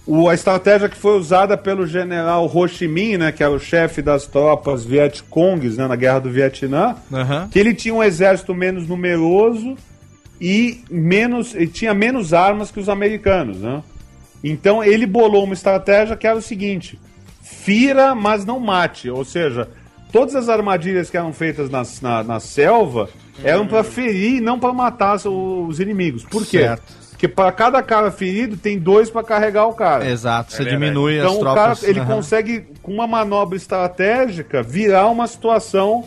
o, 0.06 0.28
a 0.28 0.34
estratégia 0.34 0.90
que 0.90 0.98
foi 0.98 1.18
usada 1.18 1.56
pelo 1.58 1.86
general 1.86 2.50
Ho 2.54 2.68
Chi 2.68 2.88
Minh, 2.88 3.18
né, 3.18 3.32
que 3.32 3.44
era 3.44 3.52
o 3.54 3.60
chefe 3.60 4.02
das 4.02 4.26
tropas 4.26 4.84
Vietcongues 4.84 5.78
né, 5.78 5.88
na 5.88 5.96
Guerra 5.96 6.20
do 6.20 6.30
Vietnã, 6.30 6.96
Aham. 7.14 7.48
que 7.50 7.60
ele 7.60 7.74
tinha 7.74 7.94
um 7.94 8.04
exército 8.04 8.54
menos 8.54 8.88
numeroso 8.88 9.78
e 10.40 10.84
menos 10.90 11.54
e 11.56 11.68
tinha 11.68 11.94
menos 11.94 12.34
armas 12.34 12.72
que 12.72 12.80
os 12.80 12.90
americanos, 12.90 13.58
né? 13.58 13.84
Então 14.44 14.84
ele 14.84 15.06
bolou 15.06 15.44
uma 15.44 15.54
estratégia 15.54 16.16
que 16.18 16.26
era 16.28 16.38
o 16.38 16.42
seguinte: 16.42 17.00
fira, 17.42 18.16
mas 18.16 18.46
não 18.46 18.60
mate. 18.60 19.10
Ou 19.10 19.24
seja, 19.24 19.68
todas 20.12 20.36
as 20.36 20.50
armadilhas 20.50 21.10
que 21.10 21.18
eram 21.18 21.32
feitas 21.34 21.70
na, 21.70 21.84
na, 22.02 22.24
na 22.24 22.40
selva 22.40 23.10
eram 23.44 23.66
para 23.68 23.84
ferir 23.84 24.36
e 24.38 24.42
não 24.42 24.60
para 24.60 24.74
matar 24.74 25.16
os, 25.16 25.26
os 25.26 25.80
inimigos. 25.80 26.24
Por 26.24 26.46
quê? 26.46 26.60
Certo. 26.60 27.02
Porque 27.12 27.28
para 27.28 27.52
cada 27.52 27.84
cara 27.84 28.10
ferido 28.10 28.58
tem 28.58 28.80
dois 28.80 29.12
para 29.12 29.24
carregar 29.24 29.68
o 29.68 29.74
cara. 29.74 30.10
Exato, 30.10 30.52
você 30.54 30.64
verdade. 30.64 30.80
diminui 30.84 31.20
as 31.20 31.26
Então 31.26 31.40
o 31.40 31.44
cara 31.44 31.76
tropas. 31.76 31.84
ele 31.84 32.00
Aham. 32.00 32.16
consegue 32.16 32.66
com 32.82 32.92
uma 32.92 33.06
manobra 33.06 33.56
estratégica 33.56 34.64
virar 34.64 35.06
uma 35.08 35.28
situação 35.28 36.04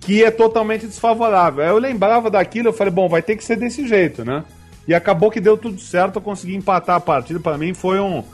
que 0.00 0.22
é 0.22 0.30
totalmente 0.30 0.86
desfavorável. 0.86 1.64
Aí 1.64 1.70
eu 1.70 1.78
lembrava 1.78 2.30
daquilo, 2.30 2.68
eu 2.68 2.72
falei, 2.74 2.92
bom, 2.92 3.08
vai 3.08 3.22
ter 3.22 3.36
que 3.36 3.44
ser 3.44 3.56
desse 3.56 3.88
jeito, 3.88 4.22
né? 4.22 4.44
E 4.88 4.94
acabou 4.94 5.30
que 5.30 5.38
deu 5.38 5.56
tudo 5.58 5.78
certo, 5.78 6.16
eu 6.16 6.22
consegui 6.22 6.56
empatar 6.56 6.96
a 6.96 7.00
partida. 7.00 7.38
Para 7.38 7.58
mim 7.58 7.74
foi 7.74 8.00
um, 8.00 8.24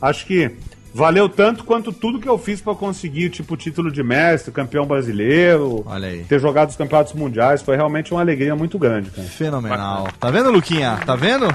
acho 0.00 0.24
que 0.24 0.50
valeu 0.94 1.28
tanto 1.28 1.64
quanto 1.64 1.92
tudo 1.92 2.18
que 2.18 2.26
eu 2.28 2.38
fiz 2.38 2.62
para 2.62 2.74
conseguir, 2.74 3.28
tipo, 3.28 3.52
o 3.52 3.56
título 3.58 3.92
de 3.92 4.02
mestre, 4.02 4.50
campeão 4.50 4.86
brasileiro, 4.86 5.84
Olha 5.86 6.08
aí. 6.08 6.24
ter 6.24 6.40
jogado 6.40 6.70
os 6.70 6.76
campeonatos 6.76 7.12
mundiais, 7.12 7.60
foi 7.60 7.76
realmente 7.76 8.10
uma 8.12 8.22
alegria 8.22 8.56
muito 8.56 8.78
grande, 8.78 9.10
cara. 9.10 9.28
Fenomenal. 9.28 10.08
Tá 10.18 10.30
vendo, 10.30 10.50
Luquinha? 10.50 10.98
Tá 11.04 11.14
vendo? 11.14 11.46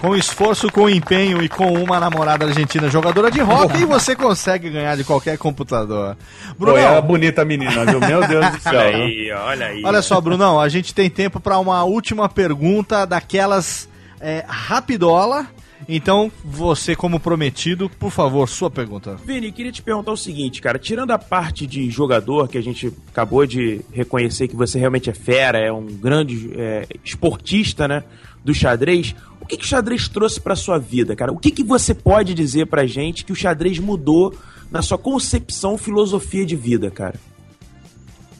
Com 0.00 0.14
esforço, 0.14 0.70
com 0.70 0.88
empenho 0.90 1.42
e 1.42 1.48
com 1.48 1.72
uma 1.72 1.98
namorada 1.98 2.44
argentina 2.44 2.88
jogadora 2.88 3.30
de 3.30 3.40
rock, 3.40 3.84
você 3.86 4.14
consegue 4.14 4.68
ganhar 4.68 4.96
de 4.96 5.04
qualquer 5.04 5.38
computador. 5.38 6.16
Pô, 6.58 6.76
é 6.76 6.98
a 6.98 7.00
bonita 7.00 7.44
menina, 7.44 7.84
viu? 7.86 7.98
Meu 8.00 8.26
Deus 8.28 8.50
do 8.50 8.60
céu. 8.60 8.72
Olha 8.72 8.86
aí, 8.86 9.32
olha 9.32 9.66
aí. 9.66 9.82
olha 9.84 10.02
só, 10.02 10.20
Brunão, 10.20 10.60
a 10.60 10.68
gente 10.68 10.94
tem 10.94 11.08
tempo 11.08 11.40
para 11.40 11.58
uma 11.58 11.82
última 11.84 12.28
pergunta 12.28 13.06
daquelas 13.06 13.88
é, 14.20 14.44
rapidola. 14.46 15.46
Então, 15.88 16.32
você, 16.44 16.96
como 16.96 17.20
prometido, 17.20 17.88
por 17.88 18.10
favor, 18.10 18.48
sua 18.48 18.70
pergunta. 18.70 19.16
Vini, 19.24 19.52
queria 19.52 19.70
te 19.70 19.82
perguntar 19.82 20.12
o 20.12 20.16
seguinte, 20.16 20.60
cara. 20.60 20.78
Tirando 20.78 21.12
a 21.12 21.18
parte 21.18 21.66
de 21.66 21.90
jogador, 21.90 22.48
que 22.48 22.58
a 22.58 22.62
gente 22.62 22.92
acabou 23.08 23.46
de 23.46 23.82
reconhecer 23.92 24.48
que 24.48 24.56
você 24.56 24.78
realmente 24.78 25.10
é 25.10 25.14
fera, 25.14 25.58
é 25.58 25.70
um 25.70 25.86
grande 25.86 26.50
é, 26.54 26.86
esportista, 27.04 27.86
né? 27.86 28.02
Do 28.44 28.54
xadrez. 28.54 29.14
O 29.46 29.48
que, 29.48 29.58
que 29.58 29.64
o 29.64 29.68
xadrez 29.68 30.08
trouxe 30.08 30.40
pra 30.40 30.56
sua 30.56 30.76
vida, 30.76 31.14
cara? 31.14 31.32
O 31.32 31.38
que, 31.38 31.52
que 31.52 31.62
você 31.62 31.94
pode 31.94 32.34
dizer 32.34 32.66
pra 32.66 32.84
gente 32.84 33.24
que 33.24 33.30
o 33.30 33.36
xadrez 33.36 33.78
mudou 33.78 34.34
na 34.72 34.82
sua 34.82 34.98
concepção, 34.98 35.78
filosofia 35.78 36.44
de 36.44 36.56
vida, 36.56 36.90
cara? 36.90 37.14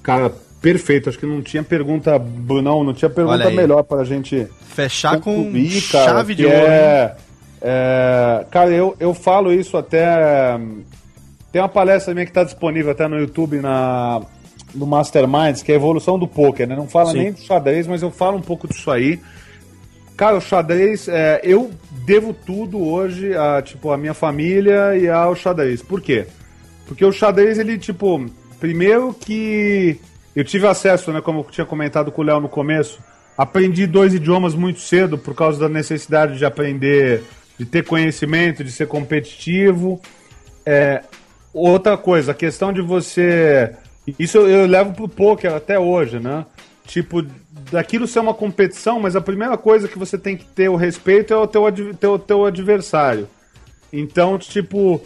Cara, 0.03 0.33
perfeito. 0.61 1.09
Acho 1.09 1.17
que 1.17 1.25
não 1.25 1.43
tinha 1.43 1.63
pergunta, 1.63 2.19
Brunão, 2.19 2.83
não 2.83 2.93
tinha 2.93 3.09
pergunta 3.09 3.49
melhor 3.51 3.85
pra 3.85 4.03
gente 4.03 4.49
Fechar 4.75 5.21
com 5.21 5.45
concluir, 5.45 5.81
cara, 5.93 6.13
chave 6.13 6.35
de 6.35 6.45
ouro. 6.45 6.57
É, 6.57 7.17
é, 7.63 8.47
cara, 8.51 8.71
eu, 8.71 8.97
eu 8.99 9.15
falo 9.15 9.53
isso 9.53 9.77
até. 9.77 10.59
Tem 11.53 11.63
uma 11.63 11.69
palestra 11.69 12.13
minha 12.13 12.27
que 12.27 12.33
está 12.33 12.43
disponível 12.43 12.91
até 12.91 13.07
no 13.07 13.17
YouTube 13.17 13.61
na, 13.61 14.23
no 14.75 14.89
Masterminds, 14.89 15.63
que 15.63 15.71
é 15.71 15.77
a 15.77 15.79
evolução 15.79 16.19
do 16.19 16.27
poker, 16.27 16.67
né? 16.67 16.75
Não 16.75 16.89
fala 16.89 17.13
Sim. 17.13 17.19
nem 17.19 17.33
do 17.33 17.39
xadrez, 17.39 17.87
mas 17.87 18.03
eu 18.03 18.11
falo 18.11 18.39
um 18.39 18.43
pouco 18.43 18.67
disso 18.67 18.91
aí. 18.91 19.21
Cara, 20.17 20.39
o 20.39 20.41
xadrez, 20.41 21.09
é, 21.09 21.41
eu 21.45 21.71
devo 22.07 22.33
tudo 22.33 22.83
hoje 22.83 23.37
a, 23.37 23.61
tipo, 23.61 23.93
a 23.93 23.99
minha 23.99 24.15
família 24.15 24.97
e 24.97 25.09
ao 25.09 25.37
xadrez. 25.37 25.83
Por 25.83 26.01
quê? 26.01 26.27
Porque 26.87 27.05
o 27.05 27.13
xadrez, 27.13 27.59
ele, 27.59 27.77
tipo, 27.77 28.25
primeiro 28.59 29.13
que 29.13 30.01
eu 30.35 30.43
tive 30.43 30.67
acesso, 30.67 31.13
né, 31.13 31.21
como 31.21 31.41
eu 31.41 31.45
tinha 31.45 31.67
comentado 31.67 32.11
com 32.11 32.23
o 32.23 32.25
Léo 32.25 32.41
no 32.41 32.49
começo, 32.49 32.99
aprendi 33.37 33.87
dois 33.87 34.15
idiomas 34.15 34.55
muito 34.55 34.81
cedo 34.81 35.19
por 35.19 35.35
causa 35.35 35.61
da 35.61 35.69
necessidade 35.69 36.39
de 36.39 36.47
aprender, 36.47 37.23
de 37.59 37.67
ter 37.67 37.85
conhecimento, 37.85 38.65
de 38.65 38.73
ser 38.73 38.87
competitivo. 38.87 40.01
É, 40.65 41.03
outra 41.53 41.97
coisa, 41.99 42.33
a 42.33 42.35
questão 42.35 42.73
de 42.73 42.81
você. 42.81 43.71
Isso 44.19 44.39
eu, 44.39 44.49
eu 44.49 44.67
levo 44.67 44.95
pro 44.95 45.09
poker 45.09 45.53
até 45.53 45.79
hoje, 45.79 46.19
né? 46.19 46.47
Tipo, 46.87 47.25
daquilo 47.71 48.07
ser 48.07 48.21
uma 48.21 48.35
competição, 48.35 49.01
mas 49.01 49.17
a 49.17 49.21
primeira 49.21 49.57
coisa 49.57 49.89
que 49.89 49.99
você 49.99 50.17
tem 50.17 50.37
que 50.37 50.45
ter 50.45 50.69
o 50.69 50.77
respeito 50.77 51.35
é 51.35 51.37
o 51.37 51.47
teu, 51.47 51.65
teu, 51.99 52.19
teu 52.19 52.45
adversário. 52.45 53.29
Então, 53.93 54.39
tipo, 54.39 55.01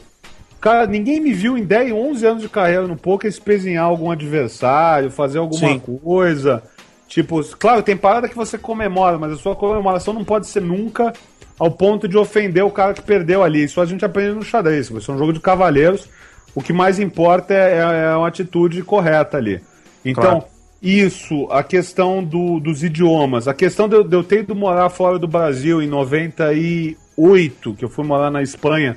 cara, 0.60 0.86
ninguém 0.86 1.20
me 1.20 1.32
viu 1.32 1.56
em 1.56 1.64
10, 1.64 1.92
11 1.92 2.26
anos 2.26 2.42
de 2.42 2.48
carreira 2.48 2.86
no 2.86 2.96
poker 2.96 3.28
espezinhar 3.28 3.84
algum 3.84 4.10
adversário, 4.10 5.10
fazer 5.10 5.38
alguma 5.38 5.72
Sim. 5.72 5.78
coisa. 5.78 6.62
Tipo, 7.08 7.42
claro, 7.56 7.82
tem 7.82 7.96
parada 7.96 8.28
que 8.28 8.36
você 8.36 8.56
comemora, 8.56 9.18
mas 9.18 9.32
a 9.32 9.36
sua 9.36 9.56
comemoração 9.56 10.14
não 10.14 10.24
pode 10.24 10.46
ser 10.46 10.60
nunca 10.60 11.12
ao 11.58 11.70
ponto 11.70 12.06
de 12.06 12.16
ofender 12.16 12.64
o 12.64 12.70
cara 12.70 12.94
que 12.94 13.02
perdeu 13.02 13.42
ali. 13.42 13.64
Isso 13.64 13.80
a 13.80 13.86
gente 13.86 14.04
aprende 14.04 14.34
no 14.34 14.42
xadrez. 14.42 14.90
Isso 14.90 15.10
é 15.10 15.14
um 15.14 15.18
jogo 15.18 15.32
de 15.32 15.40
cavaleiros. 15.40 16.08
O 16.54 16.62
que 16.62 16.72
mais 16.72 16.98
importa 16.98 17.52
é, 17.52 17.78
é, 17.78 18.12
é 18.12 18.16
uma 18.16 18.28
atitude 18.28 18.82
correta 18.82 19.36
ali. 19.36 19.60
Então, 20.04 20.40
Claro. 20.40 20.59
Isso, 20.82 21.46
a 21.50 21.62
questão 21.62 22.24
do- 22.24 22.58
dos 22.60 22.82
idiomas, 22.82 23.46
a 23.46 23.54
questão 23.54 23.88
de, 23.88 24.02
de 24.02 24.16
eu 24.16 24.24
ter 24.24 24.40
ido 24.40 24.54
morar 24.54 24.88
fora 24.88 25.18
do 25.18 25.28
Brasil 25.28 25.82
em 25.82 25.86
98, 25.86 27.74
que 27.74 27.84
eu 27.84 27.88
fui 27.88 28.04
morar 28.04 28.30
na 28.30 28.42
Espanha, 28.42 28.96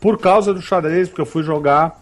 por 0.00 0.18
causa 0.18 0.52
do 0.52 0.60
xadrez, 0.60 1.08
porque 1.08 1.20
eu 1.22 1.26
fui 1.26 1.42
jogar 1.42 2.00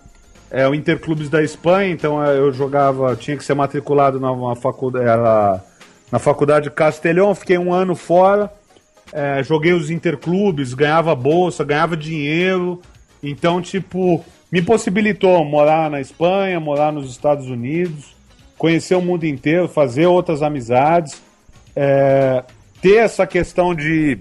é, 0.51 0.67
o 0.69 0.75
Interclubes 0.75 1.29
da 1.29 1.43
Espanha, 1.43 1.93
então 1.93 2.23
é, 2.25 2.37
eu 2.39 2.53
jogava, 2.53 3.15
tinha 3.15 3.37
que 3.37 3.45
ser 3.45 3.55
matriculado 3.55 4.19
na, 4.19 4.57
faculdade, 4.57 5.05
era, 5.07 5.63
na 6.11 6.19
faculdade 6.19 6.65
de 6.65 6.71
Castelhão, 6.75 7.35
fiquei 7.35 7.57
um 7.57 7.73
ano 7.73 7.95
fora, 7.95 8.51
é, 9.13 9.43
joguei 9.45 9.73
os 9.73 9.91
interclubes, 9.91 10.75
ganhava 10.75 11.15
bolsa, 11.15 11.63
ganhava 11.63 11.97
dinheiro, 11.97 12.81
então, 13.23 13.61
tipo, 13.63 14.25
me 14.51 14.61
possibilitou 14.63 15.45
morar 15.45 15.89
na 15.91 16.01
Espanha, 16.01 16.59
morar 16.59 16.91
nos 16.93 17.11
Estados 17.11 17.47
Unidos, 17.47 18.17
conhecer 18.61 18.95
o 18.95 19.01
mundo 19.01 19.25
inteiro, 19.25 19.67
fazer 19.67 20.05
outras 20.05 20.43
amizades, 20.43 21.23
é, 21.75 22.45
ter 22.83 22.97
essa 22.97 23.27
questão 23.27 23.75
de 23.75 24.19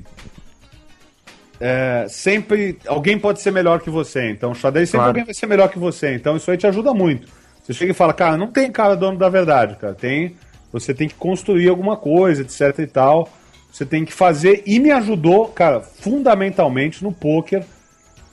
é, 1.59 2.05
sempre 2.07 2.79
alguém 2.87 3.19
pode 3.19 3.41
ser 3.41 3.51
melhor 3.51 3.81
que 3.81 3.89
você. 3.89 4.29
Então, 4.29 4.55
xadrez 4.55 4.87
sempre 4.87 4.99
Claro. 4.99 5.09
alguém 5.09 5.25
vai 5.25 5.33
ser 5.33 5.45
melhor 5.45 5.67
que 5.67 5.77
você. 5.77 6.13
Então, 6.13 6.37
isso 6.37 6.49
aí 6.49 6.55
te 6.55 6.65
ajuda 6.65 6.93
muito. 6.93 7.27
Você 7.61 7.73
chega 7.73 7.91
e 7.91 7.93
fala, 7.93 8.13
cara, 8.13 8.37
não 8.37 8.47
tem 8.47 8.71
cara 8.71 8.95
dono 8.95 9.17
da 9.17 9.27
verdade, 9.27 9.75
cara. 9.75 9.93
Tem, 9.93 10.37
você 10.71 10.93
tem 10.93 11.09
que 11.09 11.15
construir 11.15 11.67
alguma 11.67 11.97
coisa, 11.97 12.41
etc 12.41 12.79
e 12.79 12.87
tal. 12.87 13.27
Você 13.69 13.85
tem 13.85 14.05
que 14.05 14.13
fazer 14.13 14.63
e 14.65 14.79
me 14.79 14.89
ajudou, 14.89 15.49
cara, 15.49 15.81
fundamentalmente 15.81 17.03
no 17.03 17.11
poker, 17.11 17.65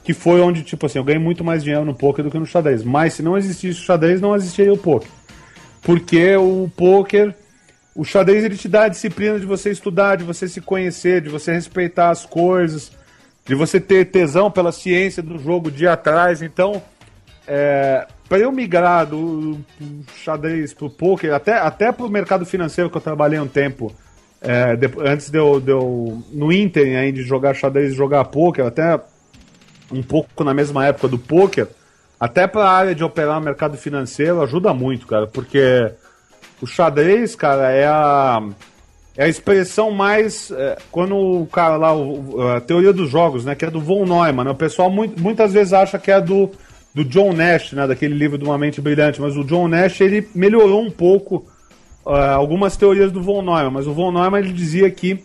que 0.05 0.15
foi 0.15 0.41
onde 0.41 0.63
tipo 0.63 0.87
assim, 0.87 1.01
eu 1.01 1.05
ganhei 1.05 1.21
muito 1.21 1.43
mais 1.43 1.65
dinheiro 1.65 1.85
no 1.85 1.97
poker 1.97 2.25
do 2.25 2.31
que 2.31 2.39
no 2.39 2.47
xadrez. 2.47 2.85
Mas 2.85 3.15
se 3.15 3.25
não 3.25 3.37
existisse 3.37 3.81
o 3.81 3.85
xadrez, 3.85 4.21
não 4.21 4.37
existiria 4.37 4.73
o 4.73 4.79
poker. 4.79 5.09
Porque 5.87 6.35
o 6.35 6.69
poker, 6.77 7.33
o 7.95 8.05
xadrez 8.05 8.43
ele 8.45 8.57
te 8.57 8.69
dá 8.69 8.87
a 8.87 8.89
disciplina 8.89 9.39
de 9.39 9.47
você 9.47 9.71
estudar, 9.71 10.17
de 10.17 10.25
você 10.25 10.49
se 10.49 10.61
conhecer, 10.61 11.21
de 11.21 11.29
você 11.29 11.53
respeitar 11.53 12.11
as 12.11 12.27
coisas, 12.27 12.91
de 13.47 13.55
você 13.55 13.79
ter 13.79 14.07
tesão 14.07 14.51
pela 14.51 14.73
ciência 14.73 15.23
do 15.23 15.39
jogo 15.39 15.71
dia 15.71 15.93
atrás. 15.93 16.43
Então, 16.43 16.83
é, 17.47 18.05
para 18.29 18.39
eu 18.39 18.51
migrar 18.51 19.07
do, 19.07 19.53
do 19.79 20.05
xadrez 20.25 20.75
pro 20.75 20.91
poker, 20.91 21.33
até, 21.33 21.53
até 21.53 21.93
pro 21.93 22.11
mercado 22.11 22.45
financeiro 22.45 22.91
que 22.91 22.97
eu 22.97 23.01
trabalhei 23.01 23.39
um 23.39 23.47
tempo, 23.47 23.95
é, 24.41 24.75
depo- 24.75 25.01
antes 25.03 25.31
de 25.31 25.39
eu, 25.39 25.61
de 25.61 25.71
eu- 25.71 26.21
no 26.33 26.53
Inter 26.53 26.99
aí 26.99 27.13
de 27.13 27.23
jogar 27.23 27.55
xadrez 27.55 27.93
e 27.93 27.97
jogar 27.97 28.25
poker, 28.25 28.67
até 28.67 28.99
um 29.93 30.03
pouco 30.03 30.43
na 30.43 30.53
mesma 30.53 30.85
época 30.85 31.07
do 31.07 31.17
poker, 31.17 31.69
até 32.19 32.47
para 32.47 32.63
a 32.65 32.71
área 32.73 32.95
de 32.95 33.05
operar 33.05 33.39
no 33.39 33.45
mercado 33.45 33.77
financeiro 33.77 34.41
ajuda 34.43 34.73
muito, 34.73 35.07
cara, 35.07 35.27
porque 35.27 35.91
o 36.63 36.67
xadrez, 36.67 37.35
cara, 37.37 37.71
é 37.71 37.87
a 37.87 38.43
é 39.19 39.25
a 39.25 39.29
expressão 39.29 39.91
mais 39.91 40.51
é, 40.51 40.77
quando 40.93 41.17
o 41.17 41.47
cara 41.47 41.77
lá 41.79 41.91
o- 41.95 42.35
o- 42.37 42.49
a 42.49 42.61
teoria 42.61 42.93
dos 42.93 43.09
jogos, 43.09 43.47
né, 43.47 43.55
que 43.55 43.65
é 43.65 43.71
do 43.71 43.81
von 43.81 44.05
Neumann, 44.05 44.45
né, 44.45 44.51
o 44.51 44.55
pessoal 44.55 44.91
muito- 44.91 45.19
muitas 45.23 45.55
vezes 45.55 45.73
acha 45.73 45.99
que 45.99 46.11
é 46.11 46.21
do 46.21 46.51
do 46.95 47.05
John 47.05 47.35
Nash, 47.35 47.73
né, 47.73 47.87
daquele 47.87 48.15
livro 48.15 48.39
de 48.39 48.45
Uma 48.47 48.57
Mente 48.57 48.81
Brilhante, 48.81 49.21
mas 49.21 49.37
o 49.37 49.45
John 49.45 49.69
Nash 49.69 50.01
ele 50.01 50.27
melhorou 50.35 50.81
um 50.83 50.91
pouco 50.91 51.45
ah, 52.07 52.33
algumas 52.35 52.75
teorias 52.77 53.11
do 53.13 53.21
von 53.23 53.43
Neumann, 53.43 53.71
mas 53.71 53.87
o 53.87 53.93
von 53.93 54.11
Neumann 54.13 54.39
ele 54.41 54.53
dizia 54.53 54.91
que 54.91 55.23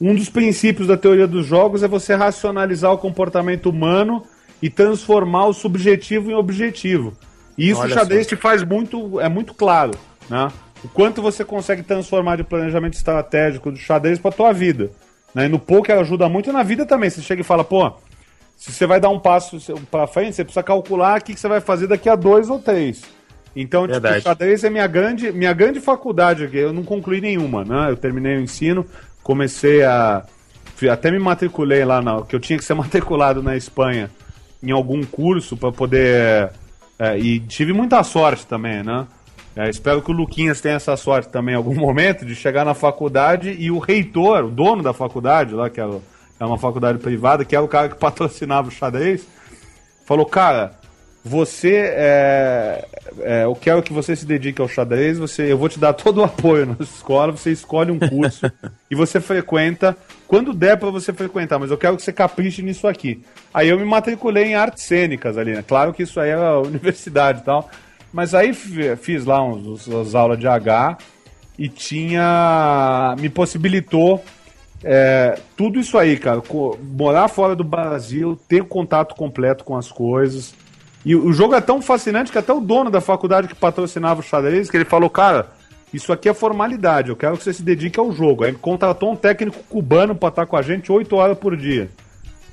um 0.00 0.14
dos 0.14 0.28
princípios 0.28 0.86
da 0.88 0.96
teoria 0.96 1.26
dos 1.26 1.44
jogos 1.46 1.82
é 1.82 1.88
você 1.88 2.14
racionalizar 2.14 2.92
o 2.92 2.98
comportamento 2.98 3.68
humano 3.70 4.22
e 4.62 4.70
transformar 4.70 5.46
o 5.46 5.52
subjetivo 5.52 6.30
em 6.30 6.34
objetivo. 6.34 7.12
E 7.58 7.68
isso 7.68 7.82
o 7.82 7.88
xadrez 7.88 8.26
te 8.26 8.36
faz 8.36 8.62
muito, 8.62 9.20
é 9.20 9.28
muito 9.28 9.52
claro, 9.52 9.92
né? 10.30 10.48
O 10.84 10.88
quanto 10.88 11.20
você 11.20 11.44
consegue 11.44 11.82
transformar 11.82 12.36
de 12.36 12.44
planejamento 12.44 12.94
estratégico 12.94 13.70
do 13.70 13.78
xadrez 13.78 14.18
para 14.18 14.32
tua 14.32 14.52
vida. 14.52 14.90
Né? 15.34 15.46
E 15.46 15.48
no 15.48 15.58
poker 15.58 15.98
ajuda 15.98 16.28
muito 16.28 16.50
e 16.50 16.52
na 16.52 16.62
vida 16.62 16.84
também. 16.84 17.08
Você 17.08 17.22
chega 17.22 17.40
e 17.40 17.44
fala, 17.44 17.62
pô, 17.62 17.92
se 18.56 18.72
você 18.72 18.84
vai 18.84 18.98
dar 18.98 19.08
um 19.08 19.18
passo 19.18 19.58
para 19.90 20.08
frente, 20.08 20.34
você 20.34 20.44
precisa 20.44 20.62
calcular 20.62 21.20
o 21.20 21.24
que 21.24 21.38
você 21.38 21.46
vai 21.46 21.60
fazer 21.60 21.86
daqui 21.86 22.08
a 22.08 22.16
dois 22.16 22.50
ou 22.50 22.58
três. 22.58 23.02
Então, 23.54 23.82
tipo, 23.82 23.92
Verdade. 23.92 24.18
o 24.18 24.22
xadrez 24.22 24.64
é 24.64 24.70
minha 24.70 24.86
grande, 24.88 25.30
minha 25.30 25.52
grande 25.52 25.80
faculdade 25.80 26.44
aqui. 26.44 26.56
Eu 26.56 26.72
não 26.72 26.82
concluí 26.82 27.20
nenhuma, 27.20 27.64
né? 27.64 27.90
Eu 27.90 27.96
terminei 27.96 28.36
o 28.36 28.40
ensino, 28.40 28.84
comecei 29.22 29.84
a. 29.84 30.24
Até 30.90 31.12
me 31.12 31.18
matriculei 31.20 31.84
lá, 31.84 32.02
na, 32.02 32.22
que 32.22 32.34
eu 32.34 32.40
tinha 32.40 32.58
que 32.58 32.64
ser 32.64 32.74
matriculado 32.74 33.40
na 33.40 33.56
Espanha 33.56 34.10
em 34.62 34.70
algum 34.70 35.02
curso 35.04 35.56
para 35.56 35.72
poder. 35.72 36.50
é, 36.98 37.18
e 37.18 37.40
tive 37.40 37.72
muita 37.72 38.02
sorte 38.02 38.46
também, 38.46 38.82
né? 38.82 39.06
É, 39.54 39.68
espero 39.68 40.00
que 40.00 40.10
o 40.10 40.14
Luquinhas 40.14 40.60
tenha 40.60 40.76
essa 40.76 40.96
sorte 40.96 41.28
também 41.28 41.54
em 41.54 41.58
algum 41.58 41.74
momento 41.78 42.24
de 42.24 42.34
chegar 42.34 42.64
na 42.64 42.74
faculdade 42.74 43.54
e 43.58 43.70
o 43.70 43.78
reitor, 43.78 44.44
o 44.44 44.50
dono 44.50 44.82
da 44.82 44.92
faculdade, 44.92 45.54
lá, 45.54 45.68
que 45.68 45.80
era, 45.80 46.00
era 46.38 46.46
uma 46.46 46.58
faculdade 46.58 46.98
privada, 46.98 47.44
que 47.44 47.54
era 47.54 47.64
o 47.64 47.68
cara 47.68 47.88
que 47.88 47.96
patrocinava 47.98 48.68
o 48.68 48.70
xadrez, 48.70 49.26
falou, 50.06 50.24
cara, 50.24 50.72
você 51.24 51.76
é, 51.94 52.88
é, 53.20 53.44
eu 53.44 53.54
quero 53.54 53.82
que 53.82 53.92
você 53.92 54.16
se 54.16 54.26
dedique 54.26 54.60
ao 54.60 54.68
xadrez, 54.68 55.18
você, 55.18 55.52
eu 55.52 55.58
vou 55.58 55.68
te 55.68 55.78
dar 55.78 55.92
todo 55.92 56.18
o 56.18 56.24
apoio 56.24 56.66
na 56.66 56.76
escola, 56.80 57.32
você 57.32 57.52
escolhe 57.52 57.90
um 57.90 57.98
curso 57.98 58.50
e 58.90 58.94
você 58.94 59.20
frequenta 59.20 59.96
quando 60.32 60.54
der 60.54 60.78
pra 60.78 60.88
você 60.88 61.12
frequentar, 61.12 61.58
mas 61.58 61.70
eu 61.70 61.76
quero 61.76 61.94
que 61.94 62.02
você 62.02 62.10
capriche 62.10 62.62
nisso 62.62 62.88
aqui. 62.88 63.22
Aí 63.52 63.68
eu 63.68 63.78
me 63.78 63.84
matriculei 63.84 64.44
em 64.46 64.54
artes 64.54 64.82
cênicas 64.84 65.36
ali, 65.36 65.52
né? 65.52 65.62
Claro 65.62 65.92
que 65.92 66.04
isso 66.04 66.18
aí 66.18 66.30
era 66.30 66.56
universidade 66.66 67.40
e 67.40 67.44
tal, 67.44 67.68
mas 68.10 68.34
aí 68.34 68.54
fi- 68.54 68.96
fiz 68.96 69.26
lá 69.26 69.44
uns, 69.44 69.66
uns- 69.86 69.94
as 69.94 70.14
aulas 70.14 70.38
de 70.38 70.46
H 70.48 70.96
e 71.58 71.68
tinha 71.68 73.14
me 73.20 73.28
possibilitou 73.28 74.24
É, 74.84 75.38
tudo 75.54 75.78
isso 75.78 75.98
aí, 75.98 76.16
cara. 76.16 76.42
morar 76.82 77.28
fora 77.28 77.54
do 77.54 77.62
Brasil, 77.62 78.34
ter 78.48 78.64
contato 78.64 79.14
completo 79.14 79.62
com 79.64 79.76
as 79.76 79.92
coisas. 79.92 80.54
E 81.04 81.14
o 81.14 81.30
jogo 81.32 81.54
é 81.54 81.60
tão 81.60 81.82
fascinante 81.82 82.32
que 82.32 82.38
até 82.38 82.52
o 82.54 82.60
dono 82.60 82.90
da 82.90 83.00
faculdade 83.02 83.48
que 83.48 83.54
patrocinava 83.54 84.20
o 84.20 84.22
xadrez, 84.24 84.70
que 84.70 84.76
ele 84.78 84.84
falou, 84.86 85.10
cara, 85.10 85.50
isso 85.92 86.12
aqui 86.12 86.28
é 86.28 86.34
formalidade, 86.34 87.10
eu 87.10 87.16
quero 87.16 87.36
que 87.36 87.44
você 87.44 87.52
se 87.52 87.62
dedique 87.62 88.00
ao 88.00 88.12
jogo. 88.12 88.44
Aí 88.44 88.52
contratou 88.52 89.12
um 89.12 89.16
técnico 89.16 89.58
cubano 89.68 90.14
pra 90.14 90.30
estar 90.30 90.46
com 90.46 90.56
a 90.56 90.62
gente 90.62 90.90
8 90.90 91.14
horas 91.14 91.38
por 91.38 91.56
dia. 91.56 91.90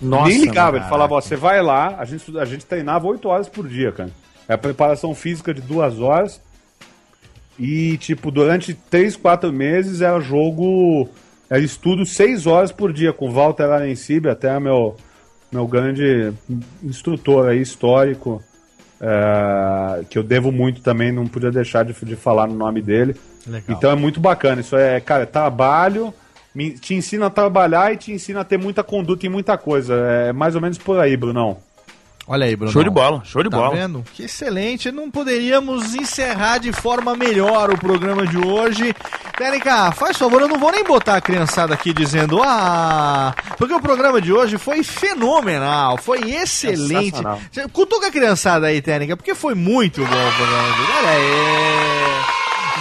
Nossa, 0.01 0.29
Nem 0.29 0.41
ligava, 0.41 0.77
ele 0.77 0.85
falava, 0.85 1.15
ó, 1.15 1.21
você 1.21 1.35
vai 1.35 1.61
lá, 1.61 1.95
a 1.97 2.05
gente, 2.05 2.37
a 2.37 2.45
gente 2.45 2.65
treinava 2.65 3.07
8 3.07 3.27
horas 3.27 3.49
por 3.49 3.67
dia, 3.67 3.91
cara. 3.91 4.11
É 4.47 4.53
a 4.53 4.57
preparação 4.57 5.13
física 5.13 5.53
de 5.53 5.61
duas 5.61 5.99
horas. 5.99 6.41
E, 7.57 7.97
tipo, 7.97 8.31
durante 8.31 8.73
3, 8.73 9.15
4 9.17 9.51
meses 9.51 10.01
era 10.01 10.19
jogo. 10.19 11.09
Era 11.49 11.61
estudo 11.61 12.05
6 12.05 12.47
horas 12.47 12.71
por 12.71 12.93
dia, 12.93 13.11
com 13.11 13.27
o 13.27 13.31
Walter 13.31 13.69
Arencib, 13.69 14.27
até 14.27 14.57
meu, 14.59 14.95
meu 15.51 15.67
grande 15.67 16.33
instrutor 16.83 17.49
aí, 17.49 17.61
histórico. 17.61 18.41
é, 19.01 20.03
que 20.09 20.17
eu 20.17 20.23
devo 20.23 20.51
muito 20.51 20.81
também, 20.81 21.11
não 21.11 21.25
podia 21.25 21.51
deixar 21.51 21.83
de, 21.83 21.93
de 21.93 22.15
falar 22.15 22.47
no 22.47 22.55
nome 22.55 22.81
dele. 22.81 23.15
Legal. 23.47 23.77
Então 23.77 23.91
é 23.91 23.95
muito 23.95 24.19
bacana. 24.19 24.61
Isso 24.61 24.75
é, 24.75 24.99
cara, 24.99 25.23
é 25.23 25.25
trabalho, 25.25 26.13
me- 26.53 26.71
te 26.71 26.93
ensina 26.93 27.27
a 27.27 27.29
trabalhar 27.29 27.93
e 27.93 27.97
te 27.97 28.11
ensina 28.11 28.41
a 28.41 28.43
ter 28.43 28.57
muita 28.57 28.83
conduta 28.83 29.25
em 29.25 29.29
muita 29.29 29.57
coisa. 29.57 29.93
É 29.95 30.33
mais 30.33 30.55
ou 30.55 30.61
menos 30.61 30.77
por 30.77 30.99
aí, 30.99 31.15
Brunão. 31.17 31.57
Olha 32.31 32.45
aí, 32.45 32.55
Bruno. 32.55 32.71
Show 32.71 32.83
de 32.83 32.91
bola, 32.91 33.23
show 33.25 33.41
de 33.41 33.49
Tá 33.49 33.57
bola. 33.57 33.75
vendo? 33.75 34.03
Que 34.13 34.25
excelente. 34.25 34.91
Não 34.91 35.09
poderíamos 35.09 35.95
encerrar 35.95 36.59
de 36.59 36.71
forma 36.71 37.15
melhor 37.15 37.71
o 37.71 37.77
programa 37.79 38.27
de 38.27 38.37
hoje. 38.37 38.93
Tênica, 39.35 39.91
faz 39.93 40.15
favor, 40.15 40.39
eu 40.41 40.47
não 40.47 40.59
vou 40.59 40.71
nem 40.71 40.83
botar 40.83 41.15
a 41.15 41.21
criançada 41.21 41.73
aqui 41.73 41.91
dizendo 41.91 42.39
ah, 42.43 43.33
porque 43.57 43.73
o 43.73 43.79
programa 43.81 44.21
de 44.21 44.31
hoje 44.31 44.59
foi 44.59 44.83
fenomenal, 44.83 45.97
foi 45.97 46.19
excelente. 46.35 47.19
Cutuca 47.73 48.07
a 48.07 48.11
criançada 48.11 48.67
aí, 48.67 48.79
Tênica, 48.79 49.17
porque 49.17 49.33
foi 49.33 49.55
muito 49.55 50.01
bom 50.01 50.05
o 50.05 50.33
programa 50.35 50.73
de 50.75 50.81
hoje. 50.81 50.91
Olha 50.99 51.09
aí. 51.09 52.08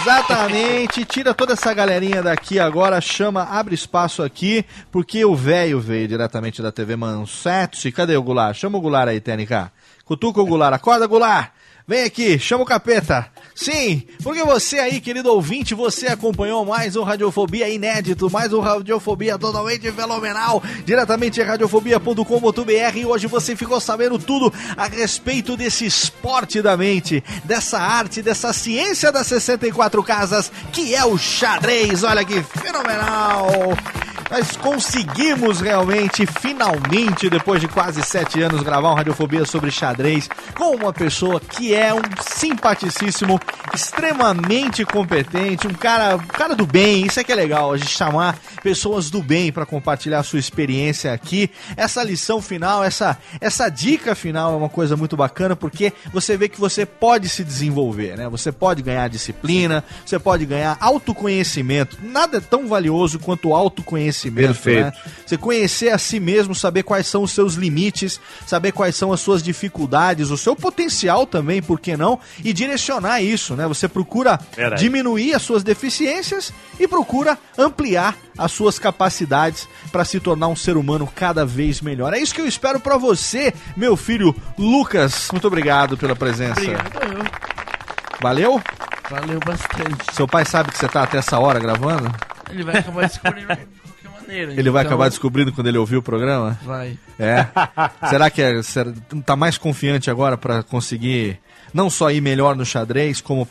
Exatamente, 0.09 1.05
tira 1.05 1.35
toda 1.35 1.53
essa 1.53 1.71
galerinha 1.71 2.23
daqui 2.23 2.59
agora, 2.59 2.99
chama, 2.99 3.43
abre 3.43 3.75
espaço 3.75 4.23
aqui, 4.23 4.65
porque 4.91 5.23
o 5.23 5.35
velho 5.35 5.79
veio 5.79 6.07
diretamente 6.07 6.63
da 6.63 6.71
TV 6.71 6.95
Manchete. 6.95 7.91
Cadê 7.91 8.17
o 8.17 8.23
Goulart? 8.23 8.57
Chama 8.57 8.79
o 8.79 8.81
Goulart 8.81 9.09
aí, 9.09 9.21
TNK. 9.21 9.69
Cutuca 10.03 10.41
o 10.41 10.45
Goulart, 10.47 10.73
acorda 10.73 11.05
Goulart! 11.05 11.51
Vem 11.87 12.05
aqui, 12.05 12.39
chama 12.39 12.63
o 12.63 12.65
capeta. 12.65 13.29
Sim, 13.59 14.03
porque 14.23 14.41
você 14.41 14.79
aí, 14.79 15.01
querido 15.01 15.33
ouvinte, 15.33 15.75
você 15.75 16.07
acompanhou 16.07 16.63
mais 16.63 16.95
um 16.95 17.03
Radiofobia 17.03 17.67
inédito, 17.67 18.31
mais 18.31 18.53
um 18.53 18.61
Radiofobia 18.61 19.37
totalmente 19.37 19.91
fenomenal, 19.91 20.63
diretamente 20.85 21.41
radiofobia.com.br 21.41 22.97
e 22.97 23.05
hoje 23.05 23.27
você 23.27 23.57
ficou 23.57 23.81
sabendo 23.81 24.17
tudo 24.17 24.53
a 24.77 24.85
respeito 24.85 25.57
desse 25.57 25.85
esporte 25.85 26.61
da 26.61 26.77
mente, 26.77 27.21
dessa 27.43 27.77
arte, 27.77 28.21
dessa 28.21 28.53
ciência 28.53 29.11
das 29.11 29.27
64 29.27 30.01
casas, 30.03 30.49
que 30.71 30.95
é 30.95 31.03
o 31.03 31.17
xadrez. 31.17 32.01
Olha 32.05 32.23
que 32.23 32.41
fenomenal! 32.41 33.75
Nós 34.29 34.55
conseguimos 34.55 35.59
realmente, 35.59 36.23
finalmente, 36.27 37.31
depois 37.31 37.59
de 37.59 37.67
quase 37.67 38.03
sete 38.03 38.39
anos, 38.39 38.61
gravar 38.61 38.91
um 38.91 38.93
Radiofobia 38.93 39.43
sobre 39.43 39.71
xadrez 39.71 40.29
com 40.55 40.75
uma 40.75 40.93
pessoa 40.93 41.39
que 41.39 41.73
é 41.73 41.91
um 41.91 42.01
simpaticíssimo, 42.21 43.39
extremamente 43.73 44.85
competente, 44.85 45.67
um 45.67 45.73
cara, 45.73 46.15
um 46.15 46.27
cara 46.27 46.55
do 46.55 46.67
bem. 46.67 47.07
Isso 47.07 47.19
é 47.19 47.23
que 47.23 47.31
é 47.31 47.35
legal, 47.35 47.73
a 47.73 47.77
gente 47.77 47.89
chamar 47.89 48.37
pessoas 48.61 49.09
do 49.09 49.23
bem 49.23 49.51
para 49.51 49.65
compartilhar 49.65 50.19
a 50.19 50.23
sua 50.23 50.37
experiência 50.37 51.11
aqui. 51.11 51.49
Essa 51.75 52.03
lição 52.03 52.39
final, 52.39 52.83
essa, 52.83 53.17
essa 53.41 53.67
dica 53.67 54.13
final 54.13 54.53
é 54.53 54.57
uma 54.57 54.69
coisa 54.69 54.95
muito 54.95 55.17
bacana 55.17 55.55
porque 55.55 55.91
você 56.13 56.37
vê 56.37 56.47
que 56.47 56.59
você 56.59 56.85
pode 56.85 57.27
se 57.29 57.43
desenvolver, 57.43 58.15
né? 58.15 58.29
Você 58.29 58.51
pode 58.51 58.83
ganhar 58.83 59.07
disciplina, 59.07 59.83
você 60.05 60.19
pode 60.19 60.45
ganhar 60.45 60.77
autoconhecimento. 60.79 61.97
Nada 62.03 62.37
é 62.37 62.41
tão 62.41 62.67
valioso 62.67 63.17
quanto 63.17 63.49
o 63.49 63.55
autoconhecimento. 63.55 64.18
Perfeito. 64.27 64.85
Né? 64.85 64.93
Você 65.25 65.37
conhecer 65.37 65.89
a 65.89 65.97
si 65.97 66.19
mesmo, 66.19 66.55
saber 66.55 66.83
quais 66.83 67.07
são 67.07 67.23
os 67.23 67.31
seus 67.31 67.53
limites, 67.53 68.19
saber 68.45 68.71
quais 68.71 68.95
são 68.95 69.13
as 69.13 69.19
suas 69.19 69.43
dificuldades, 69.43 70.29
o 70.31 70.37
seu 70.37 70.55
potencial 70.55 71.25
também, 71.25 71.61
por 71.61 71.79
que 71.79 71.95
não? 71.95 72.19
E 72.43 72.51
direcionar 72.51 73.21
isso, 73.21 73.55
né? 73.55 73.67
Você 73.67 73.87
procura 73.87 74.39
Verdade. 74.55 74.81
diminuir 74.81 75.33
as 75.33 75.41
suas 75.41 75.63
deficiências 75.63 76.51
e 76.79 76.87
procura 76.87 77.37
ampliar 77.57 78.17
as 78.37 78.51
suas 78.51 78.79
capacidades 78.79 79.67
para 79.91 80.05
se 80.05 80.19
tornar 80.19 80.47
um 80.47 80.55
ser 80.55 80.77
humano 80.77 81.07
cada 81.13 81.45
vez 81.45 81.81
melhor. 81.81 82.13
É 82.13 82.19
isso 82.19 82.33
que 82.33 82.41
eu 82.41 82.47
espero 82.47 82.79
para 82.79 82.97
você, 82.97 83.53
meu 83.75 83.95
filho 83.95 84.35
Lucas. 84.57 85.29
Muito 85.31 85.47
obrigado 85.47 85.97
pela 85.97 86.15
presença. 86.15 86.59
Obrigado, 86.59 87.03
eu. 87.03 87.59
Valeu? 88.21 88.61
Valeu 89.09 89.39
bastante. 89.39 90.13
Seu 90.13 90.27
pai 90.27 90.45
sabe 90.45 90.71
que 90.71 90.77
você 90.77 90.87
tá 90.87 91.03
até 91.03 91.17
essa 91.17 91.39
hora 91.39 91.59
gravando? 91.59 92.13
Ele 92.49 92.63
vai 92.63 92.77
acabar 92.77 93.07
descobrindo 93.07 93.47
Ele 94.31 94.69
vai 94.69 94.83
então 94.83 94.91
acabar 94.93 95.09
descobrindo 95.09 95.51
quando 95.51 95.67
ele 95.67 95.77
ouvir 95.77 95.97
o 95.97 96.01
programa? 96.01 96.57
Vai. 96.63 96.97
É. 97.17 97.45
Será 98.09 98.29
que 98.29 98.41
é, 98.41 98.61
será- 98.63 98.93
tá 99.25 99.35
mais 99.35 99.57
confiante 99.57 100.09
agora 100.09 100.37
pra 100.37 100.63
conseguir 100.63 101.39
não 101.73 101.89
só 101.89 102.09
ir 102.11 102.21
melhor 102.21 102.55
no 102.55 102.65
xadrez, 102.65 103.21
como 103.21 103.45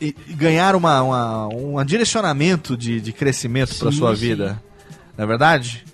e 0.00 0.12
ganhar 0.34 0.74
uma, 0.74 1.00
uma- 1.02 1.48
um 1.48 1.84
direcionamento 1.84 2.76
de, 2.76 3.00
de 3.00 3.12
crescimento 3.12 3.72
Sim, 3.74 3.80
sua 3.92 4.14
sim. 4.16 4.20
vida? 4.20 4.60
Não 5.16 5.24
é 5.24 5.26
verdade? 5.28 5.84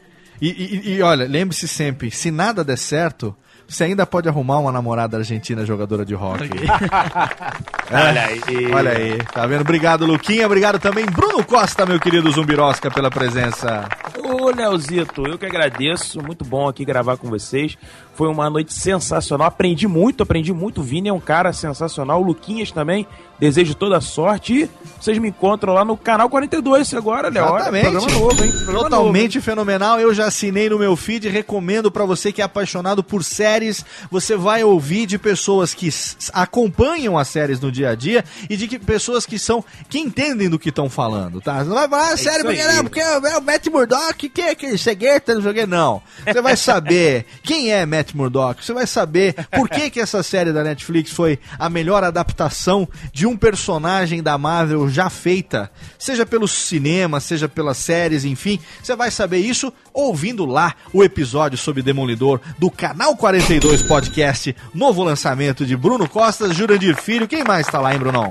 E, 0.40 0.48
e- 0.48 0.94
e, 0.94 1.02
olha, 1.02 1.26
lembre-se 1.26 1.66
sempre, 1.68 2.10
se 2.10 2.30
nada 2.30 2.64
der 2.64 2.78
certo, 2.78 3.36
você 3.68 3.84
ainda 3.84 4.06
pode 4.06 4.26
arrumar 4.28 4.58
uma 4.58 4.72
namorada 4.72 5.18
argentina 5.18 5.64
jogadora 5.66 6.02
de 6.02 6.14
hockey. 6.14 6.48
Olha 7.92 8.24
aí. 8.24 8.72
Olha 8.72 8.90
aí, 8.92 9.18
tá 9.32 9.46
vendo? 9.46 9.60
Obrigado, 9.60 10.06
Luquinha. 10.06 10.46
Obrigado 10.46 10.78
também, 10.78 11.04
Bruno 11.04 11.44
Costa, 11.44 11.84
meu 11.84 12.00
querido 12.00 12.30
Zumbirosca, 12.30 12.90
pela 12.90 13.10
presença. 13.10 13.86
Ô, 14.24 14.50
Leozito, 14.50 15.26
eu 15.26 15.36
que 15.36 15.44
agradeço. 15.44 16.22
Muito 16.22 16.46
bom 16.46 16.66
aqui 16.66 16.82
gravar 16.82 17.18
com 17.18 17.28
vocês. 17.28 17.76
Foi 18.18 18.26
uma 18.26 18.50
noite 18.50 18.74
sensacional. 18.74 19.46
Aprendi 19.46 19.86
muito, 19.86 20.24
aprendi 20.24 20.52
muito. 20.52 20.80
O 20.80 20.82
Vini 20.82 21.08
é 21.08 21.12
um 21.12 21.20
cara 21.20 21.52
sensacional. 21.52 22.20
O 22.20 22.24
Luquinhas 22.24 22.72
também. 22.72 23.06
Desejo 23.38 23.76
toda 23.76 24.00
sorte. 24.00 24.64
E 24.64 24.70
vocês 25.00 25.16
me 25.18 25.28
encontram 25.28 25.72
lá 25.72 25.84
no 25.84 25.96
canal 25.96 26.28
42 26.28 26.92
agora, 26.94 27.28
Léo. 27.28 27.44
Olha, 27.44 27.60
Exatamente. 27.60 27.90
Programa 27.90 28.18
novo, 28.18 28.44
hein? 28.44 28.50
Programa 28.50 28.90
Totalmente 28.90 29.40
fenomenal. 29.40 30.00
Eu 30.00 30.12
já 30.12 30.26
assinei 30.26 30.68
no 30.68 30.80
meu 30.80 30.96
feed. 30.96 31.28
Recomendo 31.28 31.92
pra 31.92 32.04
você 32.04 32.32
que 32.32 32.42
é 32.42 32.44
apaixonado 32.44 33.04
por 33.04 33.22
séries. 33.22 33.84
Você 34.10 34.34
vai 34.34 34.64
ouvir 34.64 35.06
de 35.06 35.16
pessoas 35.16 35.72
que 35.72 35.88
acompanham 36.32 37.16
as 37.16 37.28
séries 37.28 37.60
no 37.60 37.70
dia 37.70 37.90
a 37.90 37.94
dia 37.94 38.24
e 38.50 38.56
de 38.56 38.66
que, 38.66 38.80
pessoas 38.80 39.24
que 39.24 39.38
são 39.38 39.64
que 39.88 40.00
entendem 40.00 40.48
do 40.48 40.58
que 40.58 40.70
estão 40.70 40.90
falando, 40.90 41.40
tá? 41.40 41.58
Você 41.58 41.68
não 41.68 41.76
vai 41.76 41.88
falar, 41.88 42.12
ah, 42.12 42.16
sério, 42.16 42.50
isso 42.50 42.64
porque, 42.64 42.76
não, 42.76 42.82
porque 42.82 43.00
é 43.00 43.38
o 43.38 43.42
Matt 43.42 43.66
Murdock, 43.68 44.28
que 44.28 44.40
é 44.40 44.50
aquele 44.50 44.76
cegueta, 44.76 45.36
não 45.36 45.42
sei 45.42 45.52
o 45.52 45.54
que, 45.54 45.66
não. 45.66 46.02
Você 46.24 46.42
vai 46.42 46.56
saber 46.56 47.24
quem 47.44 47.70
é 47.70 47.86
Matt 47.86 48.07
Murdock, 48.16 48.64
você 48.64 48.72
vai 48.72 48.86
saber 48.86 49.34
por 49.50 49.68
que, 49.68 49.90
que 49.90 50.00
essa 50.00 50.22
série 50.22 50.52
da 50.52 50.62
Netflix 50.62 51.10
foi 51.10 51.38
a 51.58 51.68
melhor 51.68 52.04
adaptação 52.04 52.88
de 53.12 53.26
um 53.26 53.36
personagem 53.36 54.22
da 54.22 54.36
Marvel 54.38 54.88
já 54.88 55.10
feita, 55.10 55.70
seja 55.98 56.24
pelos 56.24 56.50
cinemas, 56.52 57.24
seja 57.24 57.48
pelas 57.48 57.78
séries, 57.78 58.24
enfim. 58.24 58.58
Você 58.82 58.94
vai 58.96 59.10
saber 59.10 59.38
isso 59.38 59.72
ouvindo 59.92 60.44
lá 60.44 60.74
o 60.92 61.02
episódio 61.02 61.58
sobre 61.58 61.82
Demolidor 61.82 62.40
do 62.58 62.70
Canal 62.70 63.16
42 63.16 63.82
Podcast, 63.82 64.54
novo 64.74 65.02
lançamento 65.02 65.64
de 65.64 65.76
Bruno 65.76 66.08
Costas, 66.08 66.54
Jurandir 66.54 66.96
Filho. 66.96 67.28
Quem 67.28 67.44
mais 67.44 67.66
tá 67.66 67.80
lá, 67.80 67.92
hein, 67.92 67.98
Brunão? 67.98 68.30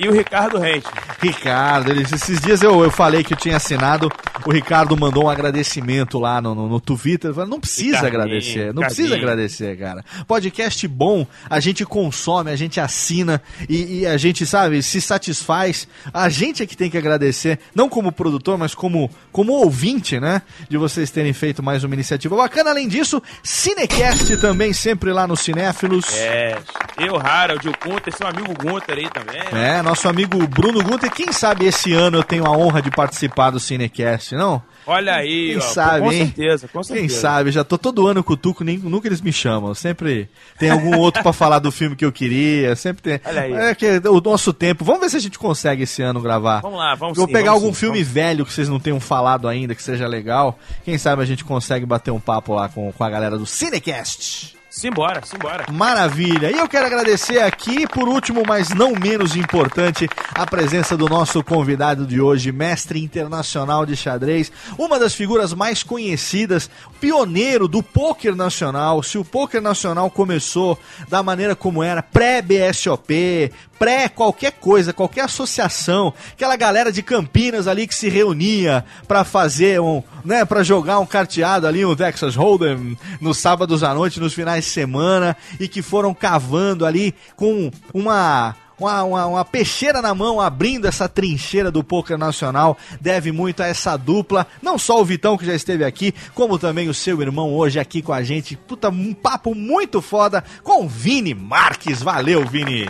E 0.00 0.08
o 0.08 0.12
Ricardo 0.12 0.58
Rente. 0.58 0.86
Ricardo, 1.22 1.90
ele- 1.90 2.02
esses 2.02 2.40
dias 2.40 2.62
eu, 2.62 2.82
eu 2.82 2.90
falei 2.90 3.22
que 3.22 3.32
eu 3.32 3.36
tinha 3.38 3.56
assinado, 3.56 4.10
o 4.44 4.50
Ricardo 4.50 4.96
mandou 4.96 5.24
um 5.26 5.28
agradecimento 5.30 6.18
lá 6.18 6.40
no, 6.40 6.54
no, 6.54 6.68
no 6.68 6.80
Twitter. 6.80 7.32
Falei, 7.32 7.48
não 7.48 7.60
precisa 7.60 7.96
Ricardinho, 8.00 8.22
agradecer, 8.22 8.58
não 8.74 8.82
Ricardinho. 8.82 8.86
precisa 8.86 9.14
agradecer, 9.14 9.78
cara. 9.78 10.04
Podcast 10.26 10.88
bom, 10.88 11.26
a 11.48 11.60
gente 11.60 11.84
consome, 11.86 12.50
a 12.50 12.56
gente 12.56 12.80
assina 12.80 13.40
e, 13.68 14.00
e 14.00 14.06
a 14.06 14.16
gente, 14.16 14.44
sabe, 14.44 14.82
se 14.82 15.00
satisfaz. 15.00 15.86
A 16.12 16.28
gente 16.28 16.62
é 16.62 16.66
que 16.66 16.76
tem 16.76 16.90
que 16.90 16.98
agradecer, 16.98 17.58
não 17.74 17.88
como 17.88 18.10
produtor, 18.10 18.58
mas 18.58 18.74
como, 18.74 19.08
como 19.30 19.52
ouvinte, 19.52 20.18
né? 20.18 20.42
De 20.68 20.76
vocês 20.76 21.10
terem 21.10 21.32
feito 21.32 21.62
mais 21.62 21.84
uma 21.84 21.94
iniciativa 21.94 22.36
bacana. 22.36 22.70
Além 22.70 22.88
disso, 22.88 23.22
Cinecast 23.42 24.36
também 24.38 24.72
sempre 24.72 25.12
lá 25.12 25.26
no 25.26 25.36
Cinéfilos. 25.36 26.06
É. 26.16 26.58
Eu, 26.98 27.16
Harold, 27.16 27.68
o 27.68 27.72
Gunter, 27.84 28.14
seu 28.16 28.26
amigo 28.26 28.52
Gunter 28.54 28.98
aí 28.98 29.08
também. 29.10 29.40
É, 29.52 29.82
Nosso 29.84 30.08
amigo 30.08 30.46
Bruno 30.48 30.82
Gunter. 30.82 31.10
Quem 31.12 31.30
sabe 31.30 31.66
esse 31.66 31.92
ano 31.92 32.16
eu 32.16 32.22
tenho 32.24 32.46
a 32.46 32.50
honra 32.50 32.80
de 32.80 32.90
participar 32.90 33.50
do 33.50 33.60
Cinecast, 33.60 34.34
não? 34.34 34.62
Olha 34.86 35.14
aí, 35.14 35.50
Quem 35.50 35.58
ó, 35.58 35.60
sabe, 35.60 36.00
com 36.00 36.12
hein? 36.12 36.26
certeza, 36.26 36.68
com 36.68 36.82
certeza. 36.82 37.08
Quem 37.08 37.20
sabe? 37.20 37.50
Já 37.50 37.64
tô 37.64 37.76
todo 37.76 38.06
ano 38.06 38.24
com 38.24 38.32
o 38.32 38.36
Tuco, 38.36 38.64
nem, 38.64 38.78
nunca 38.78 39.08
eles 39.08 39.20
me 39.20 39.30
chamam. 39.32 39.74
Sempre 39.74 40.28
tem 40.58 40.70
algum 40.70 40.98
outro 40.98 41.22
pra 41.22 41.32
falar 41.34 41.58
do 41.58 41.70
filme 41.70 41.96
que 41.96 42.04
eu 42.04 42.10
queria. 42.10 42.74
Sempre 42.76 43.02
tem. 43.02 43.20
Olha 43.24 43.42
aí. 43.42 43.52
É 43.52 43.74
que 43.74 43.86
o 44.08 44.20
nosso 44.22 44.54
tempo. 44.54 44.84
Vamos 44.84 45.02
ver 45.02 45.10
se 45.10 45.16
a 45.18 45.20
gente 45.20 45.38
consegue 45.38 45.82
esse 45.82 46.00
ano 46.02 46.20
gravar. 46.20 46.60
Vamos 46.60 46.78
lá, 46.78 46.94
vamos 46.94 47.16
vou 47.18 47.26
sim, 47.26 47.32
pegar 47.32 47.50
vamos 47.52 47.62
algum 47.62 47.74
sim, 47.74 47.80
filme 47.80 47.98
vamos. 47.98 48.12
velho 48.12 48.46
que 48.46 48.52
vocês 48.52 48.70
não 48.70 48.80
tenham 48.80 49.00
falado 49.00 49.46
ainda, 49.46 49.74
que 49.74 49.82
seja 49.82 50.06
legal. 50.06 50.58
Quem 50.82 50.96
sabe 50.96 51.20
a 51.22 51.26
gente 51.26 51.44
consegue 51.44 51.84
bater 51.84 52.10
um 52.10 52.20
papo 52.20 52.54
lá 52.54 52.70
com, 52.70 52.90
com 52.90 53.04
a 53.04 53.10
galera 53.10 53.36
do 53.36 53.44
Cinecast. 53.46 54.56
Simbora, 54.74 55.22
simbora. 55.24 55.66
Maravilha! 55.70 56.50
E 56.50 56.58
eu 56.58 56.68
quero 56.68 56.86
agradecer 56.86 57.38
aqui, 57.38 57.86
por 57.86 58.08
último, 58.08 58.42
mas 58.44 58.70
não 58.70 58.92
menos 58.92 59.36
importante, 59.36 60.08
a 60.34 60.44
presença 60.44 60.96
do 60.96 61.08
nosso 61.08 61.44
convidado 61.44 62.04
de 62.04 62.20
hoje, 62.20 62.50
mestre 62.50 63.00
internacional 63.00 63.86
de 63.86 63.94
xadrez, 63.94 64.50
uma 64.76 64.98
das 64.98 65.14
figuras 65.14 65.54
mais 65.54 65.84
conhecidas, 65.84 66.68
pioneiro 67.00 67.68
do 67.68 67.84
pôquer 67.84 68.34
nacional. 68.34 69.00
Se 69.00 69.16
o 69.16 69.24
pôquer 69.24 69.62
nacional 69.62 70.10
começou 70.10 70.76
da 71.08 71.22
maneira 71.22 71.54
como 71.54 71.80
era, 71.80 72.02
pré-BSOP, 72.02 73.52
pré 73.78 74.08
qualquer 74.08 74.52
coisa, 74.52 74.92
qualquer 74.92 75.22
associação, 75.22 76.12
aquela 76.32 76.56
galera 76.56 76.90
de 76.90 77.02
Campinas 77.02 77.68
ali 77.68 77.86
que 77.86 77.94
se 77.94 78.08
reunia 78.08 78.84
pra 79.06 79.22
fazer 79.22 79.80
um, 79.80 80.02
né, 80.24 80.44
para 80.44 80.64
jogar 80.64 80.98
um 80.98 81.06
carteado 81.06 81.66
ali, 81.66 81.84
um 81.84 81.94
Texas 81.94 82.34
Hold'em, 82.34 82.98
nos 83.20 83.38
sábados 83.38 83.84
à 83.84 83.94
noite, 83.94 84.18
nos 84.18 84.34
finais 84.34 84.63
de 84.64 84.70
semana, 84.70 85.36
e 85.60 85.68
que 85.68 85.82
foram 85.82 86.14
cavando 86.14 86.84
ali 86.84 87.14
com 87.36 87.70
uma 87.92 88.56
uma, 88.78 89.04
uma, 89.04 89.26
uma 89.26 89.44
peixeira 89.44 90.02
na 90.02 90.14
mão, 90.14 90.40
abrindo 90.40 90.86
essa 90.86 91.08
trincheira 91.08 91.70
do 91.70 91.84
poker 91.84 92.18
nacional, 92.18 92.76
deve 93.00 93.30
muito 93.32 93.62
a 93.62 93.66
essa 93.66 93.96
dupla, 93.96 94.46
não 94.60 94.78
só 94.78 95.00
o 95.00 95.04
Vitão 95.04 95.36
que 95.36 95.46
já 95.46 95.54
esteve 95.54 95.84
aqui, 95.84 96.12
como 96.34 96.58
também 96.58 96.88
o 96.88 96.94
seu 96.94 97.20
irmão 97.22 97.54
hoje 97.54 97.78
aqui 97.78 98.02
com 98.02 98.12
a 98.12 98.22
gente. 98.22 98.56
Puta, 98.56 98.88
um 98.88 99.14
papo 99.14 99.54
muito 99.54 100.02
foda 100.02 100.42
com 100.62 100.84
o 100.84 100.88
Vini 100.88 101.34
Marques. 101.34 102.02
Valeu, 102.02 102.44
Vini! 102.44 102.88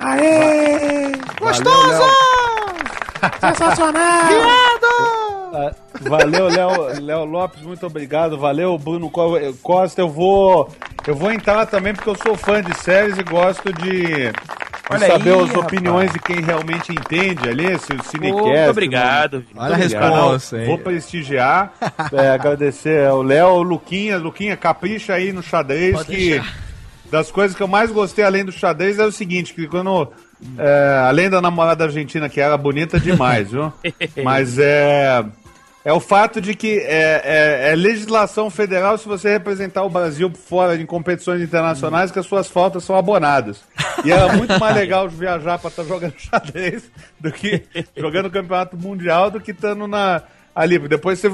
Aê! 0.00 1.12
Gostoso! 1.40 2.02
Sensacional! 3.40 5.21
Valeu, 6.00 6.48
Léo, 6.48 7.00
Léo 7.02 7.24
Lopes, 7.24 7.62
muito 7.62 7.86
obrigado. 7.86 8.38
Valeu, 8.38 8.76
Bruno 8.78 9.10
Co- 9.10 9.38
Costa. 9.62 10.00
Eu 10.00 10.08
vou, 10.08 10.68
eu 11.06 11.14
vou 11.14 11.30
entrar 11.30 11.66
também 11.66 11.94
porque 11.94 12.08
eu 12.08 12.16
sou 12.16 12.36
fã 12.36 12.62
de 12.62 12.74
séries 12.78 13.18
e 13.18 13.22
gosto 13.22 13.72
de, 13.72 14.02
de 14.02 14.32
Olha 14.90 15.06
saber 15.06 15.34
aí, 15.34 15.40
as 15.44 15.54
opiniões 15.54 16.10
rapaz. 16.10 16.12
de 16.12 16.18
quem 16.20 16.40
realmente 16.40 16.92
entende 16.92 17.48
ali, 17.48 17.78
se 17.78 17.92
o 17.92 18.02
Cinecast. 18.02 18.42
Muito 18.42 18.70
obrigado. 18.70 19.40
Vini. 19.40 19.50
Olha 19.60 19.74
a 19.74 19.78
no 19.78 19.82
resposta. 19.82 20.64
Vou 20.64 20.78
prestigiar, 20.78 21.72
é, 22.12 22.28
agradecer 22.30 23.06
ao 23.06 23.22
Léo, 23.22 23.48
o 23.48 23.62
Luquinha. 23.62 24.18
Luquinha, 24.18 24.56
capricha 24.56 25.14
aí 25.14 25.32
no 25.32 25.42
xadrez 25.42 25.94
Pode 25.94 26.06
que 26.08 26.30
deixar. 26.30 26.54
das 27.10 27.30
coisas 27.30 27.56
que 27.56 27.62
eu 27.62 27.68
mais 27.68 27.90
gostei 27.92 28.24
além 28.24 28.44
do 28.44 28.52
xadrez 28.52 28.98
é 28.98 29.04
o 29.04 29.12
seguinte, 29.12 29.54
que 29.54 29.66
quando 29.68 30.08
é, 30.58 31.04
além 31.06 31.30
da 31.30 31.40
namorada 31.40 31.84
argentina 31.84 32.28
que 32.28 32.40
era 32.40 32.56
bonita 32.56 32.98
demais, 32.98 33.50
viu? 33.52 33.72
Mas 34.24 34.58
é 34.58 35.24
é 35.84 35.92
o 35.92 35.98
fato 36.00 36.40
de 36.40 36.54
que 36.54 36.78
é, 36.78 37.22
é- 37.24 37.72
é 37.72 37.74
legislação 37.74 38.48
federal 38.50 38.96
se 38.98 39.06
você 39.08 39.30
representar 39.32 39.82
o 39.82 39.90
Brasil 39.90 40.30
fora 40.30 40.76
em 40.76 40.86
competições 40.86 41.40
internacionais 41.42 42.10
que 42.10 42.18
as 42.18 42.26
suas 42.26 42.48
faltas 42.48 42.84
são 42.84 42.96
abonadas. 42.96 43.62
E 44.04 44.12
era 44.12 44.32
muito 44.32 44.58
mais 44.60 44.74
legal 44.76 45.08
viajar 45.08 45.58
para 45.58 45.68
estar 45.70 45.84
jogando 45.84 46.14
xadrez 46.18 46.84
do 47.18 47.32
que 47.32 47.62
jogando 47.96 48.30
campeonato 48.30 48.76
mundial 48.76 49.30
do 49.30 49.40
que 49.40 49.50
estando 49.50 49.86
na 49.86 50.22
ali. 50.54 50.78
Depois 50.78 51.18
você, 51.18 51.28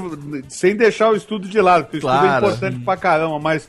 sem 0.47 0.75
deixar 0.75 1.09
o 1.11 1.15
estudo 1.15 1.47
de 1.47 1.59
lado, 1.61 1.83
porque 1.85 1.97
o 1.97 1.99
estudo 1.99 2.15
é 2.15 2.19
Claro. 2.19 2.45
importante 2.47 2.79
pra 2.85 2.97
caramba, 2.97 3.37
mas 3.39 3.67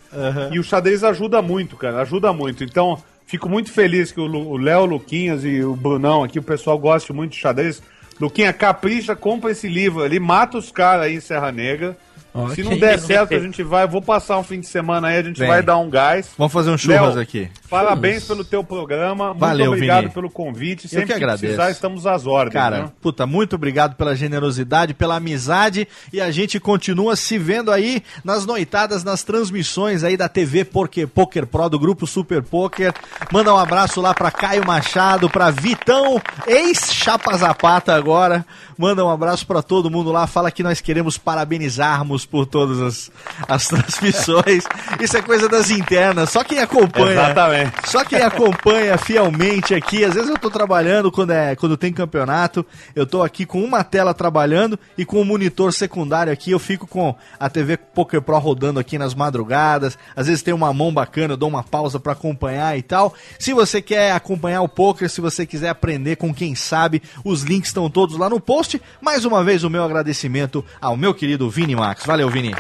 e 0.52 0.58
o 0.58 0.62
xadrez 0.64 1.02
ajuda 1.04 1.42
muito, 1.42 1.76
cara, 1.76 2.00
ajuda 2.02 2.32
muito. 2.32 2.62
Então, 2.64 3.02
fico 3.26 3.48
muito 3.48 3.70
feliz 3.72 4.12
que 4.12 4.20
o 4.20 4.56
Léo, 4.56 4.84
Luquinhas 4.86 5.44
e 5.44 5.62
o 5.62 5.74
Brunão 5.76 6.22
aqui, 6.24 6.38
o 6.38 6.42
pessoal 6.42 6.78
goste 6.78 7.12
muito 7.12 7.32
de 7.32 7.38
xadrez. 7.38 7.82
Luquinha, 8.20 8.52
capricha, 8.52 9.16
compra 9.16 9.50
esse 9.50 9.66
livro 9.66 10.02
ali, 10.02 10.20
mata 10.20 10.58
os 10.58 10.70
caras 10.70 11.06
aí 11.06 11.14
em 11.16 11.20
Serra 11.20 11.50
Negra. 11.50 11.96
Ok. 12.32 12.54
Se 12.54 12.62
não 12.62 12.78
der 12.78 12.98
certo, 12.98 13.34
a 13.34 13.38
gente 13.38 13.62
vai. 13.62 13.86
Vou 13.86 14.00
passar 14.00 14.38
um 14.38 14.42
fim 14.44 14.60
de 14.60 14.66
semana 14.66 15.08
aí, 15.08 15.18
a 15.18 15.22
gente 15.22 15.38
Vem. 15.38 15.48
vai 15.48 15.62
dar 15.62 15.76
um 15.78 15.90
gás. 15.90 16.30
Vamos 16.38 16.52
fazer 16.52 16.70
um 16.70 16.78
churras 16.78 17.14
Léo, 17.14 17.22
aqui. 17.22 17.48
Parabéns 17.68 18.24
pelo 18.24 18.44
teu 18.44 18.62
programa. 18.62 19.34
Valeu, 19.34 19.66
muito 19.66 19.76
obrigado 19.76 20.02
Vini. 20.02 20.14
pelo 20.14 20.30
convite. 20.30 20.84
Eu 20.84 20.90
Sempre 20.90 21.06
que 21.06 21.12
que, 21.12 21.16
agradeço. 21.16 21.40
precisar, 21.42 21.70
estamos 21.70 22.06
às 22.06 22.26
ordens. 22.26 22.52
Cara, 22.52 22.82
né? 22.84 22.92
puta, 23.00 23.26
muito 23.26 23.56
obrigado 23.56 23.96
pela 23.96 24.14
generosidade, 24.14 24.94
pela 24.94 25.16
amizade 25.16 25.88
e 26.12 26.20
a 26.20 26.30
gente 26.30 26.58
continua 26.60 27.16
se 27.16 27.36
vendo 27.38 27.70
aí 27.72 28.02
nas 28.24 28.46
noitadas, 28.46 29.02
nas 29.02 29.22
transmissões 29.22 30.04
aí 30.04 30.16
da 30.16 30.28
TV 30.28 30.64
Poker, 30.64 31.08
Poker 31.08 31.46
Pro 31.46 31.68
do 31.68 31.78
grupo 31.78 32.06
Super 32.06 32.42
Poker. 32.42 32.92
Manda 33.32 33.52
um 33.52 33.58
abraço 33.58 34.00
lá 34.00 34.14
pra 34.14 34.30
Caio 34.30 34.64
Machado, 34.66 35.28
pra 35.28 35.50
Vitão, 35.50 36.20
ex-Chapa 36.46 37.36
Zapata 37.36 37.94
agora. 37.94 38.44
Manda 38.78 39.04
um 39.04 39.10
abraço 39.10 39.46
pra 39.46 39.62
todo 39.62 39.90
mundo 39.90 40.10
lá. 40.10 40.26
Fala 40.26 40.50
que 40.50 40.62
nós 40.62 40.80
queremos 40.80 41.18
parabenizarmos 41.18 42.19
por 42.24 42.46
todas 42.46 42.80
as, 42.80 43.10
as 43.48 43.66
transmissões. 43.68 44.64
Isso 45.00 45.16
é 45.16 45.22
coisa 45.22 45.48
das 45.48 45.70
internas. 45.70 46.30
Só 46.30 46.44
quem 46.44 46.58
acompanha. 46.58 47.12
Exatamente. 47.12 47.90
Só 47.90 48.04
quem 48.04 48.20
acompanha 48.20 48.96
fielmente 48.98 49.74
aqui, 49.74 50.04
às 50.04 50.14
vezes 50.14 50.30
eu 50.30 50.38
tô 50.38 50.50
trabalhando 50.50 51.10
quando, 51.10 51.32
é, 51.32 51.54
quando 51.56 51.76
tem 51.76 51.92
campeonato, 51.92 52.64
eu 52.94 53.06
tô 53.06 53.22
aqui 53.22 53.44
com 53.44 53.62
uma 53.62 53.82
tela 53.84 54.14
trabalhando 54.14 54.78
e 54.96 55.04
com 55.04 55.20
o 55.20 55.24
monitor 55.24 55.72
secundário 55.72 56.32
aqui, 56.32 56.50
eu 56.50 56.58
fico 56.58 56.86
com 56.86 57.14
a 57.38 57.48
TV 57.48 57.76
Poker 57.76 58.22
Pro 58.22 58.38
rodando 58.38 58.80
aqui 58.80 58.98
nas 58.98 59.14
madrugadas, 59.14 59.98
às 60.14 60.26
vezes 60.26 60.42
tem 60.42 60.54
uma 60.54 60.72
mão 60.72 60.92
bacana, 60.92 61.34
eu 61.34 61.36
dou 61.36 61.48
uma 61.48 61.62
pausa 61.62 62.00
pra 62.00 62.12
acompanhar 62.12 62.76
e 62.76 62.82
tal. 62.82 63.14
Se 63.38 63.52
você 63.52 63.80
quer 63.82 64.12
acompanhar 64.12 64.62
o 64.62 64.68
poker, 64.68 65.08
se 65.08 65.20
você 65.20 65.46
quiser 65.46 65.68
aprender 65.68 66.16
com 66.16 66.34
quem 66.34 66.54
sabe, 66.54 67.02
os 67.24 67.42
links 67.42 67.70
estão 67.70 67.90
todos 67.90 68.16
lá 68.16 68.28
no 68.28 68.40
post. 68.40 68.80
Mais 69.00 69.24
uma 69.24 69.42
vez 69.44 69.64
o 69.64 69.70
meu 69.70 69.84
agradecimento 69.84 70.64
ao 70.80 70.96
meu 70.96 71.14
querido 71.14 71.48
Vini 71.50 71.76
Max. 71.76 72.04
Valeu, 72.10 72.28
Vini. 72.28 72.52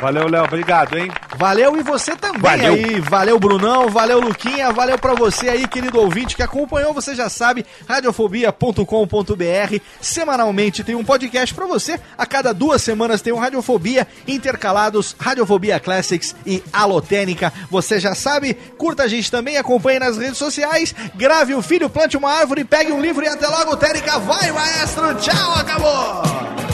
Valeu, 0.00 0.26
Léo. 0.26 0.44
Obrigado, 0.44 0.96
hein? 0.96 1.10
Valeu 1.36 1.76
e 1.76 1.82
você 1.82 2.16
também 2.16 2.40
Valeu. 2.40 2.72
aí. 2.72 3.00
Valeu, 3.00 3.38
Brunão. 3.38 3.90
Valeu, 3.90 4.18
Luquinha. 4.18 4.72
Valeu 4.72 4.98
pra 4.98 5.12
você 5.12 5.50
aí, 5.50 5.68
querido 5.68 6.00
ouvinte 6.00 6.34
que 6.34 6.42
acompanhou. 6.42 6.94
Você 6.94 7.14
já 7.14 7.28
sabe, 7.28 7.66
radiofobia.com.br. 7.86 9.78
Semanalmente 10.00 10.82
tem 10.82 10.94
um 10.94 11.04
podcast 11.04 11.54
pra 11.54 11.66
você. 11.66 12.00
A 12.16 12.24
cada 12.24 12.54
duas 12.54 12.80
semanas 12.80 13.20
tem 13.20 13.30
um 13.30 13.38
Radiofobia 13.38 14.08
intercalados, 14.26 15.14
Radiofobia 15.20 15.78
Classics 15.78 16.34
e 16.46 16.62
Alotênica. 16.72 17.52
Você 17.70 18.00
já 18.00 18.14
sabe. 18.14 18.54
Curta 18.54 19.02
a 19.02 19.08
gente 19.08 19.30
também, 19.30 19.58
acompanhe 19.58 19.98
nas 19.98 20.16
redes 20.16 20.38
sociais. 20.38 20.94
Grave 21.14 21.54
o 21.54 21.60
filho, 21.60 21.90
plante 21.90 22.16
uma 22.16 22.32
árvore, 22.32 22.64
pegue 22.64 22.90
um 22.90 23.02
livro 23.02 23.22
e 23.22 23.28
até 23.28 23.46
logo, 23.46 23.76
Tênica. 23.76 24.18
Vai, 24.18 24.50
maestro. 24.50 25.14
Tchau, 25.16 25.54
acabou. 25.56 26.73